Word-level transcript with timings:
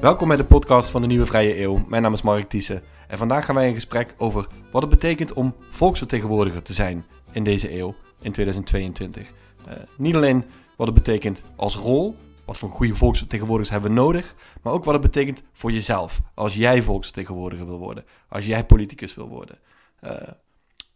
Welkom 0.00 0.28
bij 0.28 0.36
de 0.36 0.44
podcast 0.44 0.90
van 0.90 1.00
de 1.00 1.06
Nieuwe 1.06 1.26
Vrije 1.26 1.60
Eeuw. 1.60 1.84
Mijn 1.88 2.02
naam 2.02 2.12
is 2.12 2.22
Mark 2.22 2.48
Thiessen 2.48 2.82
en 3.08 3.18
vandaag 3.18 3.44
gaan 3.44 3.54
wij 3.54 3.68
in 3.68 3.74
gesprek 3.74 4.14
over 4.18 4.46
wat 4.72 4.82
het 4.82 4.90
betekent 4.90 5.32
om 5.32 5.54
volksvertegenwoordiger 5.70 6.62
te 6.62 6.72
zijn 6.72 7.04
in 7.30 7.44
deze 7.44 7.78
eeuw, 7.78 7.94
in 8.20 8.32
2022. 8.32 9.28
Uh, 9.68 9.74
niet 9.96 10.14
alleen 10.14 10.44
wat 10.76 10.86
het 10.86 10.96
betekent 10.96 11.42
als 11.56 11.76
rol, 11.76 12.16
wat 12.44 12.58
voor 12.58 12.68
goede 12.68 12.94
volksvertegenwoordigers 12.94 13.70
hebben 13.70 13.90
we 13.90 14.00
nodig, 14.00 14.34
maar 14.62 14.72
ook 14.72 14.84
wat 14.84 14.94
het 14.94 15.02
betekent 15.02 15.42
voor 15.52 15.72
jezelf 15.72 16.20
als 16.34 16.54
jij 16.54 16.82
volksvertegenwoordiger 16.82 17.66
wil 17.66 17.78
worden, 17.78 18.04
als 18.28 18.46
jij 18.46 18.64
politicus 18.64 19.14
wil 19.14 19.28
worden. 19.28 19.58
Uh, 20.04 20.10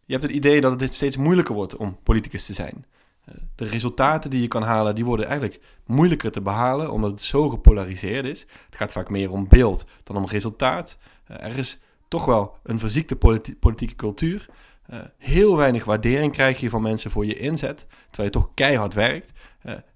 je 0.05 0.13
hebt 0.13 0.23
het 0.23 0.33
idee 0.33 0.61
dat 0.61 0.81
het 0.81 0.95
steeds 0.95 1.17
moeilijker 1.17 1.55
wordt 1.55 1.77
om 1.77 1.99
politicus 2.03 2.47
te 2.47 2.55
zijn. 2.55 2.85
Uh, 3.29 3.35
de 3.55 3.65
resultaten 3.65 4.31
die 4.31 4.41
je 4.41 4.49
kan 4.49 4.63
halen, 4.63 4.95
die 4.95 5.05
worden 5.05 5.27
eigenlijk 5.27 5.61
moeilijker 5.87 6.33
te 6.33 6.41
behalen, 6.41 6.91
omdat 6.91 7.11
het 7.11 7.21
zo 7.21 7.49
gepolariseerd 7.49 8.25
is. 8.25 8.41
Het 8.41 8.77
gaat 8.77 8.93
vaak 8.93 9.11
meer 9.11 9.33
om 9.33 9.49
beeld 9.49 9.85
dan 10.03 10.17
om 10.17 10.27
resultaat. 10.27 10.99
Uh, 11.31 11.45
er 11.45 11.59
is 11.59 11.81
toch 12.09 12.25
wel 12.25 12.57
een 12.63 12.79
verziekte 12.79 13.17
politi 13.17 13.57
politieke 13.57 13.95
cultuur. 13.95 14.47
Uh, 14.91 15.01
heel 15.19 15.57
weinig 15.57 15.85
waardering 15.85 16.33
krijg 16.33 16.61
je 16.61 16.71
van 16.71 16.83
mensen 16.83 17.11
voor 17.11 17.27
je 17.27 17.39
inzet, 17.39 17.87
terwijl 18.11 18.29
je 18.29 18.39
toch 18.39 18.51
keihard 18.55 18.95
werkt. 18.95 19.33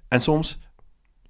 en 0.09 0.20
soms, 0.20 0.59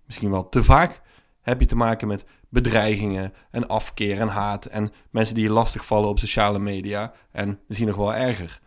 misschien 0.04 0.30
wel 0.30 0.48
te 0.48 0.62
vaak, 0.62 1.00
heb 1.40 1.60
je 1.60 1.66
te 1.66 1.76
maken 1.76 2.08
met 2.08 2.24
bedreigingen 2.48 3.32
en 3.50 3.68
afkeer 3.68 4.20
en 4.20 4.28
haat 4.28 4.64
en 4.64 4.92
mensen 5.10 5.34
die 5.34 5.44
je 5.44 5.50
lastig 5.50 5.86
vallen 5.86 6.08
op 6.08 6.18
sociale 6.18 6.58
media 6.58 7.12
en 7.32 7.60
misschien 7.66 7.88
nog 7.88 7.96
wel 7.96 8.14
erger. 8.14 8.60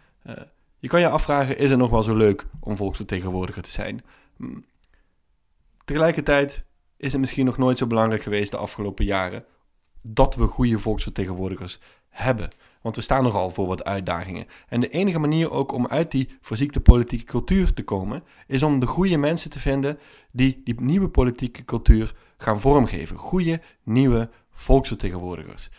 Je 0.79 0.87
kan 0.87 0.99
je 0.99 1.09
afvragen, 1.09 1.57
is 1.57 1.69
het 1.69 1.79
nog 1.79 1.89
wel 1.89 2.03
zo 2.03 2.15
leuk 2.15 2.45
om 2.59 2.77
volksvertegenwoordiger 2.77 3.63
te 3.63 3.71
zijn? 3.71 4.03
Hm. 4.37 4.59
Tegelijkertijd 5.85 6.63
is 6.97 7.11
het 7.11 7.21
misschien 7.21 7.45
nog 7.45 7.57
nooit 7.57 7.77
zo 7.77 7.87
belangrijk 7.87 8.21
geweest 8.21 8.51
de 8.51 8.57
afgelopen 8.57 9.05
jaren 9.05 9.45
dat 10.01 10.35
we 10.35 10.47
goede 10.47 10.79
volksvertegenwoordigers 10.79 11.79
hebben. 12.09 12.49
Want 12.81 12.95
we 12.95 13.01
staan 13.01 13.23
nogal 13.23 13.49
voor 13.49 13.67
wat 13.67 13.83
uitdagingen. 13.83 14.47
En 14.67 14.79
de 14.79 14.89
enige 14.89 15.19
manier 15.19 15.51
ook 15.51 15.71
om 15.71 15.87
uit 15.87 16.11
die 16.11 16.29
verziekte 16.41 16.79
politieke 16.79 17.25
cultuur 17.25 17.73
te 17.73 17.83
komen, 17.83 18.23
is 18.47 18.63
om 18.63 18.79
de 18.79 18.85
goede 18.85 19.17
mensen 19.17 19.49
te 19.49 19.59
vinden 19.59 19.99
die 20.31 20.61
die 20.63 20.81
nieuwe 20.81 21.09
politieke 21.09 21.65
cultuur 21.65 22.15
gaan 22.37 22.59
vormgeven. 22.59 23.17
Goede, 23.17 23.61
nieuwe 23.83 24.29
volksvertegenwoordigers. 24.51 25.69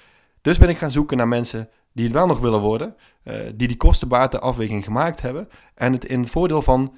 Dus 0.40 0.58
ben 0.58 0.68
ik 0.68 0.78
gaan 0.78 0.90
zoeken 0.90 1.16
naar 1.16 1.28
mensen 1.28 1.68
die 1.92 2.04
het 2.04 2.14
wel 2.14 2.26
nog 2.26 2.38
willen 2.38 2.60
worden, 2.60 2.96
uh, 3.24 3.34
die 3.54 3.68
die 3.68 3.76
kostenbatenafweging 3.76 4.84
gemaakt 4.84 5.20
hebben 5.20 5.48
en 5.74 5.92
het 5.92 6.04
in 6.04 6.26
voordeel 6.26 6.62
van 6.62 6.96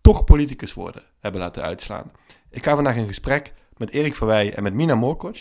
toch 0.00 0.24
politicus 0.24 0.74
worden 0.74 1.02
hebben 1.20 1.40
laten 1.40 1.62
uitslaan. 1.62 2.10
Ik 2.50 2.64
ga 2.64 2.74
vandaag 2.74 2.96
in 2.96 3.06
gesprek 3.06 3.52
met 3.76 3.90
Erik 3.90 4.14
Verwij 4.14 4.54
en 4.54 4.62
met 4.62 4.74
Mina 4.74 4.94
Moorkoc. 4.94 5.36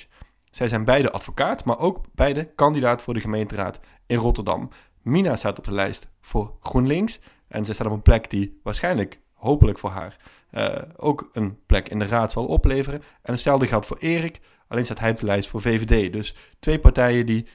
Zij 0.49 0.67
zijn 0.67 0.83
beide 0.83 1.11
advocaat, 1.11 1.65
maar 1.65 1.79
ook 1.79 2.01
beide 2.15 2.45
kandidaat 2.55 3.01
voor 3.01 3.13
de 3.13 3.19
gemeenteraad 3.19 3.79
in 4.05 4.17
Rotterdam. 4.17 4.69
Mina 5.01 5.35
staat 5.35 5.57
op 5.57 5.63
de 5.63 5.73
lijst 5.73 6.07
voor 6.21 6.53
GroenLinks 6.61 7.19
en 7.47 7.65
zij 7.65 7.73
staat 7.73 7.87
op 7.87 7.93
een 7.93 8.01
plek 8.01 8.29
die 8.29 8.59
waarschijnlijk, 8.63 9.19
hopelijk 9.33 9.79
voor 9.79 9.89
haar, 9.89 10.17
uh, 10.51 10.81
ook 10.97 11.29
een 11.33 11.57
plek 11.65 11.89
in 11.89 11.99
de 11.99 12.05
raad 12.05 12.31
zal 12.31 12.45
opleveren. 12.45 13.01
En 13.21 13.33
hetzelfde 13.33 13.67
geldt 13.67 13.85
voor 13.85 13.97
Erik, 13.97 14.39
alleen 14.67 14.85
staat 14.85 14.99
hij 14.99 15.11
op 15.11 15.17
de 15.17 15.25
lijst 15.25 15.49
voor 15.49 15.61
VVD. 15.61 16.13
Dus 16.13 16.35
twee 16.59 16.79
partijen 16.79 17.25
die 17.25 17.47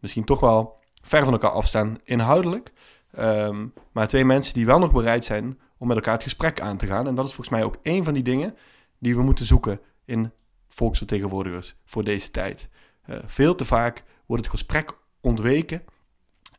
misschien 0.00 0.24
toch 0.24 0.40
wel 0.40 0.78
ver 1.02 1.24
van 1.24 1.32
elkaar 1.32 1.50
afstaan 1.50 1.98
inhoudelijk. 2.04 2.72
Um, 3.18 3.72
maar 3.92 4.08
twee 4.08 4.24
mensen 4.24 4.54
die 4.54 4.66
wel 4.66 4.78
nog 4.78 4.92
bereid 4.92 5.24
zijn 5.24 5.58
om 5.78 5.86
met 5.86 5.96
elkaar 5.96 6.14
het 6.14 6.22
gesprek 6.22 6.60
aan 6.60 6.76
te 6.76 6.86
gaan. 6.86 7.06
En 7.06 7.14
dat 7.14 7.26
is 7.26 7.34
volgens 7.34 7.56
mij 7.56 7.64
ook 7.64 7.76
een 7.82 8.04
van 8.04 8.14
die 8.14 8.22
dingen 8.22 8.56
die 8.98 9.16
we 9.16 9.22
moeten 9.22 9.46
zoeken 9.46 9.80
in 10.04 10.32
volksvertegenwoordigers 10.68 11.76
voor 11.84 12.04
deze 12.04 12.30
tijd. 12.30 12.68
Uh, 13.06 13.16
veel 13.26 13.54
te 13.54 13.64
vaak 13.64 14.04
wordt 14.26 14.44
het 14.44 14.52
gesprek 14.52 14.96
ontweken 15.20 15.82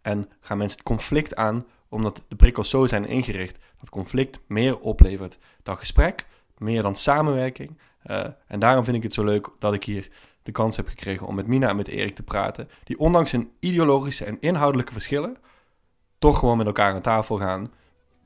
en 0.01 0.29
gaan 0.39 0.57
mensen 0.57 0.77
het 0.77 0.87
conflict 0.87 1.35
aan 1.35 1.65
omdat 1.89 2.23
de 2.27 2.35
prikkels 2.35 2.69
zo 2.69 2.85
zijn 2.85 3.05
ingericht 3.05 3.57
dat 3.79 3.89
conflict 3.89 4.39
meer 4.47 4.79
oplevert 4.79 5.37
dan 5.63 5.77
gesprek, 5.77 6.27
meer 6.57 6.81
dan 6.81 6.95
samenwerking. 6.95 7.77
Uh, 8.05 8.25
en 8.47 8.59
daarom 8.59 8.83
vind 8.83 8.97
ik 8.97 9.03
het 9.03 9.13
zo 9.13 9.23
leuk 9.23 9.49
dat 9.59 9.73
ik 9.73 9.83
hier 9.83 10.09
de 10.43 10.51
kans 10.51 10.77
heb 10.77 10.87
gekregen 10.87 11.27
om 11.27 11.35
met 11.35 11.47
Mina 11.47 11.69
en 11.69 11.75
met 11.75 11.87
Erik 11.87 12.15
te 12.15 12.23
praten, 12.23 12.69
die 12.83 12.99
ondanks 12.99 13.31
hun 13.31 13.51
ideologische 13.59 14.25
en 14.25 14.37
inhoudelijke 14.39 14.91
verschillen 14.91 15.37
toch 16.21 16.39
gewoon 16.39 16.57
met 16.57 16.65
elkaar 16.65 16.93
aan 16.93 17.01
tafel 17.01 17.37
gaan, 17.37 17.71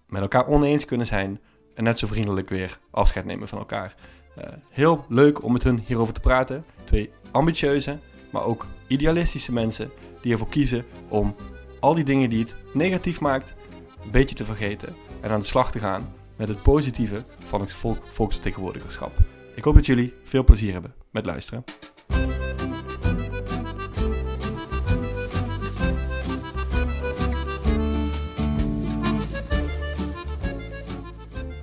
met 0.08 0.22
elkaar 0.22 0.48
oneens 0.48 0.86
kunnen 0.86 1.08
zijn 1.08 1.40
en 1.74 1.84
net 1.84 2.00
zo 2.00 2.08
vriendelijk 2.08 2.50
weer 2.50 2.80
afscheid 2.92 3.26
nemen 3.26 3.48
van 3.48 3.58
elkaar. 3.58 3.96
Uh, 4.38 4.44
heel 4.70 5.06
leuk 5.10 5.44
om 5.44 5.52
met 5.52 5.64
hun 5.64 5.80
hierover 5.86 6.14
te 6.14 6.20
praten. 6.20 6.66
Twee 6.84 7.12
ambitieuze, 7.32 8.00
maar 8.32 8.44
ook 8.44 8.66
idealistische 8.88 9.54
mensen 9.54 9.92
die 10.22 10.32
ervoor 10.32 10.50
kiezen 10.50 10.86
om 11.08 11.36
al 11.80 11.94
die 11.94 12.04
dingen 12.04 12.30
die 12.30 12.44
het 12.44 12.56
negatief 12.74 13.20
maakt, 13.20 13.56
een 14.04 14.12
beetje 14.12 14.36
te 14.36 14.46
vergeten 14.46 14.96
en 15.22 15.32
aan 15.32 15.40
de 15.40 15.46
slag 15.46 15.72
te 15.72 15.80
gaan 15.80 16.14
met 16.36 16.48
het 16.48 16.62
positieve 16.62 17.24
van 17.48 17.62
het 17.62 17.74
volk, 17.74 17.98
volksvertegenwoordigerschap. 18.12 19.12
Ik 19.56 19.64
hoop 19.64 19.76
dat 19.76 19.86
jullie 19.86 20.14
veel 20.24 20.44
plezier 20.44 20.72
hebben 20.72 20.94
met 21.12 21.26
luisteren. 21.26 21.64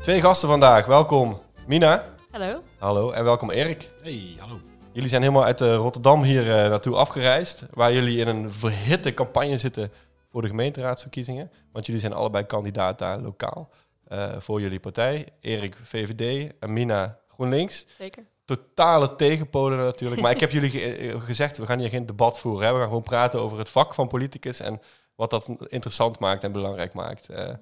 Twee 0.02 0.20
gasten 0.20 0.48
vandaag. 0.48 0.86
Welkom 0.86 1.40
Mina. 1.66 2.04
Hallo. 2.30 2.62
Hallo 2.78 3.10
en 3.10 3.24
welkom 3.24 3.50
Erik. 3.50 3.90
Hey, 4.02 4.34
hallo. 4.38 4.60
Jullie 4.92 5.08
zijn 5.08 5.22
helemaal 5.22 5.44
uit 5.44 5.60
uh, 5.60 5.74
Rotterdam 5.74 6.22
hier 6.22 6.46
uh, 6.46 6.48
naartoe 6.48 6.96
afgereisd, 6.96 7.64
waar 7.70 7.92
jullie 7.92 8.18
in 8.18 8.28
een 8.28 8.52
verhitte 8.52 9.14
campagne 9.14 9.58
zitten 9.58 9.92
voor 10.30 10.42
de 10.42 10.48
gemeenteraadsverkiezingen. 10.48 11.50
Want 11.72 11.86
jullie 11.86 12.00
zijn 12.00 12.12
allebei 12.12 12.44
kandidaat 12.44 12.98
daar 12.98 13.18
lokaal 13.18 13.70
uh, 14.08 14.32
voor 14.38 14.60
jullie 14.60 14.80
partij. 14.80 15.28
Erik 15.40 15.76
VVD 15.82 16.52
en 16.60 16.72
Mina 16.72 17.18
GroenLinks. 17.28 17.86
Zeker. 17.98 18.22
Totale 18.44 19.14
tegenpolen 19.14 19.78
natuurlijk. 19.78 20.20
maar 20.20 20.30
ik 20.30 20.40
heb 20.40 20.50
jullie 20.50 20.70
ge 20.70 21.20
gezegd, 21.20 21.58
we 21.58 21.66
gaan 21.66 21.78
hier 21.78 21.88
geen 21.88 22.06
debat 22.06 22.38
voeren. 22.38 22.66
Hè? 22.66 22.72
We 22.72 22.78
gaan 22.78 22.86
gewoon 22.86 23.02
praten 23.02 23.40
over 23.40 23.58
het 23.58 23.68
vak 23.68 23.94
van 23.94 24.08
politicus 24.08 24.60
en 24.60 24.80
wat 25.14 25.30
dat 25.30 25.48
interessant 25.66 26.18
maakt 26.18 26.44
en 26.44 26.52
belangrijk 26.52 26.94
maakt. 26.94 27.30
Uh, 27.30 27.54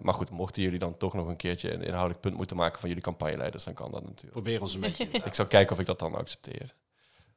maar 0.00 0.14
goed, 0.14 0.30
mochten 0.30 0.62
jullie 0.62 0.78
dan 0.78 0.96
toch 0.96 1.14
nog 1.14 1.26
een 1.26 1.36
keertje 1.36 1.72
een 1.72 1.82
inhoudelijk 1.82 2.20
punt 2.20 2.36
moeten 2.36 2.56
maken 2.56 2.80
van 2.80 2.88
jullie 2.88 3.04
campagneleiders, 3.04 3.64
dan 3.64 3.74
kan 3.74 3.90
dat 3.90 4.02
natuurlijk. 4.02 4.32
Probeer 4.32 4.60
ons 4.60 4.74
een 4.74 4.80
beetje. 4.80 5.08
ik 5.24 5.34
zal 5.34 5.46
kijken 5.46 5.72
of 5.72 5.80
ik 5.80 5.86
dat 5.86 5.98
dan 5.98 6.14
accepteer. 6.14 6.74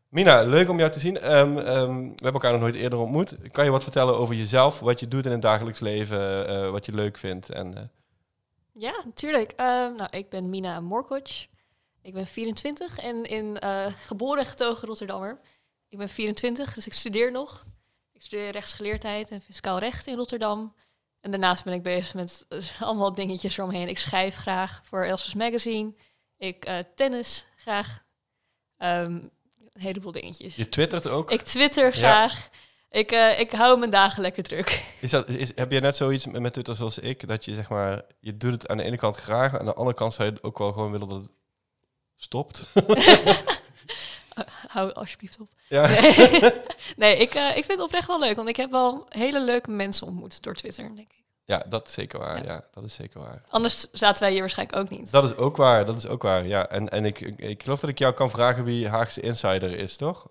Mina, 0.10 0.44
leuk 0.44 0.70
om 0.70 0.78
jou 0.78 0.92
te 0.92 1.00
zien. 1.00 1.36
Um, 1.38 1.58
um, 1.58 2.02
we 2.02 2.08
hebben 2.08 2.34
elkaar 2.34 2.52
nog 2.52 2.62
nooit 2.62 2.76
eerder 2.76 3.00
ontmoet. 3.00 3.36
Kan 3.52 3.66
je 3.66 3.72
wat 3.72 3.84
vertellen 3.84 4.18
over 4.18 4.36
jezelf, 4.36 4.80
wat 4.80 5.00
je 5.00 5.08
doet 5.08 5.26
in 5.26 5.32
het 5.32 5.42
dagelijks 5.42 5.80
leven, 5.80 6.50
uh, 6.50 6.72
wat 6.72 6.86
je 6.86 6.94
leuk 6.94 7.18
vindt? 7.18 7.50
En, 7.50 7.78
uh... 7.78 7.80
Ja, 8.74 9.02
natuurlijk. 9.06 9.52
Ehm, 9.52 9.96
nou, 9.96 10.10
ik 10.10 10.30
ben 10.30 10.50
Mina 10.50 10.80
Morkoc. 10.80 11.28
Ik 12.10 12.16
ben 12.16 12.28
24 12.28 12.98
en 12.98 13.24
in 13.24 13.58
geboren 14.06 14.44
en 14.44 14.50
getogen 14.50 14.88
Rotterdammer. 14.88 15.40
Ik 15.88 15.98
ben 15.98 16.10
24, 16.10 16.74
dus 16.74 16.86
ik 16.86 16.94
studeer 16.94 17.32
nog. 17.32 17.66
Ik 18.14 18.22
studeer 18.22 18.52
rechtsgeleerdheid 18.52 19.32
en 19.32 19.42
fiscaal 19.42 19.80
recht 19.80 20.08
in 20.08 20.16
Rotterdam. 20.16 20.76
En 21.22 21.32
daarnaast 21.32 21.64
ben 21.64 21.74
ik 21.74 21.84
bezig 21.84 22.14
met 22.14 22.46
uh, 22.50 22.82
allemaal 22.82 23.14
dingetjes 23.14 23.58
eromheen. 23.58 23.88
Ik 23.88 23.98
schrijf 23.98 24.36
graag 24.36 24.82
voor 24.84 25.04
Elsevier 25.04 25.38
Magazine. 25.38 25.94
Ik 26.38 26.68
uh, 26.68 26.78
tennis 26.96 27.46
graag. 27.56 28.04
Um, 28.78 29.32
een 29.74 29.82
heleboel 29.82 30.12
dingetjes. 30.12 30.56
Je 30.56 30.70
twittert 30.70 31.08
ook? 31.08 31.32
Ik 31.32 31.42
twitter 31.42 31.92
graag. 31.92 32.34
Ja. 32.44 33.00
Ik, 33.00 33.12
uh, 33.12 33.40
ik 33.40 33.52
hou 33.52 33.80
mijn 33.80 33.92
dagen 33.92 34.22
lekker 34.22 34.44
druk. 34.44 34.84
Is 35.02 35.10
dat, 35.10 35.28
is, 35.28 35.52
heb 35.56 35.72
je 35.72 35.80
net 35.80 35.96
zoiets 35.96 36.26
met 36.26 36.54
Twitter 36.54 36.76
zoals 36.76 37.00
ik? 37.00 37.28
Dat 37.28 37.46
je 37.46 37.54
zeg 37.54 37.70
maar, 37.70 38.06
je 38.20 38.38
doet 38.38 38.52
het 38.52 38.68
aan 38.68 38.78
de 38.78 38.84
ene 38.84 38.98
kant 38.98 39.16
graag. 39.16 39.60
Aan 39.60 39.66
de 39.66 39.74
andere 39.74 39.98
kant 39.98 40.14
zou 40.14 40.32
je 40.32 40.44
ook 40.44 40.58
wel 40.58 40.72
gewoon 40.72 40.92
willen 40.92 41.08
dat 41.08 41.18
het 41.18 41.30
stopt. 42.20 42.64
hou 44.68 44.94
alsjeblieft 44.94 45.40
op. 45.40 45.50
Ja. 45.68 45.88
Nee, 45.88 46.52
nee 46.96 47.18
ik, 47.18 47.36
uh, 47.36 47.48
ik 47.48 47.66
vind 47.66 47.68
het 47.68 47.82
oprecht 47.82 48.08
wel 48.08 48.20
leuk, 48.20 48.36
want 48.36 48.50
ik 48.50 48.56
heb 48.56 48.72
wel 48.72 49.06
hele 49.10 49.42
leuke 49.42 49.72
mensen 49.72 50.08
ontmoet 50.08 50.44
door 50.44 50.54
Twitter, 50.54 50.84
denk 50.84 51.12
ik. 51.12 51.24
Ja, 51.46 51.64
dat 51.70 51.88
is 51.88 51.94
zeker 51.94 52.20
waar. 52.20 52.38
Ja. 52.38 52.52
ja. 52.52 52.64
dat 52.74 52.84
is 52.84 52.94
zeker 52.94 53.20
waar. 53.20 53.42
Anders 53.50 53.88
zaten 53.92 54.24
wij 54.24 54.32
hier 54.32 54.40
waarschijnlijk 54.40 54.78
ook 54.78 54.90
niet. 54.90 55.12
Dat 55.12 55.24
is 55.24 55.36
ook 55.36 55.58
waar, 55.58 55.86
dat 55.86 55.98
is 55.98 56.08
ook 56.08 56.22
waar. 56.22 56.48
Ja, 56.48 56.68
en, 56.68 56.90
en 56.90 57.06
ik, 57.06 57.20
ik 57.20 57.64
geloof 57.64 57.80
dat 57.80 57.90
ik 57.90 58.00
jou 58.00 58.14
kan 58.14 58.30
vragen 58.30 58.64
wie 58.64 58.88
Haagse 58.88 59.22
Insider 59.22 59.78
is, 59.78 59.98
toch? 59.98 60.28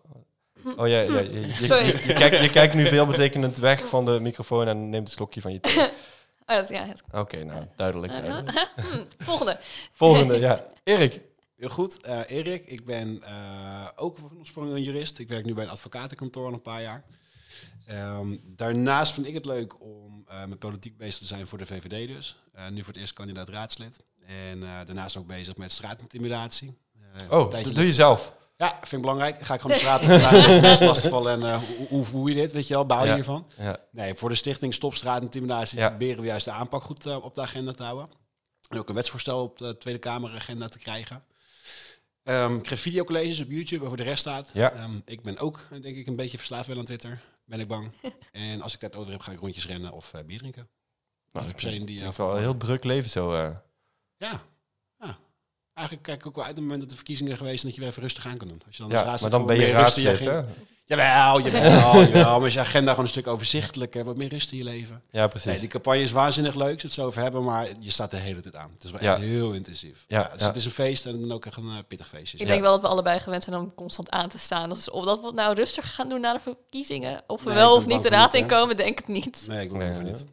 Oh 0.76 0.88
ja, 0.88 1.00
ja 1.00 1.00
je, 1.00 1.10
je, 1.10 1.66
je, 1.66 2.02
je, 2.06 2.12
kijkt, 2.12 2.38
je 2.38 2.50
kijkt 2.50 2.74
nu 2.74 2.86
veel 2.86 3.06
betekenend 3.06 3.56
weg 3.56 3.88
van 3.88 4.04
de 4.04 4.20
microfoon 4.20 4.68
en 4.68 4.88
neemt 4.88 5.06
een 5.08 5.14
slokje 5.14 5.40
van 5.40 5.52
je 5.52 5.60
thee. 5.60 5.88
Oh, 6.50 6.68
ja, 6.68 6.86
Oké, 7.06 7.18
okay, 7.18 7.42
nou, 7.42 7.64
duidelijk. 7.76 8.12
duidelijk. 8.12 8.68
Volgende. 9.18 9.58
Volgende, 9.92 10.38
ja. 10.38 10.64
Erik, 10.84 11.20
Heel 11.58 11.68
goed. 11.68 12.06
Uh, 12.06 12.20
Erik, 12.26 12.66
ik 12.66 12.84
ben 12.84 13.22
uh, 13.24 13.88
ook 13.96 14.18
van 14.18 14.30
oorsprong 14.38 14.72
een 14.72 14.82
jurist. 14.82 15.18
Ik 15.18 15.28
werk 15.28 15.44
nu 15.44 15.54
bij 15.54 15.64
een 15.64 15.70
advocatenkantoor 15.70 16.46
al 16.46 16.52
een 16.52 16.62
paar 16.62 16.82
jaar. 16.82 17.04
Um, 17.90 18.40
daarnaast 18.46 19.12
vind 19.12 19.26
ik 19.26 19.34
het 19.34 19.44
leuk 19.44 19.80
om 19.80 20.24
uh, 20.30 20.44
met 20.44 20.58
politiek 20.58 20.96
bezig 20.96 21.18
te 21.20 21.26
zijn 21.26 21.46
voor 21.46 21.58
de 21.58 21.66
VVD 21.66 22.08
dus. 22.08 22.38
nu 22.70 22.78
voor 22.78 22.92
het 22.92 22.96
eerst 22.96 23.12
kandidaat 23.12 23.48
raadslid. 23.48 24.00
En 24.26 24.60
daarnaast 24.60 25.16
ook 25.16 25.26
bezig 25.26 25.56
met 25.56 25.72
straatintimidatie. 25.72 26.78
oh, 27.30 27.50
dat 27.50 27.74
doe 27.74 27.84
je 27.84 27.92
zelf? 27.92 28.36
Ja, 28.58 28.68
vind 28.80 28.92
ik 28.92 29.00
belangrijk. 29.00 29.40
Ga 29.40 29.54
ik 29.54 29.60
gewoon 29.60 29.76
de 29.76 29.82
straat 29.84 30.80
op 30.80 30.86
lastigvallen 30.88 31.32
en 31.32 31.52
eh, 31.52 31.62
hoe, 31.62 31.88
hoe 31.88 32.04
voel 32.04 32.26
je 32.26 32.34
dit, 32.34 32.52
weet 32.52 32.66
je 32.66 32.74
wel, 32.74 32.86
bouw 32.86 33.00
je 33.02 33.06
Ja. 33.06 33.14
hiervan? 33.14 33.46
Ja. 33.56 33.80
Nee, 33.90 34.14
voor 34.14 34.28
de 34.28 34.34
stichting 34.34 34.74
Stop 34.74 34.94
Straatintimidatie 34.94 35.78
Ja. 35.78 35.88
proberen 35.88 36.20
we 36.20 36.26
juist 36.26 36.44
de 36.44 36.50
aanpak 36.50 36.82
goed 36.82 37.06
eh, 37.06 37.24
op 37.24 37.34
de 37.34 37.40
agenda 37.40 37.72
te 37.72 37.82
houden. 37.82 38.08
En 38.68 38.78
ook 38.78 38.88
een 38.88 38.94
wetsvoorstel 38.94 39.42
op 39.42 39.58
de 39.58 39.78
Tweede 39.78 40.00
Kamer 40.00 40.34
agenda 40.34 40.68
te 40.68 40.78
krijgen. 40.78 41.24
Ehm, 42.28 42.56
ik 42.56 42.62
krijg 42.62 42.80
videocolleges 42.80 43.40
op 43.40 43.50
YouTube 43.50 43.84
over 43.84 43.96
de 43.96 44.02
rest 44.02 44.18
staat. 44.18 44.50
Ja. 44.52 44.72
Ehm, 44.72 44.98
ik 45.04 45.22
ben 45.22 45.38
ook, 45.38 45.66
denk 45.70 45.96
ik, 45.96 46.06
een 46.06 46.16
beetje 46.16 46.36
verslaafd 46.36 46.66
wel 46.68 46.78
aan 46.78 46.84
Twitter. 46.84 47.20
Ben 47.44 47.60
ik 47.60 47.68
bang. 47.68 47.92
en 48.32 48.60
als 48.60 48.74
ik 48.74 48.80
tijd 48.80 48.96
over 48.96 49.12
heb, 49.12 49.20
ga 49.20 49.32
ik 49.32 49.38
rondjes 49.38 49.66
rennen 49.66 49.92
of 49.92 50.14
eh, 50.14 50.24
bier 50.24 50.38
drinken. 50.38 50.68
Nou, 51.32 51.46
is 51.46 51.52
per 51.52 51.60
se 51.60 51.84
die, 51.84 52.00
het 52.00 52.10
is 52.10 52.16
wel 52.16 52.34
een 52.34 52.40
heel 52.42 52.56
druk 52.56 52.84
leven 52.84 53.10
zo. 53.10 53.34
eh. 53.34 53.50
Ja. 54.16 54.42
ja. 54.98 55.18
Eigenlijk 55.74 56.06
kijk 56.06 56.20
ik 56.20 56.26
ook 56.26 56.34
wel 56.34 56.44
uit 56.44 56.52
op 56.52 56.58
het 56.58 56.64
moment 56.66 56.80
dat 56.80 56.90
de 56.90 56.96
verkiezingen 56.96 57.36
geweest 57.36 57.60
zijn, 57.60 57.66
dat 57.66 57.74
je 57.74 57.80
weer 57.80 57.90
even 57.90 58.02
rustig 58.02 58.26
aan 58.26 58.36
kan 58.36 58.48
doen. 58.48 58.62
Als 58.66 58.76
je 58.76 58.82
dan 58.82 58.92
ja, 58.92 59.16
maar 59.20 59.30
dan 59.30 59.46
ben 59.46 59.56
je 59.56 59.70
raadslid, 59.70 60.18
hè? 60.18 60.42
Jawel, 60.88 61.40
jawel, 61.40 62.02
jawel. 62.12 62.38
Maar 62.38 62.46
is 62.48 62.54
je 62.54 62.60
agenda 62.60 62.90
gewoon 62.90 63.04
een 63.04 63.10
stuk 63.10 63.26
overzichtelijker, 63.26 64.04
wat 64.04 64.16
meer 64.16 64.28
rust 64.28 64.52
in 64.52 64.58
je 64.58 64.64
leven. 64.64 65.02
Ja, 65.10 65.26
precies. 65.26 65.50
Nee, 65.50 65.58
die 65.60 65.68
campagne 65.68 66.00
is 66.02 66.10
waanzinnig 66.10 66.54
leuk, 66.54 66.72
als 66.72 66.82
we 66.82 66.88
het 66.88 66.92
zo 66.92 67.06
over 67.06 67.22
hebben, 67.22 67.44
maar 67.44 67.68
je 67.80 67.90
staat 67.90 68.10
de 68.10 68.16
hele 68.16 68.40
tijd 68.40 68.56
aan. 68.56 68.70
Het 68.74 68.84
is 68.84 68.90
wel 68.90 69.02
Ja. 69.02 69.14
echt 69.14 69.22
heel 69.24 69.52
intensief. 69.52 70.04
Ja, 70.08 70.20
Ja, 70.20 70.28
dus 70.32 70.40
ja. 70.40 70.46
het 70.46 70.56
is 70.56 70.64
een 70.64 70.70
feest 70.70 71.06
en 71.06 71.20
dan 71.20 71.32
ook 71.32 71.46
echt 71.46 71.56
een 71.56 71.68
eh, 71.68 71.76
pittig 71.88 72.08
feestje. 72.08 72.38
Ik 72.38 72.46
denk 72.46 72.60
wel 72.60 72.72
dat 72.72 72.80
we 72.80 72.86
allebei 72.88 73.18
gewend 73.20 73.42
zijn 73.42 73.56
om 73.56 73.74
constant 73.74 74.10
aan 74.10 74.28
te 74.28 74.38
staan. 74.38 74.68
Dus 74.68 74.90
of 74.90 75.04
dat 75.04 75.20
we 75.20 75.26
het 75.26 75.34
nou 75.34 75.54
rustig 75.54 75.94
gaan 75.94 76.08
doen 76.08 76.20
na 76.20 76.32
de 76.32 76.40
verkiezingen, 76.40 77.22
of 77.26 77.42
we 77.42 77.48
Nee, 77.48 77.58
wel 77.58 77.74
of 77.74 77.84
ben 77.86 77.94
niet 77.94 78.02
de 78.02 78.08
raad 78.08 78.34
inkomen, 78.34 78.76
denk 78.76 79.00
ik 79.00 79.08
niet. 79.08 79.44
Nee, 79.48 79.64
ik 79.64 79.72
Nee, 79.72 79.86
liever 79.88 80.04
niet. 80.04 80.24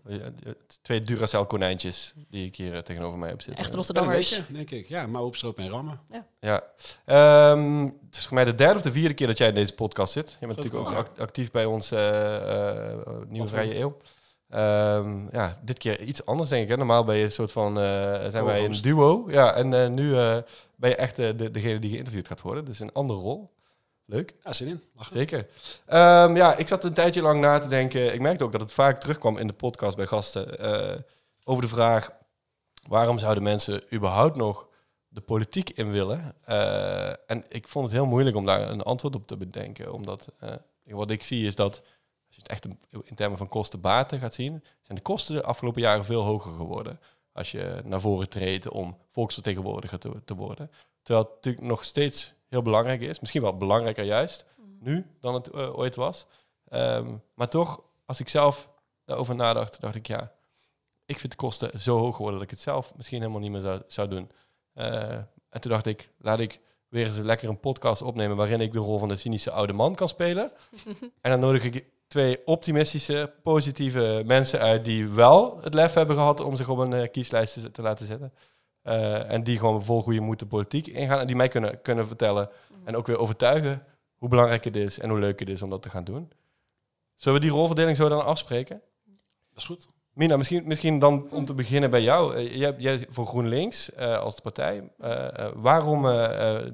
Twee 0.81 1.01
Duracell 1.01 1.45
konijntjes 1.45 2.13
die 2.29 2.45
ik 2.45 2.55
hier 2.55 2.73
eh, 2.75 2.79
tegenover 2.81 3.19
mij 3.19 3.29
heb 3.29 3.41
zitten. 3.41 3.63
Echt 3.63 3.73
Rotterdammers. 3.73 4.29
beetje, 4.29 4.43
denk 4.53 4.71
ik. 4.71 4.87
Ja, 4.87 5.07
maar 5.07 5.21
opstropen 5.21 5.63
en 5.63 5.69
rammen. 5.69 5.99
Ja. 6.11 6.25
Ehm, 7.05 7.83
het 7.83 8.15
is 8.17 8.25
voor 8.25 8.35
mij 8.35 8.45
de 8.45 8.55
derde 8.55 8.75
of 8.75 8.81
de 8.81 8.91
vierde 8.91 9.13
keer 9.13 9.27
dat 9.27 9.37
jij 9.37 9.47
in 9.47 9.55
deze 9.55 9.73
podcast 9.73 10.13
zit. 10.13 10.31
Je 10.39 10.45
bent 10.47 10.55
Dat 10.55 10.65
natuurlijk 10.65 10.91
ook 10.91 10.97
act- 10.97 11.19
actief 11.19 11.51
bij 11.51 11.65
ons 11.65 11.91
eh, 11.91 11.99
Nieuwe 13.27 13.47
Vrije 13.47 13.79
Eeuw. 13.79 13.97
Ehm, 14.49 15.27
ja, 15.31 15.59
dit 15.61 15.77
keer 15.77 16.01
iets 16.01 16.25
anders 16.25 16.49
denk 16.49 16.63
ik. 16.63 16.69
Hè? 16.69 16.77
Normaal 16.77 17.03
ben 17.03 17.15
je 17.15 17.23
een 17.23 17.31
soort 17.31 17.51
van, 17.51 17.75
zijn 18.29 18.45
wij 18.45 18.65
een 18.65 18.81
duo. 18.81 19.25
Ja, 19.27 19.53
en 19.53 19.93
nu 19.93 20.11
ben 20.75 20.89
je 20.89 20.95
echt 20.95 21.15
de, 21.15 21.51
degene 21.51 21.79
die 21.79 21.89
geïnterviewd 21.91 22.27
gaat 22.27 22.41
worden. 22.41 22.65
Dus 22.65 22.79
een 22.79 22.93
andere 22.93 23.19
rol. 23.19 23.53
Leuk. 24.05 24.33
Ja, 24.43 24.53
zin 24.53 24.67
in. 24.67 24.83
Lachen. 24.95 25.13
Zeker. 25.15 25.47
Ehm, 25.85 26.35
ja, 26.35 26.55
ik 26.55 26.67
zat 26.67 26.83
een 26.83 26.93
tijdje 26.93 27.21
lang 27.21 27.41
na 27.41 27.59
te 27.59 27.67
denken. 27.67 28.13
Ik 28.13 28.19
merkte 28.21 28.43
ook 28.43 28.51
dat 28.51 28.61
het 28.61 28.71
vaak 28.73 28.99
terugkwam 28.99 29.37
in 29.37 29.47
de 29.47 29.53
podcast 29.53 29.95
bij 29.97 30.05
gasten. 30.05 30.59
over 31.43 31.63
de 31.63 31.69
vraag: 31.69 32.09
waarom 32.87 33.19
zouden 33.19 33.43
mensen 33.43 33.83
überhaupt 33.93 34.35
nog 34.35 34.67
de 35.15 35.21
politiek 35.21 35.69
in 35.69 35.91
willen? 35.91 36.35
Eh, 36.43 37.09
en 37.09 37.43
ik 37.47 37.67
vond 37.67 37.85
het 37.85 37.93
heel 37.93 38.05
moeilijk 38.05 38.35
om 38.35 38.45
daar 38.45 38.69
een 38.69 38.81
antwoord 38.81 39.15
op 39.15 39.27
te 39.27 39.37
bedenken. 39.37 39.93
Omdat 39.93 40.31
eh, 40.39 40.53
wat 40.83 41.11
ik 41.11 41.23
zie 41.23 41.45
is 41.45 41.55
dat. 41.55 41.81
Als 42.27 42.35
je 42.35 42.41
het 42.41 42.51
echt 42.51 42.65
in, 43.05 43.15
termen 43.15 43.37
van 43.37 43.47
kosten-baten 43.47 44.19
gaat 44.19 44.33
zien, 44.33 44.63
zijn 44.81 44.97
de 44.97 45.03
kosten 45.03 45.35
de 45.35 45.43
afgelopen 45.43 45.81
jaren 45.81 46.05
veel 46.05 46.23
hoger 46.23 46.53
geworden. 46.53 46.99
Als 47.33 47.51
je 47.51 47.81
naar 47.83 48.01
voren 48.01 48.29
treedt 48.29 48.69
om 48.69 48.97
volksvertegenwoordiger 49.11 49.99
te, 49.99 50.11
te 50.25 50.35
worden. 50.35 50.71
Terwijl 51.01 51.25
het 51.25 51.35
natuurlijk 51.35 51.65
nog 51.65 51.83
steeds 51.83 52.33
heel 52.47 52.61
belangrijk 52.61 53.01
is. 53.01 53.19
Misschien 53.19 53.41
wel 53.41 53.57
belangrijker 53.57 54.03
juist 54.03 54.45
nu 54.79 55.05
dan 55.19 55.33
het 55.33 55.47
eh, 55.47 55.77
ooit 55.77 55.95
was. 55.95 56.25
Ehm, 56.69 57.17
maar 57.33 57.49
toch, 57.49 57.81
als 58.05 58.19
ik 58.19 58.29
zelf 58.29 58.69
daarover 59.05 59.35
nadacht, 59.35 59.81
dacht 59.81 59.95
ik 59.95 60.07
ja, 60.07 60.31
ik 61.05 61.19
vind 61.19 61.31
de 61.31 61.37
kosten 61.37 61.79
zo 61.79 61.97
hoog 61.97 62.15
geworden 62.15 62.39
dat 62.39 62.49
ik 62.49 62.55
het 62.55 62.65
zelf 62.65 62.93
misschien 62.95 63.19
helemaal 63.19 63.41
niet 63.41 63.51
meer 63.51 63.61
zou, 63.61 63.81
zou 63.87 64.07
doen. 64.07 64.31
Eh, 64.75 65.11
en 65.49 65.61
toen 65.61 65.71
dacht 65.71 65.85
ik, 65.85 66.09
laat 66.17 66.39
ik 66.39 66.59
weer 66.87 67.05
eens 67.05 67.17
lekker 67.17 67.49
een 67.49 67.59
podcast 67.59 68.01
opnemen 68.01 68.37
waarin 68.37 68.59
ik 68.59 68.73
de 68.73 68.79
rol 68.79 68.99
van 68.99 69.07
de 69.07 69.15
cynische 69.15 69.51
oude 69.51 69.73
man 69.73 69.95
kan 69.95 70.07
spelen. 70.07 70.51
en 71.21 71.31
dan 71.31 71.39
nodig 71.39 71.63
ik 71.63 71.85
twee 72.07 72.45
optimistische, 72.45 73.33
positieve 73.43 74.21
mensen 74.25 74.59
uit 74.59 74.85
die 74.85 75.07
wel 75.07 75.59
het 75.61 75.73
lef 75.73 75.93
hebben 75.93 76.15
gehad 76.15 76.39
om 76.39 76.55
zich 76.55 76.69
op 76.69 76.77
een 76.77 76.93
eh, 76.93 77.11
kieslijst 77.11 77.53
te, 77.53 77.71
te 77.71 77.81
laten 77.81 78.05
zetten. 78.05 78.33
Eh, 78.81 79.31
en 79.31 79.43
die 79.43 79.57
gewoon 79.57 79.83
vol 79.83 80.01
goede 80.01 80.19
moed 80.19 80.39
de 80.39 80.45
politiek 80.45 80.87
ingaan 80.87 81.19
en 81.19 81.27
die 81.27 81.35
mij 81.35 81.47
kunnen, 81.47 81.81
kunnen 81.81 82.07
vertellen 82.07 82.49
en 82.83 82.95
ook 82.95 83.07
weer 83.07 83.17
overtuigen 83.17 83.83
hoe 84.15 84.29
belangrijk 84.29 84.63
het 84.63 84.75
is 84.75 84.99
en 84.99 85.09
hoe 85.09 85.19
leuk 85.19 85.39
het 85.39 85.49
is 85.49 85.61
om 85.61 85.69
dat 85.69 85.81
te 85.81 85.89
gaan 85.89 86.03
doen. 86.03 86.31
Zullen 87.15 87.39
we 87.39 87.45
die 87.45 87.55
rolverdeling 87.55 87.97
zo 87.97 88.09
dan 88.09 88.25
afspreken? 88.25 88.81
Dat 89.49 89.57
is 89.57 89.65
goed. 89.65 89.87
Mina, 90.15 90.37
misschien, 90.37 90.67
misschien 90.67 90.99
dan 90.99 91.29
om 91.31 91.45
te 91.45 91.53
beginnen 91.53 91.89
bij 91.89 92.01
jou. 92.01 92.35
Eh, 92.35 92.55
jij, 92.55 92.75
jij 92.77 93.07
voor 93.09 93.25
GroenLinks 93.25 93.91
eh, 93.91 94.19
als 94.19 94.35
de 94.35 94.41
partij. 94.41 94.91
Eh, 94.97 95.51
waarom 95.55 96.03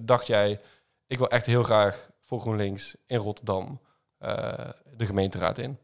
dacht 0.06 0.28
jij, 0.28 0.62
ik 1.08 1.18
wil 1.18 1.30
echt 1.30 1.46
heel 1.46 1.64
graag 1.64 2.10
voor 2.22 2.40
GroenLinks 2.40 2.96
in 3.06 3.18
Rotterdam 3.18 3.82
de 4.98 5.06
gemeenteraad 5.06 5.58
in? 5.58 5.78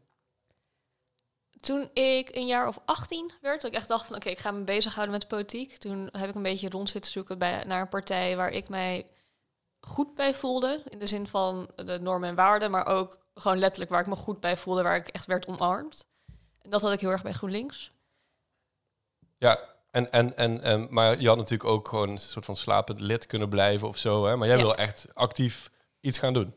Toen 1.60 1.90
ik 1.92 2.36
een 2.36 2.46
jaar 2.46 2.68
of 2.68 2.80
18 2.84 3.32
werd, 3.40 3.60
dat 3.60 3.70
ik 3.70 3.76
echt 3.76 3.88
dacht 3.88 4.06
van 4.06 4.16
oké, 4.16 4.28
ik 4.28 4.38
ga 4.38 4.50
me 4.50 4.64
bezighouden 4.64 5.14
met 5.14 5.28
politiek. 5.28 5.76
Toen 5.76 6.08
heb 6.12 6.28
ik 6.28 6.34
een 6.34 6.42
beetje 6.42 6.68
rond 6.68 6.90
zitten 6.90 7.10
zoeken 7.10 7.38
bij, 7.38 7.64
naar 7.64 7.80
een 7.80 7.88
partij 7.88 8.36
waar 8.36 8.50
ik 8.50 8.68
mij 8.68 9.06
goed 9.80 10.14
bij 10.14 10.34
voelde. 10.34 10.82
In 10.88 10.98
de 10.98 11.06
zin 11.06 11.26
van 11.26 11.70
de 11.76 11.98
normen 12.00 12.28
en 12.28 12.34
waarden, 12.34 12.70
maar 12.70 12.86
ook 12.86 13.18
gewoon 13.34 13.58
letterlijk 13.58 13.90
waar 13.90 14.00
ik 14.00 14.06
me 14.06 14.16
goed 14.16 14.40
bij 14.40 14.56
voelde, 14.56 14.82
waar 14.82 14.96
ik 14.96 15.08
echt 15.08 15.26
werd 15.26 15.46
omarmd. 15.46 16.06
Dat 16.68 16.82
had 16.82 16.92
ik 16.92 17.00
heel 17.00 17.10
erg 17.10 17.22
bij 17.22 17.32
GroenLinks. 17.32 17.90
Ja, 19.38 19.58
en, 19.90 20.10
en, 20.10 20.36
en, 20.36 20.60
en, 20.62 20.86
maar 20.90 21.20
je 21.20 21.28
had 21.28 21.36
natuurlijk 21.36 21.70
ook 21.70 21.88
gewoon 21.88 22.08
een 22.08 22.18
soort 22.18 22.44
van 22.44 22.56
slapend 22.56 23.00
lid 23.00 23.26
kunnen 23.26 23.48
blijven 23.48 23.88
of 23.88 23.96
zo. 23.96 24.26
Hè? 24.26 24.36
Maar 24.36 24.48
jij 24.48 24.56
Ja. 24.56 24.62
wil 24.62 24.76
echt 24.76 25.06
actief 25.14 25.70
iets 26.00 26.18
gaan 26.18 26.32
doen. 26.32 26.54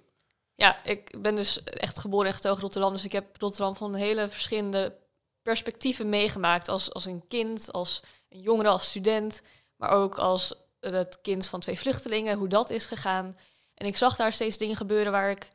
Ja, 0.55 0.83
ik 0.83 1.21
ben 1.21 1.35
dus 1.35 1.63
echt 1.63 1.99
geboren 1.99 2.27
en 2.27 2.33
getogen 2.33 2.61
Rotterdam. 2.61 2.93
Dus 2.93 3.03
ik 3.05 3.11
heb 3.11 3.41
Rotterdam 3.41 3.75
van 3.75 3.93
hele 3.93 4.29
verschillende 4.29 4.95
perspectieven 5.41 6.09
meegemaakt. 6.09 6.67
Als, 6.67 6.93
als 6.93 7.05
een 7.05 7.27
kind, 7.27 7.71
als 7.71 8.01
een 8.29 8.39
jongere, 8.39 8.69
als 8.69 8.85
student. 8.89 9.41
Maar 9.75 9.89
ook 9.89 10.17
als 10.17 10.53
het 10.79 11.21
kind 11.21 11.47
van 11.47 11.59
twee 11.59 11.79
vluchtelingen, 11.79 12.37
hoe 12.37 12.47
dat 12.47 12.69
is 12.69 12.85
gegaan. 12.85 13.37
En 13.73 13.87
ik 13.87 13.97
zag 13.97 14.15
daar 14.15 14.33
steeds 14.33 14.57
dingen 14.57 14.75
gebeuren 14.75 15.11
waar 15.11 15.29
ik 15.29 15.47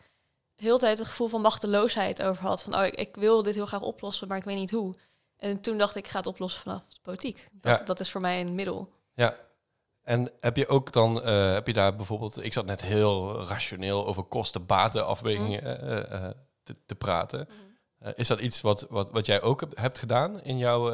heel 0.56 0.75
de 0.75 0.81
tijd 0.81 0.99
een 0.99 1.06
gevoel 1.06 1.29
van 1.29 1.41
machteloosheid 1.41 2.23
over 2.23 2.43
had. 2.43 2.62
Van, 2.62 2.75
oh, 2.75 2.85
ik, 2.85 2.94
ik 2.94 3.17
wil 3.17 3.43
dit 3.43 3.55
heel 3.55 3.67
graag 3.67 3.82
oplossen, 3.82 4.29
maar 4.29 4.38
ik 4.38 4.44
weet 4.44 4.56
niet 4.56 4.70
hoe. 4.70 4.94
En 5.37 5.61
toen 5.61 5.79
dacht 5.79 5.97
ik, 5.97 6.05
ik 6.05 6.11
ga 6.11 6.19
het 6.19 6.26
oplossen 6.26 6.61
vanaf 6.62 6.81
de 6.88 6.99
politiek. 7.03 7.49
Dat, 7.52 7.78
Ja. 7.78 7.85
dat 7.85 8.00
is 8.00 8.11
voor 8.11 8.21
mij 8.21 8.40
een 8.40 8.54
middel. 8.54 8.92
Ja. 9.14 9.37
En 10.02 10.30
heb 10.40 10.57
je 10.57 10.69
ook 10.69 10.92
dan, 10.92 11.23
eh, 11.23 11.52
heb 11.52 11.66
je 11.66 11.73
daar 11.73 11.97
bijvoorbeeld, 11.97 12.45
ik 12.45 12.52
zat 12.52 12.66
net 12.66 12.83
heel 12.83 13.42
rationeel 13.47 14.07
over 14.07 14.23
kosten-baten-afwegingen 14.23 15.80
eh, 16.11 16.30
te, 16.62 16.76
te 16.87 16.95
praten. 16.95 17.49
Eh, 17.99 18.12
is 18.14 18.28
dat 18.28 18.40
iets 18.40 18.61
wat, 18.61 18.87
wat, 18.88 19.11
wat 19.11 19.26
jij 19.26 19.42
ook 19.42 19.64
hebt, 19.75 19.99
gedaan 19.99 20.42
in 20.42 20.59
jouw, 20.59 20.90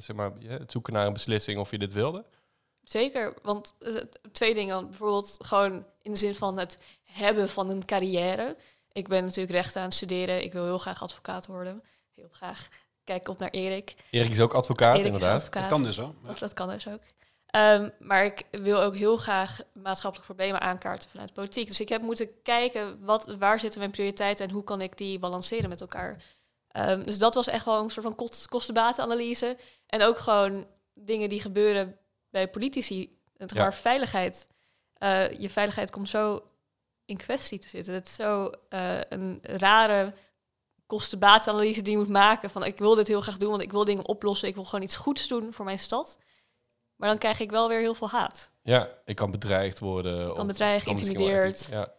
zeg 0.00 0.16
maar, 0.16 0.32
het 0.46 0.70
zoeken 0.70 0.92
naar 0.92 1.06
een 1.06 1.12
beslissing 1.12 1.58
of 1.58 1.70
je 1.70 1.78
dit 1.78 1.92
wilde? 1.92 2.24
Zeker, 2.82 3.34
want 3.42 3.74
twee 4.32 4.54
dingen. 4.54 4.88
Bijvoorbeeld 4.88 5.36
gewoon 5.38 5.86
in 6.02 6.12
de 6.12 6.18
zin 6.18 6.34
van 6.34 6.58
het 6.58 6.78
hebben 7.04 7.48
van 7.48 7.70
een 7.70 7.84
carrière. 7.84 8.56
Ik 8.96 9.08
ben 9.08 9.24
natuurlijk 9.24 9.50
rechten 9.54 9.80
aan 9.80 9.86
het 9.86 9.94
studeren. 9.96 10.42
Ik 10.42 10.52
wil 10.52 10.64
heel 10.64 10.78
graag 10.78 11.02
advocaat 11.02 11.46
worden. 11.46 11.82
Heel 12.14 12.28
graag. 12.30 12.68
Kijk 13.04 13.28
op 13.28 13.38
naar 13.38 13.50
Erik. 13.50 13.94
Erik 14.10 14.32
is 14.32 14.40
ook 14.40 14.54
advocaat, 14.54 14.94
Erik 14.94 15.06
is 15.06 15.12
inderdaad. 15.12 15.36
advocaat. 15.36 15.62
Dat 15.62 15.72
kan 15.72 15.82
dus 15.82 15.96
wel. 15.96 16.14
Ja. 16.22 16.26
Dat, 16.28 16.38
dat 16.38 16.52
kan 16.54 16.68
dus 16.68 16.88
ook. 16.88 17.00
Ehm, 17.46 17.88
maar 17.98 18.24
ik 18.24 18.42
wil 18.50 18.82
ook 18.82 18.94
heel 18.96 19.16
graag 19.16 19.60
maatschappelijke 19.72 20.34
problemen 20.34 20.60
aankaarten 20.60 21.10
vanuit 21.10 21.32
politiek. 21.32 21.66
Dus 21.66 21.80
ik 21.80 21.88
heb 21.88 22.02
moeten 22.02 22.42
kijken, 22.42 23.04
wat, 23.04 23.34
waar 23.38 23.60
zitten 23.60 23.78
mijn 23.80 23.90
prioriteiten 23.90 24.46
en 24.48 24.52
hoe 24.54 24.64
kan 24.64 24.80
ik 24.80 24.96
die 24.96 25.18
balanceren 25.18 25.68
met 25.68 25.80
elkaar. 25.80 26.24
Ehm, 26.68 27.04
dus 27.04 27.18
dat 27.18 27.34
was 27.34 27.46
echt 27.46 27.64
wel 27.64 27.82
een 27.82 27.90
soort 27.90 28.06
van 28.06 28.14
kost- 28.14 28.48
kostenbatenanalyse. 28.48 29.56
En 29.86 30.02
ook 30.02 30.18
gewoon 30.18 30.66
dingen 30.94 31.28
die 31.28 31.40
gebeuren 31.40 31.98
bij 32.30 32.48
politici. 32.48 33.18
Het 33.36 33.52
Ja. 33.54 33.72
veiligheid. 33.72 34.48
Eh, 34.94 35.30
je 35.40 35.50
veiligheid 35.50 35.90
komt 35.90 36.08
zo 36.08 36.42
in 37.06 37.16
kwestie 37.16 37.58
te 37.58 37.68
zitten. 37.68 37.94
Het 37.94 38.06
is 38.06 38.14
zo 38.14 38.50
eh, 38.68 39.00
een 39.08 39.38
rare 39.42 40.14
kostenbatenanalyse 40.86 41.82
die 41.82 41.92
je 41.92 41.98
moet 41.98 42.08
maken. 42.08 42.50
Van 42.50 42.64
ik 42.64 42.78
wil 42.78 42.94
dit 42.94 43.06
heel 43.06 43.20
graag 43.20 43.36
doen, 43.36 43.50
want 43.50 43.62
ik 43.62 43.72
wil 43.72 43.84
dingen 43.84 44.06
oplossen. 44.06 44.48
Ik 44.48 44.54
wil 44.54 44.64
gewoon 44.64 44.84
iets 44.84 44.96
goeds 44.96 45.28
doen 45.28 45.52
voor 45.52 45.64
mijn 45.64 45.78
stad. 45.78 46.18
Maar 46.96 47.08
dan 47.08 47.18
krijg 47.18 47.40
ik 47.40 47.50
wel 47.50 47.68
weer 47.68 47.80
heel 47.80 47.94
veel 47.94 48.08
haat. 48.08 48.50
Ja, 48.62 48.88
ik 49.04 49.16
kan 49.16 49.30
bedreigd 49.30 49.78
worden. 49.78 50.34
kan 50.34 50.46
bedreigd, 50.46 50.84
kan 50.84 50.92
echt 50.92 51.02
geïntimideerd. 51.02 51.68
Ja. 51.70 51.92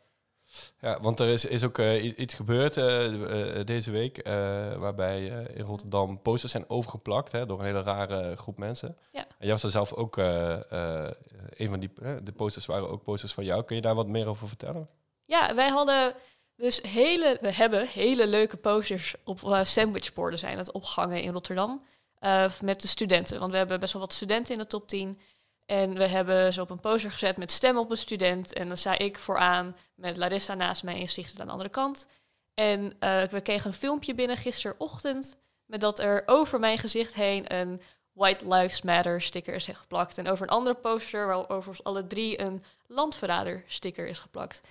ja, 0.82 1.02
want 1.02 1.20
er 1.20 1.28
is, 1.28 1.46
is 1.46 1.64
ook 1.64 1.78
eh, 1.78 2.20
iets 2.20 2.34
gebeurd 2.34 2.78
eh, 2.78 3.66
deze 3.66 3.92
week, 3.92 4.22
waarbij 4.80 5.26
in 5.54 5.64
Rotterdam 5.64 6.22
posters 6.22 6.52
zijn 6.52 6.70
overgeplakt 6.70 7.32
hè, 7.32 7.46
door 7.46 7.60
een 7.60 7.66
hele 7.66 7.82
rare 7.82 8.36
groep 8.36 8.58
mensen. 8.58 8.98
Ja. 9.12 9.20
En 9.20 9.36
jij 9.46 9.52
was 9.52 9.64
er 9.64 9.70
zelf 9.70 9.94
ook, 9.94 10.18
een 10.18 11.70
van 11.70 11.80
die, 11.80 11.92
de 12.24 12.32
posters 12.36 12.66
waren 12.66 12.90
ook 12.90 13.04
posters 13.04 13.34
van 13.34 13.46
jou. 13.46 13.64
Kun 13.64 13.76
je 13.76 13.82
daar 13.82 13.96
wat 13.96 14.08
meer 14.08 14.28
over 14.28 14.48
vertellen? 14.48 14.90
Ja, 15.28 15.56
wij 15.56 15.70
hadden 15.70 16.14
dus 16.56 16.82
hele, 16.82 17.38
we 17.42 17.54
hebben 17.54 17.88
hele 17.88 18.28
leuke 18.28 18.58
posters 18.58 19.16
op 19.24 19.44
eh, 19.44 19.64
sandwichborden 19.64 20.40
zijn 20.40 20.58
het 20.58 20.72
opgehangen 20.72 21.22
in 21.22 21.34
Rotterdam. 21.34 21.86
eh, 22.20 22.52
met 22.62 22.82
de 22.82 22.88
studenten. 22.88 23.40
Want 23.40 23.52
we 23.52 23.58
hebben 23.58 23.80
best 23.80 23.94
wel 23.94 24.02
wat 24.02 24.14
studenten 24.14 24.54
in 24.54 24.60
de 24.60 24.68
top 24.68 24.88
10. 24.88 25.20
En 25.66 25.94
we 25.94 26.08
hebben 26.08 26.54
ze 26.54 26.62
op 26.62 26.70
een 26.70 26.80
poster 26.80 27.12
gezet 27.12 27.38
met 27.38 27.52
stem 27.52 27.78
op 27.78 27.92
een 27.92 27.98
student. 27.98 28.54
En 28.54 28.68
dan 28.68 28.78
sta 28.78 28.98
ik 28.98 29.18
vooraan 29.20 29.76
met 29.96 30.18
Larissa 30.18 30.54
naast 30.54 30.84
mij 30.84 31.00
en 31.00 31.08
Sigrid 31.08 31.40
aan 31.40 31.46
de 31.46 31.52
andere 31.52 31.70
kant. 31.70 32.08
En 32.54 32.96
eh, 33.00 33.24
we 33.24 33.42
kregen 33.42 33.68
een 33.68 33.78
filmpje 33.78 34.14
binnen 34.14 34.38
gisterochtend 34.38 35.38
met 35.66 35.82
dat 35.82 36.00
er 36.00 36.24
over 36.26 36.60
mijn 36.60 36.78
gezicht 36.78 37.14
heen 37.14 37.54
een 37.56 37.82
White 38.14 38.48
Lives 38.48 38.82
Matter 38.82 39.22
sticker 39.22 39.54
is 39.54 39.68
geplakt. 39.68 40.18
En 40.18 40.28
over 40.30 40.44
een 40.44 40.54
andere 40.54 40.76
poster 40.76 41.28
waarover 41.28 41.78
alle 41.84 42.08
drie 42.08 42.42
een 42.42 42.64
landverrader 42.88 43.64
sticker 43.68 44.08
is 44.08 44.20
geplakt. 44.20 44.62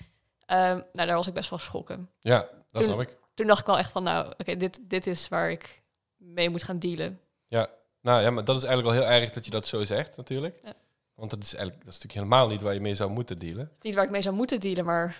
Ehm, 0.46 0.80
nou, 0.92 1.06
daar 1.08 1.16
was 1.16 1.26
ik 1.26 1.34
best 1.34 1.50
wel 1.50 1.58
schokken. 1.58 2.10
Ja, 2.20 2.48
dat 2.70 2.84
snap 2.84 3.00
ik. 3.00 3.16
Toen 3.34 3.46
dacht 3.46 3.60
ik 3.60 3.66
wel 3.66 3.78
echt 3.78 3.90
van, 3.90 4.02
nou, 4.02 4.32
oké, 4.38 4.56
dit, 4.56 4.80
dit 4.82 5.06
is 5.06 5.28
waar 5.28 5.50
ik 5.50 5.82
mee 6.16 6.50
moet 6.50 6.62
gaan 6.62 6.78
dealen. 6.78 7.20
Ja, 7.46 7.68
nou 8.00 8.22
ja, 8.22 8.30
maar 8.30 8.44
dat 8.44 8.56
is 8.56 8.62
eigenlijk 8.62 8.96
wel 8.96 9.06
heel 9.06 9.20
erg 9.20 9.32
dat 9.32 9.44
je 9.44 9.50
dat 9.50 9.66
zo 9.66 9.84
zegt 9.84 10.16
natuurlijk. 10.16 10.60
Ja. 10.62 10.72
Want 11.14 11.30
dat 11.30 11.42
is 11.42 11.54
eigenlijk 11.54 11.84
dat 11.84 11.94
is 11.94 12.00
natuurlijk 12.02 12.28
helemaal 12.30 12.48
niet 12.48 12.62
waar 12.62 12.74
je 12.74 12.80
mee 12.80 12.94
zou 12.94 13.10
moeten 13.10 13.38
dealen. 13.38 13.70
Niet 13.80 13.94
waar 13.94 14.04
ik 14.04 14.10
mee 14.10 14.22
zou 14.22 14.34
moeten 14.34 14.60
dealen, 14.60 14.84
maar 14.84 15.16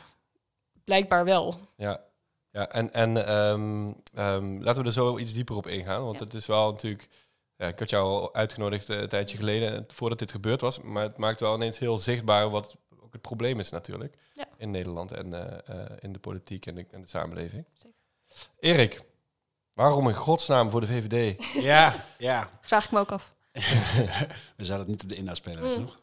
blijkbaar 0.84 1.24
wel. 1.24 1.54
Ja, 1.76 2.00
ja 2.50 2.68
en, 2.68 2.92
en 2.92 3.26
ehm, 3.26 3.92
ehm, 4.14 4.62
laten 4.62 4.82
we 4.82 4.88
er 4.88 4.94
zo 4.94 5.18
iets 5.18 5.32
dieper 5.32 5.56
op 5.56 5.66
ingaan. 5.66 6.04
Want 6.04 6.18
Ja. 6.18 6.24
het 6.24 6.34
is 6.34 6.46
wel 6.46 6.70
natuurlijk... 6.70 7.08
Ja, 7.56 7.66
ik 7.66 7.78
had 7.78 7.90
jou 7.90 8.04
al 8.04 8.34
uitgenodigd 8.34 8.88
eh, 8.90 9.00
een 9.00 9.08
tijdje 9.08 9.36
geleden, 9.36 9.84
voordat 9.88 10.18
dit 10.18 10.30
gebeurd 10.30 10.60
was. 10.60 10.80
Maar 10.80 11.02
het 11.02 11.16
maakt 11.16 11.40
wel 11.40 11.54
ineens 11.54 11.78
heel 11.78 11.98
zichtbaar 11.98 12.50
wat 12.50 12.76
het 13.16 13.26
probleem 13.26 13.58
is 13.60 13.70
natuurlijk. 13.70 14.16
Ja. 14.34 14.48
In 14.56 14.70
Nederland 14.70 15.12
en 15.12 15.32
eh, 15.34 15.80
eh, 15.84 15.90
in 16.00 16.12
de 16.12 16.18
politiek 16.18 16.66
en 16.66 16.74
de, 16.74 16.86
en 16.90 17.00
de 17.00 17.08
samenleving. 17.08 17.64
Zeker. 17.72 17.94
Erik, 18.60 19.00
waarom 19.72 20.08
in 20.08 20.14
godsnaam 20.14 20.70
voor 20.70 20.80
de 20.80 20.86
VVD? 20.86 21.44
Ja, 21.62 22.04
ja. 22.18 22.50
Vraag 22.60 22.84
ik 22.84 22.90
me 22.90 22.98
ook 22.98 23.12
af. 23.12 23.34
We 24.56 24.64
zouden 24.64 24.78
het 24.78 24.88
niet 24.88 25.02
op 25.02 25.08
de 25.08 25.16
inhoud 25.16 25.36
spelen, 25.36 25.62
weet 25.62 25.72
je 25.72 25.78
Mm. 25.78 25.84
nog? 25.84 26.00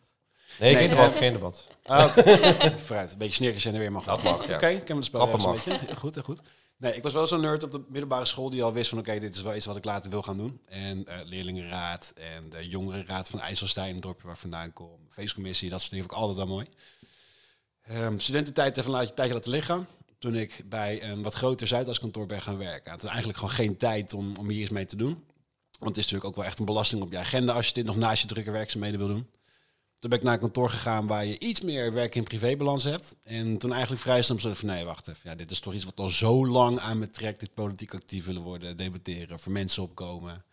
Nee, 0.60 0.74
Nee. 0.74 0.82
geen 0.88 0.90
debat, 0.90 1.16
geen 1.16 1.34
debat. 1.34 1.68
Ah. 1.86 2.06
Vooruit, 2.86 3.12
een 3.12 3.18
beetje 3.18 3.36
sneertjes 3.36 3.66
en 3.66 3.74
er 3.74 3.80
weer 3.80 3.92
mag. 3.92 4.04
Dat 4.06 4.24
mag, 4.24 4.48
ja. 4.48 4.54
Oké, 4.56 4.68
ik 4.68 4.86
ken 4.86 4.96
het 4.96 5.06
spel 5.06 5.34
een 5.34 5.52
beetje. 5.52 5.96
Goed, 5.96 6.20
goed. 6.24 6.40
Nee, 6.78 6.96
ik 6.96 7.04
was 7.04 7.14
wel 7.14 7.28
zo'n 7.28 7.42
nerd 7.42 7.64
op 7.64 7.72
de 7.72 7.84
middelbare 7.88 8.26
school 8.26 8.50
die 8.50 8.64
al 8.64 8.74
wist 8.74 8.90
van 8.90 9.00
oké, 9.00 9.20
dit 9.20 9.36
is 9.36 9.42
wel 9.42 9.56
iets 9.56 9.66
wat 9.66 9.76
ik 9.76 9.86
later 9.86 10.10
wil 10.10 10.22
gaan 10.22 10.38
doen. 10.38 10.62
En 10.66 11.06
eh, 11.06 11.18
leerlingenraad 11.24 12.14
en 12.16 12.50
de 12.50 12.68
jongerenraad 12.70 13.30
van 13.30 13.40
IJsselstein, 13.40 13.94
het 13.94 14.02
dorpje 14.04 14.24
waar 14.26 14.36
ik 14.36 14.42
vandaan 14.42 14.74
kom, 14.74 15.00
feestcommissie, 15.10 15.70
dat 15.70 15.80
soort 15.80 15.92
dingen 15.92 16.06
vond 16.08 16.18
ik 16.20 16.24
altijd 16.28 16.46
wel 16.48 16.56
mooi. 16.56 16.68
Ehm, 17.84 18.18
studententijd 18.20 18.78
even 18.78 18.94
een 18.94 19.14
tijdje 19.14 19.34
laten 19.34 19.52
liggen. 19.52 19.88
Toen 20.20 20.36
ik 20.36 20.62
bij 20.66 21.04
een 21.04 21.24
wat 21.24 21.34
groter 21.34 21.68
Zuidaskantoor 21.68 22.26
ben 22.26 22.42
gaan 22.42 22.58
werken. 22.58 22.92
Had 22.92 23.04
eigenlijk 23.04 23.38
gewoon 23.38 23.54
geen 23.54 23.78
tijd 23.78 24.14
om, 24.14 24.36
om 24.40 24.50
hier 24.50 24.62
iets 24.62 24.70
mee 24.70 24.86
te 24.86 24.96
doen. 24.96 25.12
Want 25.80 25.96
het 25.96 25.98
is 25.98 26.04
natuurlijk 26.04 26.26
ook 26.26 26.36
wel 26.36 26.46
echt 26.46 26.60
een 26.60 26.66
belasting 26.66 27.02
op 27.02 27.12
je 27.12 27.18
agenda 27.18 27.54
als 27.54 27.68
je 27.68 27.74
dit 27.74 27.86
nog 27.86 27.96
naast 27.96 28.22
je 28.22 28.28
drukke 28.28 28.52
werkzaamheden 28.52 29.00
wil 29.00 29.08
doen. 29.08 29.28
Toen 30.00 30.10
ben 30.10 30.20
ik 30.20 30.26
naar 30.26 30.34
een 30.34 30.40
kantoor 30.40 30.70
gegaan 30.70 31.08
waar 31.08 31.26
je 31.26 31.40
iets 31.40 31.62
meer 31.62 31.94
werk- 31.94 32.16
en 32.16 32.24
privébalans 32.24 32.84
hebt. 32.84 33.16
En 33.24 33.58
toen 33.58 33.72
eigenlijk 33.72 34.02
vrij 34.02 34.22
snel 34.22 34.40
zo 34.40 34.54
van, 34.54 34.68
nee, 34.68 34.84
wacht 34.86 35.08
even. 35.08 35.30
Ja, 35.30 35.36
dit 35.36 35.52
is 35.52 35.60
toch 35.60 35.74
iets 35.74 35.84
wat 35.84 36.00
al 36.00 36.10
zo 36.10 36.48
lang 36.48 36.80
aan 36.80 37.00
me 37.00 37.10
trekt. 37.10 37.40
Dit 37.40 37.54
politiek 37.54 37.94
actief 37.94 38.26
willen 38.26 38.42
worden, 38.42 38.78
debatteren, 38.78 39.40
voor 39.40 39.52
mensen 39.52 39.84
opkomen. 39.84 40.44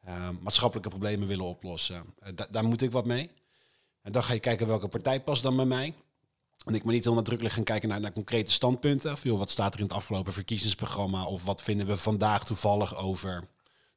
eh, 0.00 0.28
maatschappelijke 0.40 0.88
problemen 0.90 1.28
willen 1.28 1.44
oplossen. 1.44 2.04
Eh, 2.18 2.32
da- 2.34 2.46
daar 2.50 2.64
moet 2.64 2.82
ik 2.82 2.90
wat 2.90 3.04
mee. 3.04 3.30
En 4.02 4.12
dan 4.12 4.24
ga 4.24 4.32
je 4.32 4.40
kijken 4.40 4.66
welke 4.66 4.88
partij 4.88 5.20
past 5.20 5.42
dan 5.42 5.56
bij 5.56 5.64
mij. 5.64 5.94
En 6.64 6.74
ik 6.74 6.84
moet 6.84 6.92
niet 6.92 7.04
heel 7.04 7.14
nadrukkelijk 7.14 7.54
gaan 7.54 7.64
kijken 7.64 7.88
naar, 7.88 8.00
naar 8.00 8.12
concrete 8.12 8.50
standpunten. 8.50 9.12
Of, 9.12 9.22
wat 9.22 9.50
staat 9.50 9.74
er 9.74 9.80
in 9.80 9.86
het 9.86 9.94
afgelopen 9.94 10.32
verkiezingsprogramma? 10.32 11.24
Of 11.24 11.44
wat 11.44 11.62
vinden 11.62 11.86
we 11.86 11.96
vandaag 11.96 12.44
toevallig 12.44 12.96
over, 12.96 13.48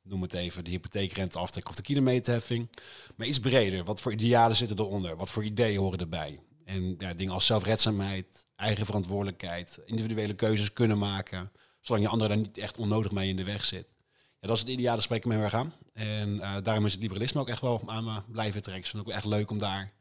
noem 0.04 0.22
het 0.22 0.34
even, 0.34 0.64
de 0.64 0.70
hypotheekrenteaftrek 0.70 1.70
of 1.70 1.76
de 1.76 1.82
kilometerheffing. 1.82 2.70
Maar 3.16 3.28
iets 3.28 3.40
breder. 3.40 3.84
Wat 3.84 4.02
voor 4.02 4.12
idealen 4.12 4.56
zitten 4.56 4.80
eronder? 4.80 5.16
Wat 5.16 5.30
voor 5.30 5.44
ideeën 5.44 5.80
horen 5.80 6.00
erbij? 6.00 6.40
En 6.66 6.96
ja, 6.98 7.14
dingen 7.14 7.34
als 7.34 7.46
zelfredzaamheid, 7.46 8.48
eigen 8.56 8.86
verantwoordelijkheid, 8.86 9.80
individuele 9.86 10.34
keuzes 10.34 10.74
kunnen 10.74 10.98
maken. 10.98 11.52
Zolang 11.80 12.06
je 12.06 12.12
anderen 12.12 12.36
daar 12.36 12.46
niet 12.46 12.58
echt 12.58 12.78
onnodig 12.78 13.12
mee 13.12 13.30
in 13.30 13.36
de 13.36 13.44
weg 13.44 13.66
zit. 13.66 13.94
Ja, 14.40 14.48
dat 14.48 14.56
is 14.56 14.62
het 14.62 14.72
ideaal, 14.72 14.94
daar 14.94 15.02
spreek 15.02 15.26
ik 15.26 15.32
me 15.32 15.52
aan. 15.52 15.74
En 15.94 16.40
eh, 16.40 16.56
daarom 16.64 16.86
is 16.86 16.92
het 16.92 17.02
liberalisme 17.02 17.42
ook 17.42 17.50
echt 17.50 17.62
wel 17.62 17.82
aan 17.86 18.04
me 18.04 18.22
blijven 18.28 18.62
trekken. 18.62 18.84
Ik 18.84 18.90
vind 18.90 19.04
het 19.04 19.12
ook 19.12 19.18
echt 19.18 19.26
leuk 19.26 19.52
om 19.52 19.58
daar 19.58 19.94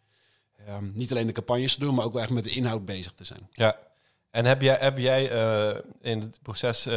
ehm, 0.66 0.90
niet 0.94 1.10
alleen 1.10 1.26
de 1.26 1.32
campagnes 1.32 1.74
te 1.74 1.80
doen, 1.80 1.94
maar 1.94 2.04
ook 2.04 2.12
wel 2.12 2.22
echt 2.22 2.30
met 2.30 2.44
de 2.44 2.50
inhoud 2.50 2.84
bezig 2.84 3.12
te 3.12 3.24
zijn. 3.24 3.48
Ja. 3.52 3.78
En 4.30 4.44
heb 4.44 4.62
jij, 4.62 4.76
heb 4.80 4.98
jij 4.98 5.30
eh, 5.30 5.78
in 6.00 6.20
het 6.20 6.38
proces, 6.42 6.86
eh, 6.86 6.94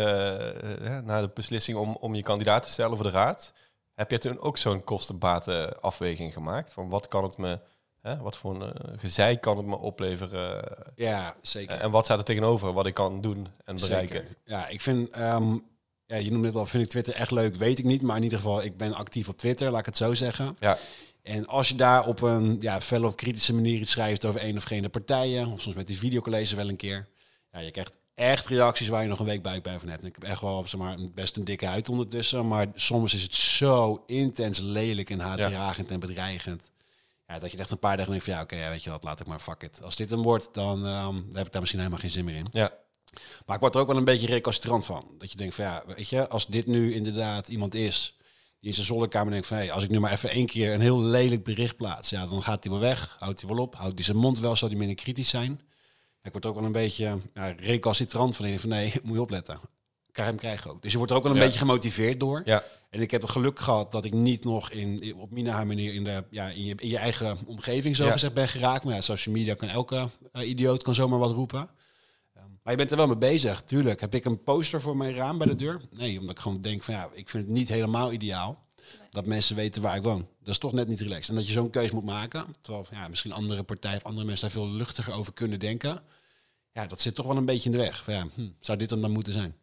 na 1.04 1.22
de 1.22 1.30
beslissing 1.34 1.78
om, 1.78 1.98
om 2.00 2.16
je 2.16 2.24
kandidaat 2.24 2.64
te 2.64 2.70
stellen 2.70 2.96
voor 2.96 3.06
de 3.06 3.12
raad, 3.12 3.54
heb 3.94 4.10
jij 4.10 4.20
toen 4.20 4.40
ook 4.40 4.58
zo'n 4.58 4.84
kosten-baten-afweging 4.84 6.34
gemaakt? 6.34 6.74
Van 6.74 6.90
wat 6.90 7.08
kan 7.08 7.24
het 7.24 7.38
me, 7.38 7.60
hè, 8.02 8.18
wat 8.18 8.38
voor 8.38 8.62
een 8.62 9.00
gezeik 9.00 9.42
kan 9.42 9.58
het 9.58 9.66
me 9.66 9.78
opleveren? 9.78 10.64
Ja, 10.96 11.36
zeker. 11.42 11.80
en 11.80 11.92
wat 11.92 12.06
staat 12.06 12.18
er 12.18 12.24
tegenover 12.24 12.74
wat 12.74 12.86
ik 12.86 12.94
kan 12.94 13.22
doen 13.22 13.48
en 13.66 13.76
bereiken? 13.76 14.22
Zeker. 14.22 14.36
Ja, 14.46 14.68
ik 14.68 14.82
vind, 14.82 15.10
ehm, 15.10 15.58
ja, 16.06 16.16
je 16.16 16.32
noemde 16.32 16.48
het 16.48 16.56
al, 16.56 16.66
vind 16.66 16.84
ik 16.84 16.90
Twitter 16.90 17.14
echt 17.14 17.32
leuk, 17.32 17.56
weet 17.56 17.80
ik 17.80 17.86
niet. 17.86 18.02
Maar 18.02 18.18
in 18.18 18.24
ieder 18.24 18.38
geval, 18.38 18.64
ik 18.64 18.78
ben 18.78 18.94
actief 18.94 19.30
op 19.30 19.38
Twitter, 19.38 19.72
laat 19.72 19.80
ik 19.80 19.86
het 19.86 19.98
zo 19.98 20.14
zeggen. 20.14 20.58
Ja. 20.60 20.78
En 21.24 21.48
als 21.48 21.68
je 21.68 21.76
daar 21.76 22.08
op 22.08 22.22
een 22.22 22.58
ja, 22.60 22.82
felle 22.82 23.08
of 23.08 23.16
kritische 23.16 23.54
manier 23.54 23.80
iets 23.80 23.92
schrijft 23.92 24.26
over 24.26 24.44
een 24.44 24.58
of 24.58 24.64
geen 24.64 24.90
partijen, 24.90 25.48
of 25.48 25.62
soms 25.62 25.76
met 25.76 25.88
die 25.88 25.98
videocolleges 25.98 26.54
wel 26.54 26.70
een 26.70 26.76
keer, 26.76 27.08
ja, 27.52 27.60
je 27.60 27.72
krijgt 27.72 27.98
echt 28.16 28.48
reacties 28.48 28.88
waar 28.88 29.02
je 29.02 29.08
nog 29.08 29.20
een 29.20 29.26
week 29.26 29.42
buikpijn 29.42 29.80
van 29.80 29.90
hebt. 29.90 30.02
En 30.02 30.08
ik 30.08 30.16
heb 30.16 30.24
echt 30.24 30.42
wel 30.42 30.68
zeg 30.68 30.80
maar, 30.80 30.98
best 31.14 31.38
een 31.38 31.44
dikke 31.44 31.66
huid 31.66 31.90
ondertussen, 31.90 32.48
maar 32.48 32.68
soms 32.76 33.14
is 33.14 33.24
het 33.24 33.36
zo 33.36 34.04
intens 34.06 34.60
lelijk 34.60 35.10
en 35.10 35.20
haatdragend 35.20 35.92
en 35.92 36.00
bedreigend. 36.00 36.72
Ja, 37.28 37.40
dat 37.40 37.52
je 37.52 37.58
echt 37.58 37.72
een 37.72 37.80
paar 37.80 37.96
dagen 37.96 38.12
denkt 38.12 38.26
van 38.26 38.34
ja, 38.34 38.42
oké, 38.42 38.56
ja, 38.56 38.70
weet 38.70 38.84
je 38.84 38.90
wat, 38.90 39.04
laat 39.04 39.20
ik 39.20 39.28
maar, 39.28 39.40
fuck 39.40 39.64
it. 39.64 39.84
Als 39.84 39.96
dit 39.96 40.12
een 40.12 40.22
wordt, 40.22 40.54
dan, 40.54 40.86
ehm, 40.86 41.16
heb 41.32 41.46
ik 41.46 41.52
daar 41.52 41.62
misschien 41.62 41.80
helemaal 41.80 42.02
geen 42.02 42.12
zin 42.12 42.26
meer 42.26 42.36
in. 42.36 42.48
Ja. 42.52 42.74
Maar 43.46 43.56
ik 43.56 43.62
word 43.62 43.76
er 43.76 43.82
ook 43.82 43.88
wel 43.88 43.98
een 43.98 44.04
beetje 44.04 44.28
recalcitrant 44.28 44.86
van. 44.86 45.16
Dat 45.18 45.32
je 45.32 45.38
denkt 45.38 45.56
van 45.56 45.66
ja, 45.66 45.84
weet 45.88 46.10
je, 46.10 46.30
als 46.30 46.48
dit 46.48 46.66
nu 46.68 46.94
inderdaad 46.94 47.48
iemand 47.48 47.76
is 47.76 48.18
die 48.64 48.72
in 48.72 48.78
zijn 48.78 48.86
zolderkamer 48.88 49.32
denkt 49.32 49.48
van 49.48 49.58
hey, 49.58 49.72
als 49.72 49.84
ik 49.84 49.90
nu 49.90 50.00
maar 50.00 50.12
even 50.12 50.30
één 50.30 50.46
keer 50.46 50.74
een 50.74 50.82
heel 50.82 51.02
lelijk 51.02 51.44
bericht 51.44 51.78
plaats, 51.78 52.10
ja, 52.10 52.26
dan 52.26 52.44
gaat 52.44 52.64
hij 52.64 52.72
wel 52.74 52.82
weg, 52.82 53.16
houdt 53.20 53.42
hij 53.42 53.50
wel 53.50 53.64
op, 53.64 53.76
houdt 53.76 53.96
hij 53.96 54.04
zijn 54.04 54.18
mond 54.18 54.40
wel, 54.40 54.56
zal 54.56 54.68
hij 54.70 54.78
minder 54.78 54.96
kritisch 54.96 55.30
zijn. 55.30 55.62
Ik 56.22 56.32
word 56.32 56.46
ook 56.46 56.56
wel 56.56 56.64
een 56.64 56.72
beetje 56.72 57.18
ja, 57.34 57.54
recalcitrant 57.58 58.36
van, 58.36 58.60
van 58.60 58.70
nee, 58.70 58.94
moet 59.04 59.16
je 59.16 59.22
opletten. 59.22 59.60
Krijg 60.12 60.28
hem 60.28 60.38
krijgen 60.38 60.72
ook. 60.72 60.82
Dus 60.82 60.92
je 60.92 60.98
wordt 60.98 61.12
er 61.12 61.18
ook 61.18 61.24
wel 61.24 61.32
een 61.34 61.38
Ja. 61.38 61.44
beetje 61.46 61.60
gemotiveerd 61.60 62.20
door. 62.20 62.42
Ja. 62.46 62.64
En 62.90 63.02
ik 63.02 63.12
heb 63.12 63.22
het 63.22 63.32
geluk 63.32 63.60
gehad 63.60 63.92
dat 63.92 64.06
ik 64.06 64.14
niet 64.14 64.44
nog 64.44 64.72
in, 64.72 65.16
op 65.18 65.32
Mina 65.32 65.64
manier 65.64 65.94
in, 65.94 66.04
de, 66.04 66.24
ja, 66.30 66.48
in, 66.50 66.64
je, 66.64 66.76
in 66.78 66.88
je 66.90 66.98
eigen 66.98 67.38
omgeving 67.46 67.96
zo 67.96 68.08
gezegd 68.12 68.34
ben 68.34 68.48
geraakt. 68.48 68.84
Maar 68.84 68.94
ja, 68.94 69.02
social 69.02 69.36
media 69.36 69.54
kan 69.54 69.68
elke 69.68 70.10
eh, 70.32 70.50
idioot 70.50 70.84
kan 70.84 70.96
zomaar 70.96 71.20
wat 71.20 71.32
roepen. 71.32 71.70
Maar 72.64 72.74
je 72.74 72.78
bent 72.80 72.92
er 72.92 72.98
wel 72.98 73.08
mee 73.08 73.18
bezig, 73.18 73.62
tuurlijk. 73.62 74.02
Heb 74.02 74.16
ik 74.16 74.26
een 74.26 74.44
poster 74.44 74.82
voor 74.82 74.98
mijn 74.98 75.14
raam 75.16 75.38
bij 75.38 75.48
de 75.48 75.56
deur? 75.56 75.82
Nee, 75.92 76.20
omdat 76.20 76.36
ik 76.38 76.42
gewoon 76.42 76.62
denk 76.62 76.84
van 76.84 76.94
ja, 76.94 77.10
ik 77.14 77.30
vind 77.30 77.44
het 77.46 77.54
niet 77.54 77.70
helemaal 77.70 78.12
ideaal 78.12 78.64
dat 79.10 79.26
mensen 79.26 79.56
weten 79.56 79.82
waar 79.82 79.96
ik 79.96 80.04
woon. 80.04 80.28
Dat 80.40 80.54
is 80.54 80.58
toch 80.58 80.72
net 80.74 80.88
niet 80.88 81.00
relaxed. 81.00 81.30
En 81.30 81.36
dat 81.36 81.48
je 81.48 81.54
zo'n 81.54 81.70
keuze 81.70 81.94
moet 81.94 82.04
maken, 82.06 82.46
terwijl 82.62 82.86
ja, 82.92 83.08
misschien 83.08 83.32
andere 83.32 83.64
partijen 83.64 83.98
of 83.98 84.04
andere 84.04 84.26
mensen 84.26 84.48
daar 84.52 84.58
veel 84.58 84.70
luchtiger 84.72 85.14
over 85.14 85.34
kunnen 85.34 85.60
denken. 85.60 86.00
Ja, 86.72 86.88
dat 86.88 87.02
zit 87.02 87.16
toch 87.16 87.26
wel 87.26 87.38
een 87.38 87.46
beetje 87.46 87.70
in 87.72 87.78
de 87.78 87.84
weg. 87.84 88.04
Van, 88.04 88.14
ja, 88.14 88.28
hm, 88.36 88.48
zou 88.60 88.78
dit 88.78 88.90
dan 88.90 89.02
dan 89.02 89.12
moeten 89.12 89.34
zijn? 89.34 89.56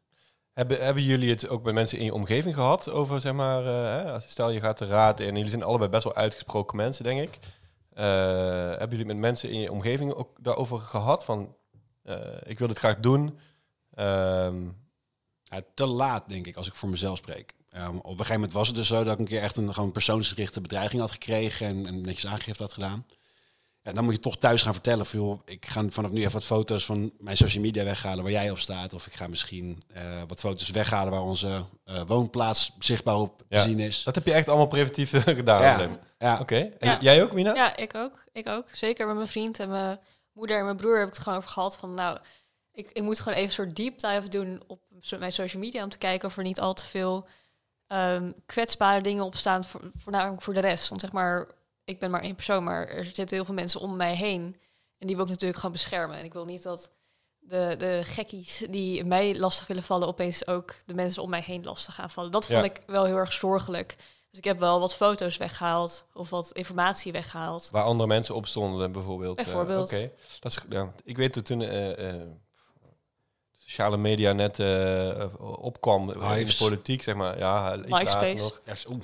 Hebben, 0.53 0.85
hebben 0.85 1.03
jullie 1.03 1.31
het 1.31 1.49
ook 1.49 1.63
bij 1.63 1.73
mensen 1.73 1.99
in 1.99 2.05
je 2.05 2.15
omgeving 2.15 2.55
gehad 2.55 2.91
over, 2.91 3.21
zeg 3.21 3.33
maar, 3.33 3.67
eh, 3.67 4.05
hè, 4.05 4.13
als- 4.13 4.29
stel 4.31 4.51
je 4.51 4.61
gaat 4.61 4.79
de 4.79 4.87
raad 4.87 5.21
in, 5.21 5.29
en 5.29 5.35
jullie 5.35 5.51
zijn 5.51 5.63
allebei 5.63 5.91
best 5.91 6.05
wel 6.05 6.15
uitgesproken 6.15 6.77
mensen, 6.77 7.05
denk 7.05 7.21
ik. 7.21 7.39
Eh, 7.91 8.05
hebben 8.69 8.91
jullie 8.91 9.05
met 9.07 9.17
mensen 9.17 9.51
in 9.51 9.61
je 9.61 9.73
omgeving 9.73 10.13
ook 10.15 10.37
daarover 10.41 10.79
gehad? 10.79 11.25
Van, 11.25 11.55
ik 12.43 12.59
wil 12.59 12.69
dit 12.69 12.79
graag 12.79 12.97
doen. 13.01 13.39
Ehm, 13.95 14.63
Ja, 15.45 15.61
te 15.75 15.87
laat, 15.87 16.29
denk 16.29 16.47
ik, 16.47 16.57
als 16.57 16.67
ik 16.67 16.75
voor 16.75 16.89
mezelf 16.89 17.19
spreek. 17.19 17.55
Ehm, 17.71 17.97
op 17.97 18.05
een 18.05 18.11
gegeven 18.11 18.35
moment 18.35 18.53
was 18.53 18.67
het 18.67 18.77
dus 18.77 18.87
zo 18.87 19.05
dat 19.05 19.13
ik 19.13 19.19
een 19.19 19.25
keer 19.27 19.43
echt 19.43 19.57
een 19.57 19.75
gewoon 19.75 19.93
persoonsgerichte 19.93 20.61
bedreiging 20.61 21.01
had 21.01 21.11
gekregen 21.11 21.67
en, 21.67 21.87
en 21.87 22.01
netjes 22.01 22.27
aangifte 22.27 22.63
had 22.63 22.73
gedaan. 22.73 23.07
En 23.83 23.95
dan 23.95 24.05
moet 24.05 24.15
je 24.15 24.21
toch 24.21 24.39
thuis 24.39 24.63
gaan 24.63 24.73
vertellen 24.73 25.07
van, 25.07 25.21
joh, 25.21 25.41
ik 25.45 25.67
ga 25.67 25.85
vanaf 25.89 26.11
nu 26.11 26.21
even 26.21 26.33
wat 26.33 26.45
foto's 26.45 26.85
van 26.85 27.13
mijn 27.19 27.37
social 27.37 27.63
media 27.63 27.85
weghalen 27.85 28.23
waar 28.23 28.33
jij 28.33 28.51
op 28.51 28.59
staat. 28.59 28.93
Of 28.95 29.07
ik 29.07 29.13
ga 29.13 29.27
misschien 29.27 29.83
eh, 29.95 30.03
wat 30.27 30.41
foto's 30.41 30.71
weghalen 30.71 31.13
waar 31.13 31.23
onze 31.23 31.65
eh, 31.85 32.03
woonplaats 32.07 32.73
zichtbaar 32.79 33.17
op 33.17 33.43
te 33.49 33.61
zien 33.61 33.79
is. 33.79 34.03
dat 34.03 34.15
heb 34.15 34.27
je 34.27 34.33
echt 34.33 34.49
allemaal 34.49 34.67
preventief 34.67 35.13
eh, 35.13 35.23
gedaan. 35.37 35.63
Ja. 35.63 35.99
Ja, 36.19 36.39
Oké. 36.41 36.59
En 36.79 36.99
jij 37.01 37.23
ook, 37.23 37.33
Mina? 37.33 37.55
Ja, 37.55 37.77
ik 37.77 37.95
ook. 37.95 38.25
Ik 38.33 38.49
ook. 38.49 38.69
Zeker 38.73 39.07
met 39.07 39.17
mijn 39.17 39.29
vriend 39.29 39.59
en 39.61 39.69
mijn 39.71 39.99
moeder 40.41 40.59
en 40.59 40.65
mijn 40.65 40.77
broer 40.77 40.99
heb 40.99 41.09
ik 41.09 41.15
het 41.15 41.23
gewoon 41.23 41.39
over 41.39 41.51
gehad. 41.51 41.77
Van 41.77 41.95
nou, 41.95 42.19
ik, 42.73 42.91
ik 42.93 43.03
moet 43.03 43.19
gewoon 43.21 43.35
even 43.35 43.49
een 43.49 43.55
soort 43.55 43.77
deep 43.77 43.99
dive 43.99 44.29
doen 44.29 44.63
op 44.67 44.81
mijn 45.19 45.33
social 45.33 45.63
media 45.63 45.83
om 45.83 45.89
te 45.89 45.99
kijken 45.99 46.29
of 46.29 46.37
er 46.37 46.43
niet 46.43 46.61
al 46.61 46.75
te 46.75 46.85
veel 46.85 47.29
ehm, 47.87 48.33
kwetsbare 48.47 49.01
dingen 49.01 49.25
op 49.25 49.37
staan, 49.37 49.65
voor, 49.65 49.91
voornamelijk 49.97 50.43
voor 50.43 50.55
de 50.55 50.61
rest. 50.61 50.89
Want 50.89 51.01
zeg 51.01 51.13
maar, 51.13 51.49
ik 51.85 51.99
ben 51.99 52.11
maar 52.11 52.23
één 52.23 52.35
persoon, 52.35 52.65
maar 52.65 52.89
er 52.89 53.05
zitten 53.05 53.37
heel 53.37 53.45
veel 53.45 53.55
mensen 53.55 53.81
om 53.81 53.97
mij 53.97 54.15
heen. 54.15 54.61
En 54.99 55.07
die 55.07 55.17
wil 55.17 55.25
ik 55.25 55.31
natuurlijk 55.31 55.59
gewoon 55.59 55.75
beschermen. 55.75 56.19
En 56.19 56.25
ik 56.25 56.33
wil 56.33 56.45
niet 56.45 56.63
dat 56.63 56.93
de, 57.39 57.75
de 57.79 58.01
gekkies 58.05 58.65
die 58.71 59.05
mij 59.05 59.39
lastig 59.39 59.67
willen 59.67 59.83
vallen, 59.83 60.09
opeens 60.09 60.47
ook 60.47 60.75
de 60.87 60.95
mensen 60.95 61.23
om 61.23 61.31
mij 61.31 61.41
heen 61.41 61.65
lastig 61.65 61.95
gaan 61.95 62.11
vallen. 62.11 62.31
Dat 62.31 62.47
vond 62.47 62.65
Ja. 62.65 62.71
ik 62.71 62.83
wel 62.87 63.05
heel 63.05 63.17
erg 63.17 63.33
zorgelijk. 63.33 63.97
Dus 64.31 64.39
ik 64.39 64.45
heb 64.45 64.59
wel 64.59 64.81
wat 64.81 64.97
foto's 64.97 65.37
weggehaald 65.37 66.07
of 66.15 66.31
wat 66.31 66.51
informatie 66.53 67.13
weggehaald. 67.13 67.69
Waar 67.73 67.85
andere 67.85 68.09
mensen 68.09 68.35
op 68.35 68.47
stonden, 68.47 68.93
bijvoorbeeld. 68.93 69.39
Eh, 69.39 69.45
Bijvoorbeeld. 69.45 69.93
Oké. 69.93 70.11
Dat 70.41 70.53
is, 70.53 70.59
ja, 70.69 70.93
ik 71.05 71.17
weet 71.17 71.35
dat 71.35 71.45
toen 71.45 71.63
eh, 71.63 72.09
eh, 72.09 72.29
sociale 73.53 73.97
media 73.97 74.33
net 74.33 74.59
eh, 74.59 75.25
opkwam 75.41 76.11
in 76.11 76.47
de 76.47 76.55
politiek, 76.59 77.03
zeg 77.03 77.15
maar. 77.15 77.39
Ja, 77.39 77.77
iets 77.77 77.89
later 77.89 78.27
MySpace. 78.27 78.89
nog. 78.89 79.01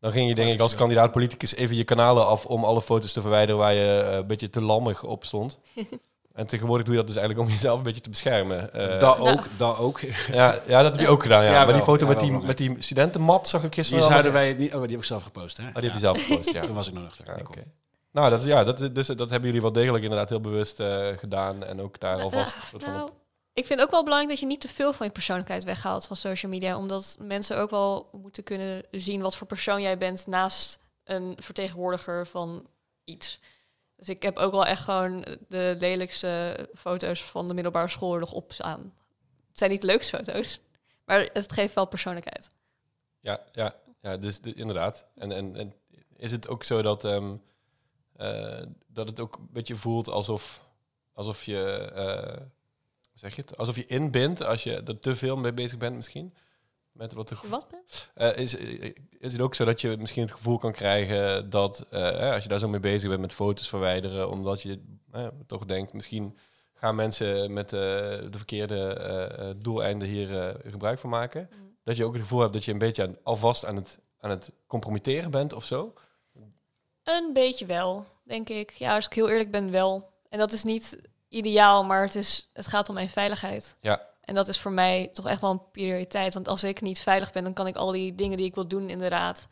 Dan 0.00 0.12
ging 0.12 0.28
je 0.28 0.34
denk 0.34 0.52
ik 0.52 0.60
als 0.60 0.74
kandidaat 0.74 1.12
politicus 1.12 1.54
even 1.54 1.76
je 1.76 1.84
kanalen 1.84 2.26
af 2.26 2.46
om 2.46 2.64
alle 2.64 2.82
foto's 2.82 3.12
te 3.12 3.20
verwijderen 3.20 3.60
waar 3.60 3.74
je 3.74 4.02
een 4.12 4.26
beetje 4.26 4.50
te 4.50 4.60
lammig 4.60 5.04
op 5.04 5.24
stond. 5.24 5.58
en 6.34 6.46
tegenwoordig 6.46 6.84
doe 6.86 6.94
je 6.94 7.00
dat 7.00 7.10
dus 7.12 7.18
eigenlijk 7.20 7.48
om 7.48 7.54
jezelf 7.56 7.76
een 7.78 7.84
beetje 7.84 8.00
te 8.00 8.10
beschermen. 8.10 8.72
Eh, 8.72 8.98
dat 9.00 9.18
Nou. 9.18 9.30
ook, 9.30 9.44
dat 9.56 9.78
ook. 9.78 10.00
ja, 10.32 10.60
ja, 10.66 10.82
dat 10.82 10.92
heb 10.92 11.00
je 11.00 11.08
ook 11.08 11.22
gedaan. 11.22 11.44
Ja. 11.44 11.50
Ja, 11.52 11.64
maar 11.64 11.74
die 11.74 11.82
foto 11.82 12.04
Ja, 12.06 12.10
met, 12.12 12.20
die, 12.20 12.30
met 12.46 12.56
die 12.58 12.74
studentenmat 12.78 13.48
zag 13.48 13.64
ik 13.64 13.74
gisteren. 13.74 14.02
Die 14.02 14.10
zouden 14.10 14.32
wij 14.32 14.48
het 14.48 14.58
niet... 14.58 14.74
Oh, 14.74 14.80
die 14.80 14.90
heb 14.90 14.98
ik 14.98 15.04
zelf 15.04 15.22
gepost, 15.22 15.56
hè? 15.56 15.66
Oh, 15.68 15.74
die 15.74 15.82
heb 15.84 15.92
je 15.92 15.98
zelf 15.98 16.24
gepost, 16.24 16.52
ja. 16.52 16.60
Toen 16.66 16.74
was 16.74 16.88
ik 16.88 16.94
nog 16.94 17.02
nuchter. 17.02 17.30
Oké. 17.30 17.42
kon. 17.42 17.54
Nou, 18.12 18.30
dat, 18.30 18.40
is- 18.40 18.46
ja, 18.46 18.64
dat, 18.64 18.78
dus, 18.94 19.06
dat 19.06 19.30
hebben 19.30 19.42
jullie 19.46 19.60
wel 19.62 19.72
degelijk 19.72 20.02
inderdaad 20.02 20.28
heel 20.28 20.40
bewust 20.40 20.80
eh, 20.80 21.08
gedaan. 21.16 21.64
En 21.64 21.80
ook 21.80 22.00
daar 22.00 22.20
alvast 22.20 22.56
soort 22.70 22.82
van 22.82 22.92
Nou, 22.92 23.08
op- 23.08 23.14
ik 23.52 23.66
vind 23.66 23.80
ook 23.80 23.90
wel 23.90 24.02
belangrijk 24.02 24.30
dat 24.32 24.40
je 24.40 24.46
niet 24.46 24.60
te 24.60 24.68
veel 24.68 24.92
van 24.92 25.06
je 25.06 25.12
persoonlijkheid 25.12 25.64
weghaalt 25.64 26.06
van 26.06 26.16
social 26.16 26.52
media. 26.52 26.76
Omdat 26.76 27.16
mensen 27.20 27.56
ook 27.58 27.70
wel 27.70 28.08
moeten 28.12 28.42
kunnen 28.42 28.82
zien 28.90 29.20
wat 29.20 29.36
voor 29.36 29.46
persoon 29.46 29.82
jij 29.82 29.98
bent 29.98 30.26
naast 30.26 30.78
een 31.04 31.36
vertegenwoordiger 31.38 32.26
van 32.26 32.66
iets. 33.04 33.40
Dus 34.02 34.10
ik 34.14 34.22
heb 34.22 34.36
ook 34.36 34.52
wel 34.52 34.66
echt 34.66 34.82
gewoon 34.82 35.24
de 35.48 35.76
lelijkste 35.78 36.68
foto's 36.74 37.22
van 37.24 37.46
de 37.46 37.54
middelbare 37.54 37.88
school 37.88 38.18
nog 38.18 38.32
op 38.32 38.52
staan. 38.52 38.94
Het 39.48 39.58
zijn 39.58 39.70
niet 39.70 39.80
de 39.80 39.86
leukste 39.86 40.16
foto's, 40.16 40.60
maar 41.04 41.28
het 41.32 41.52
geeft 41.52 41.74
wel 41.74 41.86
persoonlijkheid. 41.86 42.50
Ja, 43.20 43.40
ja, 43.52 43.74
ja 44.00 44.16
dus 44.16 44.40
de- 44.40 44.54
inderdaad. 44.54 45.06
En, 45.14 45.32
en, 45.32 45.56
en 45.56 45.74
is 46.16 46.30
het 46.32 46.48
ook 46.48 46.64
zo 46.64 46.82
dat, 46.82 47.04
ehm, 47.04 47.36
eh, 48.16 48.62
dat 48.86 49.06
het 49.08 49.20
ook 49.20 49.36
een 49.36 49.48
beetje 49.50 49.76
voelt 49.76 50.08
alsof, 50.08 50.68
alsof 51.12 51.44
je, 51.44 51.90
hoe 53.10 53.18
zeg 53.18 53.36
je 53.36 53.42
het, 53.42 53.56
alsof 53.56 53.76
je 53.76 53.86
inbindt 53.86 54.44
als 54.44 54.62
je 54.62 54.82
er 54.82 54.98
te 54.98 55.16
veel 55.16 55.36
mee 55.36 55.52
bezig 55.52 55.78
bent 55.78 55.96
misschien? 55.96 56.34
Met 57.02 57.12
wat 57.12 57.28
de 57.28 57.36
Wat? 57.48 57.68
Eh, 58.14 58.36
is, 58.36 58.54
is 59.18 59.32
het 59.32 59.40
ook 59.40 59.54
zo 59.54 59.64
dat 59.64 59.80
je 59.80 59.96
misschien 59.96 60.22
het 60.22 60.32
gevoel 60.32 60.58
kan 60.58 60.72
krijgen 60.72 61.50
dat 61.50 61.86
eh, 61.90 62.32
als 62.32 62.42
je 62.42 62.48
daar 62.48 62.58
zo 62.58 62.68
mee 62.68 62.80
bezig 62.80 63.08
bent 63.08 63.20
met 63.20 63.32
foto's 63.32 63.68
verwijderen, 63.68 64.30
omdat 64.30 64.62
je 64.62 64.82
eh, 65.12 65.26
toch 65.46 65.64
denkt, 65.64 65.92
misschien 65.92 66.38
gaan 66.74 66.94
mensen 66.94 67.52
met 67.52 67.72
eh, 67.72 67.80
de 67.80 68.36
verkeerde 68.36 68.94
eh, 68.94 69.48
eh, 69.48 69.56
doeleinden 69.58 70.08
hier 70.08 70.40
eh, 70.48 70.70
gebruik 70.70 70.98
van 70.98 71.10
maken, 71.10 71.48
Mm. 71.50 71.76
dat 71.84 71.96
je 71.96 72.04
ook 72.04 72.12
het 72.12 72.22
gevoel 72.22 72.40
hebt 72.40 72.52
dat 72.52 72.64
je 72.64 72.72
een 72.72 72.78
beetje 72.78 73.02
aan, 73.02 73.16
alvast 73.22 73.66
aan 73.66 73.76
het, 73.76 73.98
aan 74.20 74.30
het 74.30 74.50
compromitteren 74.66 75.30
bent 75.30 75.52
of 75.52 75.64
zo? 75.64 75.94
Een 77.02 77.30
beetje 77.32 77.66
wel, 77.66 78.06
denk 78.24 78.48
ik. 78.48 78.70
Ja, 78.70 78.94
als 78.94 79.06
ik 79.06 79.12
heel 79.12 79.28
eerlijk 79.28 79.50
ben, 79.50 79.70
wel. 79.70 80.12
En 80.28 80.38
dat 80.38 80.52
is 80.52 80.64
niet 80.64 81.00
ideaal, 81.28 81.84
maar 81.84 82.02
het, 82.02 82.14
is, 82.14 82.50
het 82.52 82.66
gaat 82.66 82.88
om 82.88 82.94
mijn 82.94 83.08
veiligheid. 83.08 83.76
Ja. 83.80 84.10
En 84.22 84.34
dat 84.34 84.48
is 84.48 84.60
voor 84.60 84.72
mij 84.72 85.08
toch 85.12 85.26
echt 85.26 85.40
wel 85.40 85.50
een 85.50 85.70
prioriteit. 85.70 86.34
Want 86.34 86.48
als 86.48 86.64
ik 86.64 86.80
niet 86.80 87.00
veilig 87.00 87.32
ben, 87.32 87.42
dan 87.42 87.52
kan 87.52 87.66
ik 87.66 87.76
al 87.76 87.92
die 87.92 88.14
dingen 88.14 88.36
die 88.36 88.46
ik 88.46 88.54
wil 88.54 88.68
doen 88.68 88.88
in 88.88 88.98
de 88.98 89.08
raad 89.08 89.48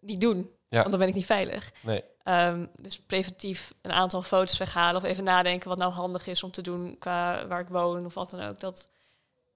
niet 0.00 0.20
doen. 0.20 0.50
Ja. 0.68 0.78
Want 0.78 0.90
dan 0.90 0.98
ben 0.98 1.08
ik 1.08 1.14
niet 1.14 1.26
veilig. 1.26 1.72
Nee. 1.82 2.04
Ehm, 2.22 2.66
dus 2.76 3.00
preventief 3.00 3.74
een 3.82 3.92
aantal 3.92 4.22
foto's 4.22 4.58
weghalen 4.58 4.96
of 4.96 5.08
even 5.08 5.24
nadenken 5.24 5.68
wat 5.68 5.78
nou 5.78 5.92
handig 5.92 6.26
is 6.26 6.42
om 6.42 6.50
te 6.50 6.62
doen 6.62 6.96
qua 6.98 7.46
waar 7.46 7.60
ik 7.60 7.68
woon 7.68 8.04
of 8.04 8.14
wat 8.14 8.30
dan 8.30 8.40
ook. 8.40 8.60
Dat 8.60 8.88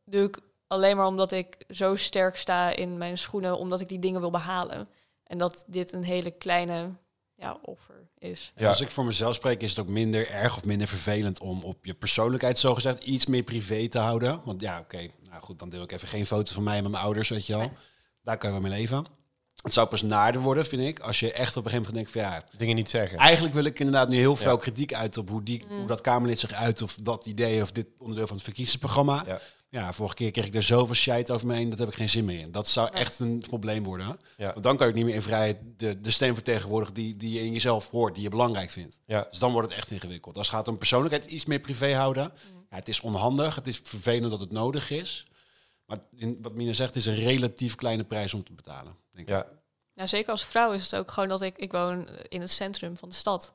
doe 0.05 0.27
ik 0.27 0.41
alleen 0.67 0.97
maar 0.97 1.07
omdat 1.07 1.33
ik 1.33 1.65
zo 1.69 1.97
sterk 1.97 2.37
sta 2.37 2.77
in 2.77 2.99
mijn 2.99 3.19
schoenen, 3.19 3.59
omdat 3.59 3.81
ik 3.81 3.89
die 3.89 3.99
dingen 3.99 4.21
wil 4.21 4.31
behalen. 4.31 4.89
En 5.25 5.39
dat 5.39 5.65
dit 5.67 5.93
een 5.93 6.05
hele 6.05 6.31
kleine 6.31 6.91
ja, 7.43 7.59
offer 7.63 8.09
is. 8.19 8.53
En 8.55 8.63
Ja. 8.63 8.69
Als 8.69 8.81
ik 8.81 8.91
voor 8.91 9.05
mezelf 9.05 9.35
spreek, 9.35 9.63
is 9.63 9.71
het 9.71 9.79
ook 9.79 9.87
minder 9.93 10.31
erg 10.31 10.57
of 10.57 10.65
minder 10.65 10.87
vervelend 10.87 11.41
om 11.41 11.63
op 11.63 11.85
je 11.85 11.95
persoonlijkheid 11.95 12.59
zogezegd 12.59 13.05
iets 13.05 13.27
meer 13.27 13.43
privé 13.43 13.89
te 13.89 13.99
houden. 13.99 14.41
Want 14.45 14.61
ja, 14.61 14.79
oké, 14.79 15.09
nou 15.31 15.43
goed, 15.43 15.59
dan 15.59 15.69
deel 15.69 15.83
ik 15.83 15.93
even 15.93 16.09
geen 16.09 16.27
foto 16.27 16.55
van 16.55 16.63
mij 16.63 16.77
en 16.77 16.83
met 16.83 16.93
mijn 16.93 17.05
ouders, 17.05 17.29
weet 17.29 17.47
je 17.47 17.53
wel. 17.53 17.63
Nee. 17.63 17.77
Daar 18.23 18.39
kan 18.39 18.53
je 18.53 18.61
wel 18.61 18.69
mee 18.71 18.79
leven. 18.79 19.07
Het 19.63 19.73
zou 19.73 19.89
pas 19.89 20.03
naarder 20.03 20.41
worden, 20.41 20.67
vind 20.67 20.83
ik, 20.83 20.99
als 21.01 21.21
je 21.21 21.33
echt 21.33 21.57
op 21.57 21.65
een 21.65 21.71
gegeven 21.71 21.93
moment 21.95 22.15
denkt 22.15 22.29
van 22.31 22.39
ja, 22.41 22.59
Dingen 22.59 22.77
niet 22.77 22.91
zeggen. 22.91 23.19
eigenlijk 23.19 23.55
wil 23.55 23.65
ik 23.65 23.79
inderdaad 23.79 24.09
nu 24.09 24.17
heel 24.17 24.37
veel 24.37 24.51
Ja. 24.51 24.57
kritiek 24.57 24.95
uit 24.95 25.17
op 25.19 25.29
hoe, 25.29 25.43
die, 25.43 25.65
Mm. 25.69 25.79
hoe 25.79 25.87
dat 25.87 26.01
Kamerlid 26.01 26.39
zich 26.41 26.53
uit 26.53 26.83
of 26.83 26.95
dat 27.03 27.27
idee 27.27 27.63
of 27.63 27.73
dit 27.73 27.87
onderdeel 27.99 28.27
van 28.27 28.37
het 28.37 28.45
verkiezingsprogramma. 28.45 29.23
Ja. 29.27 29.41
Ja, 29.71 29.93
vorige 29.93 30.15
keer 30.15 30.31
kreeg 30.31 30.47
ik 30.47 30.55
er 30.55 30.63
zoveel 30.63 30.95
shit 30.95 31.31
over 31.31 31.47
me 31.47 31.55
heen, 31.55 31.71
dat 31.71 31.79
heb 31.79 31.89
ik 31.89 31.95
geen 31.95 32.09
zin 32.09 32.25
meer 32.25 32.39
in. 32.41 32.53
Dat 32.53 32.69
zou 32.69 32.89
echt 32.93 33.19
een 33.19 33.39
probleem 33.49 33.85
worden. 33.85 34.17
Ja. 34.37 34.51
Want 34.53 34.63
dan 34.65 34.77
kan 34.77 34.87
je 34.87 34.93
ook 34.93 34.99
niet 34.99 35.07
meer 35.07 35.15
in 35.15 35.23
vrijheid 35.23 35.57
de, 35.77 36.01
de 36.01 36.11
stem 36.11 36.35
vertegenwoordigen 36.35 36.95
die, 36.95 37.17
die 37.17 37.31
je 37.33 37.45
in 37.45 37.53
jezelf 37.53 37.91
hoort, 37.91 38.15
die 38.15 38.23
je 38.23 38.29
belangrijk 38.31 38.71
vindt. 38.71 38.99
Ja. 39.07 39.27
Dus 39.31 39.39
dan 39.39 39.53
wordt 39.53 39.69
het 39.69 39.79
echt 39.79 39.91
ingewikkeld. 39.91 40.39
Als 40.39 40.47
het 40.47 40.57
gaat 40.57 40.69
om 40.69 40.79
persoonlijkheid 40.79 41.25
iets 41.25 41.45
meer 41.45 41.59
privé 41.61 41.95
houden. 41.95 42.33
Ja, 42.71 42.77
het 42.77 42.89
is 42.89 43.01
onhandig, 43.01 43.55
het 43.55 43.67
is 43.67 43.81
vervelend 43.85 44.31
dat 44.31 44.41
het 44.41 44.53
nodig 44.53 44.91
is. 44.91 45.27
Maar 45.93 46.01
in, 46.17 46.39
wat 46.41 46.55
Mina 46.55 46.73
zegt, 46.73 46.97
is 46.97 47.07
een 47.07 47.15
relatief 47.15 47.75
kleine 47.75 48.05
prijs 48.05 48.35
om 48.35 48.45
te 48.45 48.53
betalen. 48.53 48.97
Denk 49.13 49.29
ik. 49.29 49.35
Ja. 49.35 49.47
Nou, 49.95 50.09
zeker 50.09 50.31
als 50.31 50.45
vrouw 50.45 50.73
is 50.73 50.83
het 50.83 50.95
ook 50.95 51.11
gewoon 51.11 51.29
dat 51.29 51.43
ik, 51.43 51.57
ik 51.59 51.73
woon 51.73 52.09
in 52.29 52.41
het 52.41 52.51
centrum 52.51 52.97
van 52.97 53.09
de 53.09 53.15
stad. 53.15 53.53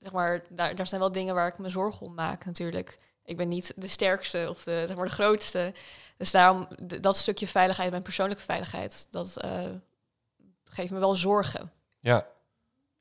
Zeg 0.00 0.12
maar, 0.12 0.42
daar, 0.50 0.74
daar 0.74 0.86
zijn 0.86 1.00
wel 1.00 1.12
dingen 1.12 1.34
waar 1.34 1.48
ik 1.48 1.58
me 1.58 1.68
zorgen 1.68 2.06
om 2.06 2.14
maak 2.14 2.44
natuurlijk. 2.44 2.98
Ik 3.24 3.36
ben 3.36 3.48
niet 3.48 3.72
de 3.76 3.86
sterkste 3.86 4.46
of 4.48 4.64
de, 4.64 4.84
zeg 4.86 4.96
maar, 4.96 5.06
de 5.06 5.12
grootste. 5.12 5.74
Dus 6.16 6.30
daarom, 6.30 6.68
dat 7.00 7.16
stukje 7.16 7.48
veiligheid, 7.48 7.90
mijn 7.90 8.02
persoonlijke 8.02 8.42
veiligheid, 8.42 9.08
dat 9.10 9.36
eh, 9.36 9.64
geeft 10.64 10.92
me 10.92 10.98
wel 10.98 11.14
zorgen. 11.14 11.72
Ja. 12.00 12.26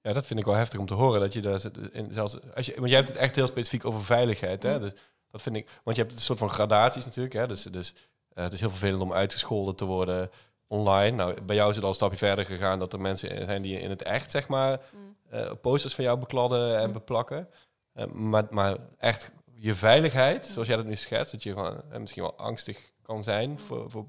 ja, 0.02 0.14
dat 0.14 0.26
vind 0.26 0.40
ik 0.40 0.46
wel 0.46 0.56
heftig 0.56 0.80
om 0.80 0.86
te 0.86 0.94
horen. 0.94 1.20
Dat 1.20 1.34
je 1.34 1.42
daar 1.42 1.60
zit 1.60 1.78
in, 1.92 2.12
zelfs, 2.12 2.38
als 2.56 2.66
je, 2.66 2.76
want 2.76 2.90
jij 2.90 2.98
hebt 2.98 3.10
het 3.10 3.18
echt 3.18 3.36
heel 3.36 3.48
specifiek 3.48 3.86
over 3.86 4.04
veiligheid. 4.04 4.64
Hè? 4.64 4.76
Mm. 4.76 4.82
Dus, 4.82 4.92
dat 5.32 5.42
vind 5.42 5.56
ik, 5.56 5.70
want 5.84 5.98
je 5.98 6.04
hebt 6.04 6.16
een 6.16 6.22
soort 6.22 6.40
van 6.40 6.50
gradaties 6.50 7.06
natuurlijk. 7.06 7.36
Hè? 7.36 7.48
Dus, 7.48 7.64
dus 7.64 7.94
het 8.44 8.54
is 8.54 8.60
heel 8.60 8.70
vervelend 8.70 9.02
om 9.02 9.14
uitgescholden 9.14 9.76
te 9.76 9.86
worden 9.86 10.32
online. 10.68 11.16
Nou, 11.16 11.42
bij 11.42 11.56
jou 11.56 11.70
is 11.70 11.76
het 11.76 11.84
al 11.84 11.90
een 11.90 11.96
stapje 11.96 12.18
verder 12.18 12.46
gegaan 12.46 12.80
dat 12.80 12.94
er 12.94 13.02
mensen 13.02 13.46
zijn 13.46 13.62
die 13.62 13.80
in 13.80 13.90
het 13.90 14.02
echt, 14.02 14.32
zeg 14.32 14.48
maar, 14.48 14.82
Mm. 14.92 15.16
eh, 15.30 15.52
posters 15.62 15.96
van 15.96 16.04
jou 16.04 16.18
bekladden 16.20 16.78
en 16.80 16.88
Mm. 16.88 16.94
beplakken. 16.94 17.50
Eh, 17.94 18.06
maar, 18.06 18.48
maar 18.50 18.78
echt 18.98 19.32
je 19.54 19.76
veiligheid, 19.76 20.46
zoals 20.46 20.68
jij 20.68 20.78
dat 20.78 20.86
nu 20.86 20.96
schetst, 20.96 21.32
dat 21.32 21.44
je 21.44 21.54
gewoon 21.54 21.82
eh, 21.92 22.00
misschien 22.00 22.24
wel 22.24 22.38
angstig 22.38 22.92
kan 23.02 23.24
zijn 23.24 23.60
voor, 23.60 23.92
voor 23.92 24.06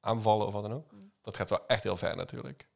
aanvallen 0.00 0.46
of 0.46 0.52
wat 0.52 0.62
dan 0.62 0.74
ook. 0.74 0.92
Mm. 0.92 1.12
Dat 1.22 1.36
gaat 1.36 1.50
wel 1.50 1.66
echt 1.66 1.82
heel 1.82 1.96
ver 1.96 2.16
natuurlijk. 2.16 2.68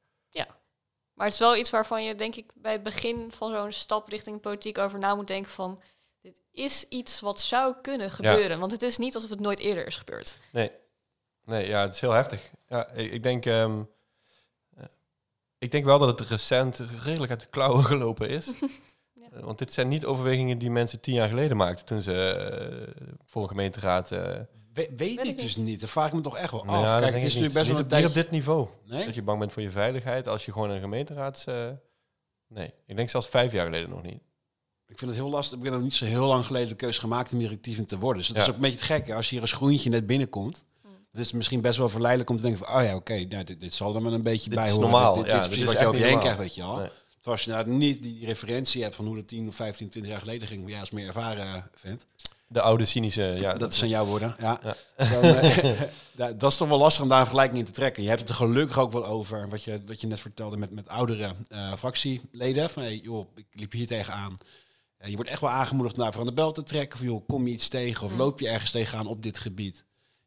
Maar 1.14 1.24
het 1.26 1.40
is 1.40 1.46
wel 1.46 1.56
iets 1.56 1.70
waarvan 1.70 2.04
je, 2.04 2.14
denk 2.14 2.34
ik, 2.36 2.52
bij 2.54 2.72
het 2.72 2.82
begin 2.82 3.32
van 3.32 3.50
zo'n 3.52 3.72
stap 3.72 4.08
richting 4.08 4.40
politiek 4.40 4.78
over 4.78 4.98
na 4.98 5.14
moet 5.14 5.26
denken 5.26 5.50
van... 5.50 5.80
Dit 6.20 6.42
is 6.50 6.88
iets 6.88 7.20
wat 7.20 7.40
zou 7.40 7.74
kunnen 7.82 8.10
gebeuren. 8.10 8.58
Want 8.58 8.72
het 8.72 8.82
is 8.82 8.98
niet 8.98 9.14
alsof 9.14 9.30
het 9.30 9.40
nooit 9.40 9.58
eerder 9.58 9.86
is 9.86 9.96
gebeurd. 9.96 10.38
Nee. 10.52 10.70
Nee, 11.52 11.66
ja, 11.68 11.80
het 11.82 11.94
is 11.94 12.00
heel 12.00 12.10
heftig. 12.12 12.50
Ja, 12.68 12.90
ik, 12.92 13.12
ik 13.12 13.22
denk... 13.22 13.46
ehm, 13.46 13.82
eh, 14.76 14.84
ik 15.58 15.70
denk 15.70 15.84
wel 15.84 15.98
dat 15.98 16.18
het 16.18 16.28
recent 16.28 16.82
redelijk 17.02 17.30
uit 17.30 17.40
de 17.40 17.46
klauwen 17.46 17.84
gelopen 17.92 18.28
is. 18.28 18.52
Ja. 19.14 19.28
Eh, 19.32 19.42
Want 19.44 19.58
dit 19.58 19.72
zijn 19.72 19.88
niet 19.88 20.04
overwegingen 20.04 20.58
die 20.58 20.70
mensen 20.70 21.00
tien 21.00 21.14
jaar 21.14 21.28
geleden 21.28 21.56
maakten... 21.56 21.86
toen 21.86 22.02
ze 22.02 22.14
eh, 22.14 23.04
voor 23.24 23.42
een 23.42 23.48
gemeenteraad... 23.48 24.12
eh 24.12 24.18
We- 24.74 24.90
weet 24.96 25.18
ik 25.20 25.24
ik 25.24 25.38
dus 25.38 25.56
niet. 25.56 25.80
Dat 25.80 25.90
vraag 25.90 26.06
ik 26.06 26.12
me 26.12 26.20
toch 26.20 26.36
echt 26.38 26.50
wel 26.50 26.64
nou 26.64 26.84
ja, 26.84 26.94
af. 26.94 27.00
Kijk, 27.00 27.14
het 27.14 27.22
is 27.22 27.34
niet. 27.34 27.52
best 27.52 27.68
wel 27.70 27.78
een 27.78 27.86
tijd... 27.86 28.06
op 28.06 28.12
dit 28.14 28.30
niveau. 28.30 28.68
Nee? 28.84 29.04
Dat 29.04 29.14
je 29.14 29.22
bang 29.22 29.38
bent 29.38 29.52
voor 29.52 29.62
je 29.62 29.70
veiligheid 29.70 30.28
als 30.28 30.44
je 30.44 30.52
gewoon 30.52 30.70
een 30.70 30.80
gemeenteraads... 30.80 31.46
eh, 31.46 31.68
nee, 32.48 32.74
ik 32.86 32.96
denk 32.96 33.08
zelfs 33.10 33.28
vijf 33.28 33.52
jaar 33.52 33.64
geleden 33.64 33.90
nog 33.90 34.02
niet. 34.02 34.20
Ik 34.86 34.98
vind 34.98 35.10
het 35.10 35.20
heel 35.20 35.30
lastig. 35.30 35.58
Ik 35.58 35.64
heb 35.64 35.72
nog 35.72 35.82
niet 35.82 35.94
zo 35.94 36.04
heel 36.04 36.26
lang 36.26 36.46
geleden 36.46 36.68
de 36.68 36.74
keuze 36.74 37.00
gemaakt 37.00 37.32
om 37.32 37.38
hier 37.38 37.50
actief 37.50 37.78
in 37.78 37.86
te 37.86 37.98
worden. 37.98 38.18
Dus 38.18 38.26
dat 38.28 38.36
Ja. 38.36 38.42
is 38.42 38.48
ook 38.48 38.54
een 38.54 38.60
beetje 38.60 38.76
het 38.76 38.86
gekke. 38.86 39.14
Als 39.14 39.24
je 39.26 39.32
hier 39.32 39.40
als 39.40 39.52
groentje 39.52 39.90
net 39.90 40.06
binnenkomt, 40.06 40.64
Dan 41.12 41.20
is 41.20 41.26
het 41.26 41.36
misschien 41.36 41.60
best 41.60 41.78
wel 41.78 41.88
verleidelijk 41.88 42.30
om 42.30 42.36
te 42.36 42.42
denken 42.42 42.66
van, 42.66 42.76
oh 42.76 42.82
ja, 42.84 42.94
oké, 42.94 43.24
nou, 43.24 43.44
dit, 43.44 43.60
dit 43.60 43.74
zal 43.74 43.94
er 43.94 44.02
maar 44.02 44.12
een 44.12 44.22
beetje 44.22 44.48
Dit 44.50 44.58
bij 44.58 44.66
is 44.68 44.72
horen. 44.72 44.90
normaal, 44.90 45.14
Dit, 45.14 45.24
dit, 45.24 45.32
ja, 45.32 45.38
dit 45.40 45.50
is 45.50 45.56
dit 45.56 45.58
precies 45.58 45.64
is 45.64 45.72
wat 45.72 45.82
je 45.82 45.88
over 45.88 46.00
je 46.00 46.06
heen 46.12 46.18
krijgt, 46.20 46.38
weet 46.38 46.54
je 46.54 46.60
wel. 46.60 46.76
Nee. 46.76 46.88
Terwijl 47.08 47.36
als 47.36 47.44
je 47.44 47.50
nou 47.50 47.68
niet 47.70 48.02
die 48.02 48.26
referentie 48.26 48.82
hebt 48.82 48.94
van 48.94 49.06
hoe 49.06 49.16
dat 49.16 49.28
10 49.28 49.48
of 49.48 49.54
15, 49.54 49.88
20 49.88 50.12
jaar 50.12 50.20
geleden 50.20 50.48
ging, 50.48 50.68
jij 50.70 50.80
als 50.80 50.90
meer 50.90 51.06
ervaren 51.06 51.70
vindt. 51.74 52.04
De 52.46 52.60
oude 52.60 52.84
cynische... 52.84 53.34
Ja, 53.36 53.54
dat 53.54 53.74
zijn 53.74 53.90
jouw 53.90 54.04
woorden, 54.04 54.34
ja. 54.38 54.60
Ja. 54.62 55.10
Dan, 55.10 55.22
eh, 55.22 55.80
da- 56.16 56.32
dat 56.32 56.50
is 56.50 56.56
toch 56.56 56.68
wel 56.68 56.78
lastig 56.78 57.02
om 57.02 57.08
daar 57.08 57.18
een 57.18 57.24
vergelijking 57.24 57.58
in 57.60 57.64
te 57.66 57.72
trekken. 57.72 58.02
Je 58.02 58.08
hebt 58.08 58.20
het 58.20 58.28
er 58.28 58.34
gelukkig 58.34 58.78
ook 58.78 58.92
wel 58.92 59.06
over, 59.06 59.48
wat 59.48 59.62
je, 59.62 59.80
wat 59.86 60.00
je 60.00 60.06
net 60.06 60.20
vertelde 60.20 60.56
met, 60.56 60.70
met 60.70 60.88
oudere 60.88 61.32
eh, 61.48 61.72
fractieleden. 61.74 62.70
Van, 62.70 62.82
hey, 62.82 62.96
joh, 62.96 63.26
ik 63.34 63.46
liep 63.52 63.72
hier 63.72 63.86
tegenaan. 63.86 64.34
Eh, 64.96 65.08
je 65.10 65.14
wordt 65.16 65.30
echt 65.30 65.40
wel 65.40 65.50
aangemoedigd 65.50 65.96
naar 65.96 66.12
van 66.12 66.24
de 66.26 66.32
bel 66.32 66.52
te 66.52 66.62
trekken. 66.62 66.98
Van, 66.98 67.06
joh, 67.06 67.26
kom 67.28 67.46
je 67.46 67.52
iets 67.52 67.68
tegen 67.68 68.04
of 68.04 68.12
Mm. 68.12 68.18
loop 68.18 68.40
je 68.40 68.48
ergens 68.48 68.70
tegenaan 68.70 69.06
op 69.06 69.22
dit 69.22 69.38
gebied? 69.38 69.84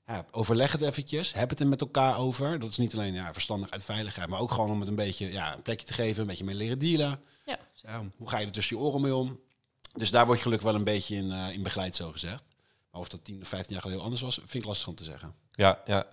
Ja, 0.07 0.25
overleg 0.31 0.71
het 0.71 0.81
eventjes. 0.81 1.33
Heb 1.33 1.49
het 1.49 1.59
er 1.59 1.67
met 1.67 1.81
elkaar 1.81 2.17
over. 2.17 2.59
Dat 2.59 2.69
is 2.69 2.77
niet 2.77 2.93
alleen 2.93 3.13
ja, 3.13 3.33
verstandig 3.33 3.71
uit 3.71 3.83
veiligheid, 3.83 4.29
maar 4.29 4.39
ook 4.39 4.51
gewoon 4.51 4.69
om 4.69 4.79
het 4.79 4.89
een 4.89 4.95
beetje 4.95 5.31
ja, 5.31 5.53
een 5.53 5.61
plekje 5.61 5.85
te 5.85 5.93
geven, 5.93 6.21
een 6.21 6.27
beetje 6.27 6.43
mee 6.43 6.55
leren 6.55 6.79
dealen. 6.79 7.19
Ja. 7.45 7.59
Ja, 7.73 8.03
hoe 8.17 8.29
ga 8.29 8.37
je 8.37 8.45
er 8.45 8.51
tussen 8.51 8.77
je 8.77 8.83
oren 8.83 9.01
mee 9.01 9.15
om? 9.15 9.39
Dus 9.93 10.11
daar 10.11 10.25
word 10.25 10.37
je 10.37 10.43
gelukkig 10.43 10.67
wel 10.67 10.77
een 10.77 10.83
beetje 10.83 11.15
in, 11.15 11.31
eh, 11.31 11.51
in 11.51 11.63
begeleid, 11.63 11.95
zo 11.95 12.11
gezegd. 12.11 12.43
Maar 12.91 13.01
of 13.01 13.09
dat 13.09 13.23
10 13.23 13.41
of 13.41 13.47
15 13.47 13.73
jaar 13.73 13.81
geleden 13.81 14.01
heel 14.01 14.11
anders 14.11 14.21
was, 14.21 14.35
vind 14.35 14.63
ik 14.63 14.69
lastig 14.69 14.87
om 14.87 14.95
te 14.95 15.03
zeggen. 15.03 15.33
Ja, 15.51 15.81
ja. 15.85 16.07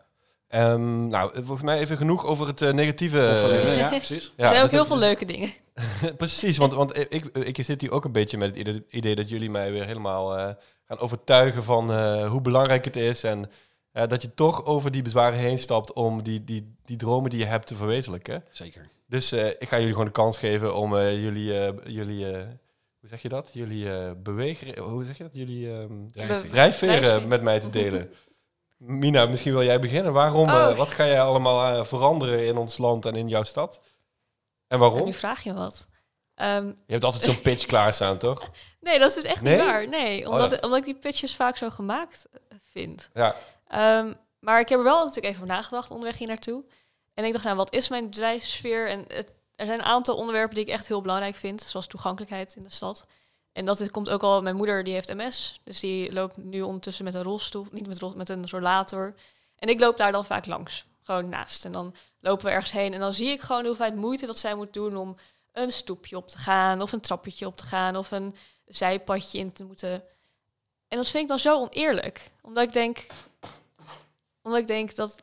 Ehm, 0.48 1.08
nou, 1.08 1.32
volgens 1.34 1.62
mij 1.62 1.78
even 1.78 1.96
genoeg 1.96 2.24
over 2.24 2.46
het 2.46 2.62
eh, 2.62 2.72
negatieve. 2.72 3.30
Of, 3.32 3.50
eh, 3.50 3.78
ja, 3.78 3.88
precies. 3.88 4.32
ja, 4.36 4.44
er 4.44 4.50
zijn 4.50 4.64
ook 4.64 4.70
heel 4.70 4.86
veel 4.86 4.98
leuke 4.98 5.24
dingen. 5.24 5.52
Precies, 6.16 6.56
want, 6.56 6.72
want 6.72 6.96
ik, 6.96 7.24
ik 7.26 7.64
zit 7.64 7.80
hier 7.80 7.90
ook 7.90 8.04
een 8.04 8.12
beetje 8.12 8.38
met 8.38 8.50
het 8.50 8.58
idee, 8.58 8.84
idee 8.88 9.14
dat 9.14 9.28
jullie 9.28 9.50
mij 9.50 9.72
weer 9.72 9.86
helemaal 9.86 10.36
eh, 10.36 10.54
gaan 10.86 10.98
overtuigen 10.98 11.64
van 11.64 11.92
eh, 11.92 12.30
hoe 12.30 12.40
belangrijk 12.40 12.84
het 12.84 12.96
is. 12.96 13.24
En 13.24 13.50
eh, 13.92 14.08
dat 14.08 14.22
je 14.22 14.34
toch 14.34 14.64
over 14.64 14.90
die 14.90 15.02
bezwaren 15.02 15.38
heen 15.38 15.58
stapt 15.58 15.92
om 15.92 16.22
die, 16.22 16.44
die, 16.44 16.74
die 16.84 16.96
dromen 16.96 17.30
die 17.30 17.38
je 17.38 17.44
hebt 17.46 17.66
te 17.66 17.74
verwezenlijken. 17.74 18.44
Zeker. 18.50 18.88
Dus 19.06 19.32
eh, 19.32 19.46
ik 19.46 19.68
ga 19.68 19.76
jullie 19.76 19.92
gewoon 19.92 20.06
de 20.06 20.12
kans 20.12 20.38
geven 20.38 20.74
om 20.76 20.96
eh, 20.96 21.22
jullie, 21.22 21.58
eh, 21.66 21.72
jullie 21.84 22.30
eh, 22.32 22.46
hoe 23.00 23.08
zeg 23.08 23.22
je 23.22 23.28
dat? 23.28 23.50
Jullie 23.52 23.92
eh 23.92 24.10
bewegen, 24.16 24.78
hoe 24.82 25.04
zeg 25.04 25.16
je 25.16 25.22
dat? 25.22 25.34
Jullie 25.36 25.72
ehm, 25.72 26.06
drijfveren 26.50 27.28
met 27.28 27.42
mij 27.42 27.60
te 27.60 27.70
delen. 27.70 28.10
Mina, 28.76 29.26
misschien 29.26 29.52
wil 29.52 29.64
jij 29.64 29.78
beginnen. 29.80 30.12
Waarom, 30.12 30.48
eh, 30.48 30.54
Oh. 30.54 30.76
wat 30.76 30.88
ga 30.88 31.06
jij 31.06 31.22
allemaal 31.22 31.84
veranderen 31.84 32.46
in 32.46 32.56
ons 32.56 32.78
land 32.78 33.06
en 33.06 33.14
in 33.16 33.28
jouw 33.28 33.42
stad? 33.42 33.80
En 34.68 34.78
Ja, 34.78 34.88
waarom? 34.88 35.04
nu 35.04 35.12
vraag 35.12 35.42
je 35.42 35.54
wat. 35.54 35.86
Ehm, 36.34 36.66
Je 36.66 36.92
hebt 36.92 37.04
altijd 37.04 37.22
zo'n 37.24 37.40
pitch 37.40 37.66
klaarstaan, 37.72 38.18
toch? 38.18 38.50
nee, 38.80 38.98
dat 38.98 39.08
is 39.08 39.14
dus 39.14 39.24
echt 39.24 39.42
Nee? 39.42 39.56
niet 39.56 39.64
waar. 39.64 39.88
Nee, 39.88 40.26
Oh, 40.26 40.30
omdat, 40.32 40.50
ja. 40.50 40.58
omdat 40.60 40.78
ik 40.78 40.84
die 40.84 40.94
pitches 40.98 41.36
vaak 41.36 41.56
zo 41.56 41.70
gemaakt 41.70 42.26
vind. 42.70 43.10
Ja. 43.14 43.34
Ehm, 43.72 44.12
maar 44.38 44.60
ik 44.60 44.68
heb 44.68 44.78
er 44.78 44.84
wel 44.84 44.98
natuurlijk 44.98 45.26
even 45.26 45.42
over 45.42 45.54
nagedacht 45.54 45.90
onderweg 45.90 46.18
hier 46.18 46.28
naartoe. 46.28 46.64
En 47.14 47.24
ik 47.24 47.32
dacht, 47.32 47.44
nou, 47.44 47.56
wat 47.56 47.74
is 47.74 47.88
mijn 47.88 48.10
bedrijfssfeer? 48.10 48.88
En 48.88 49.08
er 49.54 49.66
zijn 49.66 49.78
een 49.78 49.84
aantal 49.84 50.16
onderwerpen 50.16 50.54
die 50.54 50.64
ik 50.64 50.70
echt 50.70 50.88
heel 50.88 51.00
belangrijk 51.00 51.34
vind, 51.34 51.62
zoals 51.62 51.86
toegankelijkheid 51.86 52.54
in 52.56 52.62
de 52.62 52.70
stad. 52.70 53.06
En 53.52 53.64
dat 53.64 53.90
komt 53.90 54.10
ook 54.10 54.22
al, 54.22 54.42
mijn 54.42 54.56
moeder 54.56 54.84
die 54.84 54.94
heeft 54.94 55.14
MS, 55.14 55.60
dus 55.64 55.80
die 55.80 56.12
loopt 56.12 56.36
nu 56.36 56.62
ondertussen 56.62 57.04
met 57.04 57.14
een 57.14 57.22
rolstoel, 57.22 57.66
niet 57.70 57.86
met, 57.86 58.14
met 58.14 58.28
een 58.28 58.48
rollator. 58.48 59.14
En 59.56 59.68
ik 59.68 59.80
loop 59.80 59.96
daar 59.96 60.12
dan 60.12 60.24
vaak 60.24 60.46
langs, 60.46 60.86
gewoon 61.02 61.28
naast. 61.28 61.64
En 61.64 61.72
dan 61.72 61.94
lopen 62.20 62.44
we 62.44 62.50
ergens 62.50 62.72
heen 62.72 62.94
en 62.94 63.00
dan 63.00 63.14
zie 63.14 63.28
ik 63.28 63.40
gewoon 63.40 63.62
de 63.62 63.68
hoeveelheid 63.68 63.98
moeite 63.98 64.26
dat 64.26 64.38
zij 64.38 64.54
moet 64.54 64.72
doen 64.72 64.96
om 64.96 65.16
een 65.52 65.72
stoepje 65.72 66.16
op 66.16 66.28
te 66.28 66.38
gaan, 66.38 66.82
of 66.82 66.92
een 66.92 67.00
trappetje 67.00 67.46
op 67.46 67.56
te 67.56 67.64
gaan, 67.64 67.96
of 67.96 68.10
een 68.10 68.34
zijpadje 68.66 69.38
in 69.38 69.52
te 69.52 69.64
moeten. 69.64 70.04
En 70.88 70.96
dat 70.96 71.08
vind 71.08 71.22
ik 71.22 71.28
dan 71.28 71.38
zo 71.38 71.60
oneerlijk, 71.60 72.30
omdat 72.42 72.64
ik 72.64 72.72
denk, 72.72 73.06
omdat 74.42 74.60
ik 74.60 74.66
denk 74.66 74.94
dat, 74.94 75.22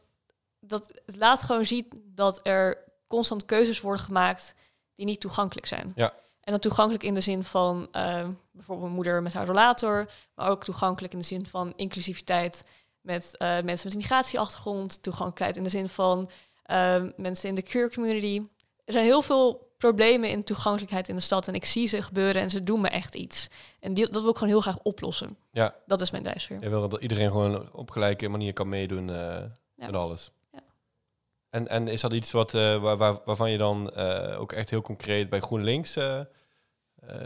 dat 0.59 0.87
het 1.05 1.15
laat 1.15 1.43
gewoon 1.43 1.65
ziet 1.65 1.85
dat 2.05 2.39
er 2.43 2.83
constant 3.07 3.45
keuzes 3.45 3.81
worden 3.81 4.03
gemaakt 4.03 4.55
die 4.95 5.05
niet 5.05 5.19
toegankelijk 5.19 5.67
zijn. 5.67 5.91
Ja. 5.95 6.13
En 6.49 6.51
dan 6.51 6.59
toegankelijk 6.59 7.03
in 7.03 7.13
de 7.13 7.21
zin 7.21 7.43
van 7.43 7.87
eh, 7.91 8.27
bijvoorbeeld 8.51 8.91
moeder 8.91 9.21
met 9.21 9.33
haar 9.33 9.45
rollator, 9.45 10.11
maar 10.35 10.49
ook 10.49 10.63
toegankelijk 10.63 11.13
in 11.13 11.19
de 11.19 11.25
zin 11.25 11.45
van 11.45 11.73
inclusiviteit 11.75 12.63
met 13.01 13.37
eh, 13.37 13.47
mensen 13.47 13.67
met 13.87 13.93
een 13.93 13.97
migratieachtergrond, 13.97 15.03
toegankelijkheid 15.03 15.55
in 15.55 15.63
de 15.63 15.69
zin 15.69 15.89
van 15.89 16.29
eh, 16.63 17.03
mensen 17.15 17.49
in 17.49 17.55
de 17.55 17.61
queer 17.61 17.93
community. 17.93 18.41
Er 18.85 18.93
zijn 18.93 19.05
heel 19.05 19.21
veel 19.21 19.68
problemen 19.79 20.29
in 20.29 20.43
toegankelijkheid 20.43 21.07
in 21.07 21.15
de 21.15 21.21
stad 21.21 21.47
en 21.47 21.53
ik 21.53 21.65
zie 21.65 21.87
ze 21.87 22.01
gebeuren 22.01 22.41
en 22.41 22.49
ze 22.49 22.63
doen 22.63 22.81
me 22.81 22.87
echt 22.87 23.15
iets. 23.15 23.49
En 23.79 23.93
die, 23.93 24.09
dat 24.09 24.21
wil 24.21 24.29
ik 24.29 24.37
gewoon 24.37 24.53
heel 24.53 24.61
graag 24.61 24.79
oplossen. 24.83 25.37
Ja. 25.51 25.75
Dat 25.85 26.01
is 26.01 26.11
mijn 26.11 26.23
drijfveer. 26.23 26.61
Je 26.61 26.69
wil 26.69 26.89
dat 26.89 27.01
iedereen 27.01 27.31
gewoon 27.31 27.73
op 27.73 27.91
gelijke 27.91 28.27
manier 28.27 28.53
kan 28.53 28.69
meedoen 28.69 29.09
eh 29.09 29.43
met 29.75 29.95
alles. 29.95 30.31
Ja. 30.51 30.59
En, 31.49 31.67
en 31.67 31.87
is 31.87 32.01
dat 32.01 32.13
iets 32.13 32.31
wat, 32.31 32.53
eh, 32.53 32.81
waar, 32.81 32.97
waar, 32.97 33.19
waarvan 33.25 33.51
je 33.51 33.57
dan 33.57 33.91
eh, 33.91 34.39
ook 34.39 34.51
echt 34.51 34.69
heel 34.69 34.81
concreet 34.81 35.29
bij 35.29 35.39
GroenLinks 35.39 35.97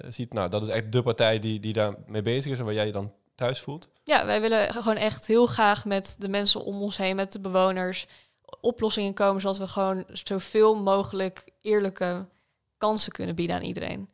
ziet? 0.09 0.33
Nou, 0.33 0.49
dat 0.49 0.63
is 0.63 0.67
echt 0.67 0.91
de 0.91 1.01
partij 1.01 1.39
die, 1.39 1.59
die 1.59 1.73
daar 1.73 1.95
mee 2.05 2.21
bezig 2.21 2.51
is 2.51 2.59
en 2.59 2.65
waar 2.65 2.73
jij 2.73 2.85
je 2.85 2.91
dan 2.91 3.13
thuis 3.35 3.59
voelt? 3.59 3.89
Ja, 4.03 4.25
wij 4.25 4.41
willen 4.41 4.73
gewoon 4.73 4.95
echt 4.95 5.27
heel 5.27 5.45
graag 5.45 5.85
met 5.85 6.15
de 6.19 6.29
mensen 6.29 6.63
om 6.63 6.81
ons 6.81 6.97
heen, 6.97 7.15
met 7.15 7.31
de 7.31 7.39
bewoners, 7.39 8.07
oplossingen 8.61 9.13
komen 9.13 9.41
zodat 9.41 9.57
we 9.57 9.67
gewoon 9.67 10.05
zoveel 10.07 10.75
mogelijk 10.75 11.51
eerlijke 11.61 12.25
kansen 12.83 13.11
kunnen 13.11 13.35
bieden 13.35 13.55
aan 13.55 13.61
iedereen. 13.61 14.09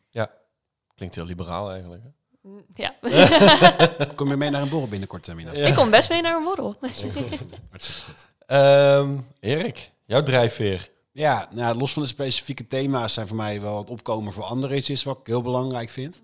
Klinkt 0.96 1.18
heel 1.18 1.26
liberaal 1.26 1.72
eigenlijk. 1.72 2.04
Hè? 2.04 2.10
Ja, 2.74 2.96
Kom 4.16 4.30
je 4.30 4.36
mee 4.36 4.50
naar 4.50 4.62
een 4.62 4.70
borrel 4.70 4.88
binnenkort, 4.88 5.28
eh, 5.28 5.36
Mina? 5.36 5.54
Ja. 5.54 5.68
ik 5.68 5.76
kom 5.76 5.90
best 5.90 6.10
mee 6.10 6.22
naar 6.22 6.36
een 6.36 6.44
borrel. 6.44 6.76
Ehm, 8.46 9.18
Erik, 9.40 9.92
jouw 10.06 10.24
drijfveer. 10.24 10.92
Ja, 11.12 11.48
nou, 11.52 11.78
los 11.78 11.94
van 11.94 12.02
de 12.02 12.08
specifieke 12.08 12.68
thema's 12.68 13.14
zijn 13.14 13.28
voor 13.28 13.38
mij 13.38 13.62
wel 13.62 13.78
het 13.78 13.90
opkomen 13.90 14.34
voor 14.34 14.44
anderen 14.44 14.78
iets 14.78 14.90
is 14.90 15.04
wat 15.04 15.18
ik 15.18 15.28
heel 15.28 15.42
belangrijk 15.42 15.90
vind. 15.90 16.22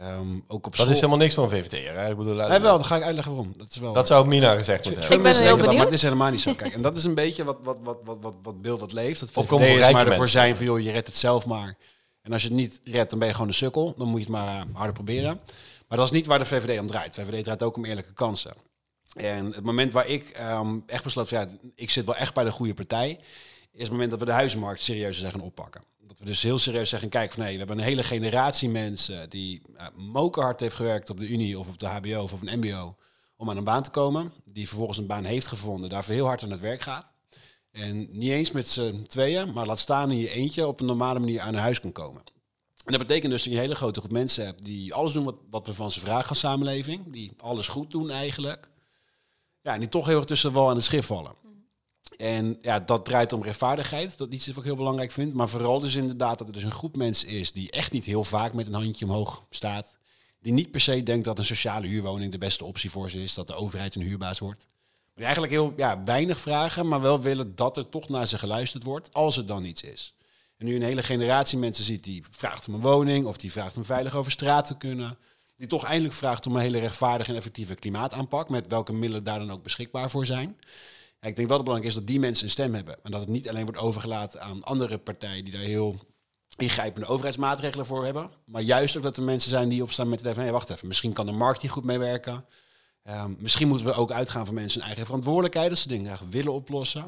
Ehm, 0.00 0.34
ook 0.46 0.66
op 0.66 0.72
Dat 0.72 0.74
school. 0.74 0.88
is 0.88 0.94
helemaal 0.94 1.18
niks 1.18 1.34
van 1.34 1.48
VVD. 1.48 1.72
Hè? 1.72 2.10
Ik 2.10 2.16
bedoel, 2.16 2.34
Nee, 2.34 2.58
wel, 2.58 2.60
dan 2.60 2.84
ga 2.84 2.96
ik 2.96 3.02
uitleggen 3.02 3.34
waarom. 3.34 3.54
Dat 3.56 3.70
is 3.70 3.76
wel. 3.76 3.92
Dat 3.92 4.06
zou 4.06 4.26
Mina 4.26 4.56
gezegd 4.56 4.84
moeten 4.84 5.00
hebben. 5.00 5.18
Ik 5.18 5.22
ben 5.22 5.32
heel 5.32 5.42
denken 5.42 5.56
dat, 5.56 5.66
maar 5.66 5.66
benieuwd. 5.66 5.84
het 5.84 5.94
is 5.94 6.02
helemaal 6.02 6.30
niet 6.30 6.40
zo. 6.40 6.54
Kijk, 6.54 6.74
en 6.74 6.82
dat 6.82 6.96
is 6.96 7.04
een 7.04 7.14
beetje 7.14 7.44
wat, 7.44 7.58
wat, 7.62 7.78
wat, 7.82 7.98
wat, 8.04 8.16
wat, 8.20 8.34
wat 8.42 8.62
Bill 8.62 8.76
wat 8.76 8.92
leeft. 8.92 9.20
Dat 9.20 9.30
VVD 9.30 9.78
is 9.78 9.78
maar 9.78 9.88
ervoor 9.88 10.04
mensen. 10.04 10.28
zijn 10.28 10.56
van, 10.56 10.66
joh, 10.66 10.80
je 10.80 10.90
redt 10.90 11.06
het 11.06 11.16
zelf 11.16 11.46
maar. 11.46 11.76
En 12.22 12.32
als 12.32 12.42
je 12.42 12.48
het 12.48 12.56
niet 12.56 12.80
redt, 12.84 13.10
dan 13.10 13.18
ben 13.18 13.28
je 13.28 13.34
gewoon 13.34 13.48
een 13.48 13.54
sukkel. 13.54 13.94
Dan 13.96 14.08
moet 14.08 14.18
je 14.20 14.26
het 14.26 14.34
maar 14.34 14.56
eh, 14.56 14.62
harder 14.72 14.94
proberen. 14.94 15.40
Maar 15.88 15.98
dat 15.98 16.06
is 16.06 16.12
niet 16.12 16.26
waar 16.26 16.38
de 16.38 16.44
VVD 16.44 16.80
om 16.80 16.86
draait. 16.86 17.14
De 17.14 17.24
VVD 17.24 17.44
draait 17.44 17.62
ook 17.62 17.76
om 17.76 17.84
eerlijke 17.84 18.12
kansen. 18.12 18.52
En 19.14 19.52
het 19.52 19.64
moment 19.64 19.92
waar 19.92 20.08
ik 20.08 20.28
ehm, 20.28 20.78
echt 20.86 21.02
besloot, 21.04 21.28
van, 21.28 21.38
ja, 21.38 21.46
ik 21.74 21.90
zit 21.90 22.04
wel 22.04 22.16
echt 22.16 22.34
bij 22.34 22.44
de 22.44 22.50
goede 22.50 22.74
partij, 22.74 23.18
is 23.72 23.82
het 23.82 23.90
moment 23.90 24.10
dat 24.10 24.18
we 24.18 24.24
de 24.24 24.32
huizenmarkt 24.32 24.82
serieus 24.82 25.18
zijn 25.18 25.32
gaan 25.32 25.40
oppakken. 25.40 25.82
Dus 26.22 26.42
heel 26.42 26.58
serieus 26.58 26.88
zeggen, 26.88 27.08
kijk, 27.08 27.32
van, 27.32 27.42
nee, 27.42 27.52
we 27.52 27.58
hebben 27.58 27.78
een 27.78 27.84
hele 27.84 28.02
generatie 28.02 28.68
mensen 28.68 29.30
die 29.30 29.62
uh, 29.76 29.86
mokerhard 29.96 30.60
heeft 30.60 30.74
gewerkt 30.74 31.10
op 31.10 31.18
de 31.18 31.28
Unie 31.28 31.58
of 31.58 31.68
op 31.68 31.78
de 31.78 31.86
HBO 31.86 32.22
of 32.22 32.32
op 32.32 32.42
een 32.42 32.58
MBO 32.58 32.96
om 33.36 33.50
aan 33.50 33.56
een 33.56 33.64
baan 33.64 33.82
te 33.82 33.90
komen. 33.90 34.32
Die 34.44 34.68
vervolgens 34.68 34.98
een 34.98 35.06
baan 35.06 35.24
heeft 35.24 35.46
gevonden, 35.46 35.90
daarvoor 35.90 36.14
heel 36.14 36.26
hard 36.26 36.42
aan 36.42 36.50
het 36.50 36.60
werk 36.60 36.80
gaat. 36.80 37.12
En 37.70 38.18
niet 38.18 38.30
eens 38.30 38.50
met 38.50 38.68
z'n 38.68 39.02
tweeën, 39.02 39.52
maar 39.52 39.66
laat 39.66 39.78
staan 39.78 40.10
in 40.10 40.18
je 40.18 40.30
eentje 40.30 40.66
op 40.66 40.80
een 40.80 40.86
normale 40.86 41.18
manier 41.18 41.40
aan 41.40 41.54
huis 41.54 41.80
kan 41.80 41.92
komen. 41.92 42.22
En 42.84 42.92
dat 42.92 43.06
betekent 43.06 43.32
dus 43.32 43.42
dat 43.42 43.52
je 43.52 43.58
een 43.58 43.64
hele 43.64 43.74
grote 43.74 44.00
groep 44.00 44.12
mensen 44.12 44.44
hebt 44.44 44.62
die 44.62 44.94
alles 44.94 45.12
doen 45.12 45.24
wat, 45.24 45.36
wat 45.50 45.66
we 45.66 45.74
van 45.74 45.90
ze 45.90 46.00
vragen 46.00 46.28
als 46.28 46.38
samenleving. 46.38 47.12
Die 47.12 47.32
alles 47.38 47.68
goed 47.68 47.90
doen 47.90 48.10
eigenlijk. 48.10 48.70
Ja, 49.62 49.72
en 49.72 49.80
die 49.80 49.88
toch 49.88 50.06
heel 50.06 50.16
erg 50.16 50.24
tussen 50.24 50.52
wal 50.52 50.70
en 50.70 50.76
het 50.76 50.84
schip 50.84 51.04
vallen. 51.04 51.32
En 52.20 52.58
ja, 52.60 52.80
dat 52.80 53.04
draait 53.04 53.32
om 53.32 53.42
rechtvaardigheid. 53.42 54.18
Dat 54.18 54.32
iets 54.32 54.46
wat 54.46 54.56
ik 54.56 54.64
heel 54.64 54.76
belangrijk 54.76 55.10
vind. 55.10 55.34
Maar 55.34 55.48
vooral 55.48 55.78
dus 55.78 55.94
inderdaad 55.94 56.38
dat 56.38 56.46
er 56.46 56.52
dus 56.52 56.62
een 56.62 56.72
groep 56.72 56.96
mensen 56.96 57.28
is 57.28 57.52
die 57.52 57.70
echt 57.70 57.92
niet 57.92 58.04
heel 58.04 58.24
vaak 58.24 58.52
met 58.52 58.66
een 58.66 58.74
handje 58.74 59.04
omhoog 59.04 59.44
staat. 59.50 59.98
Die 60.40 60.52
niet 60.52 60.70
per 60.70 60.80
se 60.80 61.02
denkt 61.02 61.24
dat 61.24 61.38
een 61.38 61.44
sociale 61.44 61.86
huurwoning 61.86 62.32
de 62.32 62.38
beste 62.38 62.64
optie 62.64 62.90
voor 62.90 63.10
ze 63.10 63.22
is. 63.22 63.34
Dat 63.34 63.46
de 63.46 63.54
overheid 63.54 63.94
een 63.94 64.02
huurbaas 64.02 64.38
wordt. 64.38 64.66
Die 65.14 65.24
eigenlijk 65.24 65.52
heel 65.52 65.72
ja, 65.76 66.02
weinig 66.04 66.38
vragen, 66.38 66.88
maar 66.88 67.00
wel 67.00 67.20
willen 67.20 67.54
dat 67.54 67.76
er 67.76 67.88
toch 67.88 68.08
naar 68.08 68.26
ze 68.26 68.38
geluisterd 68.38 68.82
wordt 68.82 69.12
als 69.12 69.36
er 69.36 69.46
dan 69.46 69.64
iets 69.64 69.82
is. 69.82 70.14
En 70.56 70.66
nu 70.66 70.74
een 70.74 70.82
hele 70.82 71.02
generatie 71.02 71.58
mensen 71.58 71.84
ziet 71.84 72.04
die 72.04 72.24
vraagt 72.30 72.68
om 72.68 72.74
een 72.74 72.80
woning 72.80 73.26
of 73.26 73.36
die 73.36 73.52
vraagt 73.52 73.76
om 73.76 73.84
veilig 73.84 74.14
over 74.14 74.30
straat 74.30 74.66
te 74.66 74.76
kunnen. 74.76 75.18
Die 75.56 75.68
toch 75.68 75.84
eindelijk 75.84 76.14
vraagt 76.14 76.46
om 76.46 76.54
een 76.54 76.62
hele 76.62 76.78
rechtvaardige 76.78 77.30
en 77.30 77.36
effectieve 77.36 77.74
klimaataanpak. 77.74 78.48
Met 78.48 78.66
welke 78.68 78.92
middelen 78.92 79.24
daar 79.24 79.38
dan 79.38 79.52
ook 79.52 79.62
beschikbaar 79.62 80.10
voor 80.10 80.26
zijn. 80.26 80.56
Ik 81.20 81.36
denk 81.36 81.36
wel 81.36 81.46
dat 81.46 81.56
het 81.56 81.64
belangrijk 81.64 81.94
is 81.94 81.98
dat 82.00 82.06
die 82.06 82.20
mensen 82.20 82.44
een 82.44 82.50
stem 82.50 82.74
hebben. 82.74 82.98
En 83.02 83.10
dat 83.10 83.20
het 83.20 83.30
niet 83.30 83.48
alleen 83.48 83.64
wordt 83.64 83.80
overgelaten 83.80 84.40
aan 84.40 84.62
andere 84.62 84.98
partijen 84.98 85.44
die 85.44 85.52
daar 85.52 85.62
heel 85.62 85.96
ingrijpende 86.56 87.06
overheidsmaatregelen 87.06 87.86
voor 87.86 88.04
hebben. 88.04 88.30
Maar 88.44 88.62
juist 88.62 88.96
ook 88.96 89.02
dat 89.02 89.16
er 89.16 89.22
mensen 89.22 89.50
zijn 89.50 89.68
die 89.68 89.82
opstaan 89.82 90.08
met 90.08 90.20
idee 90.20 90.34
van... 90.34 90.42
Hey, 90.42 90.52
wacht 90.52 90.70
even, 90.70 90.88
misschien 90.88 91.12
kan 91.12 91.26
de 91.26 91.32
markt 91.32 91.62
hier 91.62 91.70
goed 91.70 91.84
mee 91.84 91.98
werken. 91.98 92.44
Um, 93.04 93.36
misschien 93.38 93.68
moeten 93.68 93.86
we 93.86 93.92
ook 93.92 94.12
uitgaan 94.12 94.46
van 94.46 94.54
mensen 94.54 94.78
hun 94.78 94.88
eigen 94.88 95.06
verantwoordelijkheid. 95.06 95.68
Dat 95.68 95.78
ze 95.78 95.88
dingen 95.88 96.16
graag 96.16 96.28
willen 96.28 96.52
oplossen. 96.52 97.04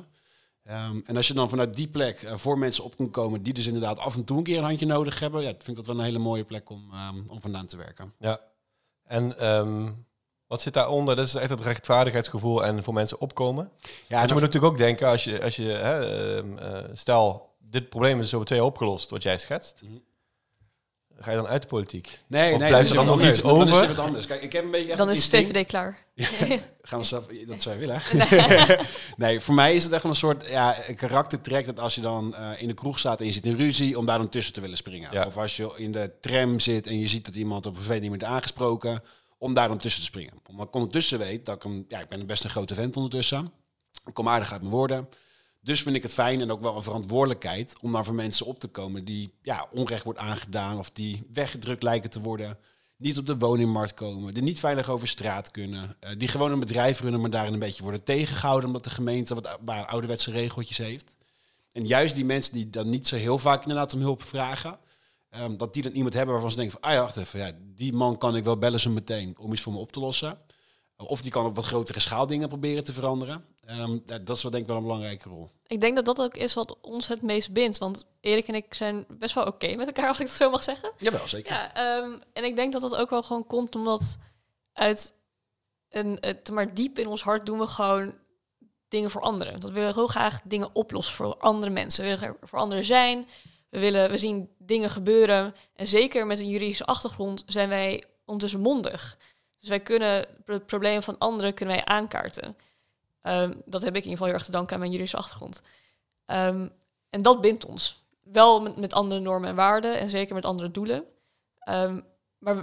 Um, 0.71 1.03
en 1.07 1.17
als 1.17 1.29
je 1.29 1.35
dan 1.35 1.49
vanuit 1.49 1.75
die 1.75 1.89
plek 1.89 2.23
uh, 2.23 2.37
voor 2.37 2.59
mensen 2.59 2.85
op 2.85 2.97
kan 2.97 3.11
komen... 3.11 3.43
die 3.43 3.53
dus 3.53 3.67
inderdaad 3.67 3.99
af 3.99 4.17
en 4.17 4.25
toe 4.25 4.39
een 4.39 4.45
keer 4.45 4.59
een 4.59 4.65
handje 4.65 4.87
nodig 4.87 5.19
hebben... 5.19 5.43
Ja, 5.43 5.49
vind 5.49 5.69
ik 5.69 5.77
dat 5.77 5.87
wel 5.87 5.99
een 5.99 6.05
hele 6.05 6.19
mooie 6.19 6.45
plek 6.45 6.71
om, 6.71 6.91
um, 6.93 7.25
om 7.29 7.41
vandaan 7.41 7.67
te 7.67 7.77
werken. 7.77 8.13
Ja. 8.19 8.41
En 9.05 9.37
wat 10.53 10.63
zit 10.63 10.75
daaronder? 10.75 11.17
Dat 11.17 11.27
is 11.27 11.35
echt 11.35 11.51
het 11.51 11.65
rechtvaardigheidsgevoel 11.65 12.65
en 12.65 12.83
voor 12.83 12.95
mensen 12.95 13.21
opkomen. 13.21 13.71
Ja, 14.07 14.23
je 14.23 14.33
moet 14.33 14.41
natuurlijk 14.43 14.73
ook 14.73 14.79
denken, 14.79 15.09
als 15.09 15.25
je, 15.25 15.43
als 15.43 15.57
je 15.57 15.65
hè, 15.65 16.43
uh, 16.43 16.85
stel, 16.93 17.55
dit 17.59 17.89
probleem 17.89 18.21
is 18.21 18.35
over 18.35 18.47
twee 18.47 18.59
jaar 18.59 18.69
opgelost, 18.69 19.11
wat 19.11 19.23
jij 19.23 19.39
schetst. 19.39 19.81
Mhm. 19.83 19.93
Ga 21.19 21.31
je 21.31 21.37
dan 21.37 21.47
uit 21.47 21.63
de 21.63 21.69
politiek? 21.69 22.19
Nee, 22.27 22.53
of 22.53 22.59
nee, 22.59 22.69
blijft 22.69 22.91
er 22.91 22.97
dan 22.97 23.07
nog 23.07 23.23
iets 23.23 23.43
over? 23.43 23.67
Dan 23.67 23.75
is 23.75 23.81
het 23.81 23.97
wat 23.97 24.07
anders. 24.07 24.27
Kijk, 24.27 24.43
ik 24.43 24.53
heb 24.53 24.65
een 24.65 24.71
beetje 24.71 24.97
dan 24.97 25.11
is 25.11 25.27
VVD 25.27 25.67
klaar. 25.67 25.99
Ja, 26.15 26.29
gaan 26.83 26.99
we 26.99 27.05
zelf, 27.05 27.27
dat 27.47 27.63
zou 27.63 27.75
je 27.75 27.81
willen. 27.81 28.03
Nee. 28.39 28.79
nee, 29.17 29.41
voor 29.41 29.55
mij 29.55 29.75
is 29.75 29.85
het 29.85 29.93
echt 29.93 30.05
een 30.05 30.15
soort 30.15 30.49
ja, 30.49 30.77
karaktertrek 30.97 31.67
dat 31.67 31.81
als 31.81 31.95
je 31.95 32.01
dan 32.01 32.35
uh, 32.39 32.63
in 32.63 32.69
de 32.69 32.75
kroeg 32.75 32.99
staat 32.99 33.21
en 33.21 33.27
je 33.27 33.33
zit 33.33 33.47
in 33.47 33.57
ruzie, 33.57 33.99
om 33.99 34.07
daar 34.07 34.19
dan 34.19 34.29
tussen 34.29 34.55
te 34.55 34.61
willen 34.61 34.77
springen. 34.77 35.09
Ja. 35.13 35.27
Of 35.27 35.37
als 35.37 35.57
je 35.57 35.73
in 35.77 35.93
de 35.93 36.11
tram 36.21 36.61
zit 36.61 36.87
en 36.87 36.99
je 36.99 37.09
ziet 37.09 37.25
dat 37.25 37.35
iemand 37.35 37.67
op 37.67 37.73
een 37.73 37.79
vervelend 37.79 38.03
niet 38.03 38.21
wordt 38.21 38.35
aangesproken, 38.35 39.03
om 39.43 39.55
daar 39.55 39.69
dan 39.69 39.79
tussen 39.79 40.01
te 40.01 40.07
springen. 40.07 40.33
Omdat 40.49 40.67
ik 40.67 40.75
ondertussen 40.75 41.19
weet 41.19 41.47
dat 41.47 41.57
ik 41.57 41.65
een, 41.65 41.85
ja, 41.89 42.01
ik 42.01 42.09
ben 42.09 42.27
best 42.27 42.45
een 42.45 42.51
grote 42.51 42.75
vent 42.75 42.97
ondertussen. 42.97 43.53
Ik 44.07 44.15
kom 44.15 44.29
aardig 44.29 44.53
uit 44.53 44.61
mijn 44.61 44.73
woorden. 44.73 45.09
Dus 45.61 45.83
vind 45.83 45.97
ik 45.97 46.03
het 46.03 46.13
fijn 46.13 46.41
en 46.41 46.51
ook 46.51 46.61
wel 46.61 46.77
een 46.77 46.83
verantwoordelijkheid 46.83 47.75
om 47.81 47.93
daar 47.93 48.05
voor 48.05 48.15
mensen 48.15 48.47
op 48.47 48.61
te 48.61 48.69
komen 48.69 49.05
die 49.05 49.33
ja, 49.43 49.69
onrecht 49.73 50.05
wordt 50.05 50.19
aangedaan 50.19 50.79
of 50.79 50.91
die 50.91 51.27
weggedrukt 51.33 51.83
lijken 51.83 52.11
te 52.11 52.21
worden. 52.21 52.59
niet 52.97 53.19
op 53.19 53.27
de 53.27 53.39
woningmarkt 53.39 53.95
komen, 53.95 54.35
die 54.35 54.43
niet 54.43 54.61
veilig 54.61 54.89
over 54.89 55.09
straat 55.09 55.51
kunnen, 55.51 55.97
eh, 56.01 56.11
die 56.19 56.29
gewoon 56.29 56.53
een 56.53 56.61
bedrijf 56.61 57.01
runnen, 57.01 57.21
maar 57.21 57.31
daarin 57.31 57.53
een 57.53 57.59
beetje 57.59 57.83
worden 57.83 58.05
tegengehouden 58.05 58.67
omdat 58.67 58.85
de 58.85 58.91
gemeente 58.91 59.35
wat 59.35 59.59
ouderwetse 59.67 60.31
regeltjes 60.31 60.79
heeft. 60.79 61.17
En 61.73 61.87
juist 61.87 62.15
die 62.15 62.25
mensen 62.25 62.53
die 62.53 62.71
dan 62.71 62.91
niet 62.91 63.09
zo 63.09 63.17
heel 63.17 63.39
vaak 63.39 63.63
inderdaad 63.63 63.95
om 63.95 64.01
hulp 64.01 64.23
vragen, 64.23 64.79
ehm, 65.33 65.57
dat 65.57 65.75
die 65.75 65.83
dan 65.83 65.93
iemand 65.93 66.15
hebben 66.15 66.33
waarvan 66.33 66.51
ze 66.51 66.57
denken 66.57 66.79
van, 66.81 66.91
ah 66.91 66.97
ja, 66.97 67.03
wacht 67.03 67.17
even, 67.17 67.41
ja, 67.41 67.53
die 67.63 67.93
man 67.93 68.19
kan 68.19 68.37
ik 68.37 68.45
wel 68.45 68.59
bellen 68.59 68.81
zo 68.81 68.91
meteen 68.91 69.39
om 69.39 69.53
iets 69.53 69.63
voor 69.63 69.73
me 69.73 69.79
op 69.79 69.93
te 69.93 70.01
lossen. 70.01 70.39
Of 70.97 71.23
die 71.23 71.31
kan 71.31 71.47
op 71.47 71.57
wat 71.57 71.65
grotere 71.65 72.01
schaal 72.01 72.27
dingen 72.27 72.49
proberen 72.49 72.85
te 72.85 72.93
veranderen. 72.93 73.45
Ehm, 73.65 73.99
ja, 74.07 74.19
dat 74.19 74.37
is 74.37 74.43
wel 74.43 74.51
denk 74.51 74.63
ik 74.63 74.69
wel 74.69 74.77
een 74.77 74.83
belangrijke 74.83 75.29
rol. 75.29 75.51
Ik 75.67 75.81
denk 75.81 75.97
dat 75.97 76.05
dat 76.05 76.21
ook 76.21 76.37
is 76.37 76.55
wat 76.55 76.81
ons 76.81 77.09
het 77.09 77.23
meest 77.23 77.53
bindt. 77.53 77.79
Want 77.79 78.07
Erik 78.21 78.49
en 78.49 78.55
ik 78.55 78.75
zijn 78.75 79.05
best 79.09 79.35
wel 79.35 79.47
oké 79.47 79.75
met 79.75 79.87
elkaar, 79.87 80.09
als 80.09 80.21
ik 80.21 80.27
het 80.27 80.37
zo 80.37 80.51
mag 80.51 80.63
zeggen. 80.63 80.93
Jawel, 80.99 81.29
zeker. 81.29 81.53
Ja, 81.53 81.75
ehm, 81.75 82.19
en 82.33 82.45
ik 82.45 82.57
denk 82.57 82.73
dat 82.73 82.83
dat 82.83 82.97
ook 82.97 83.11
wel 83.11 83.23
gewoon 83.23 83.47
komt 83.47 83.75
omdat 83.75 84.17
uit 84.73 85.13
een, 85.89 86.17
het, 86.21 86.51
maar 86.51 86.75
diep 86.75 86.99
in 86.99 87.07
ons 87.07 87.23
hart 87.23 87.47
doen 87.47 87.59
we 87.59 87.67
gewoon 87.67 88.15
dingen 88.89 89.11
voor 89.11 89.21
anderen. 89.21 89.61
Dat 89.61 89.71
we 89.71 89.75
willen 89.75 89.95
heel 89.95 90.07
graag 90.07 90.41
dingen 90.45 90.71
oplossen 90.73 91.15
voor 91.15 91.37
andere 91.37 91.71
mensen. 91.71 92.05
We 92.05 92.11
willen 92.11 92.25
er 92.29 92.49
voor 92.49 92.59
anderen 92.59 92.85
zijn. 92.85 93.29
We, 93.73 93.79
willen, 93.79 94.11
we 94.11 94.19
zien 94.19 94.49
dingen 94.59 94.91
gebeuren. 94.91 95.55
En 95.75 95.87
zeker 95.87 96.27
met 96.27 96.39
een 96.39 96.49
juridische 96.49 96.85
achtergrond 96.85 97.45
zijn 97.47 97.69
wij 97.69 98.05
ondertussen 98.25 98.61
mondig. 98.61 99.19
Dus 99.59 99.69
wij 99.69 99.81
kunnen 99.81 100.27
het 100.47 100.67
probleem 100.67 101.03
van 101.03 101.19
anderen 101.19 101.55
kunnen 101.55 101.75
wij 101.75 101.85
aankaarten. 101.85 102.57
Ehm, 103.23 103.53
dat 103.65 103.83
heb 103.83 103.97
ik 103.97 104.05
in 104.05 104.11
ieder 104.11 104.11
geval 104.11 104.27
heel 104.27 104.35
erg 104.35 104.45
te 104.45 104.51
danken 104.51 104.73
aan 104.73 104.79
mijn 104.79 104.91
juridische 104.91 105.17
achtergrond. 105.17 105.63
Ehm, 106.27 106.69
en 107.11 107.23
dat 107.23 107.41
bindt 107.41 107.65
ons. 107.65 108.05
Wel 108.23 108.61
met, 108.77 108.93
andere 108.93 109.21
normen 109.21 109.49
en 109.49 109.55
waarden 109.55 109.99
en 109.99 110.11
zeker 110.11 110.35
met 110.35 110.45
andere 110.45 110.71
doelen. 110.71 111.05
Ehm, 111.59 112.01
maar 112.39 112.57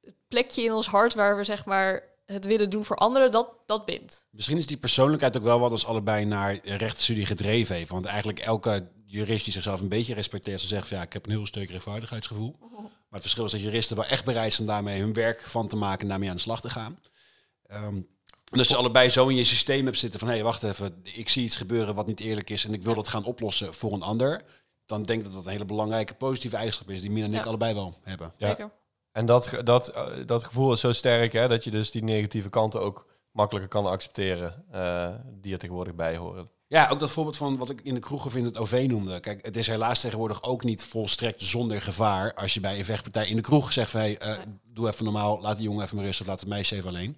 het 0.00 0.16
plekje 0.28 0.62
in 0.62 0.72
ons 0.72 0.86
hart 0.86 1.14
waar 1.14 1.36
we 1.36 1.44
zeg 1.44 1.64
maar 1.64 2.02
het 2.26 2.44
willen 2.44 2.70
doen 2.70 2.84
voor 2.84 2.96
anderen, 2.96 3.30
dat, 3.30 3.52
dat 3.66 3.84
bindt. 3.84 4.26
Misschien 4.30 4.56
is 4.56 4.66
die 4.66 4.76
persoonlijkheid 4.76 5.36
ook 5.36 5.42
wel 5.42 5.60
wat 5.60 5.70
ons 5.70 5.86
allebei 5.86 6.24
naar 6.24 6.58
rechtenstudie 6.62 7.26
gedreven 7.26 7.76
heeft. 7.76 7.90
Want 7.90 8.04
eigenlijk 8.04 8.38
elke 8.38 8.88
jurist 9.14 9.44
die 9.44 9.52
zichzelf 9.52 9.80
een 9.80 9.88
beetje 9.88 10.14
respecteert, 10.14 10.60
ze 10.60 10.66
zegt 10.66 10.88
van 10.88 10.96
ja, 10.96 11.02
ik 11.02 11.12
heb 11.12 11.24
een 11.24 11.30
heel 11.30 11.46
sterk 11.46 11.70
rechtvaardigheidsgevoel. 11.70 12.56
Mhm. 12.60 12.82
Maar 12.82 13.22
het 13.22 13.22
verschil 13.22 13.44
is 13.44 13.50
dat 13.50 13.60
juristen 13.60 13.96
wel 13.96 14.06
echt 14.06 14.24
bereid 14.24 14.52
zijn 14.52 14.66
daarmee 14.66 15.00
hun 15.00 15.12
werk 15.12 15.40
van 15.40 15.68
te 15.68 15.76
maken 15.76 16.00
en 16.00 16.08
daarmee 16.08 16.28
aan 16.28 16.34
de 16.34 16.40
slag 16.40 16.60
te 16.60 16.70
gaan. 16.70 16.98
Um, 17.72 18.08
en 18.50 18.58
als 18.58 18.68
je 18.68 18.76
allebei 18.76 19.08
zo 19.08 19.28
in 19.28 19.36
je 19.36 19.44
systeem 19.44 19.84
hebt 19.84 19.98
zitten 19.98 20.18
van 20.18 20.28
hé, 20.28 20.34
hey, 20.34 20.44
wacht 20.44 20.62
even, 20.62 21.00
ik 21.02 21.28
zie 21.28 21.44
iets 21.44 21.56
gebeuren 21.56 21.94
wat 21.94 22.06
niet 22.06 22.20
eerlijk 22.20 22.50
is 22.50 22.64
en 22.64 22.72
ik 22.72 22.82
wil 22.82 22.94
dat 22.94 23.08
gaan 23.08 23.24
oplossen 23.24 23.74
voor 23.74 23.92
een 23.92 24.02
ander, 24.02 24.42
dan 24.86 25.02
denk 25.02 25.18
ik 25.18 25.24
dat 25.24 25.34
dat 25.34 25.44
een 25.44 25.50
hele 25.50 25.64
belangrijke 25.64 26.14
positieve 26.14 26.56
eigenschap 26.56 26.90
is 26.90 27.00
die 27.00 27.10
Mina 27.10 27.26
en 27.26 27.34
ik 27.34 27.46
allebei 27.46 27.74
wel 27.74 27.98
hebben. 28.02 28.32
Ja. 28.36 28.48
Zeker. 28.48 28.70
En 29.12 29.26
dat, 29.26 29.50
dat, 29.64 29.88
eh, 29.88 30.06
dat 30.26 30.44
gevoel 30.44 30.72
is 30.72 30.80
zo 30.80 30.92
sterk 30.92 31.32
hè, 31.32 31.48
dat 31.48 31.64
je 31.64 31.70
dus 31.70 31.90
die 31.90 32.02
negatieve 32.02 32.48
kanten 32.48 32.80
ook 32.80 33.06
makkelijker 33.30 33.70
kan 33.70 33.86
accepteren 33.86 34.64
uh, 34.72 35.14
die 35.40 35.52
er 35.52 35.58
tegenwoordig 35.58 35.94
bij 35.94 36.16
horen. 36.16 36.50
Ja, 36.74 36.88
ook 36.88 37.00
dat 37.00 37.10
voorbeeld 37.10 37.36
van 37.36 37.56
wat 37.56 37.70
ik 37.70 37.80
in 37.82 37.94
de 37.94 38.00
kroeg 38.00 38.24
of 38.26 38.36
in 38.36 38.44
het 38.44 38.58
OV 38.58 38.84
noemde. 38.88 39.20
Kijk, 39.20 39.46
het 39.46 39.56
is 39.56 39.66
helaas 39.66 40.00
tegenwoordig 40.00 40.42
ook 40.42 40.64
niet 40.64 40.82
volstrekt 40.82 41.42
zonder 41.42 41.82
gevaar 41.82 42.34
als 42.34 42.54
je 42.54 42.60
bij 42.60 42.78
een 42.78 42.84
vechtpartij 42.84 43.28
in 43.28 43.36
de 43.36 43.42
kroeg 43.42 43.72
zegt 43.72 43.90
van 43.90 44.00
hey, 44.00 44.22
uh, 44.22 44.38
doe 44.72 44.88
even 44.88 45.04
normaal, 45.04 45.40
laat 45.40 45.56
die 45.56 45.66
jongen 45.66 45.84
even 45.84 45.96
maar 45.96 46.04
rustig, 46.04 46.26
laat 46.26 46.40
het 46.40 46.48
meisje 46.48 46.74
even 46.74 46.88
alleen 46.88 47.16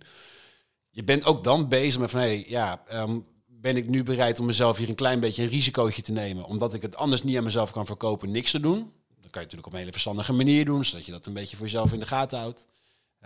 je 0.97 1.05
bent 1.05 1.25
ook 1.25 1.45
dan 1.45 1.69
bezig 1.69 2.01
met 2.01 2.11
van, 2.11 2.21
hé, 2.21 2.27
hey, 2.27 2.45
ja, 2.49 2.83
ehm, 2.87 3.19
ben 3.47 3.77
ik 3.77 3.89
nu 3.89 4.03
bereid 4.03 4.41
om 4.41 4.47
mezelf 4.47 4.77
hier 4.77 4.89
een 4.89 4.95
klein 4.95 5.21
beetje 5.21 5.43
een 5.43 5.49
risicootje 5.49 6.03
te 6.03 6.13
nemen, 6.13 6.45
omdat 6.45 6.75
ik 6.75 6.83
het 6.83 6.97
anders 6.97 7.23
niet 7.23 7.37
aan 7.37 7.45
mezelf 7.45 7.73
kan 7.73 7.87
verkopen, 7.87 8.31
niks 8.31 8.51
te 8.51 8.61
doen. 8.61 8.79
Dat 9.09 9.31
kan 9.31 9.31
je 9.31 9.39
natuurlijk 9.41 9.67
op 9.67 9.73
een 9.73 9.79
hele 9.79 9.93
verstandige 9.93 10.33
manier 10.33 10.65
doen, 10.65 10.85
zodat 10.85 11.07
je 11.07 11.13
dat 11.13 11.27
een 11.27 11.33
beetje 11.33 11.57
voor 11.57 11.67
jezelf 11.67 11.93
in 11.93 11.99
de 11.99 12.07
gaten 12.07 12.39
houdt. 12.39 12.67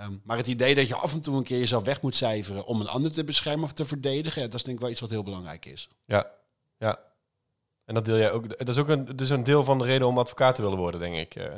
Ehm, 0.00 0.16
maar 0.24 0.36
het 0.36 0.46
idee 0.46 0.74
dat 0.74 0.88
je 0.88 0.94
af 0.94 1.12
en 1.12 1.20
toe 1.20 1.36
een 1.36 1.44
keer 1.44 1.58
jezelf 1.58 1.84
weg 1.84 2.02
moet 2.02 2.16
cijferen 2.16 2.64
om 2.64 2.80
een 2.80 2.88
ander 2.88 3.12
te 3.12 3.24
beschermen 3.24 3.64
of 3.64 3.72
te 3.72 3.84
verdedigen, 3.84 4.42
dat 4.42 4.54
is 4.54 4.62
denk 4.62 4.76
ik 4.76 4.82
wel 4.82 4.90
iets 4.90 5.00
wat 5.00 5.10
heel 5.10 5.22
belangrijk 5.22 5.66
is. 5.66 5.88
Ja, 6.04 6.30
ja. 6.78 6.98
En 7.84 7.94
dat 7.94 8.04
deel 8.04 8.16
jij 8.16 8.32
ook. 8.32 8.58
Dat 8.58 8.68
is 8.68 8.76
ook 8.76 8.88
een, 8.88 9.04
dat 9.04 9.20
is 9.20 9.30
een 9.30 9.44
deel 9.44 9.64
van 9.64 9.78
de 9.78 9.84
reden 9.84 10.06
om 10.06 10.18
advocaat 10.18 10.54
te 10.54 10.62
willen 10.62 10.78
worden, 10.78 11.00
denk 11.00 11.16
ik. 11.16 11.36
Uh, 11.36 11.56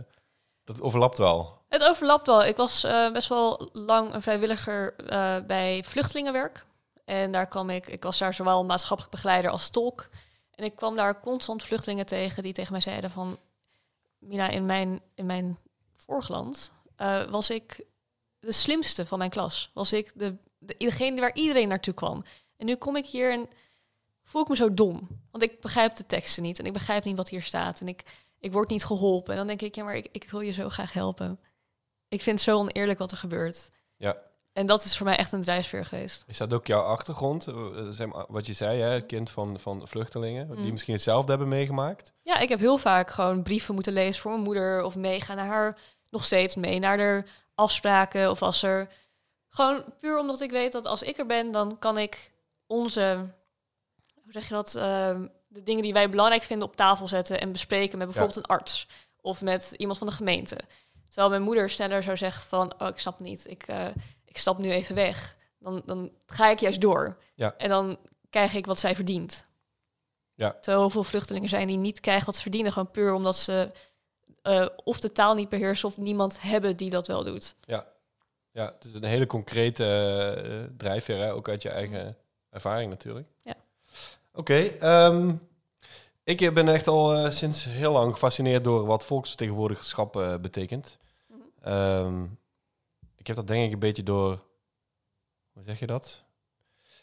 dat 0.65 0.81
overlapt 0.81 1.19
wel. 1.19 1.59
Het 1.69 1.89
overlapt 1.89 2.27
wel. 2.27 2.45
Ik 2.45 2.57
was 2.57 2.85
uh, 2.85 3.13
best 3.13 3.29
wel 3.29 3.69
lang 3.73 4.15
een 4.15 4.23
vrijwilliger 4.23 4.95
uh, 5.13 5.37
bij 5.47 5.85
vluchtelingenwerk. 5.85 6.67
En 7.05 7.33
daar 7.33 7.47
kwam 7.47 7.71
ik, 7.71 7.87
ik 7.87 8.03
was 8.03 8.19
daar 8.19 8.35
zowel 8.35 8.65
maatschappelijk 8.65 9.15
begeleider 9.15 9.51
als 9.51 9.71
tolk. 9.71 10.09
En 10.55 10.65
ik 10.65 10.77
kwam 10.77 10.97
daar 10.97 11.21
constant 11.21 11.63
vluchtelingen 11.63 12.07
tegen 12.07 12.43
die 12.43 12.53
tegen 12.53 12.73
mij 12.73 12.81
zeiden 12.81 13.11
van... 13.11 13.39
Mina, 14.19 14.49
in 14.49 14.67
mijn, 14.67 15.01
in 15.15 15.27
mijn 15.27 15.59
vorige 15.97 16.33
land 16.33 16.73
uh, 16.99 17.23
was 17.23 17.51
ik 17.51 17.85
de 18.43 18.53
slimste 18.53 19.07
van 19.07 19.19
mijn 19.19 19.31
klas. 19.31 19.71
Was 19.75 19.93
ik 19.93 20.13
de, 20.15 20.37
de, 20.59 20.75
degene 20.79 21.21
waar 21.21 21.35
iedereen 21.35 21.69
naartoe 21.69 21.95
kwam. 21.95 22.25
En 22.57 22.67
nu 22.67 22.77
kom 22.77 22.97
ik 22.97 23.07
hier 23.07 23.33
en 23.33 23.49
voel 24.25 24.43
ik 24.43 24.49
me 24.49 24.57
zo 24.57 24.75
dom. 24.75 25.09
Want 25.31 25.43
ik 25.43 25.61
begrijp 25.61 25.95
de 25.95 26.07
teksten 26.07 26.43
niet 26.43 26.59
en 26.59 26.65
ik 26.65 26.73
begrijp 26.73 27.05
niet 27.05 27.17
wat 27.17 27.29
hier 27.29 27.43
staat. 27.43 27.81
En 27.81 27.89
ik, 27.89 28.03
ik 28.39 28.53
word 28.53 28.71
niet 28.71 28.85
geholpen. 28.85 29.33
En 29.33 29.39
dan 29.39 29.47
denk 29.47 29.63
ik, 29.63 29.75
ja, 29.75 29.85
maar 29.85 29.97
ik, 29.97 30.09
ik 30.13 30.31
wil 30.31 30.41
je 30.41 30.53
zo 30.53 30.69
graag 30.69 30.93
helpen. 30.93 31.41
Ik 32.09 32.23
vind 32.23 32.37
het 32.37 32.49
zo 32.49 32.59
oneerlijk 32.59 32.99
wat 32.99 33.11
er 33.11 33.17
gebeurt. 33.17 33.71
Ja. 33.97 34.17
En 34.53 34.67
dat 34.67 34.85
is 34.85 34.97
voor 34.97 35.07
mij 35.07 35.17
echt 35.17 35.33
een 35.33 35.43
drijfveer 35.43 35.85
geweest. 35.85 36.25
Is 36.27 36.39
dat 36.39 36.53
ook 36.53 36.67
jouw 36.67 36.83
achtergrond? 36.83 37.47
Eh, 37.47 38.25
wat 38.29 38.47
je 38.47 38.53
zei, 38.53 38.81
hè? 38.81 39.01
kind 39.01 39.31
van, 39.31 39.59
van 39.59 39.89
vluchtelingen, 39.89 40.49
die 40.49 40.65
mm. 40.65 40.71
misschien 40.71 40.95
hetzelfde 40.95 41.31
hebben 41.31 41.49
meegemaakt? 41.49 42.13
Ja, 42.23 42.39
ik 42.39 42.49
heb 42.49 42.59
heel 42.59 42.79
vaak 42.79 43.11
gewoon 43.11 43.43
brieven 43.43 43.75
moeten 43.75 43.93
lezen 43.93 44.23
voor 44.23 44.31
mijn 44.31 44.43
moeder 44.43 44.83
of 44.83 44.97
meegaan 44.97 45.37
naar 45.37 45.47
haar, 45.47 45.79
nog 46.11 46.25
steeds 46.25 46.57
mee 46.57 46.79
naar 46.79 46.97
de 46.97 47.25
afspraken 47.55 48.31
of 48.31 48.43
als 48.43 48.63
er 48.63 48.89
gewoon 49.49 49.85
puur 50.01 50.19
omdat 50.19 50.41
ik 50.41 50.51
weet 50.51 50.73
dat 50.73 50.87
als 50.87 51.03
ik 51.03 51.19
er 51.19 51.27
ben, 51.27 51.53
dan 51.53 51.79
kan 51.79 51.99
ik 51.99 52.33
onze, 52.67 53.29
hoe 54.23 54.33
zeg 54.33 54.49
je 54.49 54.55
dat, 54.55 54.75
ehm, 54.75 55.27
de 55.49 55.63
dingen 55.63 55.83
die 55.83 55.93
wij 55.93 56.09
belangrijk 56.09 56.43
vinden 56.43 56.69
op 56.69 56.77
tafel 56.77 57.09
zetten 57.09 57.41
en 57.41 57.53
bespreken 57.53 57.99
met 57.99 58.07
bijvoorbeeld 58.07 58.37
een 58.37 58.57
arts 58.57 58.89
of 59.21 59.43
met 59.43 59.75
iemand 59.77 59.99
van 59.99 60.07
de 60.07 60.13
gemeente. 60.13 60.57
Terwijl 61.05 61.31
mijn 61.31 61.43
moeder 61.43 61.71
sneller 61.71 62.03
zou 62.03 62.17
zeggen 62.17 62.43
van, 62.43 62.73
oh, 62.79 62.89
ik 62.89 62.99
snap 62.99 63.21
niet, 63.21 63.51
ik, 63.51 63.69
uh, 63.69 63.87
ik 64.25 64.39
stap 64.39 64.59
nu 64.59 64.71
even 64.71 64.95
weg. 64.95 65.37
Dan, 65.59 65.83
dan 65.85 66.13
ga 66.27 66.49
ik 66.49 66.59
juist 66.59 66.81
door. 66.81 67.19
Ja. 67.35 67.55
En 67.57 67.69
dan 67.69 67.99
krijg 68.31 68.55
ik 68.55 68.67
wat 68.67 68.79
zij 68.79 68.95
verdient. 68.95 69.45
Ja. 70.35 70.57
Terwijl 70.61 70.91
vluchtelingen 70.91 71.49
zijn 71.49 71.67
die 71.67 71.77
niet 71.77 72.01
krijgen 72.01 72.27
wat 72.27 72.37
ze 72.37 72.43
verdienen, 72.43 72.73
gewoon 72.73 72.91
puur 72.91 73.13
omdat 73.13 73.37
ze 73.37 73.71
uh, 74.43 74.67
of 74.85 75.01
de 75.01 75.13
taal 75.13 75.35
niet 75.35 75.49
beheersen 75.49 75.89
of 75.89 75.97
niemand 75.97 76.41
hebben 76.41 76.77
die 76.77 76.91
dat 76.91 77.07
wel 77.07 77.25
doet. 77.25 77.57
Ja, 77.61 77.87
ja 78.51 78.73
het 78.75 78.85
is 78.85 78.95
een 78.95 79.05
hele 79.05 79.27
concrete 79.27 79.85
uh, 80.47 80.77
drijfveer, 80.77 81.19
hè? 81.19 81.33
ook 81.33 81.49
uit 81.49 81.63
je 81.63 81.69
eigen 81.69 82.17
ervaring 82.51 82.91
natuurlijk. 82.91 83.29
Ja. 83.43 83.55
Oké, 84.35 84.59
ehm, 84.59 85.35
ik 86.25 86.55
ben 86.55 86.69
echt 86.69 86.87
al 86.87 87.17
uh, 87.17 87.31
sinds 87.31 87.65
heel 87.65 87.93
lang 87.93 88.13
gefascineerd 88.13 88.65
door 88.65 88.87
wat 88.87 89.05
volksvertegenwoordigerschap 89.05 90.39
betekent. 90.41 90.99
Mm 91.27 91.43
-hmm. 91.61 91.73
um, 91.73 92.39
ik 93.17 93.27
heb 93.27 93.37
dat 93.37 93.47
denk 93.47 93.67
ik 93.67 93.73
een 93.73 93.79
beetje 93.79 94.03
door, 94.03 94.43
hoe 95.53 95.63
zeg 95.63 95.79
je 95.79 95.87
dat? 95.87 96.25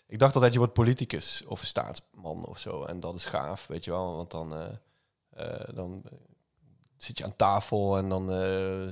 Ik 0.07 0.19
dacht 0.19 0.33
altijd 0.33 0.53
je 0.53 0.59
wordt 0.59 0.73
politicus 0.73 1.45
of 1.45 1.63
staatsman 1.63 2.45
of 2.45 2.59
zo. 2.59 2.83
En 2.83 2.99
dat 2.99 3.15
is 3.15 3.25
gaaf, 3.25 3.67
weet 3.67 3.83
je 3.83 3.91
wel. 3.91 4.15
Want 4.15 4.31
dan, 4.31 4.53
uh, 5.37 5.59
dan 5.73 6.03
zit 7.03 7.17
je 7.17 7.23
aan 7.23 7.35
tafel 7.35 7.97
en 7.97 8.09
dan 8.09 8.27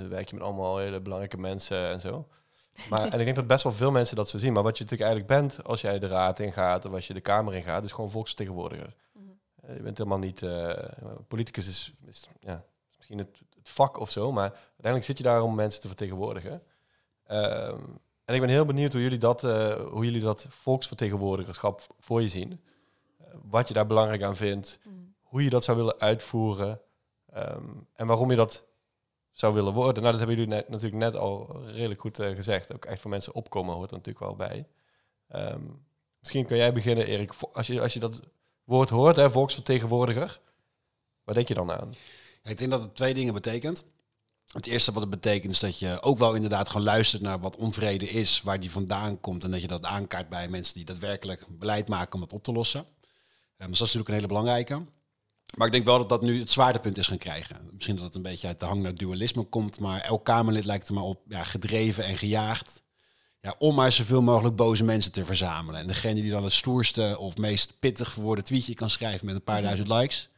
werk 0.09 0.29
je 0.29 0.35
met 0.35 0.43
allemaal 0.43 0.77
hele 0.77 0.99
belangrijke 0.99 1.37
mensen 1.37 1.89
en 1.89 2.01
zo. 2.01 2.27
Maar, 2.89 3.07
en 3.13 3.19
ik 3.19 3.25
denk 3.25 3.35
dat 3.35 3.47
best 3.47 3.63
wel 3.63 3.73
veel 3.73 3.91
mensen 3.91 4.15
dat 4.15 4.29
zo 4.29 4.37
zien. 4.37 4.53
Maar 4.53 4.63
wat 4.63 4.77
je 4.77 4.83
natuurlijk 4.83 5.11
eigenlijk 5.11 5.41
bent 5.41 5.63
als 5.63 5.81
jij 5.81 5.99
de 5.99 6.07
raad 6.07 6.39
ingaat 6.39 6.85
of 6.85 6.93
als 6.93 7.07
je 7.07 7.13
de 7.13 7.21
Kamer 7.21 7.53
ingaat, 7.53 7.83
is 7.83 7.91
gewoon 7.91 8.11
volksvertegenwoordiger. 8.11 8.93
Mm 9.11 9.39
-hmm. 9.61 9.75
je 9.75 9.81
bent 9.81 9.97
helemaal 9.97 10.19
niet. 10.19 10.41
Uh, 10.41 10.73
politicus 11.27 11.67
is, 11.67 11.93
is 12.05 12.27
ja, 12.39 12.63
misschien 12.95 13.17
het, 13.17 13.39
het, 13.55 13.69
vak 13.69 13.99
of 13.99 14.11
zo, 14.11 14.31
maar 14.31 14.51
uiteindelijk 14.51 15.05
zit 15.05 15.17
je 15.17 15.23
daar 15.23 15.41
om 15.41 15.55
mensen 15.55 15.81
te 15.81 15.87
vertegenwoordigen. 15.87 16.63
Um, 17.31 17.99
en 18.25 18.35
ik 18.35 18.41
ben 18.41 18.49
heel 18.49 18.65
benieuwd 18.65 18.93
hoe 18.93 19.01
jullie 19.01 19.17
dat, 19.17 19.43
uh, 19.43 19.73
hoe 19.73 20.05
jullie 20.05 20.21
dat 20.21 20.45
volksvertegenwoordigerschap 20.49 21.81
voor 21.99 22.21
je 22.21 22.27
zien. 22.27 22.51
Uh, 23.21 23.27
wat 23.49 23.67
je 23.67 23.73
daar 23.73 23.87
belangrijk 23.87 24.23
aan 24.23 24.35
vindt, 24.35 24.79
mm. 24.83 25.13
hoe 25.21 25.43
je 25.43 25.49
dat 25.49 25.63
zou 25.63 25.77
willen 25.77 25.99
uitvoeren 25.99 26.81
um, 27.38 27.88
en 27.93 28.08
waarom 28.08 28.30
je 28.30 28.36
dat 28.36 28.65
zou 29.32 29.54
willen 29.54 29.73
worden. 29.73 30.04
Nou, 30.04 30.17
dat 30.17 30.28
hebben 30.28 30.38
jullie 30.38 30.54
net, 30.54 30.69
natuurlijk 30.69 31.04
net 31.04 31.15
al 31.15 31.62
redelijk 31.65 32.02
goed 32.02 32.19
uh, 32.19 32.36
gezegd. 32.36 32.73
Ook 32.73 32.86
echt 32.86 33.02
voor 33.02 33.10
mensen 33.10 33.34
opkomen 33.34 33.76
hoort 33.76 33.91
er 33.91 33.97
natuurlijk 33.97 34.26
wel 34.26 34.36
bij. 34.36 34.67
Um, 35.36 35.86
misschien 36.19 36.45
kan 36.45 36.58
jij 36.58 36.73
beginnen, 36.73 37.06
Erik. 37.06 37.34
Als 37.54 37.67
je, 37.67 37.82
als 37.82 37.93
je 37.93 38.00
dat 38.00 38.21
woord 38.63 38.89
hoort, 38.89 39.15
hè, 39.15 39.32
volksvertegenwoordiger, 39.32 40.39
wat 41.23 41.36
denk 41.36 41.47
je 41.47 41.54
dan 41.54 41.71
aan? 41.71 41.93
Ik 42.43 42.58
denk 42.58 42.71
dat 42.71 42.82
het 42.82 42.95
twee 42.95 43.13
dingen 43.13 43.34
betekent. 43.34 43.86
Het 44.47 44.65
eerste 44.65 44.91
wat 44.91 45.02
het 45.02 45.10
betekent 45.10 45.54
is 45.54 45.60
dat 45.60 45.80
je 45.80 46.02
ook 46.02 46.17
wel 46.17 46.34
inderdaad 46.34 46.69
gewoon 46.69 46.86
luistert 46.86 47.21
naar 47.21 47.39
wat 47.39 47.56
onvrede 47.56 48.10
is, 48.10 48.41
waar 48.41 48.60
die 48.60 48.71
vandaan 48.71 49.19
komt. 49.19 49.43
En 49.43 49.52
dat 49.52 49.62
je 49.62 49.67
dat 49.67 49.86
aankaart 49.86 50.30
bij 50.30 50.47
mensen 50.47 50.73
die 50.73 50.86
daadwerkelijk 50.86 51.45
beleid 51.50 51.88
maken 51.88 52.13
om 52.13 52.19
dat 52.19 52.34
op 52.34 52.43
te 52.43 52.52
lossen. 52.52 52.80
Um, 52.80 52.88
dus 53.69 53.80
dat 53.80 53.88
is 53.88 53.93
natuurlijk 53.93 54.08
een 54.08 54.13
hele 54.13 54.28
belangrijke. 54.28 54.86
Maar 55.55 55.67
ik 55.67 55.73
denk 55.73 55.86
wel 55.86 55.97
dat 55.97 56.10
dat 56.10 56.21
nu 56.21 56.39
het 56.39 56.51
zwaartepunt 56.51 56.97
is 56.97 57.07
gaan 57.07 57.17
krijgen. 57.17 57.69
Misschien 57.73 57.95
dat 57.95 58.05
het 58.05 58.15
een 58.15 58.21
beetje 58.21 58.47
uit 58.47 58.60
de 58.60 58.65
hang 58.65 58.81
naar 58.81 58.95
dualisme 58.95 59.43
komt, 59.43 59.79
maar 59.79 60.01
elk 60.01 60.25
Kamerlid 60.25 60.65
lijkt 60.65 60.88
er 60.88 60.93
maar 60.93 61.03
op 61.03 61.21
ja, 61.27 61.43
gedreven 61.43 62.03
en 62.03 62.17
gejaagd. 62.17 62.83
Ja, 63.41 63.55
om 63.60 63.75
maar 63.75 63.91
zoveel 63.91 64.21
mogelijk 64.21 64.55
boze 64.55 64.83
mensen 64.83 65.12
te 65.12 65.25
verzamelen. 65.25 65.81
En 65.81 65.88
degene 65.88 66.21
die 66.21 66.31
dan 66.31 66.43
het 66.43 66.53
stoerste 66.53 67.15
of 67.19 67.38
meest 67.38 67.79
pittig 67.79 68.12
verwoorde 68.12 68.41
tweetje 68.41 68.73
kan 68.73 68.89
schrijven 68.89 69.25
met 69.25 69.36
een 69.36 69.43
paar 69.43 69.62
duizend 69.62 69.88
likes, 69.88 70.29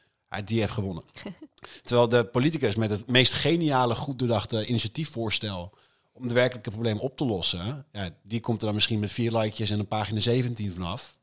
die 0.46 0.60
heeft 0.60 0.72
gewonnen. 0.72 1.04
Terwijl 1.84 2.08
de 2.08 2.26
politicus 2.26 2.76
met 2.76 2.90
het 2.90 3.08
meest 3.08 3.34
geniale, 3.34 3.96
goed 3.96 4.20
doordachte 4.20 4.66
initiatiefvoorstel 4.66 5.74
om 6.12 6.28
de 6.28 6.34
werkelijke 6.34 6.70
problemen 6.70 7.04
op 7.04 7.18
te 7.18 7.26
lossen, 7.26 7.86
ja, 7.92 8.10
die 8.24 8.40
komt 8.40 8.60
er 8.60 8.66
dan 8.66 8.76
misschien 8.76 9.00
met 9.00 9.12
vier 9.12 9.38
likejes 9.38 9.70
en 9.70 9.80
een 9.80 9.88
pagina 9.88 10.20
17 10.20 10.74
vanaf. 10.74 11.18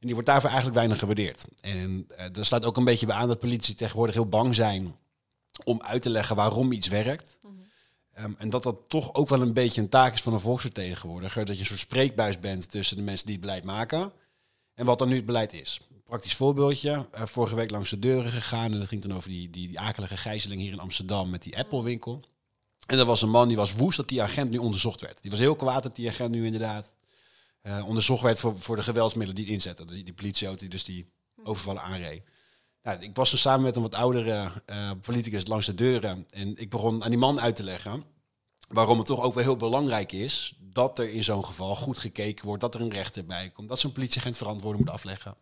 En 0.00 0.06
die 0.06 0.14
wordt 0.14 0.28
daarvoor 0.28 0.48
eigenlijk 0.48 0.78
weinig 0.78 0.98
gewaardeerd. 0.98 1.44
En 1.60 2.06
uh, 2.10 2.24
dat 2.32 2.46
sluit 2.46 2.64
ook 2.64 2.76
een 2.76 2.84
beetje 2.84 3.06
bij 3.06 3.16
aan 3.16 3.28
dat 3.28 3.40
politici 3.40 3.74
tegenwoordig 3.74 4.14
heel 4.14 4.28
bang 4.28 4.54
zijn 4.54 4.96
om 5.64 5.82
uit 5.82 6.02
te 6.02 6.10
leggen 6.10 6.36
waarom 6.36 6.72
iets 6.72 6.88
werkt. 6.88 7.38
Um, 8.18 8.34
en 8.38 8.50
dat 8.50 8.62
dat 8.62 8.76
toch 8.88 9.14
ook 9.14 9.28
wel 9.28 9.40
een 9.40 9.52
beetje 9.52 9.80
een 9.80 9.88
taak 9.88 10.14
is 10.14 10.22
van 10.22 10.32
een 10.32 10.40
volksvertegenwoordiger. 10.40 11.44
Dat 11.44 11.54
je 11.54 11.60
een 11.60 11.66
soort 11.66 11.80
spreekbuis 11.80 12.40
bent 12.40 12.70
tussen 12.70 12.96
de 12.96 13.02
mensen 13.02 13.26
die 13.26 13.34
het 13.34 13.44
beleid 13.44 13.64
maken 13.64 14.12
en 14.74 14.86
wat 14.86 14.98
dan 14.98 15.08
nu 15.08 15.16
het 15.16 15.24
beleid 15.24 15.52
is. 15.52 15.80
Praktisch 16.04 16.34
voorbeeldje. 16.34 17.08
Uh, 17.14 17.22
vorige 17.24 17.54
week 17.54 17.70
langs 17.70 17.90
de 17.90 17.98
deuren 17.98 18.30
gegaan 18.30 18.72
en 18.72 18.78
dat 18.78 18.88
ging 18.88 19.02
dan 19.02 19.14
over 19.14 19.28
die, 19.28 19.50
die, 19.50 19.68
die 19.68 19.80
akelige 19.80 20.16
gijzeling 20.16 20.60
hier 20.60 20.72
in 20.72 20.80
Amsterdam 20.80 21.30
met 21.30 21.42
die 21.42 21.58
Apple-winkel. 21.58 22.24
En 22.86 22.98
er 22.98 23.04
was 23.04 23.22
een 23.22 23.30
man 23.30 23.48
die 23.48 23.56
was 23.56 23.74
woest 23.74 23.96
dat 23.96 24.08
die 24.08 24.22
agent 24.22 24.50
nu 24.50 24.58
onderzocht 24.58 25.00
werd. 25.00 25.22
Die 25.22 25.30
was 25.30 25.40
heel 25.40 25.56
kwaad 25.56 25.82
dat 25.82 25.96
die 25.96 26.08
agent 26.08 26.30
nu 26.30 26.44
inderdaad 26.44 26.92
uh, 27.62 27.86
onderzocht 27.86 28.22
werd 28.22 28.38
voor, 28.38 28.58
voor 28.58 28.76
de 28.76 28.82
geweldsmiddelen 28.82 29.44
die 29.44 29.52
inzetten. 29.52 29.86
Die, 29.86 30.04
die 30.04 30.14
politieauto 30.14 30.60
die 30.60 30.68
dus 30.68 30.84
die 30.84 31.12
overvallen 31.42 31.82
aanreed. 31.82 32.22
Nou, 32.82 33.00
ik 33.00 33.16
was 33.16 33.32
er 33.32 33.38
samen 33.38 33.62
met 33.62 33.76
een 33.76 33.82
wat 33.82 33.94
oudere 33.94 34.52
uh, 34.66 34.90
politicus 35.00 35.46
langs 35.46 35.66
de 35.66 35.74
deuren. 35.74 36.26
En 36.30 36.56
ik 36.56 36.70
begon 36.70 37.04
aan 37.04 37.10
die 37.10 37.18
man 37.18 37.40
uit 37.40 37.56
te 37.56 37.62
leggen 37.62 38.04
waarom 38.68 38.98
het 38.98 39.06
toch 39.06 39.22
ook 39.22 39.34
wel 39.34 39.42
heel 39.42 39.56
belangrijk 39.56 40.12
is 40.12 40.56
dat 40.60 40.98
er 40.98 41.10
in 41.10 41.24
zo'n 41.24 41.44
geval 41.44 41.76
goed 41.76 41.98
gekeken 41.98 42.46
wordt, 42.46 42.60
dat 42.60 42.74
er 42.74 42.80
een 42.80 42.90
rechter 42.90 43.24
bij 43.24 43.50
komt, 43.50 43.68
dat 43.68 43.80
zo'n 43.80 43.92
politieagent 43.92 44.36
verantwoording 44.36 44.84
moet 44.84 44.94
afleggen. 44.94 45.34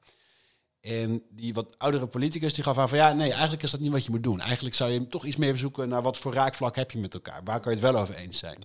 En 0.80 1.22
die 1.30 1.54
wat 1.54 1.78
oudere 1.78 2.06
politicus 2.06 2.54
die 2.54 2.64
gaf 2.64 2.78
aan 2.78 2.88
van 2.88 2.98
ja, 2.98 3.12
nee, 3.12 3.30
eigenlijk 3.30 3.62
is 3.62 3.70
dat 3.70 3.80
niet 3.80 3.92
wat 3.92 4.04
je 4.04 4.10
moet 4.10 4.22
doen. 4.22 4.40
Eigenlijk 4.40 4.74
zou 4.74 4.90
je 4.90 5.08
toch 5.08 5.24
iets 5.24 5.36
meer 5.36 5.56
zoeken 5.56 5.88
naar 5.88 6.02
wat 6.02 6.18
voor 6.18 6.32
raakvlak 6.32 6.76
heb 6.76 6.90
je 6.90 6.98
met 6.98 7.14
elkaar. 7.14 7.40
Waar 7.44 7.60
kan 7.60 7.72
je 7.74 7.78
het 7.78 7.92
wel 7.92 8.00
over 8.02 8.14
eens 8.14 8.38
zijn? 8.38 8.58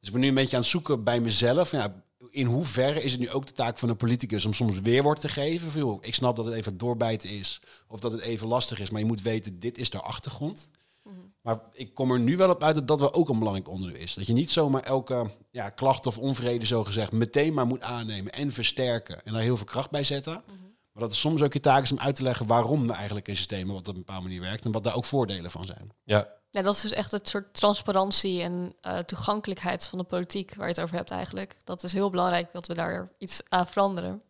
Dus 0.00 0.08
ik 0.08 0.12
ben 0.12 0.20
nu 0.20 0.28
een 0.28 0.34
beetje 0.34 0.56
aan 0.56 0.62
het 0.62 0.70
zoeken 0.70 1.04
bij 1.04 1.20
mezelf. 1.20 1.70
Ja, 1.70 2.02
in 2.30 2.46
hoeverre 2.46 3.02
is 3.02 3.12
het 3.12 3.20
nu 3.20 3.30
ook 3.30 3.46
de 3.46 3.52
taak 3.52 3.78
van 3.78 3.88
een 3.88 3.96
politicus 3.96 4.44
om 4.44 4.52
soms 4.52 4.80
weerwoord 4.80 5.20
te 5.20 5.28
geven? 5.28 5.70
Veel, 5.70 5.98
ik 6.02 6.14
snap 6.14 6.36
dat 6.36 6.44
het 6.44 6.54
even 6.54 6.78
doorbijten 6.78 7.30
is 7.30 7.60
of 7.88 8.00
dat 8.00 8.12
het 8.12 8.20
even 8.20 8.46
lastig 8.46 8.80
is, 8.80 8.90
maar 8.90 9.00
je 9.00 9.06
moet 9.06 9.22
weten, 9.22 9.60
dit 9.60 9.78
is 9.78 9.90
de 9.90 10.00
achtergrond. 10.00 10.68
Mm 11.04 11.12
-hmm. 11.12 11.32
Maar 11.42 11.60
ik 11.72 11.94
kom 11.94 12.12
er 12.12 12.20
nu 12.20 12.36
wel 12.36 12.50
op 12.50 12.62
uit 12.62 12.74
dat 12.74 12.88
dat 12.88 13.00
wel 13.00 13.14
ook 13.14 13.28
een 13.28 13.38
belangrijk 13.38 13.68
onderdeel 13.68 14.00
is. 14.00 14.14
Dat 14.14 14.26
je 14.26 14.32
niet 14.32 14.50
zomaar 14.50 14.82
elke 14.82 15.30
ja, 15.50 15.68
klacht 15.68 16.06
of 16.06 16.18
onvrede, 16.18 16.66
zo 16.66 16.84
gezegd, 16.84 17.12
meteen 17.12 17.54
maar 17.54 17.66
moet 17.66 17.82
aannemen 17.82 18.32
en 18.32 18.52
versterken 18.52 19.24
en 19.24 19.32
daar 19.32 19.42
heel 19.42 19.56
veel 19.56 19.66
kracht 19.66 19.90
bij 19.90 20.04
zetten. 20.04 20.32
Mm 20.32 20.42
-hmm. 20.46 20.76
Maar 20.92 21.02
dat 21.02 21.16
het 21.16 21.26
soms 21.26 21.42
ook 21.42 21.52
je 21.52 21.60
taak 21.60 21.82
is 21.82 21.92
om 21.92 21.98
uit 21.98 22.14
te 22.14 22.22
leggen 22.22 22.46
waarom 22.46 22.84
nou 22.84 22.96
eigenlijk 22.96 23.28
een 23.28 23.36
systeem 23.36 23.68
wat 23.68 23.88
op 23.88 23.94
een 23.94 23.94
bepaalde 23.94 24.22
manier 24.22 24.40
werkt 24.40 24.64
en 24.64 24.72
wat 24.72 24.84
daar 24.84 24.96
ook 24.96 25.04
voordelen 25.04 25.50
van 25.50 25.66
zijn. 25.66 25.90
Ja, 26.04 26.28
ja, 26.50 26.62
dat 26.62 26.74
is 26.74 26.80
dus 26.80 26.92
echt 26.92 27.10
het 27.10 27.28
soort 27.28 27.54
transparantie 27.54 28.42
en 28.42 28.74
uh, 28.82 28.98
toegankelijkheid 28.98 29.86
van 29.86 29.98
de 29.98 30.04
politiek 30.04 30.54
waar 30.54 30.66
je 30.66 30.72
het 30.72 30.82
over 30.82 30.96
hebt 30.96 31.10
eigenlijk. 31.10 31.56
Dat 31.64 31.82
is 31.82 31.92
heel 31.92 32.10
belangrijk 32.10 32.52
dat 32.52 32.66
we 32.66 32.74
daar 32.74 33.12
iets 33.18 33.42
aan 33.48 33.66
veranderen. 33.66 34.22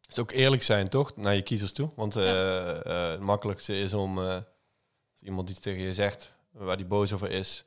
Het 0.00 0.10
is 0.12 0.18
ook 0.18 0.30
eerlijk 0.30 0.62
zijn, 0.62 0.88
toch? 0.88 1.16
Naar 1.16 1.34
je 1.34 1.42
kiezers 1.42 1.72
toe. 1.72 1.90
Want 1.96 2.16
uh, 2.16 2.24
ja. 2.24 2.84
uh, 2.86 3.10
het 3.10 3.20
makkelijkste 3.20 3.78
is 3.78 3.94
om, 3.94 4.18
als 4.18 5.22
iemand 5.22 5.50
iets 5.50 5.60
tegen 5.60 5.82
je 5.82 5.94
zegt 5.94 6.32
waar 6.50 6.76
die 6.76 6.86
boos 6.86 7.12
over 7.12 7.30
is, 7.30 7.64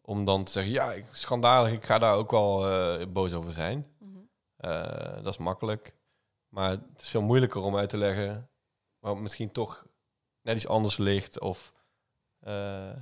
om 0.00 0.24
dan 0.24 0.44
te 0.44 0.52
zeggen, 0.52 0.72
ja, 0.72 0.94
schandalig, 1.10 1.72
ik 1.72 1.84
ga 1.84 1.98
daar 1.98 2.14
ook 2.14 2.30
wel 2.30 3.06
boos 3.08 3.32
over 3.32 3.52
zijn. 3.52 3.86
Mm 3.98 4.12
-hmm. 4.12 5.22
dat 5.22 5.32
is 5.32 5.38
makkelijk. 5.38 5.94
Maar 6.48 6.70
het 6.70 7.02
is 7.02 7.08
veel 7.08 7.22
moeilijker 7.22 7.60
om 7.60 7.76
uit 7.76 7.88
te 7.88 7.98
leggen 7.98 8.48
waar 8.98 9.16
misschien 9.16 9.52
toch 9.52 9.86
net 10.42 10.56
iets 10.56 10.66
anders 10.66 10.96
ligt 10.96 11.40
of... 11.40 11.72
Uh, 12.46 12.52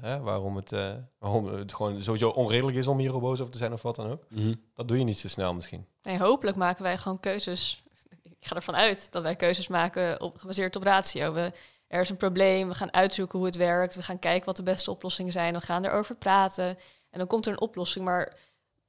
hè, 0.00 0.20
waarom, 0.20 0.56
het, 0.56 0.72
uh, 0.72 0.92
waarom 1.18 1.46
het 1.46 1.74
gewoon 1.74 2.02
sowieso 2.02 2.28
onredelijk 2.28 2.76
is 2.76 2.86
om 2.86 2.98
hier 2.98 3.18
boos 3.18 3.40
over 3.40 3.52
te 3.52 3.58
zijn 3.58 3.72
of 3.72 3.82
wat 3.82 3.96
dan 3.96 4.10
ook. 4.10 4.24
Mhm. 4.28 4.54
Dat 4.74 4.88
doe 4.88 4.98
je 4.98 5.04
niet 5.04 5.18
zo 5.18 5.28
snel 5.28 5.54
misschien. 5.54 5.86
Nee, 6.02 6.18
hopelijk 6.18 6.56
maken 6.56 6.82
wij 6.82 6.98
gewoon 6.98 7.20
keuzes. 7.20 7.82
Ik 8.22 8.46
ga 8.46 8.54
ervan 8.54 8.76
uit 8.76 9.12
dat 9.12 9.22
wij 9.22 9.36
keuzes 9.36 9.68
maken 9.68 10.20
op, 10.20 10.38
gebaseerd 10.38 10.76
op 10.76 10.82
ratio. 10.82 11.32
We, 11.32 11.52
er 11.86 12.00
is 12.00 12.10
een 12.10 12.16
probleem, 12.16 12.68
we 12.68 12.74
gaan 12.74 12.92
uitzoeken 12.92 13.38
hoe 13.38 13.46
het 13.46 13.56
werkt. 13.56 13.94
We 13.94 14.02
gaan 14.02 14.18
kijken 14.18 14.46
wat 14.46 14.56
de 14.56 14.62
beste 14.62 14.90
oplossingen 14.90 15.32
zijn. 15.32 15.54
We 15.54 15.60
gaan 15.60 15.84
erover 15.84 16.14
praten. 16.14 16.78
En 17.10 17.18
dan 17.18 17.26
komt 17.26 17.46
er 17.46 17.52
een 17.52 17.60
oplossing. 17.60 18.04
Maar 18.04 18.36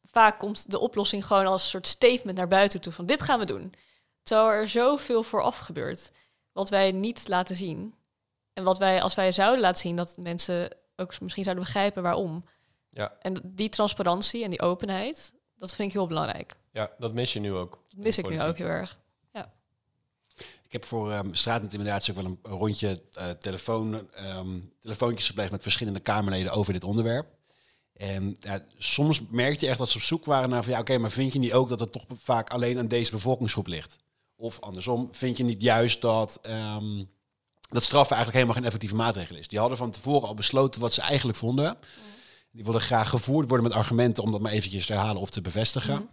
vaak 0.04 0.40
komt 0.40 0.72
de 0.72 0.80
oplossing 0.80 1.26
gewoon 1.26 1.46
als 1.46 1.62
een 1.64 1.70
soort 1.70 1.88
statement 1.88 2.38
naar 2.38 2.48
buiten 2.48 2.82
toe. 2.82 2.94
Van 2.94 3.06
dit 3.06 3.22
gaan 3.22 3.40
we 3.40 3.46
doen. 3.46 3.74
Terwijl 4.24 4.50
er 4.50 4.68
zoveel 4.68 5.24
vooraf 5.24 5.58
gebeurt. 5.58 6.12
Wat 6.52 6.70
wij 6.70 6.92
niet 6.92 7.28
laten 7.28 7.56
zien. 7.56 7.94
En 8.54 8.64
wat 8.64 8.78
wij, 8.78 9.02
als 9.02 9.16
wij 9.16 9.32
zouden 9.32 9.60
laten 9.60 9.82
zien, 9.82 9.96
dat 9.96 10.18
mensen 10.18 10.76
ook 10.96 11.22
misschien 11.22 11.44
zouden 11.44 11.64
begrijpen 11.64 12.04
waarom. 12.04 12.46
Ja. 12.90 13.14
En 13.22 13.42
die 13.44 13.70
transparantie 13.70 14.44
en 14.44 14.50
die 14.50 14.62
openheid, 14.62 15.34
dat 15.56 15.76
vind 15.76 15.88
ik 15.88 15.94
heel 15.94 16.08
belangrijk. 16.08 16.56
Ja, 16.72 16.92
dat 16.98 17.14
mis 17.14 17.34
je 17.34 17.40
nu 17.40 17.54
ook. 17.54 17.84
Dat 17.90 18.00
mis 18.00 18.18
ik 18.18 18.30
nu 18.30 18.42
ook 18.42 18.58
heel 18.58 18.68
erg. 18.68 19.00
Ja. 19.34 19.54
Ik 20.64 20.72
heb 20.72 20.86
voor 20.86 21.14
um, 21.14 21.34
straatintimidatie 21.34 22.14
ook 22.14 22.22
wel 22.22 22.32
een, 22.32 22.40
een 22.44 22.58
rondje 22.58 23.02
uh, 23.18 23.30
telefoon, 23.30 24.10
um, 24.38 24.74
telefoontjes 24.80 25.28
gepleegd 25.28 25.52
met 25.52 25.62
verschillende 25.62 26.00
Kamerleden 26.00 26.52
over 26.52 26.74
dit 26.74 26.84
onderwerp. 26.84 27.28
En 27.94 28.36
ja, 28.40 28.66
soms 28.78 29.22
merkte 29.30 29.66
je 29.66 29.72
echt 29.72 29.80
dat 29.80 29.90
ze 29.90 29.98
op 29.98 30.04
zoek 30.04 30.26
waren 30.26 30.50
naar 30.50 30.64
van 30.64 30.72
ja, 30.74 30.80
oké, 30.80 30.90
okay, 30.90 31.02
maar 31.02 31.12
vind 31.12 31.34
je 31.34 31.40
niet 31.40 31.54
ook 31.54 31.70
dat 31.70 31.80
het 31.80 31.92
toch 31.92 32.06
vaak 32.14 32.50
alleen 32.50 32.78
aan 32.78 32.88
deze 32.88 33.12
bevolkingsgroep 33.12 33.68
ligt? 33.68 33.96
Of 34.36 34.60
andersom, 34.60 35.08
vind 35.12 35.38
je 35.38 35.44
niet 35.44 35.62
juist 35.62 36.02
dat 36.02 36.40
um, 36.50 37.10
dat 37.70 37.84
straffen 37.84 38.16
eigenlijk 38.16 38.34
helemaal 38.34 38.56
geen 38.56 38.66
effectieve 38.66 38.96
maatregel 38.96 39.36
is. 39.36 39.48
Die 39.48 39.60
hadden 39.60 39.78
van 39.78 39.92
tevoren 39.92 40.28
al 40.28 40.34
besloten 40.34 40.82
wat 40.82 40.94
ze 40.94 41.02
eigenlijk 41.02 41.38
vonden. 41.38 41.78
Die 42.52 42.64
wilden 42.64 42.82
graag 42.82 43.10
gevoerd 43.10 43.48
worden 43.48 43.68
met 43.68 43.76
argumenten 43.76 44.24
om 44.24 44.32
dat 44.32 44.42
maar 44.42 44.52
eventjes 44.52 44.86
te 44.86 44.94
herhalen 44.94 45.22
of 45.22 45.30
te 45.30 45.42
bevestigen. 45.42 45.94
Mhm. 45.94 46.04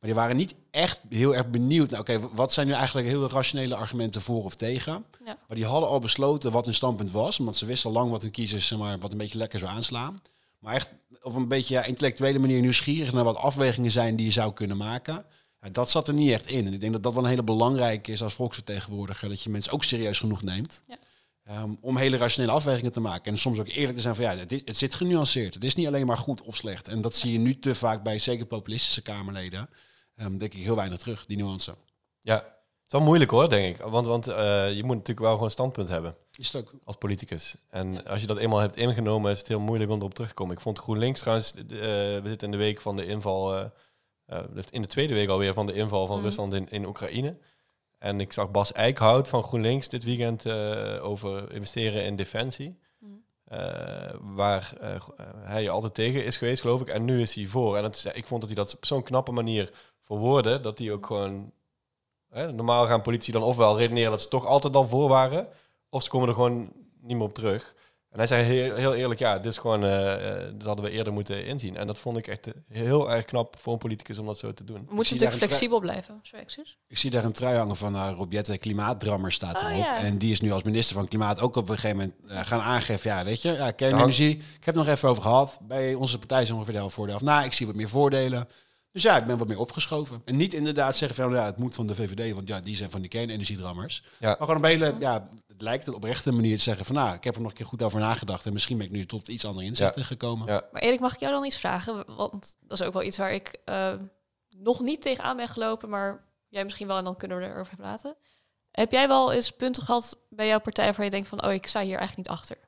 Maar 0.00 0.10
die 0.10 0.14
waren 0.14 0.36
niet 0.36 0.54
echt 0.70 1.00
heel 1.08 1.34
erg 1.34 1.50
benieuwd. 1.50 1.90
Nou, 1.90 2.00
oké, 2.00 2.20
wat 2.34 2.52
zijn 2.52 2.66
nu 2.66 2.72
eigenlijk 2.72 3.06
hele 3.08 3.28
rationele 3.28 3.74
argumenten 3.74 4.20
voor 4.20 4.44
of 4.44 4.54
tegen? 4.54 5.04
Ja. 5.24 5.38
Maar 5.46 5.56
die 5.56 5.66
hadden 5.66 5.88
al 5.88 5.98
besloten 5.98 6.52
wat 6.52 6.64
hun 6.64 6.74
standpunt 6.74 7.10
was, 7.10 7.38
omdat 7.38 7.56
ze 7.56 7.66
wisten 7.66 7.90
al 7.90 7.96
lang 7.96 8.10
wat 8.10 8.22
hun 8.22 8.30
kiezers 8.30 8.66
zeg 8.66 8.78
maar, 8.78 8.98
wat 8.98 9.12
een 9.12 9.18
beetje 9.18 9.38
lekker 9.38 9.58
zou 9.58 9.72
aanslaan. 9.72 10.20
Maar 10.58 10.74
echt 10.74 10.88
op 11.22 11.34
een 11.34 11.48
beetje 11.48 11.74
ja, 11.74 11.84
intellectuele 11.84 12.38
manier 12.38 12.60
nieuwsgierig 12.60 13.12
naar 13.12 13.24
wat 13.24 13.36
afwegingen 13.36 13.90
zijn 13.90 14.16
die 14.16 14.26
je 14.26 14.32
zou 14.32 14.52
kunnen 14.52 14.76
maken. 14.76 15.24
Ja, 15.60 15.68
dat 15.70 15.90
zat 15.90 16.08
er 16.08 16.14
niet 16.14 16.30
echt 16.30 16.46
in. 16.46 16.66
En 16.66 16.72
ik 16.72 16.80
denk 16.80 16.92
dat 16.92 17.02
dat 17.02 17.14
wel 17.14 17.22
een 17.22 17.28
hele 17.28 17.42
belangrijke 17.42 18.12
is 18.12 18.22
als 18.22 18.34
volksvertegenwoordiger, 18.34 19.28
dat 19.28 19.42
je 19.42 19.50
mensen 19.50 19.72
ook 19.72 19.84
serieus 19.84 20.18
genoeg 20.18 20.42
neemt. 20.42 20.80
Ja. 20.88 20.96
Um, 21.50 21.78
om 21.80 21.96
hele 21.96 22.16
rationele 22.16 22.52
afwegingen 22.52 22.92
te 22.92 23.00
maken. 23.00 23.32
En 23.32 23.38
soms 23.38 23.58
ook 23.58 23.68
eerlijk 23.68 23.94
te 23.94 24.00
zijn 24.00 24.14
van 24.14 24.24
ja, 24.24 24.36
het, 24.36 24.52
is, 24.52 24.62
het 24.64 24.76
zit 24.76 24.94
genuanceerd. 24.94 25.54
Het 25.54 25.64
is 25.64 25.74
niet 25.74 25.86
alleen 25.86 26.06
maar 26.06 26.18
goed 26.18 26.42
of 26.42 26.56
slecht. 26.56 26.88
En 26.88 27.00
dat 27.00 27.16
zie 27.16 27.32
je 27.32 27.38
nu 27.38 27.58
te 27.58 27.74
vaak 27.74 28.02
bij 28.02 28.18
zeker 28.18 28.46
populistische 28.46 29.02
Kamerleden. 29.02 29.68
Um, 30.16 30.38
denk 30.38 30.54
ik 30.54 30.62
heel 30.62 30.76
weinig 30.76 30.98
terug, 30.98 31.26
die 31.26 31.36
nuance. 31.36 31.74
Ja, 32.20 32.34
het 32.34 32.84
is 32.86 32.92
wel 32.92 33.00
moeilijk 33.00 33.30
hoor, 33.30 33.48
denk 33.48 33.76
ik. 33.76 33.84
Want, 33.84 34.06
want 34.06 34.28
uh, 34.28 34.34
je 34.72 34.84
moet 34.84 34.96
natuurlijk 34.96 35.18
wel 35.18 35.30
gewoon 35.30 35.44
een 35.44 35.50
standpunt 35.50 35.88
hebben. 35.88 36.16
Is 36.32 36.52
het 36.52 36.62
ook? 36.62 36.74
Als 36.84 36.96
politicus. 36.96 37.56
En 37.70 38.06
als 38.06 38.20
je 38.20 38.26
dat 38.26 38.38
eenmaal 38.38 38.58
hebt 38.58 38.76
ingenomen, 38.76 39.30
is 39.30 39.38
het 39.38 39.48
heel 39.48 39.60
moeilijk 39.60 39.90
om 39.90 39.98
erop 39.98 40.14
terug 40.14 40.28
te 40.28 40.34
komen. 40.34 40.54
Ik 40.54 40.60
vond 40.60 40.78
GroenLinks 40.78 41.20
trouwens, 41.20 41.54
uh, 41.56 41.62
we 41.68 42.22
zitten 42.24 42.46
in 42.46 42.58
de 42.58 42.64
week 42.64 42.80
van 42.80 42.96
de 42.96 43.06
inval, 43.06 43.58
uh, 43.58 43.64
in 44.70 44.82
de 44.82 44.88
tweede 44.88 45.14
week 45.14 45.28
alweer 45.28 45.54
van 45.54 45.66
de 45.66 45.72
inval 45.72 46.06
van 46.06 46.18
mm. 46.18 46.24
Rusland 46.24 46.54
in, 46.54 46.68
in 46.70 46.86
Oekraïne. 46.86 47.36
En 47.98 48.20
ik 48.20 48.32
zag 48.32 48.50
Bas 48.50 48.72
Eickhout 48.72 49.28
van 49.28 49.42
GroenLinks 49.42 49.88
dit 49.88 50.04
weekend 50.04 50.44
uh, 50.44 51.04
over 51.04 51.52
investeren 51.52 52.04
in 52.04 52.16
defensie. 52.16 52.78
Mm. 52.98 53.24
Uh, 53.52 53.58
waar 54.20 54.72
uh, 54.82 54.96
hij 55.36 55.70
altijd 55.70 55.94
tegen 55.94 56.24
is 56.24 56.36
geweest, 56.36 56.60
geloof 56.60 56.80
ik. 56.80 56.88
En 56.88 57.04
nu 57.04 57.20
is 57.20 57.34
hij 57.34 57.46
voor. 57.46 57.76
En 57.76 57.82
het 57.82 57.96
is, 57.96 58.04
ik 58.04 58.26
vond 58.26 58.40
dat 58.40 58.50
hij 58.50 58.64
dat 58.64 58.76
op 58.76 58.84
zo'n 58.84 59.02
knappe 59.02 59.32
manier 59.32 59.72
verwoordde, 60.02 60.60
dat 60.60 60.78
hij 60.78 60.92
ook 60.92 61.06
gewoon... 61.06 61.52
normaal 62.30 62.86
gaan 62.86 63.02
politici 63.02 63.32
dan 63.32 63.42
ofwel 63.42 63.78
redeneren 63.78 64.10
dat 64.10 64.22
ze 64.22 64.28
toch 64.28 64.46
altijd 64.46 64.76
al 64.76 64.86
voor 64.86 65.08
waren, 65.08 65.48
of 65.88 66.02
ze 66.02 66.10
komen 66.10 66.28
er 66.28 66.34
gewoon 66.34 66.72
niet 67.00 67.16
meer 67.16 67.26
op 67.26 67.34
terug. 67.34 67.74
En 68.16 68.22
hij 68.22 68.26
zei 68.30 68.42
heel, 68.42 68.74
heel 68.74 68.94
eerlijk, 68.94 69.20
ja, 69.20 69.36
dit 69.36 69.52
is 69.52 69.58
gewoon, 69.58 69.84
uh, 69.84 69.90
dat 70.54 70.66
hadden 70.66 70.84
we 70.84 70.90
eerder 70.90 71.12
moeten 71.12 71.44
inzien. 71.44 71.76
En 71.76 71.86
dat 71.86 71.98
vond 71.98 72.16
ik 72.16 72.26
echt 72.26 72.48
heel 72.68 73.10
erg 73.10 73.24
knap 73.24 73.56
voor 73.58 73.72
een 73.72 73.78
politicus 73.78 74.18
om 74.18 74.26
dat 74.26 74.38
zo 74.38 74.52
te 74.52 74.64
doen. 74.64 74.86
Moet 74.90 75.08
je 75.08 75.14
natuurlijk 75.14 75.42
flexibel 75.42 75.80
blijven. 75.80 76.20
Sorry, 76.22 76.44
excuus. 76.44 76.76
Ik 76.88 76.98
zie 76.98 77.10
daar 77.10 77.24
een 77.24 77.32
trui 77.32 77.56
hangen 77.56 77.76
van 77.76 77.94
uh, 77.94 78.10
Rob 78.16 78.32
Jette, 78.32 78.58
klimaatdrammer 78.58 79.32
staat 79.32 79.62
Oh, 79.62 79.68
erop. 79.68 79.84
ja. 79.84 79.96
En 79.96 80.18
die 80.18 80.30
is 80.30 80.40
nu 80.40 80.52
als 80.52 80.62
minister 80.62 80.96
van 80.96 81.08
Klimaat 81.08 81.40
ook 81.40 81.56
op 81.56 81.68
een 81.68 81.78
gegeven 81.78 81.96
moment 81.96 82.14
uh, 82.26 82.46
gaan 82.46 82.60
aangeven. 82.60 83.10
Ja, 83.10 83.24
weet 83.24 83.42
je, 83.42 83.52
ja, 83.52 83.70
kernenergie, 83.70 84.36
ik 84.36 84.64
heb 84.64 84.74
het 84.74 84.84
nog 84.84 84.94
even 84.94 85.08
over 85.08 85.22
gehad. 85.22 85.58
Bij 85.62 85.94
onze 85.94 86.18
partij 86.18 86.42
is 86.42 86.50
ongeveer 86.50 86.72
de 86.72 86.78
helft 86.78 86.94
voordeel. 86.94 87.14
Of, 87.14 87.22
nou, 87.22 87.44
ik 87.44 87.52
zie 87.52 87.66
wat 87.66 87.74
meer 87.74 87.88
voordelen. 87.88 88.48
Dus 88.96 89.04
ja, 89.04 89.16
ik 89.16 89.26
ben 89.26 89.38
wat 89.38 89.48
meer 89.48 89.58
opgeschoven. 89.58 90.22
En 90.24 90.36
niet 90.36 90.54
inderdaad 90.54 90.96
zeggen 90.96 91.22
van, 91.22 91.32
ja, 91.32 91.44
het 91.44 91.56
moet 91.56 91.74
van 91.74 91.86
de 91.86 91.94
VVD, 91.94 92.34
want 92.34 92.48
ja, 92.48 92.60
die 92.60 92.76
zijn 92.76 92.90
van 92.90 93.00
die 93.00 93.10
kernenergiedrammers. 93.10 94.02
Ja. 94.18 94.28
Maar 94.28 94.36
gewoon 94.36 94.56
op 94.56 94.62
een 94.62 94.68
hele, 94.68 94.94
ja, 94.98 95.28
het 95.46 95.62
lijkt 95.62 95.86
een 95.86 95.94
oprechte 95.94 96.32
manier 96.32 96.56
te 96.56 96.62
zeggen 96.62 96.84
van, 96.84 96.94
nou, 96.94 97.14
ik 97.14 97.24
heb 97.24 97.34
er 97.34 97.40
nog 97.40 97.50
een 97.50 97.56
keer 97.56 97.66
goed 97.66 97.82
over 97.82 98.00
nagedacht 98.00 98.46
en 98.46 98.52
misschien 98.52 98.76
ben 98.76 98.86
ik 98.86 98.92
nu 98.92 99.06
tot 99.06 99.28
iets 99.28 99.44
andere 99.44 99.66
inzichten 99.66 100.04
gekomen. 100.04 100.46
Ja. 100.46 100.64
Maar 100.72 100.82
Erik, 100.82 101.00
mag 101.00 101.14
ik 101.14 101.20
jou 101.20 101.32
dan 101.32 101.44
iets 101.44 101.58
vragen? 101.58 102.16
Want 102.16 102.56
dat 102.60 102.80
is 102.80 102.86
ook 102.86 102.92
wel 102.92 103.02
iets 103.02 103.16
waar 103.16 103.32
ik 103.32 103.56
eh, 103.64 103.92
nog 104.48 104.80
niet 104.80 105.02
tegenaan 105.02 105.36
ben 105.36 105.48
gelopen, 105.48 105.88
maar 105.88 106.24
jij 106.48 106.64
misschien 106.64 106.86
wel 106.86 106.98
en 106.98 107.04
dan 107.04 107.16
kunnen 107.16 107.38
we 107.38 107.44
erover 107.44 107.76
praten. 107.76 108.16
Heb 108.70 108.92
jij 108.92 109.08
wel 109.08 109.32
eens 109.32 109.50
punten 109.50 109.82
gehad 109.82 110.18
bij 110.28 110.46
jouw 110.46 110.60
partij 110.60 110.92
waar 110.92 111.04
je 111.04 111.10
denkt 111.10 111.28
van, 111.28 111.44
oh, 111.44 111.52
ik 111.52 111.66
sta 111.66 111.80
hier 111.80 111.98
eigenlijk 111.98 112.28
niet 112.28 112.38
achter? 112.38 112.58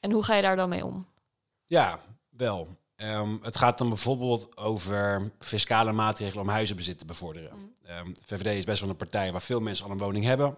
En 0.00 0.12
hoe 0.12 0.24
ga 0.24 0.34
je 0.34 0.42
daar 0.42 0.56
dan 0.56 0.68
mee 0.68 0.84
om? 0.84 1.08
Ja, 1.66 2.00
wel. 2.28 2.68
Ehm, 2.98 3.36
het 3.42 3.56
gaat 3.56 3.78
dan 3.78 3.88
bijvoorbeeld 3.88 4.56
over 4.56 5.32
fiscale 5.38 5.92
maatregelen 5.92 6.44
om 6.44 6.50
huizenbezit 6.50 6.98
te 6.98 7.04
bevorderen. 7.04 7.74
Ehm, 7.84 8.12
VVD 8.26 8.46
is 8.46 8.64
best 8.64 8.80
wel 8.80 8.90
een 8.90 8.96
partij 8.96 9.32
waar 9.32 9.42
veel 9.42 9.60
mensen 9.60 9.84
al 9.84 9.90
een 9.90 9.98
woning 9.98 10.24
hebben. 10.24 10.56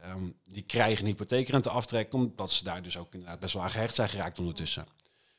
Ehm, 0.00 0.24
die 0.44 0.62
krijgen 0.62 1.00
een 1.04 1.10
hypotheekrenteaftrek, 1.10 2.12
omdat 2.12 2.50
ze 2.50 2.64
daar 2.64 2.82
dus 2.82 2.96
ook 2.96 3.12
inderdaad 3.12 3.40
best 3.40 3.54
wel 3.54 3.62
aan 3.62 3.70
gehecht 3.70 3.94
zijn 3.94 4.08
geraakt 4.08 4.38
ondertussen. 4.38 4.86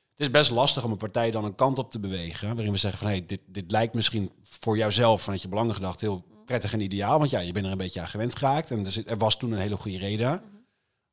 Het 0.10 0.20
is 0.20 0.32
best 0.32 0.52
lastig 0.52 0.84
om 0.84 0.92
een 0.92 0.98
partij 0.98 1.32
dan 1.32 1.46
een 1.46 1.56
kant 1.56 1.78
op 1.78 1.92
te 1.92 2.00
bewegen, 2.00 2.56
waarin 2.56 2.72
we 2.72 2.78
zeggen 2.78 3.00
van 3.00 3.08
hey, 3.08 3.26
dit, 3.26 3.42
dit 3.46 3.72
lijkt 3.72 3.94
misschien 3.94 4.32
voor 4.44 4.78
jouzelf 4.78 5.22
vanuit 5.22 5.42
je 5.42 5.48
belangengedacht 5.48 6.02
heel 6.02 6.26
prettig 6.46 6.74
en 6.74 6.82
ideaal, 6.82 7.18
want 7.18 7.30
ja, 7.30 7.40
je 7.40 7.52
bent 7.52 7.66
er 7.66 7.72
een 7.72 7.78
beetje 7.78 8.02
aan 8.02 8.08
gewend 8.08 8.36
geraakt 8.36 8.72
en 8.72 8.86
er, 8.86 8.92
zit, 8.92 9.10
er 9.10 9.18
was 9.18 9.38
toen 9.38 9.52
een 9.52 9.60
hele 9.60 9.78
goede 9.78 9.98
reden. 9.98 10.42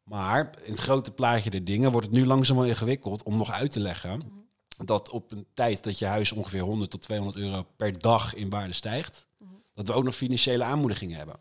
Maar 0.02 0.50
in 0.64 0.70
het 0.70 0.80
grote 0.80 1.10
plaatje 1.10 1.50
der 1.50 1.64
dingen 1.64 1.92
wordt 1.92 2.06
het 2.06 2.16
nu 2.16 2.26
langzaam 2.26 2.56
wel 2.56 2.66
ingewikkeld 2.66 3.22
om 3.22 3.36
nog 3.36 3.50
uit 3.50 3.70
te 3.70 3.80
leggen 3.80 4.38
dat 4.84 5.10
op 5.10 5.32
een 5.32 5.46
tijd 5.54 5.84
dat 5.84 5.98
je 5.98 6.06
huis 6.06 6.32
ongeveer 6.32 6.60
100 6.60 6.90
tot 6.90 7.02
200 7.02 7.38
euro 7.38 7.66
per 7.76 7.98
dag 7.98 8.34
in 8.34 8.50
waarde 8.50 8.74
stijgt, 8.74 9.26
dat 9.74 9.86
we 9.86 9.92
ook 9.92 10.04
nog 10.04 10.14
financiële 10.14 10.64
aanmoedigingen 10.64 11.16
hebben. 11.16 11.36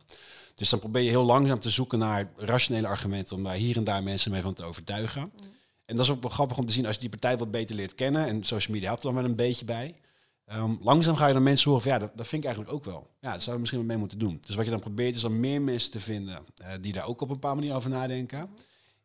Dus 0.56 0.70
dan 0.70 0.80
probeer 0.80 1.02
je 1.02 1.10
heel 1.10 1.26
langzaam 1.26 1.60
te 1.60 1.70
zoeken 1.70 2.00
naar 2.00 2.32
rationele 2.36 2.88
argumenten 2.88 3.36
om 3.36 3.44
daar 3.44 3.54
hier 3.54 3.78
en 3.78 3.84
daar 3.84 4.04
mensen 4.04 4.32
mee 4.32 4.42
van 4.42 4.54
te 4.54 4.64
overtuigen. 4.64 5.32
En 5.86 5.96
dat 5.96 6.06
is 6.06 6.12
ook 6.12 6.22
wel 6.22 6.32
grappig 6.32 6.58
om 6.58 6.66
te 6.66 6.74
zien 6.74 6.86
als 6.86 6.96
je 6.96 7.02
die 7.02 7.10
partij 7.10 7.38
wat 7.38 7.52
beter 7.52 7.76
leert 7.76 7.96
kennen. 7.96 8.28
En 8.28 8.44
social 8.44 8.74
media 8.74 8.88
helpt 8.88 9.04
er 9.04 9.14
dan 9.14 9.22
wel 9.22 9.30
een 9.30 9.36
beetje 9.36 9.66
bij. 9.66 9.96
Ehm, 10.46 10.76
langzaam 10.82 11.16
ga 11.16 11.28
je 11.28 11.34
dan 11.34 11.44
mensen 11.44 11.70
horen 11.70 11.84
van 11.84 11.92
ja, 11.92 12.00
dat, 12.00 12.18
dat 12.18 12.28
vind 12.28 12.44
ik 12.44 12.48
eigenlijk 12.48 12.78
ook 12.78 12.86
wel. 12.86 13.08
Ja, 13.22 13.32
dat 13.32 13.44
zouden 13.44 13.54
we 13.54 13.60
misschien 13.60 13.80
wel 13.80 13.88
mee 13.88 13.98
moeten 13.98 14.20
doen. 14.20 14.38
Dus 14.42 14.56
wat 14.56 14.66
je 14.66 14.72
dan 14.72 14.80
probeert 14.80 15.16
is 15.16 15.22
dan 15.22 15.40
meer 15.40 15.62
mensen 15.62 15.92
te 15.92 16.00
vinden 16.00 16.46
eh, 16.56 16.72
die 16.82 16.94
daar 16.94 17.08
ook 17.08 17.22
op 17.22 17.28
een 17.30 17.34
bepaalde 17.34 17.60
manier 17.62 17.76
over 17.76 17.90
nadenken. 17.90 18.50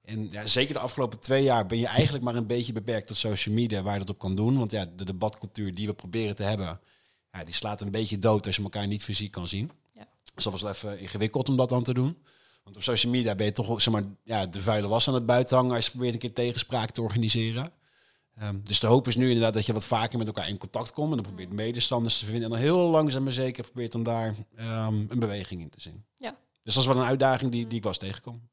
En 0.04 0.30
ja, 0.30 0.46
zeker 0.46 0.74
de 0.74 0.80
afgelopen 0.80 1.18
twee 1.18 1.42
jaar 1.42 1.66
ben 1.66 1.78
je 1.78 1.86
eigenlijk 1.86 2.24
maar 2.24 2.34
een 2.34 2.46
beetje 2.46 2.72
beperkt 2.72 3.06
tot 3.06 3.16
social 3.16 3.54
media 3.54 3.82
waar 3.82 3.92
je 3.92 3.98
dat 3.98 4.10
op 4.10 4.18
kan 4.18 4.34
doen. 4.34 4.58
Want 4.58 4.70
ja, 4.70 4.86
de 4.96 5.04
debatcultuur 5.04 5.74
die 5.74 5.86
we 5.86 5.94
proberen 5.94 6.34
te 6.34 6.42
hebben, 6.42 6.80
ja, 7.32 7.44
die 7.44 7.54
slaat 7.54 7.80
een 7.80 7.90
beetje 7.90 8.18
dood 8.18 8.46
als 8.46 8.56
je 8.56 8.62
elkaar 8.62 8.86
niet 8.86 9.04
fysiek 9.04 9.30
kan 9.30 9.48
zien. 9.48 9.70
Ja. 9.94 10.08
Dus 10.34 10.44
dat 10.44 10.52
was 10.52 10.62
wel 10.62 10.70
even 10.70 10.98
ingewikkeld 10.98 11.48
om 11.48 11.56
dat 11.56 11.68
dan 11.68 11.82
te 11.82 11.94
doen. 11.94 12.16
Want 12.64 12.76
op 12.76 12.82
social 12.82 13.12
media 13.12 13.34
ben 13.34 13.46
je 13.46 13.52
toch 13.52 13.80
zeg 13.80 13.92
maar, 13.92 14.04
ja, 14.24 14.46
de 14.46 14.62
vuile 14.62 14.88
was 14.88 15.08
aan 15.08 15.14
het 15.14 15.26
buiten 15.26 15.56
hangen 15.56 15.74
als 15.74 15.84
je 15.84 15.90
probeert 15.90 16.12
een 16.12 16.18
keer 16.18 16.32
tegenspraak 16.32 16.90
te 16.90 17.02
organiseren. 17.02 17.72
Ehm, 18.34 18.56
dus 18.62 18.80
de 18.80 18.86
hoop 18.86 19.06
is 19.06 19.16
nu 19.16 19.26
inderdaad 19.26 19.54
dat 19.54 19.66
je 19.66 19.72
wat 19.72 19.84
vaker 19.84 20.18
met 20.18 20.26
elkaar 20.26 20.48
in 20.48 20.58
contact 20.58 20.92
komt. 20.92 21.10
En 21.10 21.16
dan 21.16 21.26
probeert 21.26 21.52
medestanders 21.52 22.18
te 22.18 22.24
vinden. 22.24 22.42
En 22.42 22.50
dan 22.50 22.58
heel 22.58 22.88
langzaam 22.90 23.22
maar 23.22 23.32
zeker 23.32 23.64
probeert 23.64 23.92
dan 23.92 24.02
daar 24.02 24.34
ehm, 24.56 24.94
een 25.08 25.18
beweging 25.18 25.60
in 25.60 25.70
te 25.70 25.80
zien. 25.80 26.04
Ja. 26.16 26.36
Dus 26.62 26.74
dat 26.74 26.82
is 26.82 26.88
wel 26.88 26.98
een 26.98 27.08
uitdaging 27.08 27.50
die, 27.50 27.66
die 27.66 27.78
ik 27.78 27.84
was 27.84 27.98
tegenkom. 27.98 28.48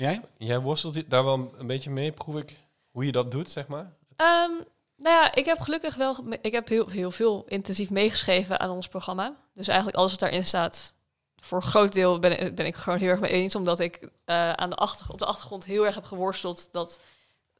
Jij? 0.00 0.20
Jij 0.36 0.60
worstelt 0.60 1.10
daar 1.10 1.24
wel 1.24 1.52
een 1.58 1.66
beetje 1.66 1.90
mee, 1.90 2.12
proef 2.12 2.36
ik, 2.36 2.56
hoe 2.90 3.04
je 3.06 3.12
dat 3.12 3.30
doet, 3.30 3.50
zeg 3.50 3.66
maar. 3.66 3.92
Ehm, 4.16 4.50
nou 4.96 5.14
ja, 5.16 5.34
ik 5.34 5.44
heb 5.44 5.60
gelukkig 5.60 5.94
wel, 5.94 6.16
ik 6.42 6.52
heb 6.52 6.68
heel, 6.68 6.88
heel 6.88 7.10
veel 7.10 7.44
intensief 7.48 7.90
meegeschreven 7.90 8.60
aan 8.60 8.70
ons 8.70 8.88
programma. 8.88 9.36
Dus 9.54 9.68
eigenlijk 9.68 9.98
alles 9.98 10.10
wat 10.10 10.20
daarin 10.20 10.44
staat, 10.44 10.94
voor 11.36 11.58
een 11.58 11.64
groot 11.68 11.92
deel 11.92 12.18
ben, 12.18 12.40
ik- 12.40 12.54
ben 12.54 12.66
ik 12.66 12.76
gewoon 12.76 12.98
heel 12.98 13.08
erg 13.08 13.20
mee 13.20 13.30
eens. 13.30 13.54
Omdat 13.54 13.80
ik 13.80 14.08
eh, 14.24 14.52
aan 14.52 14.70
de 14.70 14.76
achter, 14.76 15.06
op 15.10 15.18
de 15.18 15.24
achtergrond 15.24 15.64
heel 15.64 15.86
erg 15.86 15.94
heb 15.94 16.04
geworsteld 16.04 16.72
dat 16.72 17.00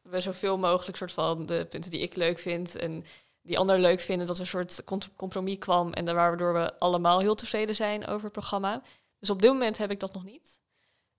we 0.03 0.20
zoveel 0.20 0.59
mogelijk 0.59 0.97
soort 0.97 1.12
van 1.12 1.47
de 1.47 1.66
punten 1.70 1.91
die 1.91 2.01
ik 2.01 2.16
leuk 2.16 2.38
vind 2.38 2.76
en 2.76 3.05
die 3.43 3.59
anderen 3.59 3.82
leuk 3.82 4.01
vinden, 4.01 4.26
dat 4.26 4.36
er 4.36 4.43
een 4.43 4.47
soort 4.49 4.82
compromis 5.16 5.59
kwam 5.59 5.93
en 5.93 6.05
daar 6.05 6.14
waardoor 6.14 6.53
we 6.53 6.78
allemaal 6.78 7.18
heel 7.20 7.34
tevreden 7.34 7.74
zijn 7.74 8.07
over 8.07 8.22
het 8.22 8.32
programma. 8.32 8.82
Dus 9.18 9.30
op 9.30 9.43
dit 9.43 9.51
moment 9.53 9.78
heb 9.78 9.91
ik 9.91 10.01
dat 10.01 10.12
nog 10.14 10.24
niet. 10.24 10.61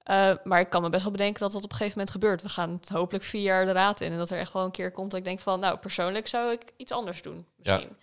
Uh, 0.10 0.34
maar 0.43 0.60
ik 0.60 0.70
kan 0.70 0.82
me 0.82 0.89
best 0.89 1.04
wel 1.04 1.12
bedenken 1.12 1.39
dat 1.39 1.52
dat 1.52 1.64
op 1.64 1.72
een 1.72 1.78
gegeven 1.78 1.97
moment 1.97 2.16
gebeurt. 2.16 2.41
We 2.41 2.49
gaan 2.49 2.72
het 2.72 2.89
hopelijk 2.89 3.24
vier 3.24 3.41
jaar 3.41 3.66
de 3.66 3.72
raad 3.72 4.02
in. 4.02 4.12
En 4.12 4.18
dat 4.18 4.30
er 4.30 4.39
echt 4.39 4.54
wel 4.54 4.66
een 4.66 4.72
keer 4.72 4.91
komt 4.91 5.10
dat 5.12 5.20
ik 5.20 5.26
denk 5.26 5.39
van... 5.39 5.60
nou, 5.60 5.78
persoonlijk 5.78 6.28
zou 6.28 6.52
ik 6.52 6.74
iets 6.78 6.91
anders 6.91 7.22
doen, 7.22 7.47
misschien. 7.56 7.97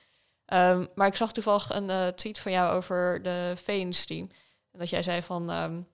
Ja. 0.46 0.70
Um, 0.70 0.88
maar 0.94 1.06
ik 1.06 1.16
zag 1.16 1.32
toevallig 1.32 1.70
een 1.70 1.88
uh, 1.88 2.06
tweet 2.06 2.38
van 2.38 2.52
jou 2.52 2.76
over 2.76 3.22
de 3.22 3.52
vee-industrie. 3.56 4.30
En 4.72 4.78
dat 4.78 4.90
jij 4.90 5.02
zei 5.02 5.22
van... 5.22 5.50
Um, 5.50 5.88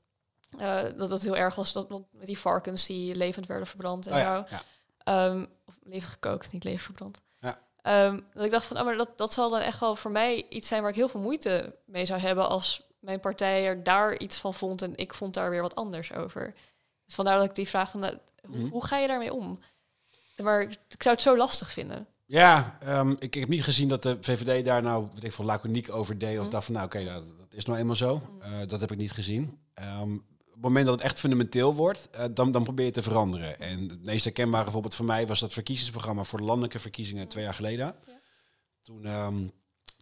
uh, 0.59 0.83
dat 0.97 1.11
het 1.11 1.23
heel 1.23 1.37
erg 1.37 1.55
was 1.55 1.73
dat 1.73 1.89
met 1.89 2.27
die 2.27 2.39
varkens 2.39 2.87
die 2.87 3.15
levend 3.15 3.47
werden 3.47 3.67
verbrand 3.67 4.07
en 4.07 4.13
Oh 4.13 4.19
ja, 4.19 4.47
zo. 4.49 4.57
ja. 5.05 5.27
Um, 5.27 5.49
of 5.67 5.79
levend 5.83 6.13
gekookt, 6.13 6.53
niet 6.53 6.65
levend 6.65 6.83
verbrand. 6.83 7.21
Ja. 7.41 7.59
Dat 8.33 8.45
ik 8.45 8.51
dacht 8.51 8.67
van, 8.67 8.79
oh, 8.79 8.85
maar 8.85 8.97
dat, 8.97 9.19
dat 9.19 9.33
zal 9.33 9.51
dan 9.51 9.61
echt 9.61 9.81
wel 9.81 9.97
voor 9.97 10.11
mij 10.11 10.47
iets 10.49 10.69
zijn 10.69 10.81
waar 10.81 10.91
ik 10.91 10.97
heel 10.97 11.09
veel 11.09 11.21
moeite 11.21 11.79
mee 11.87 12.07
zou 12.07 12.21
hebben 12.21 12.49
als 12.49 12.83
mijn 13.05 13.21
partij 13.21 13.67
er 13.67 13.83
daar 13.83 14.19
iets 14.19 14.39
van 14.39 14.55
vond 14.55 14.83
en 14.83 14.93
ik 14.97 15.15
vond 15.15 15.35
daar 15.35 15.51
weer 15.51 15.63
wat 15.63 15.75
anders 15.75 16.13
over. 16.13 16.55
Dus 17.05 17.15
vandaar 17.15 17.39
dat 17.39 17.49
ik 17.49 17.55
die 17.55 17.69
vraag 17.69 17.91
van, 17.91 18.01
nou, 18.01 18.19
hoe, 18.47 18.57
Mhm. 18.59 18.69
hoe 18.69 18.87
ga 18.87 18.99
je 18.99 19.07
daarmee 19.07 19.33
om? 19.35 19.59
Maar 20.37 20.63
ik, 20.63 20.71
ik 20.89 21.03
zou 21.03 21.15
het 21.15 21.25
zo 21.25 21.37
lastig 21.37 21.71
vinden. 21.71 22.07
Ja, 22.27 22.77
ehm, 22.81 23.11
ik, 23.11 23.23
ik 23.23 23.35
heb 23.35 23.49
niet 23.49 23.65
gezien 23.65 23.89
dat 23.89 24.03
de 24.03 24.17
VVD 24.21 24.65
daar 24.65 24.83
nou, 24.83 25.07
weet 25.15 25.25
ik 25.25 25.33
veel, 25.33 25.45
laconiek 25.45 25.93
over 25.93 26.19
deed. 26.19 26.37
Of 26.39 26.43
Mhm. 26.43 26.51
dacht 26.53 26.65
van, 26.65 26.75
nou 26.75 26.87
oké, 26.87 27.03
nou, 27.03 27.25
dat 27.39 27.53
is 27.53 27.65
nou 27.65 27.79
eenmaal 27.79 27.97
zo. 27.97 28.23
Eh, 28.41 28.51
dat 28.67 28.81
heb 28.81 28.93
ik 28.93 28.99
niet 28.99 29.13
gezien. 29.13 29.59
Ehm, 29.75 30.13
op 30.15 30.53
het 30.53 30.63
moment 30.63 30.87
dat 30.87 30.95
het 30.95 31.05
echt 31.05 31.21
fundamenteel 31.21 31.75
wordt, 31.75 32.09
eh, 32.11 32.25
dan, 32.31 32.53
dan 32.53 32.63
probeer 32.65 32.85
je 32.87 32.91
te 32.93 33.03
veranderen. 33.03 33.61
En 33.61 33.89
het 33.89 34.03
meest 34.05 34.25
herkenbare 34.25 34.71
voorbeeld 34.71 34.95
voor 34.95 35.05
mij 35.05 35.27
was 35.27 35.41
dat 35.41 35.53
verkiezingsprogramma 35.53 36.23
voor 36.25 36.39
de 36.39 36.45
landelijke 36.45 36.79
verkiezingen 36.79 37.29
twee 37.29 37.45
jaar 37.45 37.55
geleden. 37.55 37.95
Toen, 38.83 39.05
ehm, 39.07 39.47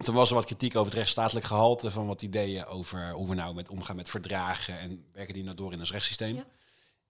toen 0.03 0.15
was 0.15 0.29
er 0.29 0.35
wat 0.35 0.45
kritiek 0.45 0.77
over 0.77 0.91
het 0.91 0.99
rechtsstatelijk 0.99 1.47
gehalte 1.47 1.91
van 1.91 2.07
wat 2.07 2.23
ideeën 2.23 2.67
over 2.67 3.13
hoe 3.13 3.29
we 3.29 3.35
nou 3.35 3.55
met 3.55 3.71
omgaan 3.71 3.97
met 3.97 4.09
verdragen 4.09 4.79
en 4.79 5.05
werken 5.13 5.35
die 5.35 5.45
nou 5.45 5.57
door 5.57 5.73
in 5.73 5.79
ons 5.79 5.91
rechtssysteem. 5.91 6.35
Ja. 6.35 6.47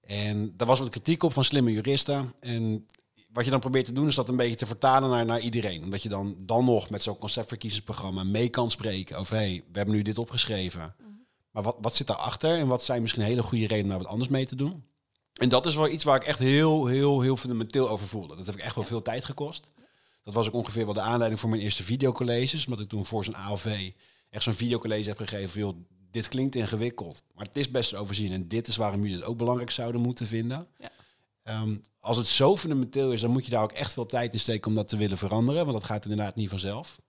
En 0.01 0.57
daar 0.57 0.67
was 0.67 0.79
wat 0.79 0.89
kritiek 0.89 1.23
op 1.23 1.33
van 1.33 1.45
slimme 1.45 1.73
juristen. 1.73 2.35
En 2.41 2.87
wat 3.33 3.45
je 3.45 3.51
dan 3.51 3.61
probeert 3.61 3.85
te 3.85 3.93
doen 3.93 4.07
is 4.07 4.15
dat 4.15 4.29
een 4.29 4.37
beetje 4.37 4.57
te 4.57 4.67
vertalen 4.67 5.11
naar, 5.11 5.25
naar 5.25 5.41
iedereen. 5.41 5.83
Omdat 5.83 6.03
je 6.03 6.09
dan, 6.09 6.37
dan 6.39 6.65
nog 6.65 6.91
met 6.91 7.03
zo'n 7.03 7.19
conceptverkiezingsprogramma 7.19 8.25
mee 8.25 8.49
kan 8.49 8.71
spreken 8.71 9.19
over 9.19 9.37
hey, 9.37 9.65
we 9.73 9.77
hebben 9.77 9.95
nu 9.95 10.03
dit 10.03 10.19
opgeschreven. 10.19 10.95
Maar 11.51 11.63
wat, 11.63 11.77
wat 11.81 11.97
zit 11.97 12.07
daarachter 12.07 12.59
en 12.59 12.67
wat 12.67 12.83
zijn 12.83 13.03
misschien 13.03 13.23
hele 13.23 13.43
goede 13.43 13.67
redenen 13.67 13.83
om 13.83 13.89
daar 13.89 13.99
wat 13.99 14.09
anders 14.09 14.29
mee 14.29 14.47
te 14.47 14.57
doen? 14.57 14.85
En 15.33 15.49
dat 15.49 15.67
is 15.67 15.75
wel 15.75 15.89
iets 15.89 16.05
waar 16.05 16.17
ik 16.17 16.25
echt 16.25 16.39
heel, 16.39 16.87
heel, 16.87 17.21
heel 17.21 17.37
fundamenteel 17.37 17.89
over 17.89 18.07
voelde. 18.07 18.37
Dat 18.37 18.47
heeft 18.47 18.59
echt 18.59 18.75
wel 18.75 18.85
veel 18.85 19.03
tijd 19.03 19.25
gekost. 19.25 19.67
Dat 20.23 20.35
was 20.35 20.47
ook 20.47 20.55
ongeveer 20.55 20.85
wel 20.85 20.95
de 20.95 21.01
aanleiding 21.01 21.41
voor 21.41 21.51
mijn 21.51 21.63
eerste 21.63 21.83
videocolleges. 21.83 22.65
Omdat 22.65 22.81
ik 22.81 22.89
toen 22.89 23.05
voor 23.07 23.25
zo'n 23.25 23.35
ALV 23.37 23.91
echt 24.31 24.43
zo'n 24.43 24.53
videocollege 24.55 25.09
heb 25.09 25.19
gegeven. 25.19 25.49
van, 25.51 25.61
Joh, 25.61 25.77
dit 26.11 26.29
klinkt 26.29 26.55
ingewikkeld, 26.55 27.23
maar 27.35 27.45
het 27.47 27.57
is 27.57 27.71
best 27.71 27.89
te 27.91 27.97
overzien. 27.97 28.33
En 28.33 28.49
dit 28.49 28.67
is 28.67 28.77
waarom 28.77 29.01
jullie 29.03 29.17
het 29.17 29.25
ook 29.25 29.37
belangrijk 29.37 29.71
zouden 29.71 30.01
moeten 30.01 30.27
vinden. 30.27 30.67
Ja. 30.79 30.91
Ehm, 31.43 31.77
als 32.01 32.17
het 32.17 32.27
zo 32.27 32.57
fundamenteel 32.57 33.13
is, 33.13 33.21
dan 33.21 33.31
moet 33.31 33.45
je 33.45 33.51
daar 33.51 33.63
ook 33.63 33.73
echt 33.73 33.93
veel 33.93 34.07
tijd 34.07 34.33
in 34.33 34.41
steken 34.41 34.69
om 34.69 34.75
dat 34.75 34.89
te 34.89 34.97
willen 34.97 35.19
veranderen. 35.19 35.61
Want 35.67 35.73
dat 35.79 35.85
gaat 35.87 36.05
inderdaad 36.05 36.35
niet 36.35 36.49
vanzelf. 36.49 37.01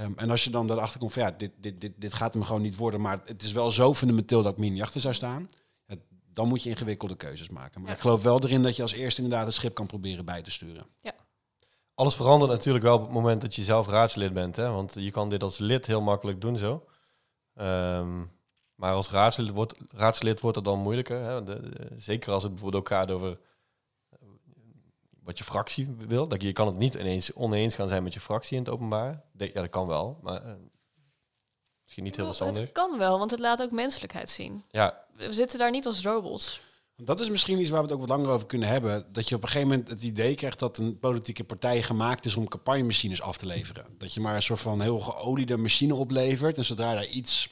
Um, 0.00 0.12
en 0.16 0.30
als 0.30 0.44
je 0.44 0.50
dan 0.50 0.66
daarachter 0.66 0.98
komt 1.00 1.12
van 1.12 1.22
ja, 1.22 1.30
dit, 1.30 1.50
dit, 1.56 1.80
dit, 1.80 1.92
dit 1.96 2.14
gaat 2.14 2.34
hem 2.34 2.42
gewoon 2.42 2.62
niet 2.62 2.76
worden. 2.76 3.00
Maar 3.00 3.20
het 3.24 3.42
is 3.42 3.52
wel 3.52 3.70
zo 3.70 3.94
fundamenteel 3.94 4.42
dat 4.42 4.52
ik 4.52 4.58
niet 4.58 4.82
achter 4.82 5.00
zou 5.00 5.14
staan. 5.14 5.48
Ja, 5.86 5.94
dan 6.32 6.48
moet 6.48 6.62
je 6.62 6.68
ingewikkelde 6.68 7.16
keuzes 7.16 7.48
maken. 7.48 7.80
Maar 7.80 7.90
Ja. 7.90 7.96
ik 7.96 8.02
geloof 8.02 8.22
wel 8.22 8.42
erin 8.42 8.62
dat 8.62 8.76
je 8.76 8.82
als 8.82 8.92
eerste 8.92 9.22
inderdaad 9.22 9.46
het 9.46 9.54
schip 9.54 9.74
kan 9.74 9.86
proberen 9.86 10.24
bij 10.24 10.42
te 10.42 10.50
sturen. 10.50 10.86
Alles 12.02 12.14
verandert 12.16 12.50
natuurlijk 12.50 12.84
wel 12.84 12.94
op 12.96 13.02
het 13.02 13.10
moment 13.12 13.40
dat 13.40 13.54
je 13.54 13.62
zelf 13.62 13.86
raadslid 13.88 14.32
bent. 14.32 14.56
Hè? 14.56 14.68
Want 14.70 14.94
je 14.94 15.10
kan 15.10 15.28
dit 15.28 15.42
als 15.42 15.58
lid 15.58 15.86
heel 15.86 16.00
makkelijk 16.00 16.40
doen 16.40 16.56
zo. 16.56 16.84
Ehm, 17.54 18.22
maar 18.74 18.94
als 18.94 19.10
raadslid 19.10 19.50
wordt, 19.50 19.74
raadslid 19.90 20.40
wordt 20.40 20.56
het 20.56 20.64
dan 20.64 20.78
moeilijker. 20.78 21.20
Hè? 21.22 21.42
De, 21.42 21.60
de- 21.70 21.88
zeker 21.96 22.32
als 22.32 22.42
het 22.42 22.52
bijvoorbeeld 22.52 22.82
ook 22.82 22.88
gaat 22.88 23.10
over 23.10 23.38
eh, 24.08 24.18
wat 25.22 25.38
je 25.38 25.44
fractie 25.44 25.94
wil. 26.06 26.28
Dat 26.28 26.40
je, 26.40 26.46
je 26.46 26.52
kan 26.52 26.66
het 26.66 26.76
niet 26.76 26.94
ineens 26.94 27.32
oneens 27.32 27.74
gaan 27.74 27.88
zijn 27.88 28.02
met 28.02 28.14
je 28.14 28.20
fractie 28.20 28.56
in 28.56 28.62
het 28.62 28.72
openbaar. 28.72 29.22
De- 29.32 29.46
ja, 29.54 29.60
dat 29.60 29.70
kan 29.70 29.86
wel, 29.86 30.18
maar 30.22 30.42
eh, 30.44 30.52
misschien 31.82 32.04
niet 32.04 32.16
heel 32.16 32.24
Wel, 32.24 32.34
verstandig. 32.34 32.60
het 32.64 32.72
kan 32.72 32.98
wel, 32.98 33.18
want 33.18 33.30
het 33.30 33.40
laat 33.40 33.62
ook 33.62 33.70
menselijkheid 33.70 34.30
zien. 34.30 34.64
Ja, 34.70 35.04
We 35.16 35.32
zitten 35.32 35.58
daar 35.58 35.70
niet 35.70 35.86
als 35.86 36.02
robots. 36.02 36.60
Dat 36.96 37.20
is 37.20 37.30
misschien 37.30 37.60
iets 37.60 37.70
waar 37.70 37.78
we 37.78 37.84
het 37.84 37.94
ook 37.94 38.00
wat 38.00 38.08
langer 38.08 38.30
over 38.30 38.46
kunnen 38.46 38.68
hebben. 38.68 39.06
Dat 39.12 39.28
je 39.28 39.34
op 39.34 39.42
een 39.42 39.48
gegeven 39.48 39.68
moment 39.68 39.88
het 39.88 40.02
idee 40.02 40.34
krijgt 40.34 40.58
dat 40.58 40.78
een 40.78 40.98
politieke 40.98 41.44
partij 41.44 41.82
gemaakt 41.82 42.24
is 42.24 42.36
om 42.36 42.48
campagnemachines 42.48 43.22
af 43.22 43.36
te 43.36 43.46
leveren. 43.46 43.86
Dat 43.98 44.14
je 44.14 44.20
maar 44.20 44.34
een 44.34 44.42
soort 44.42 44.60
van 44.60 44.80
heel 44.80 45.00
geoliede 45.00 45.56
machine 45.56 45.94
oplevert. 45.94 46.56
En 46.56 46.64
zodra 46.64 46.94
daar 46.94 47.06
iets 47.06 47.48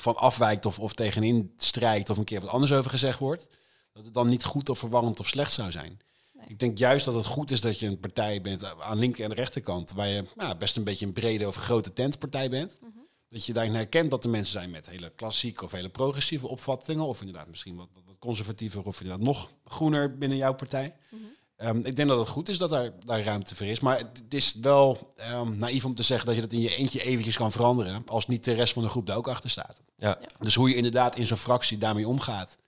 van 0.00 0.16
afwijkt 0.16 0.66
of, 0.66 0.78
of 0.78 0.92
tegenin 0.92 1.52
strijkt 1.56 2.10
of 2.10 2.16
een 2.16 2.24
keer 2.24 2.40
wat 2.40 2.50
anders 2.50 2.72
over 2.72 2.90
gezegd 2.90 3.18
wordt, 3.18 3.48
dat 3.92 4.04
het 4.04 4.14
dan 4.14 4.28
niet 4.28 4.44
goed 4.44 4.68
of 4.68 4.78
verwarrend 4.78 5.20
of 5.20 5.28
slecht 5.28 5.52
zou 5.52 5.70
zijn. 5.70 6.00
Nee. 6.32 6.46
Ik 6.48 6.58
denk 6.58 6.78
juist 6.78 7.04
dat 7.04 7.14
het 7.14 7.26
goed 7.26 7.50
is 7.50 7.60
dat 7.60 7.78
je 7.78 7.86
een 7.86 8.00
partij 8.00 8.40
bent 8.40 8.80
aan 8.80 8.98
linker 8.98 9.22
en 9.24 9.30
de 9.30 9.34
rechterkant, 9.34 9.92
waar 9.92 10.08
je 10.08 10.24
nou, 10.36 10.56
best 10.56 10.76
een 10.76 10.84
beetje 10.84 11.06
een 11.06 11.12
brede 11.12 11.46
of 11.46 11.56
een 11.56 11.62
grote 11.62 11.92
tentpartij 11.92 12.50
bent. 12.50 12.78
Mhm. 12.80 12.90
Dat 13.28 13.46
je 13.46 13.52
daarin 13.52 13.74
herkent 13.74 14.10
dat 14.10 14.24
er 14.24 14.30
mensen 14.30 14.52
zijn 14.52 14.70
met 14.70 14.88
hele 14.88 15.12
klassieke 15.16 15.64
of 15.64 15.72
hele 15.72 15.88
progressieve 15.88 16.48
opvattingen, 16.48 17.04
of 17.04 17.20
inderdaad 17.20 17.48
misschien 17.48 17.76
wat 17.76 17.88
conservatiever 18.28 18.82
of 18.84 19.00
inderdaad 19.00 19.26
nog 19.26 19.50
groener 19.64 20.18
binnen 20.18 20.38
jouw 20.38 20.54
partij. 20.54 20.94
Mhm. 21.10 21.22
Ehm, 21.56 21.78
ik 21.78 21.96
denk 21.96 22.08
dat 22.08 22.18
het 22.18 22.28
goed 22.28 22.48
is 22.48 22.58
dat 22.58 22.70
daar, 22.70 22.90
daar 23.04 23.22
ruimte 23.22 23.54
voor 23.54 23.66
is. 23.66 23.80
Maar 23.80 23.98
het, 23.98 24.20
het 24.24 24.34
is 24.34 24.54
wel 24.60 25.12
ehm, 25.16 25.56
naïef 25.58 25.84
om 25.84 25.94
te 25.94 26.02
zeggen 26.02 26.26
dat 26.26 26.34
je 26.34 26.40
dat 26.40 26.52
in 26.52 26.60
je 26.60 26.76
eentje 26.76 27.02
eventjes 27.02 27.36
kan 27.36 27.52
veranderen. 27.52 28.02
Als 28.06 28.26
niet 28.26 28.44
de 28.44 28.52
rest 28.52 28.72
van 28.72 28.82
de 28.82 28.88
groep 28.88 29.06
daar 29.06 29.16
ook 29.16 29.28
achter 29.28 29.50
staat. 29.50 29.82
Ja. 29.96 30.18
Dus 30.40 30.54
hoe 30.54 30.68
je 30.68 30.74
inderdaad 30.74 31.16
in 31.16 31.26
zo'n 31.26 31.36
fractie 31.36 31.78
daarmee 31.78 32.08
omgaat. 32.08 32.58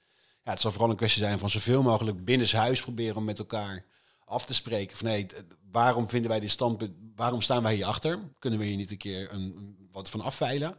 Ja, 0.45 0.51
het 0.51 0.61
zal 0.61 0.71
vooral 0.71 0.91
een 0.91 0.97
kwestie 0.97 1.23
zijn 1.23 1.39
van 1.39 1.51
zoveel 1.51 1.83
mogelijk 1.83 2.25
binnenshuis 2.25 2.81
proberen 2.83 3.17
om 3.17 3.25
met 3.25 3.39
elkaar 3.39 3.85
af 4.25 4.45
te 4.47 4.55
spreken. 4.55 4.97
Van 4.97 5.27
t- 5.27 5.45
waarom 5.71 6.09
vinden 6.09 6.31
wij 6.31 6.41
dit 6.41 6.51
standpunt? 6.51 6.93
Waarom 7.17 7.41
staan 7.41 7.63
wij 7.63 7.75
hierachter? 7.75 8.19
Kunnen 8.39 8.59
we 8.59 8.65
hier 8.65 8.77
niet 8.77 8.91
een 8.91 8.97
keer 8.97 9.33
een, 9.33 9.41
een- 9.57 9.89
wat 9.93 10.11
van 10.11 10.21
afveilen? 10.21 10.77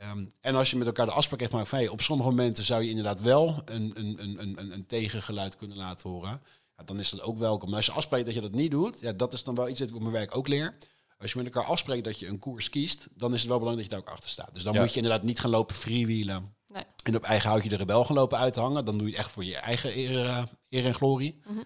Ehm, 0.00 0.26
en 0.40 0.54
als 0.54 0.70
je 0.70 0.76
met 0.76 0.86
elkaar 0.86 1.06
de 1.06 1.12
afspraak 1.12 1.40
echt 1.40 1.50
maakt 1.52 1.68
van 1.68 1.78
hey, 1.78 1.88
op 1.88 2.00
sommige 2.00 2.30
momenten 2.30 2.64
zou 2.64 2.82
je 2.82 2.88
inderdaad 2.88 3.20
wel 3.20 3.62
een, 3.64 3.92
een, 3.94 4.22
een, 4.22 4.40
een, 4.42 4.58
een, 4.58 4.72
een 4.72 4.86
tegengeluid 4.86 5.56
kunnen 5.56 5.76
laten 5.76 6.10
horen. 6.10 6.42
Ja, 6.76 6.84
dan 6.84 6.98
is 6.98 7.10
dat 7.10 7.20
ook 7.20 7.38
welkom. 7.38 7.68
Maar 7.68 7.76
als 7.76 7.86
je 7.86 7.92
afspreekt 7.92 8.24
dat 8.24 8.34
je 8.34 8.40
dat 8.40 8.52
niet 8.52 8.70
doet, 8.70 9.00
ja, 9.00 9.12
dat 9.12 9.32
is 9.32 9.44
dan 9.44 9.54
wel 9.54 9.68
iets 9.68 9.78
dat 9.78 9.88
ik 9.88 9.94
op 9.94 10.00
mijn 10.00 10.12
werk 10.12 10.36
ook 10.36 10.48
leer. 10.48 10.74
Als 11.18 11.32
je 11.32 11.38
met 11.38 11.46
elkaar 11.54 11.70
afspreekt 11.70 12.04
dat 12.04 12.18
je 12.18 12.26
een 12.26 12.38
koers 12.38 12.70
kiest, 12.70 13.08
dan 13.14 13.32
is 13.34 13.40
het 13.40 13.48
wel 13.48 13.58
belangrijk 13.58 13.88
dat 13.90 13.98
je 13.98 14.04
daar 14.04 14.12
ook 14.14 14.18
achter 14.18 14.30
staat. 14.30 14.54
Dus 14.54 14.62
dan 14.62 14.74
Ja. 14.74 14.80
moet 14.80 14.90
je 14.90 14.96
inderdaad 15.00 15.22
niet 15.22 15.40
gaan 15.40 15.50
lopen 15.50 15.76
freewheelen. 15.76 16.54
Nee. 16.66 16.84
En 17.02 17.16
op 17.16 17.22
eigen 17.22 17.48
houtje 17.48 17.68
de 17.68 17.76
rebel 17.76 18.04
gaan 18.04 18.16
lopen 18.16 18.38
uithangen. 18.38 18.84
Dan 18.84 18.98
doe 18.98 19.06
je 19.06 19.12
het 19.12 19.22
echt 19.22 19.32
voor 19.32 19.44
je 19.44 19.56
eigen 19.56 19.96
eer, 19.98 20.26
eh, 20.26 20.42
eer 20.68 20.86
en 20.86 20.94
glorie. 20.94 21.40
Mhm. 21.46 21.58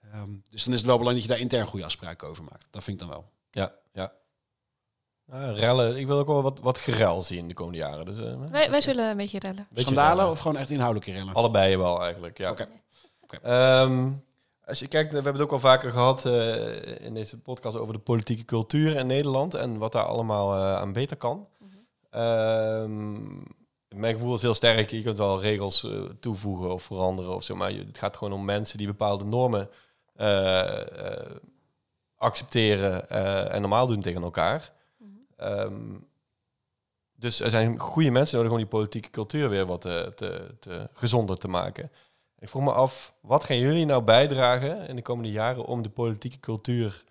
Ehm, 0.00 0.30
dus 0.50 0.64
dan 0.64 0.72
is 0.72 0.78
het 0.78 0.88
wel 0.88 0.98
belangrijk 0.98 1.14
dat 1.14 1.22
je 1.22 1.28
daar 1.28 1.38
intern 1.38 1.66
goede 1.66 1.84
afspraken 1.84 2.28
over 2.28 2.44
maakt. 2.44 2.66
Dat 2.70 2.84
vind 2.84 3.00
ik 3.00 3.08
dan 3.08 3.16
wel. 3.16 3.30
Ja, 3.50 3.74
ja. 3.92 4.12
Ah, 5.30 5.56
rellen. 5.56 5.96
Ik 5.96 6.06
wil 6.06 6.18
ook 6.18 6.26
wel 6.26 6.42
wat, 6.42 6.60
wat 6.60 6.78
gerel 6.78 7.22
zien 7.22 7.48
de 7.48 7.54
komende 7.54 7.78
jaren. 7.78 8.04
Dus, 8.04 8.18
eh, 8.18 8.34
Wij, 8.50 8.70
wij 8.70 8.80
zullen 8.80 9.10
een 9.10 9.16
beetje 9.16 9.38
rellen. 9.38 9.66
beetje 9.70 9.82
Schandalen 9.82 10.16
rellen. 10.16 10.30
of 10.30 10.38
gewoon 10.40 10.56
echt 10.56 10.70
inhoudelijke 10.70 11.12
rellen? 11.12 11.34
Allebei 11.34 11.76
wel 11.76 12.02
eigenlijk, 12.02 12.38
ja. 12.38 12.50
Oké. 12.50 12.68
Oké. 13.22 13.36
Ehm, 13.42 14.10
als 14.64 14.78
je 14.78 14.86
kijkt, 14.88 15.08
we 15.08 15.14
hebben 15.14 15.32
het 15.32 15.42
ook 15.42 15.52
al 15.52 15.58
vaker 15.58 15.90
gehad 15.90 16.26
eh, 16.26 17.04
in 17.04 17.14
deze 17.14 17.38
podcast 17.38 17.76
over 17.76 17.94
de 17.94 18.00
politieke 18.00 18.44
cultuur 18.44 18.96
in 18.96 19.06
Nederland 19.06 19.54
en 19.54 19.78
wat 19.78 19.92
daar 19.92 20.04
allemaal 20.04 20.54
eh, 20.54 20.76
aan 20.80 20.92
beter 20.92 21.16
kan. 21.16 21.46
Ehm, 22.10 23.22
mijn 23.88 24.14
gevoel 24.14 24.34
is 24.34 24.42
heel 24.42 24.54
sterk. 24.54 24.90
Je 24.90 25.02
kunt 25.02 25.18
wel 25.18 25.40
regels 25.40 25.84
eh, 25.84 25.90
toevoegen 26.20 26.72
of 26.72 26.82
veranderen 26.82 27.34
of 27.34 27.42
zo, 27.44 27.56
maar 27.56 27.70
het 27.70 27.98
gaat 27.98 28.16
gewoon 28.16 28.32
om 28.32 28.44
mensen 28.44 28.78
die 28.78 28.86
bepaalde 28.86 29.24
normen 29.24 29.68
eh, 30.16 30.80
eh, 31.16 31.30
accepteren 32.16 33.08
eh, 33.08 33.54
en 33.54 33.60
normaal 33.60 33.86
doen 33.86 34.00
tegen 34.00 34.22
elkaar. 34.22 34.72
Ehm, 35.40 35.98
dus 37.12 37.40
er 37.40 37.50
zijn 37.50 37.78
goede 37.78 38.10
mensen 38.10 38.36
nodig 38.36 38.52
om 38.52 38.58
die 38.58 38.66
politieke 38.66 39.10
cultuur 39.10 39.48
weer 39.48 39.66
wat 39.66 39.80
te, 39.80 40.12
te, 40.14 40.56
te 40.60 40.88
gezonder 40.92 41.38
te 41.38 41.48
maken. 41.48 41.90
Ik 42.38 42.48
vroeg 42.48 42.62
me 42.62 42.72
af, 42.72 43.14
wat 43.20 43.44
gaan 43.44 43.58
jullie 43.58 43.84
nou 43.84 44.02
bijdragen 44.02 44.88
in 44.88 44.96
de 44.96 45.02
komende 45.02 45.30
jaren 45.30 45.64
om 45.64 45.82
de 45.82 45.90
politieke 45.90 46.40
cultuur, 46.40 47.04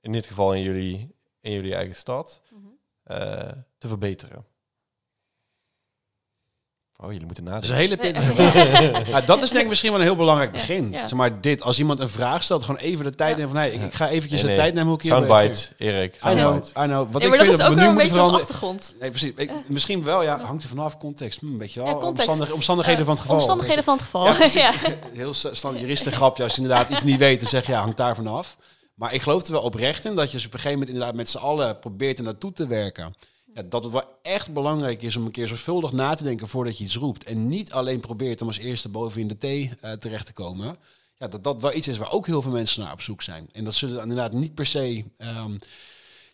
in 0.00 0.12
dit 0.12 0.26
geval 0.26 0.54
in 0.54 0.62
jullie, 0.62 1.14
in 1.40 1.52
jullie 1.52 1.74
eigen 1.74 1.96
stad, 1.96 2.42
Mhm. 2.50 2.66
eh, 3.02 3.52
te 3.78 3.88
verbeteren? 3.88 4.46
Oh, 6.98 7.12
jullie 7.12 7.26
moeten 7.26 7.44
Dat 7.44 7.62
is 7.62 7.68
nadenken. 7.68 7.98
een 8.00 8.00
hele 8.00 8.22
pittige 8.34 9.10
Ja, 9.10 9.20
dat 9.20 9.42
is 9.42 9.48
denk 9.50 9.62
ik 9.62 9.68
misschien 9.68 9.90
wel 9.90 10.00
een 10.00 10.06
heel 10.06 10.16
belangrijk 10.16 10.52
begin. 10.52 10.90
ja. 10.90 10.98
Zeg 11.08 11.18
maar 11.18 11.40
dit, 11.40 11.62
als 11.62 11.78
iemand 11.78 12.00
een 12.00 12.08
vraag 12.08 12.42
stelt, 12.42 12.64
gewoon 12.64 12.80
even 12.80 13.04
de 13.04 13.14
tijd 13.14 13.30
Ja. 13.30 13.36
nemen 13.36 13.50
van 13.50 13.60
hey, 13.60 13.70
ik, 13.70 13.82
ik 13.82 13.94
ga 13.94 14.08
eventjes 14.08 14.42
Nee, 14.42 14.50
de 14.50 14.56
tijd 14.60 14.72
nemen 14.74 14.88
hoe 14.88 14.96
ik 14.96 15.02
hier 15.02 15.12
Soundbites, 15.12 15.72
Erik. 15.78 16.14
I 16.14 16.18
know, 16.18 16.36
Soundbites. 16.38 16.70
I 16.70 16.72
know. 16.86 17.12
Wat 17.12 17.22
Nee, 17.22 17.22
ik 17.22 17.28
maar 17.28 17.30
dat 17.30 17.30
vind 17.38 17.50
is 17.50 17.56
dat 17.56 17.66
ook 17.68 17.74
we 17.74 17.80
wel 17.80 17.88
een 17.88 17.94
beetje 17.94 18.10
als 18.10 18.18
veranderen. 18.18 18.40
achtergrond. 18.46 18.96
Nee, 19.00 19.10
precies. 19.10 19.32
Ik, 19.36 19.50
misschien 19.68 20.04
wel, 20.04 20.22
ja. 20.22 20.40
Hangt 20.40 20.62
er 20.62 20.68
vanaf, 20.68 20.98
context. 20.98 21.40
Hm, 21.40 21.56
weet 21.58 21.72
je 21.72 21.80
wel. 21.80 21.88
Ja, 21.88 21.94
context. 21.94 22.28
Omstandig- 22.28 22.54
omstandigheden 22.54 23.04
van 23.04 23.12
het 23.14 23.20
geval. 23.22 23.36
Omstandigheden 23.36 23.84
van 23.84 23.94
het 23.94 24.02
geval. 24.02 24.26
Ja. 24.26 24.72
Heel 25.14 25.32
standaard 25.34 25.80
juristengrapje. 25.80 26.42
Als 26.42 26.54
je 26.54 26.60
inderdaad 26.62 26.88
iets 26.90 27.02
niet 27.02 27.18
weet, 27.18 27.40
dan 27.40 27.48
zeg 27.48 27.66
je, 27.66 27.72
ja, 27.72 27.80
hangt 27.80 27.96
daar 27.96 28.14
vanaf. 28.14 28.56
Maar 28.94 29.14
ik 29.14 29.22
geloof 29.22 29.46
er 29.46 29.52
wel 29.52 29.62
oprecht 29.62 30.04
in 30.04 30.14
dat 30.14 30.30
je 30.32 30.38
ze 30.40 30.46
op 30.46 30.52
een 30.52 30.58
gegeven 30.58 30.78
moment 30.78 30.94
inderdaad 30.96 31.16
met 31.16 31.28
z'n 31.30 31.38
allen 31.38 31.78
probeert 31.78 32.18
er 32.18 32.24
naartoe 32.24 32.52
te 32.52 32.66
werken. 32.66 33.14
Dat 33.64 33.84
het 33.84 33.92
wel 33.92 34.18
echt 34.22 34.52
belangrijk 34.52 35.02
is 35.02 35.16
om 35.16 35.24
een 35.24 35.30
keer 35.30 35.48
zorgvuldig 35.48 35.92
na 35.92 36.14
te 36.14 36.22
denken 36.22 36.48
voordat 36.48 36.78
je 36.78 36.84
iets 36.84 36.96
roept. 36.96 37.24
En 37.24 37.48
niet 37.48 37.72
alleen 37.72 38.00
probeert 38.00 38.40
om 38.40 38.46
als 38.46 38.58
eerste 38.58 38.88
boven 38.88 39.20
in 39.20 39.28
de 39.28 39.36
thee 39.36 39.72
eh, 39.80 39.92
terecht 39.92 40.26
te 40.26 40.32
komen. 40.32 40.76
Ja, 41.18 41.28
dat 41.28 41.44
dat 41.44 41.60
wel 41.60 41.74
iets 41.74 41.88
is 41.88 41.98
waar 41.98 42.12
ook 42.12 42.26
heel 42.26 42.42
veel 42.42 42.52
mensen 42.52 42.82
naar 42.82 42.92
op 42.92 43.00
zoek 43.00 43.22
zijn. 43.22 43.48
En 43.52 43.64
dat 43.64 43.74
zullen 43.74 44.02
inderdaad 44.02 44.32
niet 44.32 44.54
per 44.54 44.66
se... 44.66 45.04
ehm, 45.16 45.56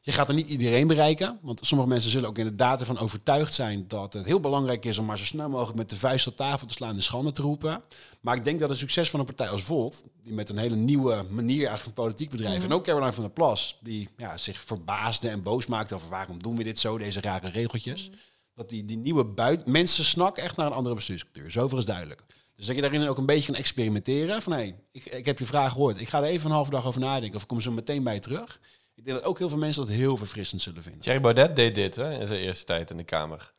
je 0.04 0.12
gaat 0.12 0.28
er 0.28 0.34
niet 0.34 0.48
iedereen 0.48 0.86
bereiken. 0.86 1.38
Want 1.42 1.60
sommige 1.62 1.88
mensen 1.90 2.10
zullen 2.10 2.28
ook 2.28 2.38
inderdaad 2.38 2.80
ervan 2.80 2.98
overtuigd 2.98 3.54
zijn 3.54 3.88
dat 3.88 4.12
het 4.12 4.26
heel 4.26 4.40
belangrijk 4.40 4.84
is 4.84 4.98
om 4.98 5.04
maar 5.04 5.18
zo 5.18 5.24
snel 5.24 5.48
mogelijk 5.48 5.76
met 5.76 5.90
de 5.90 5.96
vuist 5.96 6.26
op 6.26 6.36
tafel 6.36 6.66
te 6.66 6.72
slaan 6.72 6.94
en 6.94 7.02
schande 7.02 7.32
te 7.32 7.42
roepen. 7.42 7.82
Maar 8.20 8.36
ik 8.36 8.44
denk 8.44 8.60
dat 8.60 8.68
het 8.70 8.78
succes 8.78 9.10
van 9.10 9.20
een 9.20 9.26
partij 9.26 9.48
als 9.48 9.62
Volt, 9.62 10.04
die 10.22 10.32
met 10.32 10.48
een 10.48 10.58
hele 10.58 10.76
nieuwe 10.76 11.24
manier 11.30 11.66
eigenlijk 11.66 11.84
van 11.84 11.92
politiek 12.04 12.30
bedrijven, 12.30 12.60
Mhm. 12.62 12.70
en 12.70 12.76
ook 12.76 12.84
Caroline 12.84 13.12
van 13.12 13.22
der 13.24 13.32
Plas, 13.32 13.78
die 13.82 14.08
ja, 14.16 14.36
zich 14.36 14.60
verbaasde 14.64 15.28
en 15.28 15.42
boos 15.42 15.66
maakte 15.66 15.94
over 15.94 16.08
waarom 16.08 16.42
doen 16.42 16.56
we 16.56 16.62
dit 16.62 16.78
zo, 16.78 16.98
deze 16.98 17.20
rare 17.20 17.48
regeltjes. 17.48 18.10
Dat 18.54 18.68
die, 18.68 18.84
die 18.84 18.96
nieuwe 18.96 19.24
buit, 19.24 19.66
mensen 19.66 20.04
snakken 20.04 20.42
echt 20.42 20.56
naar 20.56 20.66
een 20.66 20.72
andere 20.72 20.94
bestuurscultuur. 20.94 21.50
Zoveel 21.50 21.78
is 21.78 21.84
duidelijk. 21.84 22.22
Dus 22.56 22.66
dat 22.66 22.74
je 22.76 22.82
daarin 22.82 23.08
ook 23.08 23.18
een 23.18 23.26
beetje 23.26 23.46
kan 23.52 23.60
experimenteren. 23.60 24.42
Van 24.42 24.52
hé, 24.52 24.74
ik, 24.92 25.04
ik 25.04 25.24
heb 25.24 25.38
je 25.38 25.44
vraag 25.44 25.72
gehoord. 25.72 26.00
Ik 26.00 26.08
ga 26.08 26.18
er 26.18 26.24
even 26.24 26.46
een 26.46 26.54
halve 26.54 26.70
dag 26.70 26.86
over 26.86 27.00
nadenken. 27.00 27.36
Of 27.36 27.42
ik 27.42 27.48
kom 27.48 27.60
zo 27.60 27.70
meteen 27.72 28.02
bij 28.02 28.14
je 28.14 28.20
terug. 28.20 28.60
Ik 29.02 29.08
denk 29.08 29.20
dat 29.20 29.28
ook 29.28 29.38
heel 29.38 29.48
veel 29.48 29.58
mensen 29.58 29.86
dat 29.86 29.94
heel 29.94 30.16
verfrissend 30.16 30.62
zullen 30.62 30.82
vinden. 30.82 31.00
Thierry 31.00 31.20
Baudet 31.20 31.56
deed 31.56 31.74
dit 31.74 31.96
hè, 31.96 32.20
in 32.20 32.26
zijn 32.26 32.40
eerste 32.40 32.64
tijd 32.64 32.90
in 32.90 32.96
de 32.96 33.04
Kamer. 33.04 33.52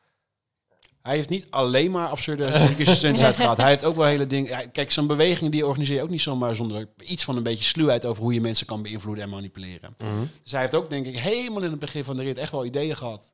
Hij 1.02 1.14
heeft 1.14 1.28
niet 1.28 1.46
alleen 1.50 1.90
maar 1.90 2.08
absurde 2.08 2.50
trucjes 2.50 2.96
stunts 2.98 3.22
uitgehaald. 3.22 3.56
Hij 3.56 3.68
heeft 3.68 3.84
ook 3.84 3.96
wel 3.96 4.04
hele 4.04 4.26
dingen. 4.26 4.70
kijk, 4.70 4.90
zo'n 4.90 5.06
beweging 5.06 5.52
die 5.52 5.66
organiseer 5.66 5.96
je 5.96 6.02
ook 6.02 6.08
niet 6.08 6.22
zomaar 6.22 6.54
zonder 6.54 6.88
iets 7.02 7.24
van 7.24 7.36
een 7.36 7.42
beetje 7.42 7.64
sluwheid 7.64 8.04
over 8.04 8.22
hoe 8.22 8.34
je 8.34 8.40
mensen 8.40 8.66
kan 8.66 8.82
beïnvloeden 8.82 9.24
en 9.24 9.30
manipuleren. 9.30 9.94
Dus 10.42 10.52
hij 10.52 10.60
heeft 10.60 10.74
ook, 10.74 10.90
denk 10.90 11.06
ik, 11.06 11.18
helemaal 11.18 11.62
in 11.62 11.70
het 11.70 11.78
begin 11.78 12.04
van 12.04 12.16
de 12.16 12.22
rit 12.22 12.38
echt 12.38 12.52
wel 12.52 12.64
ideeën 12.64 12.96
gehad. 12.96 13.32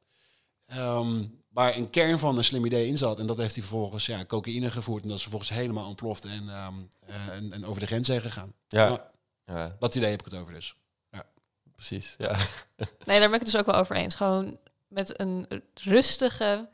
ehm, 0.66 1.24
waar 1.48 1.76
een 1.76 1.90
kern 1.90 2.18
van 2.18 2.36
een 2.36 2.44
slim 2.44 2.64
idee 2.64 2.86
in 2.86 2.98
zat. 2.98 3.18
En 3.18 3.26
dat 3.26 3.36
heeft 3.36 3.54
hij 3.54 3.64
vervolgens 3.64 4.06
ja, 4.06 4.24
cocaïne 4.24 4.70
gevoerd. 4.70 5.02
En 5.02 5.08
dat 5.08 5.16
is 5.16 5.22
vervolgens 5.22 5.52
helemaal 5.52 5.86
ontploft 5.86 6.24
en, 6.24 6.48
ehm, 6.48 6.74
eh, 7.06 7.34
en, 7.36 7.52
en 7.52 7.64
over 7.64 7.80
de 7.80 7.86
grens 7.86 8.08
heen 8.08 8.20
gegaan. 8.20 8.52
Ja, 8.68 8.86
Nou, 8.88 9.00
ja 9.44 9.76
dat 9.78 9.94
idee 9.94 10.10
heb 10.10 10.20
ik 10.20 10.30
het 10.30 10.40
over 10.40 10.52
dus. 10.54 10.74
Precies. 11.86 12.14
Ja. 12.18 12.36
Nee, 13.04 13.18
daar 13.20 13.28
ben 13.28 13.40
ik 13.40 13.44
het 13.44 13.50
dus 13.50 13.56
ook 13.56 13.66
wel 13.66 13.74
over 13.74 13.96
eens. 13.96 14.14
Gewoon 14.14 14.58
met 14.88 15.20
een 15.20 15.62
rustige 15.74 16.68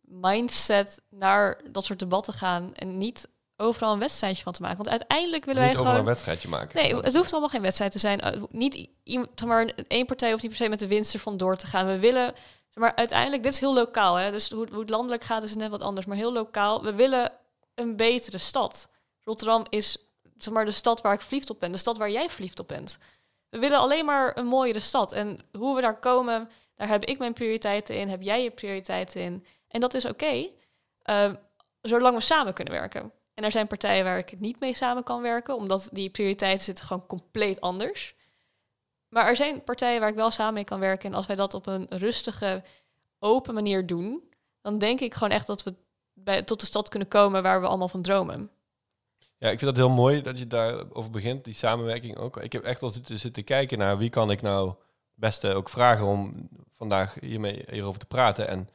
mindset 0.00 1.02
naar 1.10 1.60
dat 1.70 1.84
soort 1.84 1.98
debatten 1.98 2.32
gaan. 2.32 2.74
En 2.74 2.98
niet 2.98 3.28
overal 3.56 3.92
een 3.92 3.98
wedstrijdje 3.98 4.42
van 4.42 4.52
te 4.52 4.62
maken. 4.62 4.76
Want 4.76 4.88
uiteindelijk 4.88 5.44
willen 5.44 5.62
Niet 5.62 5.72
wij 5.72 5.82
gewoon... 5.82 5.98
een 5.98 6.04
wedstrijdje 6.04 6.48
maken. 6.48 6.82
Nee, 6.82 6.96
het 6.96 7.16
hoeft 7.16 7.32
allemaal 7.32 7.50
geen 7.50 7.62
wedstrijd 7.62 7.92
te 7.92 7.98
zijn. 7.98 8.36
Uh, 8.36 8.42
Niet 8.50 8.88
iemand, 9.02 9.44
maar, 9.44 9.72
één 9.88 10.06
partij 10.06 10.30
hoeft 10.30 10.42
niet 10.42 10.50
per 10.52 10.60
se 10.60 10.68
met 10.68 10.78
de 10.78 10.86
winst 10.86 11.14
ervan 11.14 11.36
door 11.36 11.56
te 11.56 11.66
gaan. 11.66 11.86
We 11.86 11.98
willen, 11.98 12.34
zeg 12.68 12.82
maar, 12.82 12.94
uiteindelijk, 12.94 13.42
dit 13.42 13.52
is 13.52 13.60
heel 13.60 13.74
lokaal, 13.74 14.14
hè? 14.14 14.30
dus 14.30 14.50
hoe, 14.50 14.68
hoe 14.70 14.80
het 14.80 14.90
landelijk 14.90 15.24
gaat 15.24 15.42
is 15.42 15.54
net 15.54 15.70
wat 15.70 15.82
anders, 15.82 16.06
maar 16.06 16.16
heel 16.16 16.32
lokaal. 16.32 16.82
We 16.82 16.94
willen 16.94 17.32
een 17.74 17.96
betere 17.96 18.38
stad. 18.38 18.88
Rotterdam 19.24 19.66
is, 19.68 19.98
zeg 20.38 20.54
maar, 20.54 20.64
de 20.64 20.70
stad 20.70 21.00
waar 21.00 21.14
ik 21.14 21.20
verliefd 21.20 21.50
op 21.50 21.60
ben, 21.60 21.72
de 21.72 21.78
stad 21.78 21.96
waar 21.96 22.10
jij 22.10 22.30
verliefd 22.30 22.58
op 22.58 22.68
bent. 22.68 22.98
We 23.52 23.58
willen 23.58 23.78
alleen 23.78 24.04
maar 24.04 24.36
een 24.36 24.46
mooiere 24.46 24.80
stad. 24.80 25.12
En 25.12 25.38
hoe 25.52 25.74
we 25.74 25.80
daar 25.80 25.98
komen, 25.98 26.50
daar 26.74 26.88
heb 26.88 27.04
ik 27.04 27.18
mijn 27.18 27.32
prioriteiten 27.32 27.96
in, 27.96 28.08
heb 28.08 28.22
jij 28.22 28.42
je 28.42 28.50
prioriteiten 28.50 29.20
in. 29.20 29.46
En 29.68 29.80
dat 29.80 29.94
is 29.94 30.04
oké, 30.04 30.48
eh, 31.02 31.32
zolang 31.80 32.16
we 32.16 32.22
samen 32.22 32.54
kunnen 32.54 32.74
werken. 32.74 33.12
En 33.34 33.44
er 33.44 33.50
zijn 33.50 33.66
partijen 33.66 34.04
waar 34.04 34.18
ik 34.18 34.40
niet 34.40 34.60
mee 34.60 34.74
samen 34.74 35.02
kan 35.02 35.22
werken, 35.22 35.56
omdat 35.56 35.88
die 35.92 36.10
prioriteiten 36.10 36.64
zitten 36.64 36.84
gewoon 36.84 37.06
compleet 37.06 37.60
anders. 37.60 38.14
Maar 39.08 39.26
er 39.26 39.36
zijn 39.36 39.64
partijen 39.64 40.00
waar 40.00 40.08
ik 40.08 40.14
wel 40.14 40.30
samen 40.30 40.54
mee 40.54 40.64
kan 40.64 40.80
werken. 40.80 41.10
En 41.10 41.16
als 41.16 41.26
wij 41.26 41.36
dat 41.36 41.54
op 41.54 41.66
een 41.66 41.86
rustige, 41.88 42.62
open 43.18 43.54
manier 43.54 43.86
doen, 43.86 44.32
dan 44.60 44.78
denk 44.78 45.00
ik 45.00 45.14
gewoon 45.14 45.32
echt 45.32 45.46
dat 45.46 45.62
we 45.62 45.74
bij, 46.12 46.42
tot 46.42 46.60
de 46.60 46.66
stad 46.66 46.88
kunnen 46.88 47.08
komen 47.08 47.42
waar 47.42 47.60
we 47.60 47.66
allemaal 47.66 47.88
van 47.88 48.02
dromen. 48.02 48.50
Ja, 49.42 49.50
ik 49.50 49.58
vind 49.58 49.74
dat 49.74 49.86
heel 49.86 49.94
mooi 49.94 50.20
dat 50.20 50.38
je 50.38 50.46
daarover 50.46 51.10
begint, 51.10 51.44
die 51.44 51.54
samenwerking 51.54 52.16
ook. 52.16 52.36
Ik 52.36 52.52
heb 52.52 52.62
echt 52.62 52.82
al 52.82 52.90
zitten, 52.90 53.18
zitten 53.18 53.44
kijken 53.44 53.78
naar 53.78 53.98
wie 53.98 54.10
kan 54.10 54.30
ik 54.30 54.42
nou 54.42 54.74
beste 55.14 55.54
ook 55.54 55.68
vragen 55.68 56.06
om 56.06 56.48
vandaag 56.76 57.16
hiermee 57.20 57.64
hierover 57.70 58.00
te 58.00 58.06
praten. 58.06 58.48
En 58.48 58.68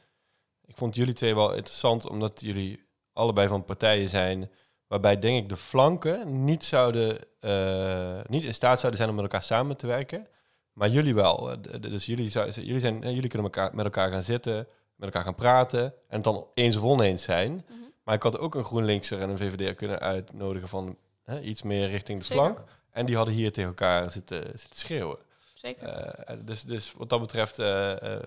ik 0.66 0.78
vond 0.78 0.96
jullie 0.96 1.14
twee 1.14 1.36
wel 1.36 1.54
interessant, 1.54 2.10
omdat 2.10 2.42
jullie 2.42 2.84
allebei 3.14 3.48
van 3.48 3.66
partijen 3.66 4.10
zijn 4.10 4.50
waarbij 4.88 5.20
denk 5.20 5.44
ik 5.44 5.50
de 5.50 5.58
flanken 5.58 6.44
niet 6.46 6.64
zouden, 6.64 7.20
eh, 7.40 8.20
niet 8.28 8.44
in 8.44 8.54
staat 8.54 8.80
zouden 8.80 8.98
zijn 8.98 9.10
om 9.10 9.16
met 9.16 9.26
elkaar 9.26 9.44
samen 9.44 9.78
te 9.78 9.88
werken. 9.88 10.28
Maar 10.74 10.90
jullie 10.90 11.16
wel. 11.16 11.56
Dus 11.80 12.06
jullie, 12.06 12.30
jullie, 12.30 12.80
zijn, 12.80 13.14
jullie 13.14 13.30
kunnen 13.30 13.52
met 13.74 13.86
elkaar 13.86 14.12
gaan 14.12 14.24
zitten, 14.24 14.56
met 14.96 15.10
elkaar 15.10 15.24
gaan 15.24 15.36
praten 15.36 15.84
en 15.84 16.16
het 16.16 16.24
dan 16.24 16.48
eens 16.54 16.76
of 16.76 16.84
oneens 16.84 17.24
zijn. 17.24 17.66
Maar 18.08 18.16
ik 18.16 18.24
had 18.24 18.38
ook 18.38 18.56
een 18.56 18.64
GroenLinkser 18.64 19.22
en 19.22 19.30
een 19.30 19.38
VVD'er 19.38 19.74
kunnen 19.76 20.00
uitnodigen 20.00 20.68
van 20.68 20.98
hè, 21.24 21.40
iets 21.40 21.62
meer 21.62 21.90
richting 21.90 22.20
de 22.20 22.26
flank. 22.26 22.64
En 22.92 23.06
die 23.06 23.16
hadden 23.16 23.34
hier 23.34 23.52
tegen 23.52 23.70
elkaar 23.70 24.12
zitten, 24.12 24.44
zitten 24.60 24.80
schreeuwen. 24.80 25.18
Zeker. 25.54 25.88
Eh, 25.88 26.38
dus, 26.42 26.62
dus 26.64 26.94
wat 26.94 27.10
dat 27.10 27.20
betreft, 27.20 27.60
eh, 27.60 28.16
eh, 28.16 28.22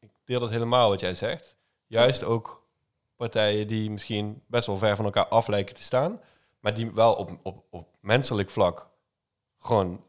ik 0.00 0.10
deel 0.24 0.40
dat 0.40 0.50
helemaal 0.50 0.88
wat 0.88 1.00
jij 1.00 1.14
zegt. 1.14 1.56
Juist 1.86 2.24
ook 2.24 2.66
partijen 3.16 3.66
die 3.66 3.90
misschien 3.90 4.42
best 4.46 4.66
wel 4.66 4.78
ver 4.78 4.96
van 4.96 5.04
elkaar 5.04 5.26
af 5.26 5.46
lijken 5.46 5.74
te 5.74 5.82
staan, 5.82 6.20
maar 6.60 6.74
die 6.74 6.90
wel 6.92 7.14
op, 7.14 7.30
op, 7.42 7.64
op 7.70 7.88
menselijk 8.00 8.50
vlak 8.50 8.88
gewoon 9.58 10.04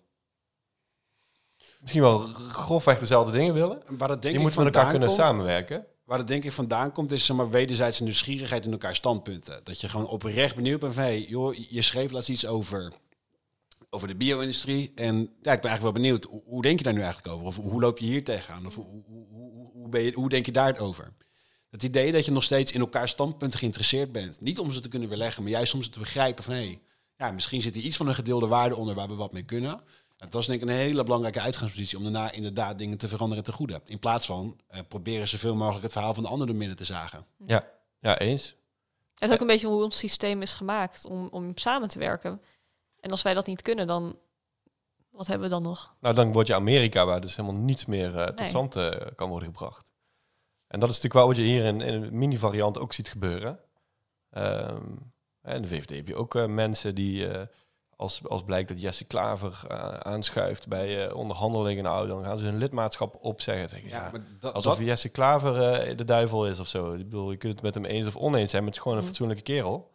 misschien 1.79 2.01
wel 2.01 2.19
grofweg 2.49 2.99
dezelfde 2.99 3.31
dingen 3.31 3.53
willen. 3.53 3.81
Waar 3.87 4.07
dat 4.07 4.21
denk 4.21 4.21
Die 4.21 4.33
ik 4.33 4.39
moeten 4.39 4.63
met 4.63 4.75
elkaar 4.75 4.89
kunnen 4.89 5.07
komt- 5.07 5.19
samenwerken. 5.19 5.85
Waar 6.07 6.17
het 6.17 6.27
denk 6.27 6.43
ik 6.43 6.51
vandaan 6.51 6.91
komt, 6.91 7.11
is 7.11 7.25
zeg 7.25 7.35
maar 7.37 7.49
wederzijdse 7.49 8.03
nieuwsgierigheid 8.03 8.65
in 8.65 8.71
elkaar 8.71 8.95
standpunten. 8.95 9.61
Dat 9.63 9.81
je 9.81 9.89
gewoon 9.89 10.07
oprecht 10.07 10.55
benieuwd 10.55 10.79
bent 10.79 10.93
van, 10.93 11.03
hey, 11.03 11.21
joh, 11.21 11.55
je 11.69 11.81
schreef 11.81 12.11
laatst 12.11 12.29
iets 12.29 12.45
over, 12.45 12.93
over 13.89 14.07
de 14.07 14.15
bio-industrie. 14.15 14.91
En 14.95 15.15
ja, 15.17 15.21
ik 15.23 15.61
ben 15.61 15.69
eigenlijk 15.69 15.81
wel 15.81 15.91
benieuwd, 15.91 16.27
hoe, 16.45 16.61
denk 16.61 16.77
je 16.77 16.83
daar 16.83 16.93
nu 16.93 17.01
eigenlijk 17.01 17.33
over? 17.33 17.47
Of 17.47 17.55
hoe 17.55 17.81
loop 17.81 17.97
je 17.97 18.05
hier 18.05 18.23
tegenaan? 18.23 18.65
Of 18.65 18.75
hoe, 18.75 19.03
hoe, 19.07 19.69
hoe, 19.73 19.89
ben 19.89 20.01
je, 20.01 20.11
hoe 20.13 20.29
denk 20.29 20.45
je 20.45 20.51
daar 20.51 20.79
over? 20.79 21.13
Het 21.69 21.83
idee 21.83 22.11
dat 22.11 22.25
je 22.25 22.31
nog 22.31 22.43
steeds 22.43 22.71
in 22.71 22.79
elkaar 22.79 23.07
standpunten 23.07 23.59
geïnteresseerd 23.59 24.11
bent. 24.11 24.41
Niet 24.41 24.59
om 24.59 24.71
ze 24.71 24.79
te 24.79 24.89
kunnen 24.89 25.09
weerleggen, 25.09 25.43
maar 25.43 25.51
juist 25.51 25.73
om 25.73 25.83
ze 25.83 25.89
te 25.89 25.99
begrijpen 25.99 26.43
van, 26.43 26.53
hé, 26.53 26.59
hey, 26.59 26.81
ja, 27.17 27.31
misschien 27.31 27.61
zit 27.61 27.75
er 27.75 27.81
iets 27.81 27.97
van 27.97 28.07
een 28.07 28.15
gedeelde 28.15 28.47
waarde 28.47 28.75
onder 28.75 28.95
waar 28.95 29.07
we 29.07 29.15
wat 29.15 29.33
mee 29.33 29.43
kunnen. 29.43 29.81
Het 30.17 30.33
was 30.33 30.45
denk 30.45 30.61
ik 30.61 30.67
een 30.67 30.73
hele 30.73 31.03
belangrijke 31.03 31.39
uitgangspositie 31.41 31.97
om 31.97 32.03
daarna 32.03 32.31
inderdaad 32.31 32.77
dingen 32.77 32.97
te 32.97 33.07
veranderen 33.07 33.43
ten 33.43 33.53
goede. 33.53 33.81
In 33.85 33.99
plaats 33.99 34.25
van 34.25 34.59
eh, 34.67 34.79
proberen 34.87 35.27
zoveel 35.27 35.55
mogelijk 35.55 35.83
het 35.83 35.91
verhaal 35.91 36.13
van 36.13 36.23
de 36.23 36.29
ander 36.29 36.47
door 36.47 36.55
midden 36.55 36.77
te 36.77 36.85
zagen. 36.85 37.25
Ja, 37.45 37.67
ja 37.99 38.19
eens. 38.19 38.55
Het 39.13 39.29
is 39.29 39.35
ook 39.35 39.41
een 39.41 39.47
beetje 39.47 39.67
hoe 39.67 39.83
ons 39.83 39.97
systeem 39.97 40.41
is 40.41 40.53
gemaakt 40.53 41.05
om, 41.05 41.27
om 41.31 41.51
samen 41.57 41.87
te 41.87 41.99
werken. 41.99 42.41
En 42.99 43.11
als 43.11 43.21
wij 43.21 43.33
dat 43.33 43.45
niet 43.47 43.61
kunnen, 43.61 43.87
dan 43.87 44.17
wat 45.09 45.27
hebben 45.27 45.47
we 45.47 45.53
dan 45.53 45.63
nog? 45.63 45.93
Nou, 45.99 46.15
dan 46.15 46.31
word 46.33 46.47
je 46.47 46.55
Amerika, 46.55 47.05
waar 47.05 47.21
dus 47.21 47.35
helemaal 47.35 47.61
niets 47.61 47.85
meer 47.85 48.17
eh, 48.17 48.25
tot 48.25 48.39
Nee. 48.39 48.47
stand 48.47 48.75
eh, 48.75 48.91
kan 49.15 49.29
worden 49.29 49.47
gebracht. 49.49 49.91
En 50.67 50.79
dat 50.79 50.89
is 50.89 50.95
natuurlijk 50.95 51.13
wel 51.13 51.27
wat 51.27 51.35
je 51.35 51.41
hier 51.41 51.63
in, 51.65 51.81
in 51.81 51.93
een 51.93 52.17
mini-variant 52.17 52.77
ook 52.79 52.93
ziet 52.93 53.09
gebeuren. 53.09 53.59
Ehm, 54.29 54.83
en 55.41 55.61
de 55.61 55.67
VVD 55.67 55.89
heb 55.89 56.07
je 56.07 56.15
ook 56.15 56.35
eh, 56.35 56.45
mensen 56.45 56.95
die, 56.95 57.27
eh, 57.27 57.47
als, 57.97 58.21
als 58.27 58.43
blijkt 58.43 58.67
dat 58.69 58.81
Jesse 58.81 59.05
Klaver 59.05 59.59
eh, 59.67 59.77
aanschuift 59.97 60.67
bij 60.67 61.07
eh, 61.07 61.15
onderhandelingen, 61.15 61.83
nou, 61.83 62.07
dan 62.07 62.23
gaan 62.23 62.37
ze 62.37 62.45
hun 62.45 62.57
lidmaatschap 62.57 63.17
opzeggen. 63.21 63.69
Denk 63.69 63.83
ik, 63.83 63.89
ja, 63.89 64.09
maar 64.11 64.21
dat, 64.39 64.53
alsof 64.53 64.77
dat- 64.77 64.85
Jesse 64.85 65.09
Klaver 65.09 65.61
eh, 65.61 65.97
de 65.97 66.05
duivel 66.05 66.47
is 66.47 66.59
of 66.59 66.67
zo. 66.67 66.91
Ik 66.93 66.97
bedoel, 67.03 67.31
je 67.31 67.37
kunt 67.37 67.53
het 67.53 67.61
met 67.61 67.75
hem 67.75 67.85
eens 67.85 68.07
of 68.07 68.15
oneens 68.15 68.49
zijn, 68.51 68.61
maar 68.63 68.71
het 68.71 68.77
is 68.79 68.83
gewoon 68.83 68.97
een 68.97 69.03
Mhm. 69.03 69.13
fatsoenlijke 69.13 69.43
kerel 69.43 69.91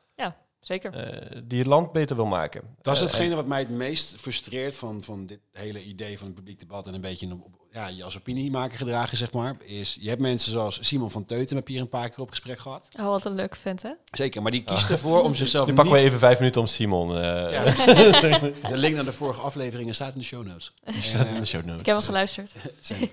Zeker. 0.62 0.92
eh, 0.94 1.40
die 1.44 1.58
het 1.58 1.66
land 1.66 1.92
beter 1.92 2.16
wil 2.16 2.26
maken. 2.26 2.62
dat 2.82 2.94
is 2.94 3.00
Eh, 3.02 3.06
hetgene 3.06 3.34
wat 3.34 3.46
mij 3.46 3.58
het 3.58 3.70
meest 3.70 4.14
frustreert 4.16 4.76
van, 4.76 5.02
van 5.02 5.26
dit 5.26 5.38
hele 5.52 5.82
idee 5.84 6.18
van 6.18 6.26
het 6.26 6.36
publiek 6.36 6.58
debat 6.60 6.86
en 6.86 6.94
een 6.94 7.00
beetje 7.00 7.26
een, 7.26 7.42
ja, 7.72 7.86
je 7.88 8.04
als 8.04 8.16
opiniemaker 8.18 8.78
gedragen, 8.78 9.16
zeg 9.16 9.32
maar, 9.32 9.56
is 9.64 9.96
je 10.00 10.08
hebt 10.08 10.20
mensen 10.20 10.52
zoals 10.52 10.78
Simon 10.80 11.10
van 11.10 11.24
Teuten, 11.24 11.56
heb 11.56 11.66
je 11.66 11.72
hier 11.72 11.82
een 11.82 11.88
paar 11.88 12.08
keer 12.08 12.20
op 12.20 12.30
gesprek 12.30 12.58
gehad. 12.58 12.88
Oh, 13.00 13.06
wat 13.06 13.24
een 13.24 13.34
leuke 13.34 13.56
vent, 13.56 13.82
hè? 13.82 13.90
Zeker, 14.10 14.42
maar 14.42 14.50
die 14.50 14.62
kiest 14.64 14.90
ervoor 14.90 15.22
om 15.22 15.34
zichzelf 15.44 15.66
niet... 15.66 15.74
pakken 15.74 15.94
we 15.94 16.00
even 16.00 16.18
vijf 16.18 16.38
minuten 16.38 16.60
om 16.60 16.66
Simon. 16.66 17.16
eh 17.16 17.22
Ja, 17.52 17.64
de 18.68 18.76
link 18.76 18.94
naar 18.94 19.04
de 19.04 19.12
vorige 19.12 19.40
afleveringen 19.40 19.94
staat 19.94 20.12
in 20.12 20.18
de 20.18 20.24
show 20.26 20.46
notes. 20.46 20.72
En, 21.14 21.34
de 21.40 21.44
show 21.44 21.60
notes. 21.64 21.80
Ik 21.80 21.86
heb 21.86 21.94
wel 21.96 22.00
geluisterd. 22.00 22.52
Zeker. 22.80 23.08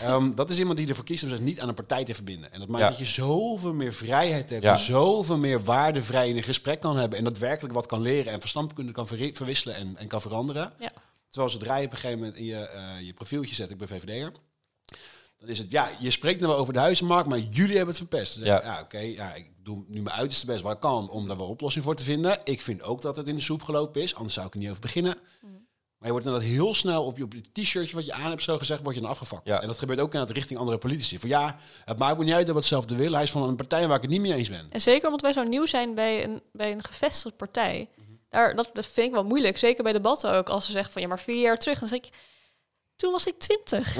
Ehm, 0.00 0.34
dat 0.34 0.50
is 0.50 0.58
iemand 0.58 0.78
die 0.78 0.88
ervoor 0.88 1.04
kiest 1.04 1.22
om 1.22 1.28
zich 1.28 1.40
niet 1.40 1.60
aan 1.60 1.68
een 1.68 1.74
partij 1.74 2.04
te 2.04 2.14
verbinden. 2.14 2.52
En 2.52 2.58
dat 2.60 2.68
maakt 2.68 2.82
Ja. 2.84 2.88
dat 2.90 2.98
je 2.98 3.04
zoveel 3.04 3.72
meer 3.74 3.94
vrijheid 3.94 4.50
hebt. 4.50 4.62
Ja. 4.62 4.72
En 4.72 4.78
zoveel 4.78 5.38
meer 5.38 5.64
waardevrij 5.64 6.28
in 6.28 6.36
een 6.36 6.42
gesprek 6.42 6.80
kan 6.80 6.96
hebben. 6.96 7.18
En 7.18 7.24
daadwerkelijk 7.24 7.74
wat 7.74 7.86
kan 7.86 8.00
leren 8.00 8.32
en 8.32 8.40
verstandkunde 8.40 8.92
kan 8.92 9.06
verwisselen 9.06 9.76
en, 9.76 9.96
en 9.96 10.06
kan 10.08 10.20
veranderen. 10.20 10.72
Ja. 10.78 10.90
Terwijl 11.28 11.52
zodra 11.52 11.76
je 11.76 11.86
op 11.86 11.92
een 11.92 11.98
gegeven 11.98 12.18
moment 12.18 12.36
in 12.38 12.44
je, 12.44 12.56
eh, 12.68 13.00
je 13.00 13.12
profieltje 13.12 13.54
zet, 13.54 13.70
ik 13.70 13.78
ben 13.78 13.88
VVD'er. 13.88 14.32
Dan 15.38 15.48
is 15.48 15.58
het, 15.58 15.70
ja, 15.70 15.88
je 16.00 16.10
spreekt 16.10 16.40
nou 16.40 16.52
wel 16.52 16.60
over 16.60 16.72
de 16.72 16.78
huizenmarkt, 16.78 17.28
maar 17.28 17.38
jullie 17.38 17.76
hebben 17.76 17.94
het 17.94 17.96
verpest. 18.08 18.36
Ja. 18.36 18.44
ja, 18.62 18.80
oké, 18.80 18.98
ja, 18.98 19.34
ik 19.34 19.46
doe 19.62 19.84
nu 19.88 20.02
mijn 20.02 20.16
uiterste 20.16 20.46
best 20.46 20.62
waar 20.62 20.74
ik 20.74 20.80
kan 20.80 21.10
om 21.10 21.26
daar 21.28 21.36
wel 21.36 21.46
oplossing 21.48 21.84
voor 21.84 21.94
te 21.96 22.04
vinden. 22.04 22.38
Ik 22.44 22.60
vind 22.60 22.82
ook 22.82 23.02
dat 23.02 23.16
het 23.16 23.28
in 23.28 23.34
de 23.34 23.40
soep 23.42 23.62
gelopen 23.62 24.02
is, 24.02 24.14
anders 24.14 24.34
zou 24.34 24.46
ik 24.46 24.52
er 24.52 24.58
niet 24.58 24.68
over 24.68 24.80
beginnen. 24.80 25.16
Maar 25.98 26.08
je 26.08 26.10
wordt 26.10 26.26
inderdaad 26.26 26.50
heel 26.50 26.74
snel 26.74 27.04
op 27.04 27.16
je, 27.16 27.24
op 27.24 27.32
je 27.32 27.42
t-shirtje 27.52 27.94
wat 27.94 28.06
je 28.06 28.12
aan 28.12 28.30
hebt, 28.30 28.42
zo 28.42 28.58
gezegd, 28.58 28.82
word 28.82 28.94
je 28.94 29.00
dan 29.00 29.10
afgevakt. 29.10 29.46
Ja. 29.46 29.60
En 29.60 29.66
dat 29.66 29.78
gebeurt 29.78 30.00
ook 30.00 30.12
inderdaad 30.12 30.36
richting 30.36 30.58
andere 30.58 30.78
politici. 30.78 31.18
Van 31.18 31.28
ja, 31.28 31.56
het 31.84 31.98
maakt 31.98 32.18
me 32.18 32.24
niet 32.24 32.34
uit 32.34 32.46
dat 32.46 32.54
we 32.54 32.60
hetzelfde 32.60 32.96
willen. 32.96 33.12
Hij 33.12 33.22
is 33.22 33.30
van 33.30 33.42
een 33.42 33.56
partij 33.56 33.86
waar 33.86 33.96
ik 33.96 34.02
het 34.02 34.10
niet 34.10 34.20
mee 34.20 34.34
eens 34.34 34.48
ben. 34.48 34.66
En 34.70 34.80
zeker 34.80 35.06
omdat 35.06 35.20
wij 35.20 35.32
zo 35.32 35.42
nieuw 35.42 35.66
zijn 35.66 35.94
bij 35.94 36.24
een, 36.24 36.42
bij 36.52 36.72
een 36.72 36.84
gevestigde 36.84 37.36
partij. 37.36 37.88
Daar, 38.28 38.56
dat, 38.56 38.70
dat 38.72 38.86
vind 38.86 39.06
ik 39.06 39.12
wel 39.12 39.24
moeilijk. 39.24 39.56
Zeker 39.58 39.82
bij 39.82 39.92
debatten 39.92 40.32
ook. 40.32 40.48
Als 40.48 40.66
ze 40.66 40.72
zeggen 40.72 40.92
van 40.92 41.02
ja, 41.02 41.08
maar 41.08 41.20
vier 41.20 41.40
jaar 41.40 41.58
terug. 41.58 41.78
Dan 41.78 41.88
zeg 41.88 41.98
ik, 41.98 42.08
toen 42.96 43.12
was 43.12 43.26
ik 43.26 43.38
twintig. 43.38 43.92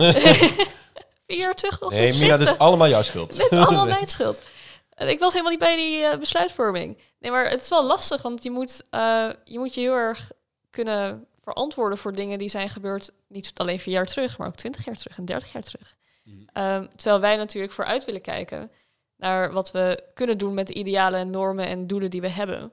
vier 1.27 1.39
jaar 1.39 1.55
terug 1.55 1.79
was 1.79 1.95
Nee, 1.95 2.09
ik 2.09 2.19
Mina, 2.19 2.31
dat 2.31 2.41
is 2.41 2.47
20. 2.47 2.59
allemaal 2.59 2.89
jouw 2.89 3.03
schuld. 3.03 3.37
Dit 3.37 3.53
is 3.53 3.59
allemaal 3.59 3.87
mijn 3.97 4.07
schuld. 4.07 4.43
En 4.91 5.09
Ik 5.09 5.19
was 5.19 5.33
helemaal 5.33 5.53
niet 5.53 5.61
bij 5.61 5.77
die 5.77 6.03
eh, 6.03 6.19
besluitvorming. 6.19 6.99
Nee, 7.19 7.31
maar 7.31 7.51
het 7.51 7.63
is 7.63 7.69
wel 7.69 7.87
lastig, 7.87 8.23
want 8.23 8.43
je 8.43 8.51
moet, 8.51 8.83
eh, 8.91 9.29
je 9.45 9.59
moet 9.59 9.75
je 9.75 9.81
heel 9.81 9.95
erg 9.95 10.31
kunnen 10.71 11.27
verantwoorden 11.53 11.99
voor 11.99 12.15
dingen 12.15 12.39
die 12.39 12.49
zijn 12.49 12.69
gebeurd, 12.69 13.13
niet 13.29 13.53
alleen 13.55 13.81
vier 13.81 13.95
jaar 13.95 14.07
terug, 14.07 14.39
maar 14.39 14.47
ook 14.49 14.55
twintig 14.57 14.85
jaar 14.85 14.97
terug 14.97 15.19
en 15.19 15.25
dertig 15.25 15.53
jaar 15.53 15.63
terug. 15.63 15.97
Mhm. 16.25 16.37
Ehm, 16.53 16.87
terwijl 16.97 17.21
wij 17.21 17.37
natuurlijk 17.37 17.73
vooruit 17.73 18.05
willen 18.05 18.21
kijken 18.21 18.71
naar 19.17 19.53
wat 19.53 19.71
we 19.71 20.03
kunnen 20.15 20.39
doen 20.39 20.55
met 20.55 20.67
de 20.67 20.75
idealen 20.75 21.21
en 21.21 21.31
normen 21.31 21.67
en 21.67 21.87
doelen 21.87 22.11
die 22.11 22.21
we 22.21 22.29
hebben. 22.29 22.73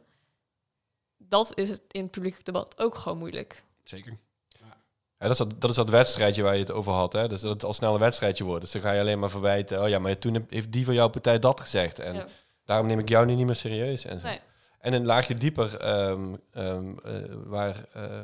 Dat 1.17 1.51
is 1.57 1.69
het 1.69 1.81
in 1.91 2.01
het 2.01 2.11
publiek 2.11 2.45
debat 2.45 2.79
ook 2.79 2.95
gewoon 2.95 3.17
moeilijk. 3.17 3.63
Zeker. 3.83 4.17
Ja, 4.49 5.29
dat, 5.29 5.31
is 5.31 5.37
dat, 5.37 5.61
dat 5.61 5.69
is 5.69 5.75
dat 5.75 5.89
wedstrijdje 5.89 6.43
waar 6.43 6.53
je 6.53 6.59
het 6.59 6.71
over 6.71 6.91
had. 6.93 7.13
Hè? 7.13 7.27
Dus 7.27 7.41
dat 7.41 7.53
het 7.53 7.63
al 7.65 7.73
snel 7.73 7.93
een 7.93 7.99
wedstrijdje 7.99 8.43
wordt. 8.43 8.61
Dus 8.61 8.71
dan 8.71 8.81
ga 8.81 8.91
je 8.91 8.99
alleen 8.99 9.19
maar 9.19 9.29
verwijten. 9.29 9.81
Oh 9.81 9.89
ja, 9.89 9.99
maar 9.99 10.17
toen 10.19 10.45
heeft 10.49 10.71
die 10.71 10.85
van 10.85 10.93
jouw 10.93 11.07
partij 11.09 11.39
dat 11.39 11.59
gezegd. 11.59 11.99
En 11.99 12.15
Ja. 12.15 12.27
daarom 12.65 12.87
neem 12.87 12.99
ik 12.99 13.09
jou 13.09 13.25
nu 13.25 13.35
niet 13.35 13.45
meer 13.45 13.55
serieus. 13.55 14.05
En, 14.05 14.19
zo. 14.19 14.27
Nee. 14.27 14.39
en 14.79 14.93
een 14.93 15.05
laagje 15.05 15.37
dieper, 15.37 15.77
ehm, 15.77 16.35
ehm, 16.51 16.97
eh, 17.03 17.13
waar 17.45 17.85
eh, 17.93 18.21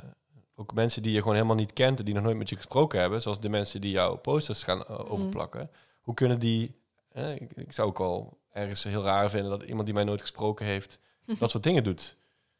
ook 0.59 0.73
mensen 0.73 1.01
die 1.03 1.11
je 1.11 1.19
gewoon 1.19 1.33
helemaal 1.35 1.55
niet 1.55 1.73
kent... 1.73 1.99
en 1.99 2.05
die 2.05 2.13
nog 2.13 2.23
nooit 2.23 2.37
met 2.37 2.49
je 2.49 2.55
gesproken 2.55 2.99
hebben... 2.99 3.21
zoals 3.21 3.39
de 3.39 3.49
mensen 3.49 3.81
die 3.81 3.91
jouw 3.91 4.15
posters 4.15 4.63
gaan 4.63 4.83
eh, 4.85 4.89
Mhm. 4.99 5.11
overplakken. 5.11 5.71
Hoe 6.01 6.13
kunnen 6.13 6.39
die... 6.39 6.75
eh, 7.11 7.35
ik, 7.35 7.51
ik 7.55 7.73
zou 7.73 7.87
ook 7.87 7.99
al 7.99 8.37
ergens 8.53 8.83
heel 8.83 9.03
raar 9.03 9.29
vinden... 9.29 9.49
dat 9.51 9.63
iemand 9.63 9.85
die 9.85 9.93
mij 9.93 10.03
nooit 10.03 10.21
gesproken 10.21 10.65
heeft... 10.65 10.99
dat 11.39 11.49
soort 11.49 11.63
dingen 11.63 11.83
doet. 11.83 12.15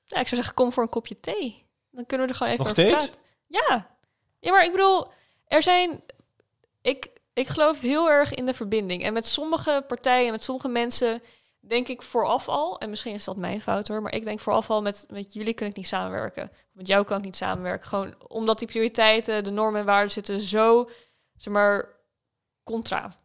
Ja, 0.05 0.19
ik 0.19 0.27
zou 0.27 0.35
zeggen, 0.35 0.53
kom 0.53 0.71
voor 0.71 0.83
een 0.83 0.89
kopje 0.89 1.19
thee. 1.19 1.65
Dan 1.91 2.05
kunnen 2.05 2.27
we 2.27 2.31
er 2.33 2.37
gewoon 2.39 2.53
even 2.53 2.65
Nog 2.65 2.73
over 2.77 2.83
steeds? 2.89 3.05
praten. 3.09 3.21
Ja. 3.47 3.97
Ja, 4.39 4.51
maar 4.51 4.65
ik 4.65 4.71
bedoel, 4.71 5.07
er 5.47 5.63
zijn... 5.63 6.01
Ik, 6.81 7.09
ik 7.33 7.47
geloof 7.47 7.79
heel 7.79 8.09
erg 8.09 8.33
in 8.33 8.45
de 8.45 8.53
verbinding. 8.53 9.03
En 9.03 9.13
met 9.13 9.25
sommige 9.25 9.83
partijen, 9.87 10.31
met 10.31 10.43
sommige 10.43 10.67
mensen... 10.67 11.21
denk 11.59 11.87
ik 11.87 12.01
vooraf 12.01 12.49
al... 12.49 12.79
en 12.79 12.89
misschien 12.89 13.13
is 13.13 13.23
dat 13.23 13.35
mijn 13.37 13.61
fout 13.61 13.87
hoor... 13.87 14.01
maar 14.01 14.13
ik 14.13 14.23
denk 14.23 14.39
vooraf 14.39 14.69
al, 14.69 14.81
met, 14.81 15.05
met 15.09 15.33
jullie 15.33 15.53
kan 15.53 15.67
ik 15.67 15.75
niet 15.75 15.87
samenwerken. 15.87 16.51
Met 16.71 16.87
jou 16.87 17.05
kan 17.05 17.17
ik 17.17 17.23
niet 17.23 17.35
samenwerken. 17.35 17.87
Gewoon 17.87 18.15
omdat 18.27 18.59
die 18.59 18.67
prioriteiten, 18.67 19.43
de 19.43 19.51
normen 19.51 19.79
en 19.79 19.85
waarden 19.85 20.11
zitten 20.11 20.39
zo... 20.41 20.89
zeg 21.37 21.53
maar, 21.53 21.89
contra. 22.63 23.17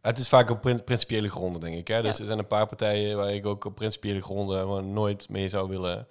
Het 0.00 0.18
is 0.18 0.28
vaak 0.28 0.50
op 0.50 0.60
prin- 0.60 0.84
principiële 0.84 1.28
gronden, 1.28 1.60
denk 1.60 1.76
ik. 1.76 1.88
Hè? 1.88 2.02
Dus 2.02 2.12
Ja. 2.16 2.20
er 2.20 2.26
zijn 2.26 2.38
een 2.38 2.46
paar 2.46 2.66
partijen 2.66 3.16
waar 3.16 3.32
ik 3.34 3.46
ook 3.46 3.64
op 3.64 3.74
principiële 3.74 4.20
gronden 4.20 4.92
nooit 4.92 5.28
mee 5.28 5.48
zou 5.48 5.68
willen. 5.68 6.08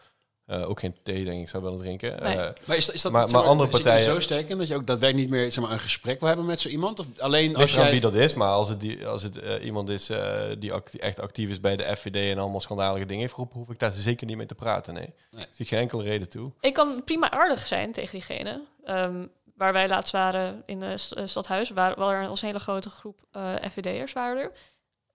Eh, 0.50 0.70
ook 0.70 0.80
geen 0.80 0.96
thee, 1.04 1.24
denk 1.26 1.42
ik, 1.42 1.50
zou 1.50 1.64
willen 1.64 1.80
drinken. 1.80 2.24
Nee. 2.24 2.36
Eh, 2.38 2.50
Maar 2.66 2.78
is, 2.78 2.86
dat- 2.86 2.96
is 2.96 3.02
dat 3.02 3.12
Maar- 3.12 3.30
zeg 3.30 3.40
maar 3.40 3.50
andere 3.50 3.70
er 3.70 3.76
partijen- 3.76 4.04
zo 4.04 4.20
sterk 4.20 4.50
in 4.50 4.58
dat 4.58 4.68
je 4.68 4.76
ook 4.76 4.88
daadwerkelijk 4.88 5.30
niet 5.30 5.40
meer 5.40 5.52
zeg 5.52 5.64
maar, 5.64 5.74
een 5.74 5.80
gesprek 5.80 6.20
wil 6.20 6.28
hebben 6.28 6.46
met 6.46 6.60
zo 6.60 6.70
iemand? 6.70 7.00
Of 7.00 7.06
alleen 7.20 7.56
als 7.56 7.74
jij... 7.74 7.92
wie 7.92 8.00
dat 8.00 8.14
is, 8.14 8.34
maar 8.34 8.50
als 8.50 8.70
het, 8.70 8.80
die, 8.80 9.08
als 9.08 9.24
het 9.24 9.38
eh, 9.40 9.66
iemand 9.66 9.90
is 9.90 10.10
eh, 10.10 10.42
die 10.60 10.74
act- 10.74 10.98
echt 10.98 11.20
actief 11.20 11.50
is 11.50 11.60
bij 11.60 11.76
de 11.76 11.96
FVD 11.98 12.32
en 12.32 12.38
allemaal 12.40 12.62
schandalige 12.62 13.06
dingen 13.06 13.22
heeft 13.22 13.34
geroepen, 13.34 13.60
hoef 13.60 13.70
ik 13.70 13.80
daar 13.80 13.92
zeker 13.92 14.28
niet 14.28 14.38
mee 14.38 14.46
te 14.46 14.56
praten. 14.56 14.94
Nee. 14.94 15.10
Nee. 15.32 15.44
Ik 15.44 15.50
zie 15.52 15.66
geen 15.66 15.80
enkele 15.80 16.04
reden 16.04 16.30
toe. 16.30 16.52
Ik 16.62 16.74
kan 16.74 17.04
prima 17.06 17.32
aardig 17.32 17.66
zijn 17.68 17.92
tegen 17.92 18.12
diegene. 18.12 18.62
Ehm, 18.84 19.26
waar 19.56 19.74
wij 19.74 19.88
laatst 19.88 20.12
waren 20.12 20.64
in 20.66 20.84
eh, 20.84 20.92
stadhuis, 21.26 21.70
waar, 21.70 21.96
waar 22.00 22.22
er 22.24 22.30
een 22.30 22.38
hele 22.40 22.60
grote 22.60 22.90
groep 22.90 23.20
eh 23.32 23.54
FVD'ers 23.72 24.14
waren 24.14 24.42
er. 24.44 24.52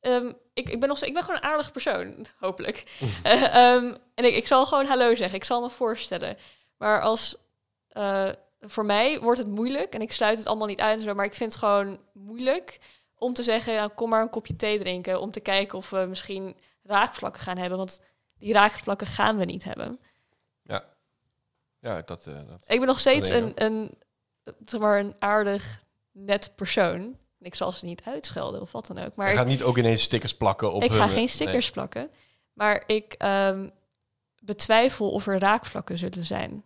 Ehm, 0.05 0.33
ik, 0.55 0.69
ik, 0.69 0.81
ben 0.81 0.89
nog, 0.89 1.03
ik 1.03 1.13
ben 1.13 1.23
gewoon 1.23 1.37
een 1.37 1.49
aardige 1.49 1.71
persoon, 1.71 2.27
hopelijk. 2.39 2.85
Eh, 3.23 3.43
ehm, 3.43 3.95
en 4.15 4.25
ik, 4.25 4.35
ik 4.35 4.47
zal 4.47 4.67
gewoon 4.67 4.87
hallo 4.87 5.15
zeggen, 5.15 5.37
ik 5.37 5.45
zal 5.45 5.61
me 5.61 5.71
voorstellen. 5.71 6.37
Maar 6.77 7.01
als, 7.01 7.37
eh, 7.89 8.29
voor 8.61 8.85
mij 8.85 9.21
wordt 9.21 9.39
het 9.39 9.49
moeilijk, 9.49 9.95
en 9.95 10.01
ik 10.01 10.13
sluit 10.13 10.39
het 10.39 10.47
allemaal 10.47 10.67
niet 10.67 10.81
uit, 10.81 11.15
maar 11.15 11.25
ik 11.25 11.35
vind 11.35 11.53
het 11.53 11.61
gewoon 11.61 11.99
moeilijk 12.13 12.79
om 13.15 13.33
te 13.33 13.43
zeggen, 13.43 13.73
ja, 13.73 13.89
kom 13.95 14.09
maar 14.09 14.23
een 14.23 14.31
kopje 14.31 14.57
thee 14.57 14.79
drinken, 14.79 15.21
om 15.21 15.31
te 15.31 15.41
kijken 15.41 15.79
of 15.79 15.91
we 15.91 16.05
misschien 16.09 16.57
raakvlakken 16.83 17.43
gaan 17.43 17.59
hebben. 17.59 17.79
Want 17.79 18.01
die 18.39 18.53
raakvlakken 18.53 19.07
gaan 19.07 19.37
we 19.37 19.45
niet 19.45 19.65
hebben. 19.65 20.01
Ja, 21.81 22.03
dat, 22.03 22.27
eh, 22.27 22.35
dat. 22.47 22.65
Ik 22.69 22.79
ben 22.79 22.89
nog 22.89 22.99
steeds 22.99 23.29
een, 23.29 23.53
een, 23.55 23.99
zeg 24.65 24.81
maar 24.81 24.99
een 24.99 25.15
aardig, 25.19 25.81
net 26.13 26.53
persoon. 26.57 27.19
Ik 27.45 27.55
zal 27.55 27.73
ze 27.73 27.85
niet 27.85 28.03
uitschelden 28.05 28.61
of 28.61 28.73
wat 28.73 28.87
dan 28.87 28.99
ook. 28.99 29.17
Maar 29.17 29.27
je 29.27 29.33
ik, 29.33 29.39
gaat 29.39 29.47
niet 29.47 29.63
ook 29.63 29.79
ineens 29.79 30.03
stickers 30.03 30.35
plakken 30.35 30.73
op 30.73 30.83
ik 30.83 30.93
ga 30.93 31.09
geen 31.09 31.29
stickers 31.29 31.71
plakken. 31.71 32.11
Maar 32.53 32.85
ik 32.87 33.13
ehm, 33.13 33.69
betwijfel 34.39 35.11
of 35.11 35.27
er 35.27 35.39
raakvlakken 35.39 35.99
zullen 35.99 36.25
zijn. 36.25 36.65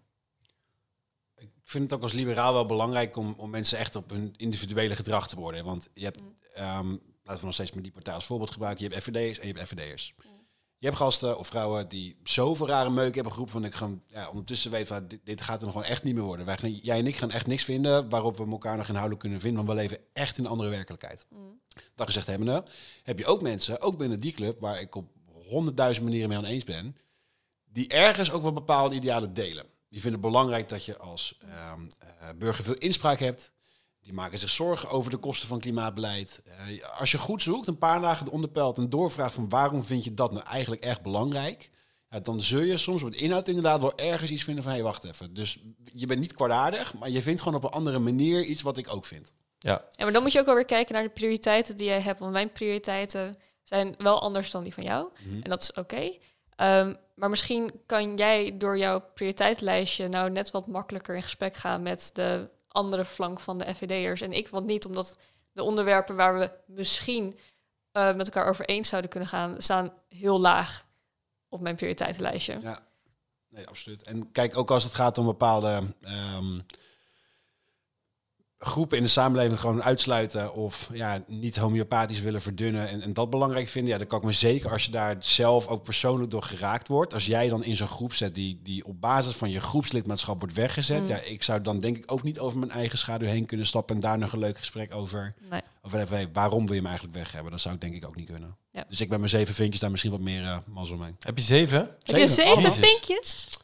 ik 1.36 1.50
vind 1.64 1.84
het 1.84 1.92
ook 1.92 2.02
als 2.02 2.12
liberaal 2.12 2.52
wel 2.52 2.66
belangrijk 2.66 3.16
om, 3.16 3.34
om 3.36 3.50
mensen 3.50 3.78
echt 3.78 3.96
op 3.96 4.10
hun 4.10 4.34
individuele 4.36 4.96
gedrag 4.96 5.28
te 5.28 5.36
worden. 5.36 5.64
Want 5.64 5.90
je 5.94 6.04
hebt, 6.04 6.18
ehm, 6.54 6.88
laten 7.22 7.40
we 7.40 7.44
nog 7.46 7.54
steeds 7.54 7.72
maar 7.72 7.82
die 7.82 7.92
partij 7.92 8.14
als 8.14 8.26
voorbeeld 8.26 8.50
gebruiken. 8.50 8.84
Je 8.84 8.90
hebt 8.90 9.02
FVD'ers 9.04 9.38
en 9.38 9.46
je 9.46 9.54
hebt 9.54 9.68
FVD'ers. 9.68 10.14
Je 10.80 10.86
hebt 10.86 10.98
gasten 10.98 11.38
of 11.38 11.46
vrouwen 11.46 11.88
die 11.88 12.16
zoveel 12.24 12.66
rare 12.66 12.90
meuk 12.90 13.14
hebben 13.14 13.32
geroepen 13.32 13.54
van 13.54 13.64
ik 13.64 13.74
gewoon 13.74 14.02
ja, 14.06 14.28
ondertussen 14.28 14.70
weet 14.70 14.86
van 14.86 15.06
dit, 15.08 15.20
dit 15.24 15.40
gaat 15.40 15.58
er 15.58 15.64
nog 15.64 15.72
gewoon 15.72 15.88
echt 15.88 16.02
niet 16.02 16.14
meer 16.14 16.24
worden. 16.24 16.46
Wij 16.46 16.56
gaan, 16.56 16.74
jij 16.74 16.98
en 16.98 17.06
ik 17.06 17.16
gaan 17.16 17.30
echt 17.30 17.46
niks 17.46 17.64
vinden 17.64 18.08
waarop 18.08 18.36
we 18.36 18.50
elkaar 18.50 18.76
nog 18.76 18.86
inhoudelijk 18.86 19.20
kunnen 19.20 19.40
vinden, 19.40 19.64
want 19.64 19.76
we 19.76 19.82
leven 19.84 20.04
echt 20.12 20.38
in 20.38 20.44
een 20.44 20.50
andere 20.50 20.70
werkelijkheid. 20.70 21.26
Dat 21.94 22.06
gezegd 22.06 22.26
hebbende, 22.26 22.64
heb 23.02 23.18
je 23.18 23.26
ook 23.26 23.42
mensen, 23.42 23.80
ook 23.80 23.98
binnen 23.98 24.20
die 24.20 24.32
club, 24.32 24.60
waar 24.60 24.80
ik 24.80 24.94
op 24.94 25.10
honderdduizend 25.48 26.06
manieren 26.06 26.28
mee 26.28 26.38
aan 26.38 26.44
eens 26.44 26.64
ben, 26.64 26.96
die 27.64 27.88
ergens 27.88 28.30
ook 28.30 28.42
wel 28.42 28.52
bepaalde 28.52 28.94
idealen 28.94 29.34
delen. 29.34 29.66
Die 29.88 30.00
vinden 30.00 30.20
het 30.20 30.30
belangrijk 30.30 30.68
dat 30.68 30.84
je 30.84 30.98
als 30.98 31.38
ehm, 31.40 31.80
eh, 31.98 32.28
burger 32.38 32.64
veel 32.64 32.74
inspraak 32.74 33.18
hebt. 33.18 33.52
Die 34.08 34.16
maken 34.16 34.38
zich 34.38 34.50
zorgen 34.50 34.90
over 34.90 35.10
de 35.10 35.16
kosten 35.16 35.48
van 35.48 35.60
klimaatbeleid. 35.60 36.42
Eh, 36.44 36.98
als 36.98 37.10
je 37.10 37.18
goed 37.18 37.42
zoekt, 37.42 37.68
een 37.68 37.78
paar 37.78 38.00
dagen 38.00 38.24
de 38.24 38.30
onderpelt 38.30 38.76
en 38.76 38.90
doorvraagt 38.90 39.34
van 39.34 39.48
waarom 39.48 39.84
vind 39.84 40.04
je 40.04 40.14
dat 40.14 40.32
nou 40.32 40.44
eigenlijk 40.46 40.82
echt 40.82 41.02
belangrijk, 41.02 41.70
ja, 42.10 42.20
dan 42.20 42.40
zul 42.40 42.60
je 42.60 42.76
soms 42.76 43.02
op 43.02 43.08
het 43.08 43.20
inhoud 43.20 43.48
inderdaad 43.48 43.80
wel 43.80 43.98
ergens 43.98 44.30
iets 44.30 44.44
vinden 44.44 44.62
van 44.62 44.72
hé, 44.72 44.78
hey, 44.78 44.86
wacht 44.86 45.04
even. 45.04 45.34
Dus 45.34 45.62
je 45.94 46.06
bent 46.06 46.20
niet 46.20 46.32
kwaadaardig, 46.32 46.94
maar 46.94 47.10
je 47.10 47.22
vindt 47.22 47.40
gewoon 47.40 47.56
op 47.58 47.64
een 47.64 47.70
andere 47.70 47.98
manier 47.98 48.44
iets 48.44 48.62
wat 48.62 48.78
ik 48.78 48.94
ook 48.94 49.06
vind. 49.06 49.34
Ja, 49.58 49.84
Ja, 49.92 50.04
maar 50.04 50.12
dan 50.12 50.22
moet 50.22 50.32
je 50.32 50.40
ook 50.40 50.46
wel 50.46 50.54
weer 50.54 50.64
kijken 50.64 50.94
naar 50.94 51.02
de 51.02 51.08
prioriteiten 51.08 51.76
die 51.76 51.86
jij 51.86 52.00
hebt. 52.00 52.18
Want 52.18 52.32
mijn 52.32 52.52
prioriteiten 52.52 53.36
zijn 53.62 53.94
wel 53.98 54.20
anders 54.20 54.50
dan 54.50 54.62
die 54.62 54.74
van 54.74 54.84
jou. 54.84 55.08
En 55.42 55.50
dat 55.50 55.62
is 55.62 55.72
oké. 55.72 56.12
Ehm, 56.56 56.94
maar 57.14 57.30
misschien 57.30 57.70
kan 57.86 58.16
jij 58.16 58.54
door 58.58 58.78
jouw 58.78 59.04
prioriteitenlijstje 59.14 60.08
nou 60.08 60.30
net 60.30 60.50
wat 60.50 60.66
makkelijker 60.66 61.14
in 61.14 61.22
gesprek 61.22 61.56
gaan 61.56 61.82
met 61.82 62.10
de 62.12 62.48
andere 62.68 63.04
flank 63.04 63.40
van 63.40 63.58
de 63.58 63.74
FVD'ers. 63.74 64.20
En 64.20 64.32
ik 64.32 64.48
wat 64.48 64.64
niet, 64.64 64.84
omdat 64.84 65.16
de 65.52 65.62
onderwerpen 65.62 66.16
waar 66.16 66.38
we 66.38 66.50
misschien 66.66 67.38
eh, 67.92 68.14
met 68.14 68.26
elkaar 68.26 68.48
over 68.48 68.64
eens 68.64 68.88
zouden 68.88 69.10
kunnen 69.10 69.28
gaan, 69.28 69.54
staan 69.58 69.92
heel 70.08 70.40
laag 70.40 70.86
op 71.48 71.60
mijn 71.60 71.76
prioriteitenlijstje. 71.76 72.58
Ja, 72.60 72.78
nee, 73.48 73.66
absoluut. 73.66 74.02
En 74.02 74.32
kijk, 74.32 74.56
ook 74.56 74.70
als 74.70 74.84
het 74.84 74.94
gaat 74.94 75.18
om 75.18 75.24
bepaalde 75.24 75.82
ehm, 76.00 76.60
groepen 78.60 78.96
in 78.96 79.02
de 79.02 79.08
samenleving 79.08 79.60
gewoon 79.60 79.82
uitsluiten 79.82 80.54
of 80.54 80.90
ja, 80.92 81.22
niet 81.26 81.56
homeopathisch 81.56 82.20
willen 82.20 82.40
verdunnen 82.42 82.88
en, 82.88 83.02
en 83.02 83.12
dat 83.12 83.30
belangrijk 83.30 83.68
vinden, 83.68 83.92
ja, 83.92 83.98
dan 83.98 84.06
kan 84.06 84.18
ik 84.18 84.24
me 84.24 84.32
zeker 84.32 84.70
als 84.72 84.84
je 84.84 84.90
daar 84.90 85.16
zelf 85.18 85.66
ook 85.66 85.82
persoonlijk 85.82 86.30
door 86.30 86.42
geraakt 86.42 86.88
wordt, 86.88 87.14
als 87.14 87.26
jij 87.26 87.48
dan 87.48 87.64
in 87.64 87.76
zo'n 87.76 87.88
groep 87.88 88.14
zet 88.14 88.34
die, 88.34 88.60
die 88.62 88.84
op 88.84 89.00
basis 89.00 89.34
van 89.34 89.50
je 89.50 89.60
groepslidmaatschap 89.60 90.38
wordt 90.38 90.54
weggezet, 90.54 91.00
Mm. 91.00 91.06
ja, 91.06 91.16
ik 91.16 91.42
zou 91.42 91.60
dan 91.60 91.78
denk 91.78 91.96
ik 91.96 92.12
ook 92.12 92.22
niet 92.22 92.38
over 92.38 92.58
mijn 92.58 92.70
eigen 92.70 92.98
schaduw 92.98 93.26
heen 93.28 93.46
kunnen 93.46 93.66
stappen 93.66 93.94
en 93.94 94.00
daar 94.00 94.18
nog 94.18 94.32
een 94.32 94.38
leuk 94.38 94.58
gesprek 94.58 94.94
over, 94.94 95.34
Nee. 95.50 95.60
over 95.82 96.00
even, 96.00 96.16
hey, 96.16 96.28
waarom 96.32 96.64
wil 96.64 96.74
je 96.74 96.80
hem 96.80 96.86
eigenlijk 96.88 97.16
weg 97.18 97.32
hebben? 97.32 97.50
Dat 97.50 97.60
zou 97.60 97.74
ik 97.74 97.80
denk 97.80 97.94
ik 97.94 98.06
ook 98.06 98.16
niet 98.16 98.30
kunnen. 98.30 98.56
Ja. 98.72 98.84
Dus 98.88 99.00
ik 99.00 99.08
ben 99.08 99.18
mijn 99.18 99.30
zeven 99.30 99.54
vinkjes 99.54 99.80
daar 99.80 99.90
misschien 99.90 100.12
wat 100.12 100.20
meer 100.20 100.42
uh, 100.42 100.56
mazzel 100.66 100.96
mee. 100.96 101.14
heb 101.18 101.36
je 101.38 101.44
zeven? 101.44 101.78
Heb 102.02 102.16
je 102.16 102.26
zeven 102.28 102.72
vinkjes? 102.72 103.58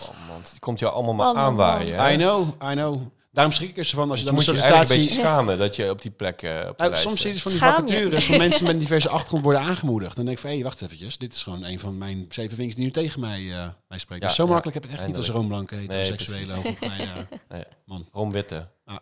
Oh 0.00 0.08
man, 0.28 0.40
die 0.50 0.60
komt 0.60 0.78
jou 0.78 0.92
allemaal 0.92 1.14
maar 1.14 1.42
aanwaaien. 1.42 2.12
I 2.12 2.16
know, 2.16 2.48
I 2.70 2.72
know. 2.74 3.00
Daarom 3.38 3.56
schrik 3.56 3.68
ik 3.70 3.76
er 3.76 3.84
van 3.86 4.10
als 4.10 4.18
je 4.20 4.24
Je 4.24 4.30
dan 4.30 4.34
moet 4.34 4.46
een 4.48 4.54
je 4.54 4.60
een 4.60 4.66
sollicitatie... 4.66 5.02
beetje 5.04 5.20
schamen 5.20 5.58
dat 5.58 5.76
je 5.76 5.90
op 5.90 6.02
die 6.02 6.10
plek 6.10 6.42
eh, 6.42 6.50
op 6.50 6.56
de 6.56 6.74
Nou, 6.76 6.90
lijst 6.90 7.02
soms 7.02 7.16
zie 7.20 7.26
je 7.26 7.32
dus 7.32 7.42
van 7.42 7.50
die 7.52 7.60
Schaam 7.60 7.86
je? 7.86 7.92
vacatures 7.92 8.24
van 8.26 8.36
mensen 8.46 8.64
met 8.64 8.72
een 8.72 8.78
diverse 8.78 9.08
achtergrond 9.08 9.44
worden 9.44 9.60
aangemoedigd. 9.62 10.16
Dan 10.16 10.24
denk 10.24 10.36
ik 10.36 10.42
van, 10.42 10.50
hé, 10.50 10.56
hey, 10.56 10.64
wacht 10.66 10.82
eventjes. 10.82 11.18
Dit 11.18 11.32
is 11.34 11.42
gewoon 11.42 11.64
een 11.64 11.78
van 11.80 11.98
mijn 11.98 12.24
zeven 12.28 12.56
vinkjes 12.56 12.74
die 12.76 12.84
nu 12.84 12.90
tegen 12.90 13.20
mij, 13.20 13.52
eh 13.52 13.68
mij 13.88 13.98
spreken. 13.98 14.22
Ja, 14.22 14.26
dus 14.26 14.36
zo 14.36 14.44
ja, 14.44 14.48
makkelijk 14.50 14.74
heb 14.74 14.84
ik 14.84 14.90
het 14.90 14.98
echt 14.98 15.08
niet 15.08 15.16
als 15.16 15.28
roomblanke, 15.28 15.74
heteroseksuele. 15.74 16.52
hoogopgeleide- 16.52 17.28
Nee. 17.48 17.64
Man. 17.84 18.08
Rom 18.12 18.30
Witte. 18.30 18.68
Ah. 18.84 18.96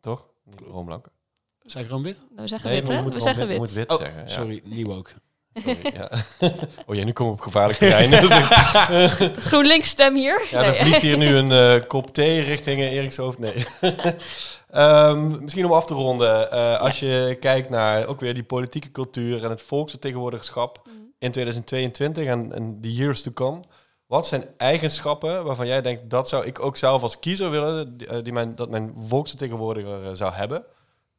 Toch? 0.00 0.26
Blank. 0.84 1.06
Zei 1.62 1.84
ik 1.84 1.90
room-wit? 1.90 2.18
Nou, 2.30 2.42
we 2.42 2.46
zeggen 2.48 2.70
Nee, 2.70 2.78
wit, 2.80 2.88
je 2.88 2.94
hè? 2.94 3.04
We 3.04 3.20
zeggen 3.20 3.46
wit, 3.46 3.72
wit 3.72 3.90
Oh, 3.90 3.96
zeggen. 3.98 4.22
ja. 4.22 4.28
sorry, 4.28 4.60
nieuw 4.64 4.92
ook. 4.94 5.10
Sorry, 5.54 5.78
ja. 5.98 6.10
Oh 6.86 6.94
ja, 6.96 7.04
nu 7.04 7.12
komen 7.12 7.32
we 7.32 7.38
op 7.38 7.44
gevaarlijk 7.44 7.78
terrein. 7.78 8.12
GroenLinks 9.38 9.88
stem 9.88 10.14
hier. 10.14 10.46
Ja, 10.50 10.60
Nee. 10.60 10.74
vliegt 10.74 11.00
hier 11.02 11.16
nu 11.18 11.36
een 11.36 11.52
eh, 11.80 11.86
kop 11.88 12.14
thee 12.14 12.40
richting 12.40 12.80
eh, 12.80 12.92
Eriks 12.96 13.16
hoofd. 13.16 13.38
Nee. 13.38 13.64
Ehm, 14.70 15.42
misschien 15.42 15.64
om 15.64 15.72
af 15.72 15.86
te 15.86 15.94
ronden. 15.94 16.50
eh, 16.50 16.80
als 16.80 17.00
je 17.00 17.36
kijkt 17.40 17.70
naar 17.70 18.06
ook 18.06 18.20
weer 18.20 18.34
die 18.34 18.42
politieke 18.42 18.90
cultuur 18.90 19.44
en 19.44 19.50
het 19.50 19.62
volksvertegenwoordigerschap 19.62 20.80
Mhm. 20.86 20.96
in 21.18 21.30
2022 21.32 22.26
en, 22.26 22.52
en 22.52 22.80
de 22.80 22.92
years 22.92 23.22
to 23.22 23.30
come. 23.32 23.60
Wat 24.06 24.26
zijn 24.26 24.44
eigenschappen 24.56 25.44
waarvan 25.44 25.66
jij 25.66 25.80
denkt 25.82 26.10
dat 26.10 26.28
zou 26.28 26.46
ik 26.46 26.60
ook 26.60 26.76
zelf 26.76 27.02
als 27.02 27.18
kiezer 27.18 27.50
willen, 27.50 27.96
die, 27.96 28.22
die 28.22 28.32
mijn, 28.32 28.54
dat 28.54 28.70
mijn 28.70 28.94
volksvertegenwoordiger 29.06 30.16
zou 30.16 30.32
hebben? 30.32 30.64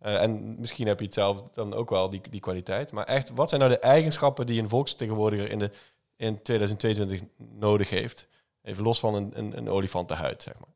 Eh, 0.01 0.21
en 0.21 0.59
misschien 0.59 0.87
heb 0.87 0.99
je 0.99 1.05
het 1.05 1.13
zelf 1.13 1.41
dan 1.53 1.73
ook 1.73 1.89
wel, 1.89 2.09
die, 2.09 2.21
die 2.29 2.39
kwaliteit. 2.39 2.91
Maar 2.91 3.05
echt, 3.05 3.29
wat 3.29 3.49
zijn 3.49 3.61
nou 3.61 3.73
de 3.73 3.79
eigenschappen 3.79 4.45
die 4.45 4.61
een 4.61 4.69
volksvertegenwoordiger 4.69 5.49
in, 5.49 5.59
de, 5.59 5.71
in 6.15 6.41
2022 6.41 7.27
nodig 7.37 7.89
heeft? 7.89 8.27
Even 8.61 8.83
los 8.83 8.99
van 8.99 9.15
een, 9.15 9.31
een, 9.33 9.57
een 9.57 9.69
olifantenhuid, 9.69 10.41
zeg 10.41 10.53
maar. 10.59 10.69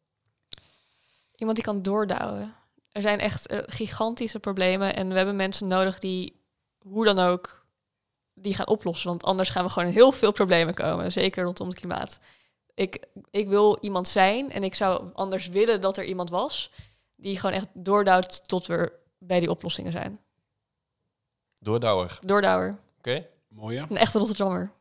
Iemand 1.36 1.58
die 1.58 1.66
kan 1.66 1.82
doordouwen. 1.82 2.56
Er 2.92 3.02
zijn 3.02 3.20
echt 3.20 3.48
eh, 3.48 3.60
gigantische 3.66 4.40
problemen 4.40 4.96
en 4.96 5.10
we 5.10 5.16
hebben 5.16 5.36
mensen 5.36 5.68
nodig 5.68 6.00
die 6.00 6.42
hoe 6.80 7.06
dan 7.06 7.20
ook 7.20 7.66
die 8.34 8.56
gaan 8.56 8.68
oplossen. 8.68 9.10
Want 9.10 9.24
anders 9.24 9.50
gaan 9.50 9.66
we 9.66 9.72
gewoon 9.72 9.92
heel 9.92 10.12
veel 10.12 10.32
problemen 10.32 10.74
komen, 10.74 11.12
zeker 11.12 11.44
rondom 11.44 11.68
het 11.68 11.80
klimaat. 11.80 12.20
Ik, 12.74 13.06
ik 13.32 13.48
wil 13.48 13.78
iemand 13.82 14.08
zijn 14.08 14.52
en 14.52 14.64
ik 14.64 14.76
zou 14.76 15.14
anders 15.14 15.48
willen 15.48 15.82
dat 15.82 15.98
er 15.98 16.04
iemand 16.06 16.30
was 16.30 16.72
die 17.16 17.40
gewoon 17.40 17.56
echt 17.56 17.68
doordouwt 17.74 18.48
tot 18.48 18.68
we 18.68 19.04
bij 19.20 19.40
die 19.40 19.50
oplossingen 19.50 19.92
zijn. 19.92 20.20
Doordouwer. 21.60 22.20
Doordouwer. 22.24 22.78
Oké? 22.98 23.28
Mooi, 23.50 23.76
ja. 23.76 23.86
Een 23.90 23.98
echte 23.98 24.18
Rotterdammer. 24.18 24.72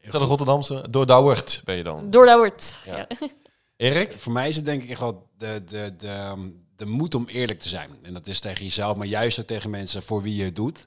Is 0.00 0.12
dat 0.12 0.20
een 0.20 0.26
Rotterdamse? 0.26 0.86
Doordouwert 0.90 1.62
ben 1.64 1.76
je 1.76 1.82
dan. 1.82 2.10
Doordouwert. 2.10 2.78
Ja. 2.86 2.96
Ja. 2.96 3.06
Erik? 3.76 4.12
Voor 4.18 4.32
mij 4.32 4.48
is 4.48 4.56
het 4.56 4.64
denk 4.64 4.82
ik 4.82 4.90
echt 4.90 5.00
wel 5.00 5.28
de, 5.38 5.64
de, 5.64 5.96
de, 5.96 6.34
de 6.76 6.86
moed 6.86 7.14
om 7.14 7.26
eerlijk 7.26 7.60
te 7.60 7.68
zijn. 7.68 7.90
En 8.02 8.12
dat 8.12 8.26
is 8.26 8.40
tegen 8.40 8.64
jezelf, 8.64 8.96
maar 8.96 9.06
juist 9.06 9.40
ook 9.40 9.46
tegen 9.46 9.70
mensen 9.70 10.02
voor 10.02 10.22
wie 10.22 10.36
je 10.36 10.44
het 10.44 10.56
doet. 10.56 10.86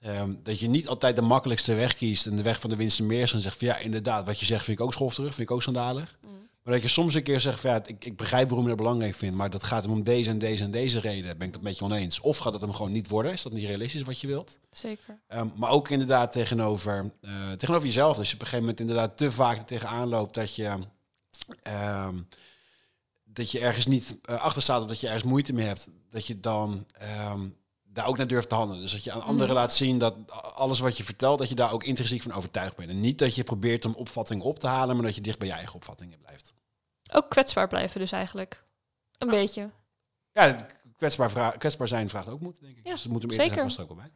Ehm, 0.00 0.34
dat 0.42 0.58
je 0.58 0.68
niet 0.68 0.88
altijd 0.88 1.16
de 1.16 1.22
makkelijkste 1.22 1.74
weg 1.74 1.94
kiest 1.94 2.26
en 2.26 2.36
de 2.36 2.42
weg 2.42 2.60
van 2.60 2.70
de 2.70 2.76
winst 2.76 2.98
en 2.98 3.06
meer 3.06 3.32
en 3.34 3.40
zegt 3.40 3.58
van 3.58 3.66
ja, 3.66 3.78
inderdaad, 3.78 4.26
wat 4.26 4.38
je 4.38 4.46
zegt 4.46 4.64
vind 4.64 4.78
ik 4.78 4.84
ook 4.84 4.92
schofterig, 4.92 5.34
vind 5.34 5.48
ik 5.48 5.54
ook 5.54 5.62
schandalig. 5.62 6.18
Maar 6.66 6.74
dat 6.74 6.84
je 6.84 6.90
soms 6.90 7.14
een 7.14 7.22
keer 7.22 7.40
zegt 7.40 7.60
van 7.60 7.70
ja, 7.70 7.82
ik, 7.84 8.04
ik 8.04 8.16
begrijp 8.16 8.48
waarom 8.48 8.62
je 8.62 8.68
dat 8.68 8.78
belangrijk 8.78 9.14
vindt, 9.14 9.36
maar 9.36 9.50
dat 9.50 9.62
gaat 9.62 9.82
hem 9.82 9.92
om 9.92 10.02
deze 10.02 10.30
en 10.30 10.38
deze 10.38 10.64
en 10.64 10.70
deze 10.70 11.00
reden. 11.00 11.38
Ben 11.38 11.46
ik 11.46 11.52
dat 11.52 11.62
met 11.62 11.78
je 11.78 11.84
oneens? 11.84 12.20
Of 12.20 12.38
gaat 12.38 12.52
het 12.52 12.62
hem 12.62 12.72
gewoon 12.72 12.92
niet 12.92 13.08
worden? 13.08 13.32
Is 13.32 13.42
dat 13.42 13.52
niet 13.52 13.64
realistisch 13.66 14.02
wat 14.02 14.20
je 14.20 14.26
wilt? 14.26 14.58
Zeker. 14.70 15.18
Ehm, 15.26 15.48
maar 15.56 15.70
ook 15.70 15.88
inderdaad 15.88 16.32
tegenover, 16.32 17.10
eh, 17.20 17.52
tegenover 17.52 17.86
jezelf. 17.86 18.18
Als 18.18 18.28
je 18.28 18.34
op 18.34 18.40
een 18.40 18.46
gegeven 18.46 18.60
moment 18.60 18.80
inderdaad 18.80 19.16
te 19.16 19.32
vaak 19.32 19.58
er 19.58 19.64
tegenaan 19.64 20.08
loopt 20.08 20.34
dat 20.34 20.54
je, 20.54 20.78
ehm, 21.62 22.18
dat 23.24 23.50
je 23.50 23.60
ergens 23.60 23.86
niet 23.86 24.16
eh, 24.22 24.40
achter 24.40 24.62
staat 24.62 24.82
of 24.82 24.88
dat 24.88 25.00
je 25.00 25.06
ergens 25.06 25.24
moeite 25.24 25.52
mee 25.52 25.66
hebt, 25.66 25.88
dat 26.10 26.26
je 26.26 26.40
dan 26.40 26.86
ehm, 26.92 27.48
daar 27.82 28.06
ook 28.06 28.16
naar 28.16 28.26
durft 28.26 28.48
te 28.48 28.54
handelen. 28.54 28.82
Dus 28.82 28.92
dat 28.92 29.04
je 29.04 29.12
aan 29.12 29.22
anderen 29.22 29.54
laat 29.54 29.74
zien 29.74 29.98
dat 29.98 30.14
alles 30.54 30.80
wat 30.80 30.96
je 30.96 31.04
vertelt, 31.04 31.38
dat 31.38 31.48
je 31.48 31.54
daar 31.54 31.72
ook 31.72 31.84
intrinsiek 31.84 32.22
van 32.22 32.32
overtuigd 32.32 32.76
bent. 32.76 32.90
En 32.90 33.00
niet 33.00 33.18
dat 33.18 33.34
je 33.34 33.42
probeert 33.42 33.84
om 33.84 33.94
opvattingen 33.94 34.44
op 34.44 34.58
te 34.58 34.66
halen, 34.66 34.96
maar 34.96 35.04
dat 35.04 35.14
je 35.14 35.20
dicht 35.20 35.38
bij 35.38 35.48
je 35.48 35.54
eigen 35.54 35.74
opvattingen 35.74 36.18
blijft. 36.18 36.54
Ook 37.12 37.28
kwetsbaar 37.30 37.68
blijven 37.68 38.00
dus 38.00 38.12
eigenlijk. 38.12 38.64
Een 39.18 39.28
beetje. 39.28 39.70
Ja, 40.32 40.66
kwetsbaar, 40.96 41.30
vra- 41.30 41.50
kwetsbaar 41.58 41.88
zijn 41.88 42.08
vraagt 42.08 42.28
ook 42.28 42.40
moed, 42.40 42.60
denk 42.60 42.76
ik. 42.76 42.86
Ja, 42.86 42.92
dus 42.92 43.02
het 43.02 43.12
moet 43.12 43.22
hem 43.22 43.30
zeker. 43.30 43.44
eerder 43.46 43.62
past 43.64 43.76
er 43.76 43.82
ook 43.82 43.88
wel 43.88 43.96
bij. 43.96 44.10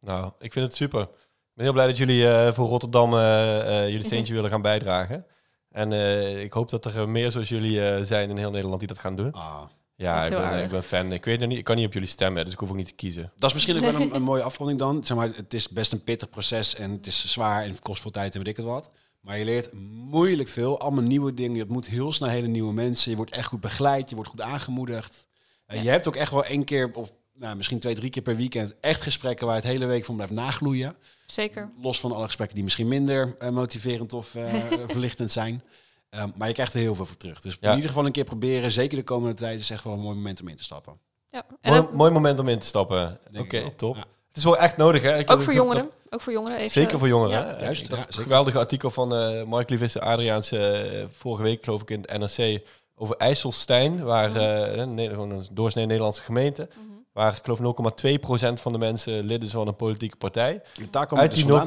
Nou, 0.00 0.32
ik 0.38 0.52
vind 0.52 0.66
het 0.66 0.74
super. 0.76 1.00
Ik 1.02 1.08
ben 1.54 1.64
heel 1.64 1.72
blij 1.72 1.86
dat 1.86 1.96
jullie 1.96 2.28
eh, 2.28 2.52
voor 2.52 2.68
Rotterdam 2.68 3.14
eh, 3.14 3.82
eh, 3.84 3.88
jullie 3.90 4.06
steentje 4.12 4.34
willen 4.34 4.50
gaan 4.50 4.62
bijdragen. 4.62 5.26
En 5.68 5.92
eh, 5.92 6.42
ik 6.42 6.52
hoop 6.52 6.70
dat 6.70 6.84
er 6.84 7.08
meer 7.08 7.30
zoals 7.30 7.48
jullie 7.48 7.88
eh, 7.90 8.02
zijn 8.02 8.30
in 8.30 8.36
heel 8.36 8.50
Nederland 8.50 8.78
die 8.78 8.88
dat 8.88 8.98
gaan 8.98 9.16
doen. 9.16 9.32
Ah, 9.32 9.62
Ja, 9.94 10.24
ik 10.24 10.30
ben, 10.30 10.62
ik 10.64 10.70
ben 10.70 10.82
fan. 10.82 11.12
Ik 11.12 11.24
weet 11.24 11.38
nog 11.40 11.48
niet, 11.48 11.58
ik 11.58 11.64
kan 11.64 11.76
niet 11.76 11.86
op 11.86 11.92
jullie 11.92 12.08
stemmen, 12.08 12.44
dus 12.44 12.52
ik 12.52 12.58
hoef 12.58 12.70
ook 12.70 12.76
niet 12.76 12.86
te 12.86 12.92
kiezen. 12.94 13.32
Dat 13.36 13.48
is 13.48 13.52
misschien 13.54 13.76
ook 13.76 13.92
wel 13.92 14.00
een, 14.00 14.14
een 14.16 14.22
mooie 14.22 14.42
afronding 14.42 14.78
dan. 14.78 15.04
Zeg 15.04 15.16
maar, 15.16 15.28
het 15.28 15.54
is 15.54 15.68
best 15.68 15.92
een 15.92 16.04
pittig 16.04 16.28
proces 16.30 16.74
en 16.74 16.90
het 16.90 17.06
is 17.06 17.32
zwaar 17.32 17.62
en 17.62 17.70
het 17.70 17.80
kost 17.80 18.02
veel 18.02 18.10
tijd 18.10 18.32
en 18.32 18.38
weet 18.38 18.48
ik 18.48 18.56
het 18.56 18.66
wat. 18.66 18.90
Maar 19.22 19.38
je 19.38 19.44
leert 19.44 19.72
moeilijk 20.10 20.48
veel, 20.48 20.80
allemaal 20.80 21.02
nieuwe 21.02 21.34
dingen. 21.34 21.56
Je 21.56 21.62
ontmoet 21.62 21.86
heel 21.86 22.12
snel 22.12 22.28
hele 22.28 22.46
nieuwe 22.46 22.72
mensen. 22.72 23.10
Je 23.10 23.16
wordt 23.16 23.30
echt 23.32 23.46
goed 23.46 23.60
begeleid, 23.60 24.08
je 24.08 24.14
wordt 24.14 24.30
goed 24.30 24.40
aangemoedigd. 24.40 25.26
Eh, 25.66 25.82
Je 25.82 25.88
hebt 25.88 26.08
ook 26.08 26.16
echt 26.16 26.30
wel 26.30 26.44
één 26.44 26.64
keer, 26.64 26.90
of 26.94 27.12
nou, 27.34 27.56
misschien 27.56 27.78
twee, 27.78 27.94
drie 27.94 28.10
keer 28.10 28.22
per 28.22 28.36
weekend, 28.36 28.74
echt 28.80 29.02
gesprekken 29.02 29.46
waar 29.46 29.54
je 29.56 29.62
het 29.62 29.70
hele 29.70 29.86
week 29.86 30.04
van 30.04 30.14
blijft 30.14 30.32
nagloeien. 30.32 30.96
Zeker. 31.26 31.72
Los 31.80 32.00
van 32.00 32.12
alle 32.12 32.24
gesprekken 32.26 32.54
die 32.54 32.64
misschien 32.64 32.88
minder 32.88 33.34
eh, 33.38 33.48
motiverend 33.48 34.12
of 34.12 34.34
eh, 34.34 34.54
verlichtend 34.88 35.32
zijn. 35.32 35.62
Ehm, 36.10 36.28
maar 36.36 36.48
je 36.48 36.54
krijgt 36.54 36.74
er 36.74 36.80
heel 36.80 36.94
veel 36.94 37.06
voor 37.06 37.16
terug. 37.16 37.40
Dus 37.40 37.56
Ja. 37.60 37.68
in 37.68 37.74
ieder 37.74 37.88
geval 37.90 38.06
een 38.06 38.12
keer 38.12 38.24
proberen, 38.24 38.70
zeker 38.70 38.96
de 38.96 39.04
komende 39.04 39.34
tijd, 39.34 39.60
is 39.60 39.70
echt 39.70 39.84
wel 39.84 39.92
een 39.92 40.00
mooi 40.00 40.16
moment 40.16 40.40
om 40.40 40.48
in 40.48 40.56
te 40.56 40.62
stappen. 40.64 40.98
Ja. 41.28 41.44
En 41.60 41.72
Mooi, 41.72 41.82
dat, 41.84 41.92
mooi 41.94 42.10
moment 42.10 42.38
om 42.40 42.48
in 42.48 42.58
te 42.58 42.66
stappen. 42.66 43.18
Oké, 43.38 43.70
top. 43.70 43.96
Ja. 43.96 44.04
Het 44.32 44.36
is 44.40 44.44
wel 44.44 44.58
echt 44.58 44.76
nodig, 44.76 45.02
hè? 45.02 45.18
Ik 45.18 45.30
ook 45.30 45.42
voor 45.42 45.54
jongeren. 45.54 45.82
dat- 45.82 45.92
Ook 46.10 46.20
voor 46.20 46.32
jongeren. 46.32 46.56
even- 46.58 46.70
Zeker 46.70 46.98
voor 46.98 47.08
jongeren. 47.08 47.38
Ja. 47.38 47.54
hè? 47.56 47.62
Juist, 47.64 47.86
geweldige 48.08 48.58
artikel 48.58 48.90
van 48.90 49.14
eh 49.14 49.42
Mark 49.44 49.70
Lievisse 49.70 50.00
Adriaanse 50.00 50.58
eh, 50.58 51.04
vorige 51.10 51.42
week, 51.42 51.64
geloof 51.64 51.82
ik, 51.82 51.90
in 51.90 52.00
het 52.08 52.18
NRC. 52.18 52.60
over 52.96 53.16
IJsselstein, 53.16 54.02
waar 54.04 54.28
Mhm. 54.30 54.38
eh, 54.38 54.76
een, 54.76 54.94
ne- 54.94 55.08
gewoon 55.08 55.30
een 55.30 55.46
doorsnee 55.52 55.86
Nederlandse 55.86 56.22
gemeente, 56.22 56.68
Mhm. 56.70 56.80
waar 57.12 57.32
ik 57.36 57.40
geloof 57.44 57.58
0,2% 57.60 58.60
van 58.60 58.72
de 58.72 58.78
mensen 58.78 59.24
lid 59.24 59.42
is 59.42 59.50
van 59.50 59.66
een 59.68 59.76
politieke 59.76 60.16
partij. 60.16 60.62
Daar 60.90 61.06
komt 61.06 61.20
Uit 61.20 61.30
het 61.30 61.38
die 61.40 61.46
dus 61.50 61.64
dat 61.64 61.66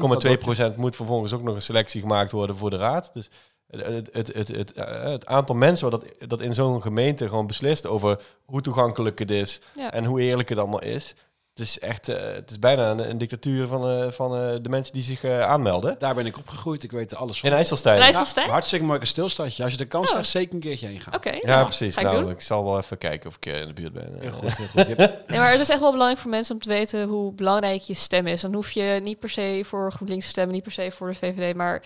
0,2% 0.72 0.76
moet 0.76 0.96
vervolgens 0.96 1.32
ook 1.32 1.42
nog 1.42 1.54
een 1.54 1.62
selectie 1.62 2.00
gemaakt 2.00 2.32
worden 2.32 2.56
voor 2.56 2.70
de 2.70 2.76
raad. 2.76 3.12
Dus 3.12 3.28
het, 3.70 4.08
het, 4.12 4.32
het, 4.34 4.48
het, 4.48 4.72
het 5.02 5.26
aantal 5.26 5.54
mensen 5.54 5.90
wat 5.90 6.00
dat, 6.00 6.28
dat 6.30 6.40
in 6.40 6.54
zo'n 6.54 6.82
gemeente 6.82 7.28
gewoon 7.28 7.46
beslist 7.46 7.86
over 7.86 8.18
hoe 8.44 8.60
toegankelijk 8.60 9.18
het 9.18 9.30
is 9.30 9.60
Ja. 9.76 9.92
en 9.92 10.04
hoe 10.04 10.20
eerlijk 10.20 10.48
het 10.48 10.58
allemaal 10.58 10.82
is. 10.82 11.14
Het 11.56 11.66
is 11.66 11.78
echt, 11.78 12.08
eh, 12.08 12.22
het 12.34 12.50
is 12.50 12.58
bijna 12.58 12.90
een, 12.90 13.10
een 13.10 13.18
dictatuur 13.18 13.66
van, 13.66 13.88
eh, 13.88 14.10
van 14.10 14.34
eh, 14.36 14.54
de 14.62 14.68
mensen 14.68 14.92
die 14.92 15.02
zich 15.02 15.24
eh, 15.24 15.40
aanmelden. 15.40 15.96
Daar 15.98 16.14
ben 16.14 16.26
ik 16.26 16.36
opgegroeid, 16.38 16.82
ik 16.82 16.90
weet 16.90 17.14
alles 17.16 17.40
van. 17.40 17.48
In 17.50 17.54
IJsselstein. 17.56 17.94
In 17.94 18.00
Ja, 18.00 18.06
IJsselstein? 18.06 18.46
Ja, 18.46 18.52
hartstikke 18.52 18.84
mooi 18.84 19.06
stilstadje. 19.06 19.62
Als 19.62 19.72
je 19.72 19.78
de 19.78 19.84
kans 19.86 20.04
Oh. 20.06 20.10
krijgt, 20.12 20.30
zeker 20.30 20.54
een 20.54 20.60
keertje 20.60 20.86
heen 20.86 21.00
gaan. 21.00 21.14
Oké, 21.14 21.38
nou, 21.40 21.64
precies. 21.64 21.94
Ga 21.94 22.00
ik 22.00 22.06
Nou, 22.06 22.20
doen. 22.20 22.30
ik 22.30 22.40
zal 22.40 22.64
wel 22.64 22.78
even 22.78 22.98
kijken 22.98 23.28
of 23.30 23.36
ik 23.36 23.46
in 23.46 23.66
de 23.66 23.72
buurt 23.72 23.92
ben. 23.92 24.16
Heel 24.20 24.30
goed, 24.32 24.56
heel 24.56 24.66
goed. 24.66 24.96
Nee, 25.26 25.38
maar 25.38 25.50
het 25.50 25.60
is 25.60 25.68
echt 25.68 25.80
wel 25.80 25.90
belangrijk 25.90 26.20
voor 26.22 26.30
mensen 26.30 26.54
om 26.54 26.60
te 26.60 26.68
weten 26.68 27.04
hoe 27.08 27.32
belangrijk 27.32 27.82
je 27.82 27.94
stem 27.94 28.26
is. 28.26 28.40
Dan 28.40 28.54
hoef 28.54 28.70
je 28.70 29.00
niet 29.02 29.18
per 29.18 29.30
se 29.30 29.62
voor 29.66 29.92
GroenLinks 29.92 30.24
te 30.24 30.30
stemmen, 30.30 30.54
niet 30.54 30.62
per 30.62 30.72
se 30.72 30.90
voor 30.90 31.08
de 31.08 31.14
VVD, 31.14 31.54
maar 31.56 31.82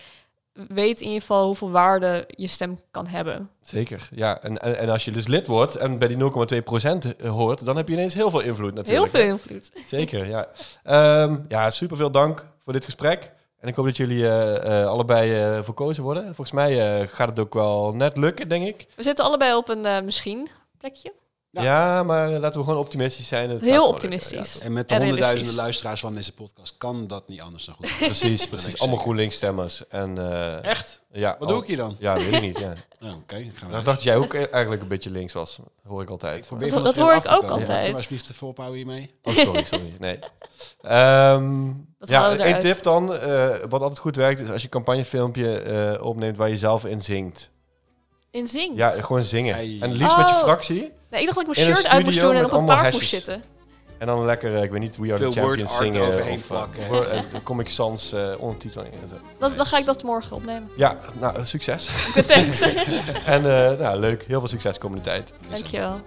weet 0.53 0.99
in 0.99 1.05
ieder 1.05 1.21
geval 1.21 1.45
hoeveel 1.45 1.71
waarde 1.71 2.23
je 2.27 2.47
stem 2.47 2.79
kan 2.91 3.07
hebben. 3.07 3.49
Zeker, 3.61 4.09
ja. 4.11 4.41
En, 4.41 4.57
en, 4.57 4.77
en 4.77 4.89
als 4.89 5.05
je 5.05 5.11
dus 5.11 5.27
lid 5.27 5.47
wordt 5.47 5.75
en 5.75 5.97
bij 5.97 6.07
die 6.07 6.17
0,2% 6.17 7.25
hoort, 7.27 7.65
dan 7.65 7.75
heb 7.77 7.87
je 7.87 7.93
ineens 7.93 8.13
heel 8.13 8.29
veel 8.29 8.39
invloed 8.41 8.73
Heel 8.73 8.83
natuurlijk. 8.83 9.11
veel 9.11 9.25
invloed. 9.27 9.71
Zeker, 9.87 10.27
ja. 10.27 10.47
Ehm 10.83 11.37
ja, 11.47 11.69
super 11.69 11.97
veel 11.97 12.11
dank 12.11 12.47
voor 12.63 12.73
dit 12.73 12.85
gesprek. 12.85 13.31
En 13.59 13.67
ik 13.67 13.75
hoop 13.75 13.85
dat 13.85 13.97
jullie 13.97 14.27
eh, 14.27 14.81
eh, 14.81 14.87
allebei 14.87 15.33
eh 15.33 15.63
verkozen 15.63 16.03
worden. 16.03 16.23
Volgens 16.23 16.51
mij 16.51 16.99
eh, 17.01 17.07
gaat 17.07 17.29
het 17.29 17.39
ook 17.39 17.53
wel 17.53 17.93
net 17.93 18.17
lukken, 18.17 18.47
denk 18.49 18.67
ik. 18.67 18.87
We 18.95 19.03
zitten 19.03 19.25
allebei 19.25 19.55
op 19.55 19.69
een 19.69 19.85
eh, 19.85 20.01
misschien 20.01 20.47
plekje. 20.77 21.13
Ja. 21.51 21.63
Ja, 21.63 22.03
maar 22.03 22.29
laten 22.29 22.59
we 22.59 22.65
gewoon 22.65 22.79
optimistisch 22.79 23.27
zijn. 23.27 23.49
Het 23.49 23.61
Heel 23.61 23.87
optimistisch. 23.87 24.33
lukken. 24.53 24.61
En 24.61 24.73
met 24.73 24.87
de 24.89 24.93
En 24.95 25.01
honderdduizenden 25.01 25.55
luisteraars 25.55 25.99
van 25.99 26.13
deze 26.13 26.33
podcast 26.33 26.77
kan 26.77 27.07
dat 27.07 27.27
niet 27.27 27.41
anders 27.41 27.65
dan 27.65 27.75
goed. 27.75 27.89
Ja, 27.89 28.05
precies, 28.05 28.47
precies. 28.47 28.79
Allemaal 28.79 28.99
GroenLinks-stemmers. 28.99 29.87
En, 29.87 30.17
eh, 30.17 30.63
Echt? 30.63 31.01
Ja, 31.11 31.35
Wat 31.39 31.47
al- 31.47 31.53
doe 31.53 31.61
ik 31.61 31.67
hier 31.67 31.77
dan? 31.77 31.95
Ja, 31.99 32.13
weet 32.15 32.33
ik 32.33 32.41
niet. 32.41 32.57
Ja. 32.59 32.73
Oh, 33.03 33.15
Oké, 33.15 33.35
ik 33.35 33.51
ga 33.53 33.59
Nou, 33.61 33.71
naar 33.71 33.83
dacht 33.83 34.03
jij 34.03 34.15
ook 34.15 34.33
e- 34.33 34.43
eigenlijk 34.45 34.81
een 34.81 34.87
beetje 34.87 35.09
links 35.09 35.33
was. 35.33 35.59
Hoor 35.87 36.01
ik 36.01 36.09
altijd. 36.09 36.49
Dat- 36.49 36.69
van 36.69 36.83
dat 36.83 36.97
hoor 36.97 37.13
ik 37.13 37.31
ook 37.31 37.39
komen. 37.41 37.49
altijd. 37.49 37.87
Je 37.87 37.93
alsjeblieft 37.95 38.29
even 38.31 38.47
ophouden 38.47 38.77
hiermee? 38.77 39.11
Oh, 39.23 39.35
sorry, 39.35 39.63
sorry. 39.63 39.95
Nee. 39.99 40.19
Ehm 40.81 41.67
ja, 41.99 42.35
één 42.37 42.59
tip 42.59 42.83
dan, 42.83 43.15
eh, 43.15 43.49
wat 43.69 43.81
altijd 43.81 43.99
goed 43.99 44.15
werkt, 44.15 44.39
is 44.39 44.49
als 44.49 44.57
je 44.61 44.63
een 44.67 44.73
campagnefilmpje 44.73 45.59
eh, 45.59 46.05
opneemt 46.05 46.37
waar 46.37 46.49
je 46.49 46.57
zelf 46.57 46.85
in 46.85 47.01
zingt. 47.01 47.49
In 48.31 48.47
zingt. 48.47 48.77
Ja, 48.77 48.89
gewoon 48.89 49.23
zingen. 49.23 49.55
Hey. 49.55 49.77
En 49.79 49.91
liefst 49.91 50.17
met 50.17 50.29
je 50.29 50.35
Oh. 50.35 50.41
fractie. 50.43 50.91
Nee, 51.11 51.19
ik 51.21 51.25
dacht 51.27 51.37
dat 51.45 51.47
ik 51.47 51.55
In 51.55 51.63
mijn 51.63 51.69
een 51.69 51.75
shirt 51.81 51.87
uit 51.93 52.03
moest 52.03 52.17
studio 52.17 52.21
doen 52.33 52.37
en 52.37 52.41
met 52.41 52.51
op 52.51 52.57
een 52.57 52.63
allemaal 52.67 52.81
paard 52.83 52.93
moest 52.93 53.09
zitten. 53.09 53.43
En 53.97 54.07
dan 54.07 54.25
lekker, 54.25 54.55
eh, 54.55 54.63
ik 54.63 54.71
weet 54.71 54.79
niet, 54.79 54.97
We 54.97 55.07
Are 55.07 55.17
Veel 55.17 55.31
the 55.31 55.39
Champions 55.39 55.71
word 55.71 55.81
art 55.85 55.93
zingen. 55.93 56.07
overheen 56.07 56.33
of, 56.37 56.47
plakken. 56.47 56.81
eh, 56.83 56.87
word- 56.89 57.09
eh, 57.09 57.19
Comic 57.43 57.69
Sans 57.69 58.13
eh 58.13 58.29
ondertiteling. 58.37 58.93
en 59.01 59.07
zo. 59.07 59.15
Dat, 59.37 59.55
Dan 59.55 59.65
ga 59.65 59.77
ik 59.77 59.85
dat 59.85 60.03
morgen 60.03 60.35
opnemen. 60.35 60.69
Ja, 60.75 60.97
nou, 61.19 61.45
succes. 61.45 61.89
Thanks. 62.27 62.61
en 63.35 63.45
eh, 63.71 63.79
nou, 63.79 63.99
leuk. 63.99 64.23
Heel 64.27 64.39
veel 64.39 64.47
succes 64.47 64.77
komende 64.77 65.03
tijd. 65.03 65.33
Dankjewel. 65.49 66.01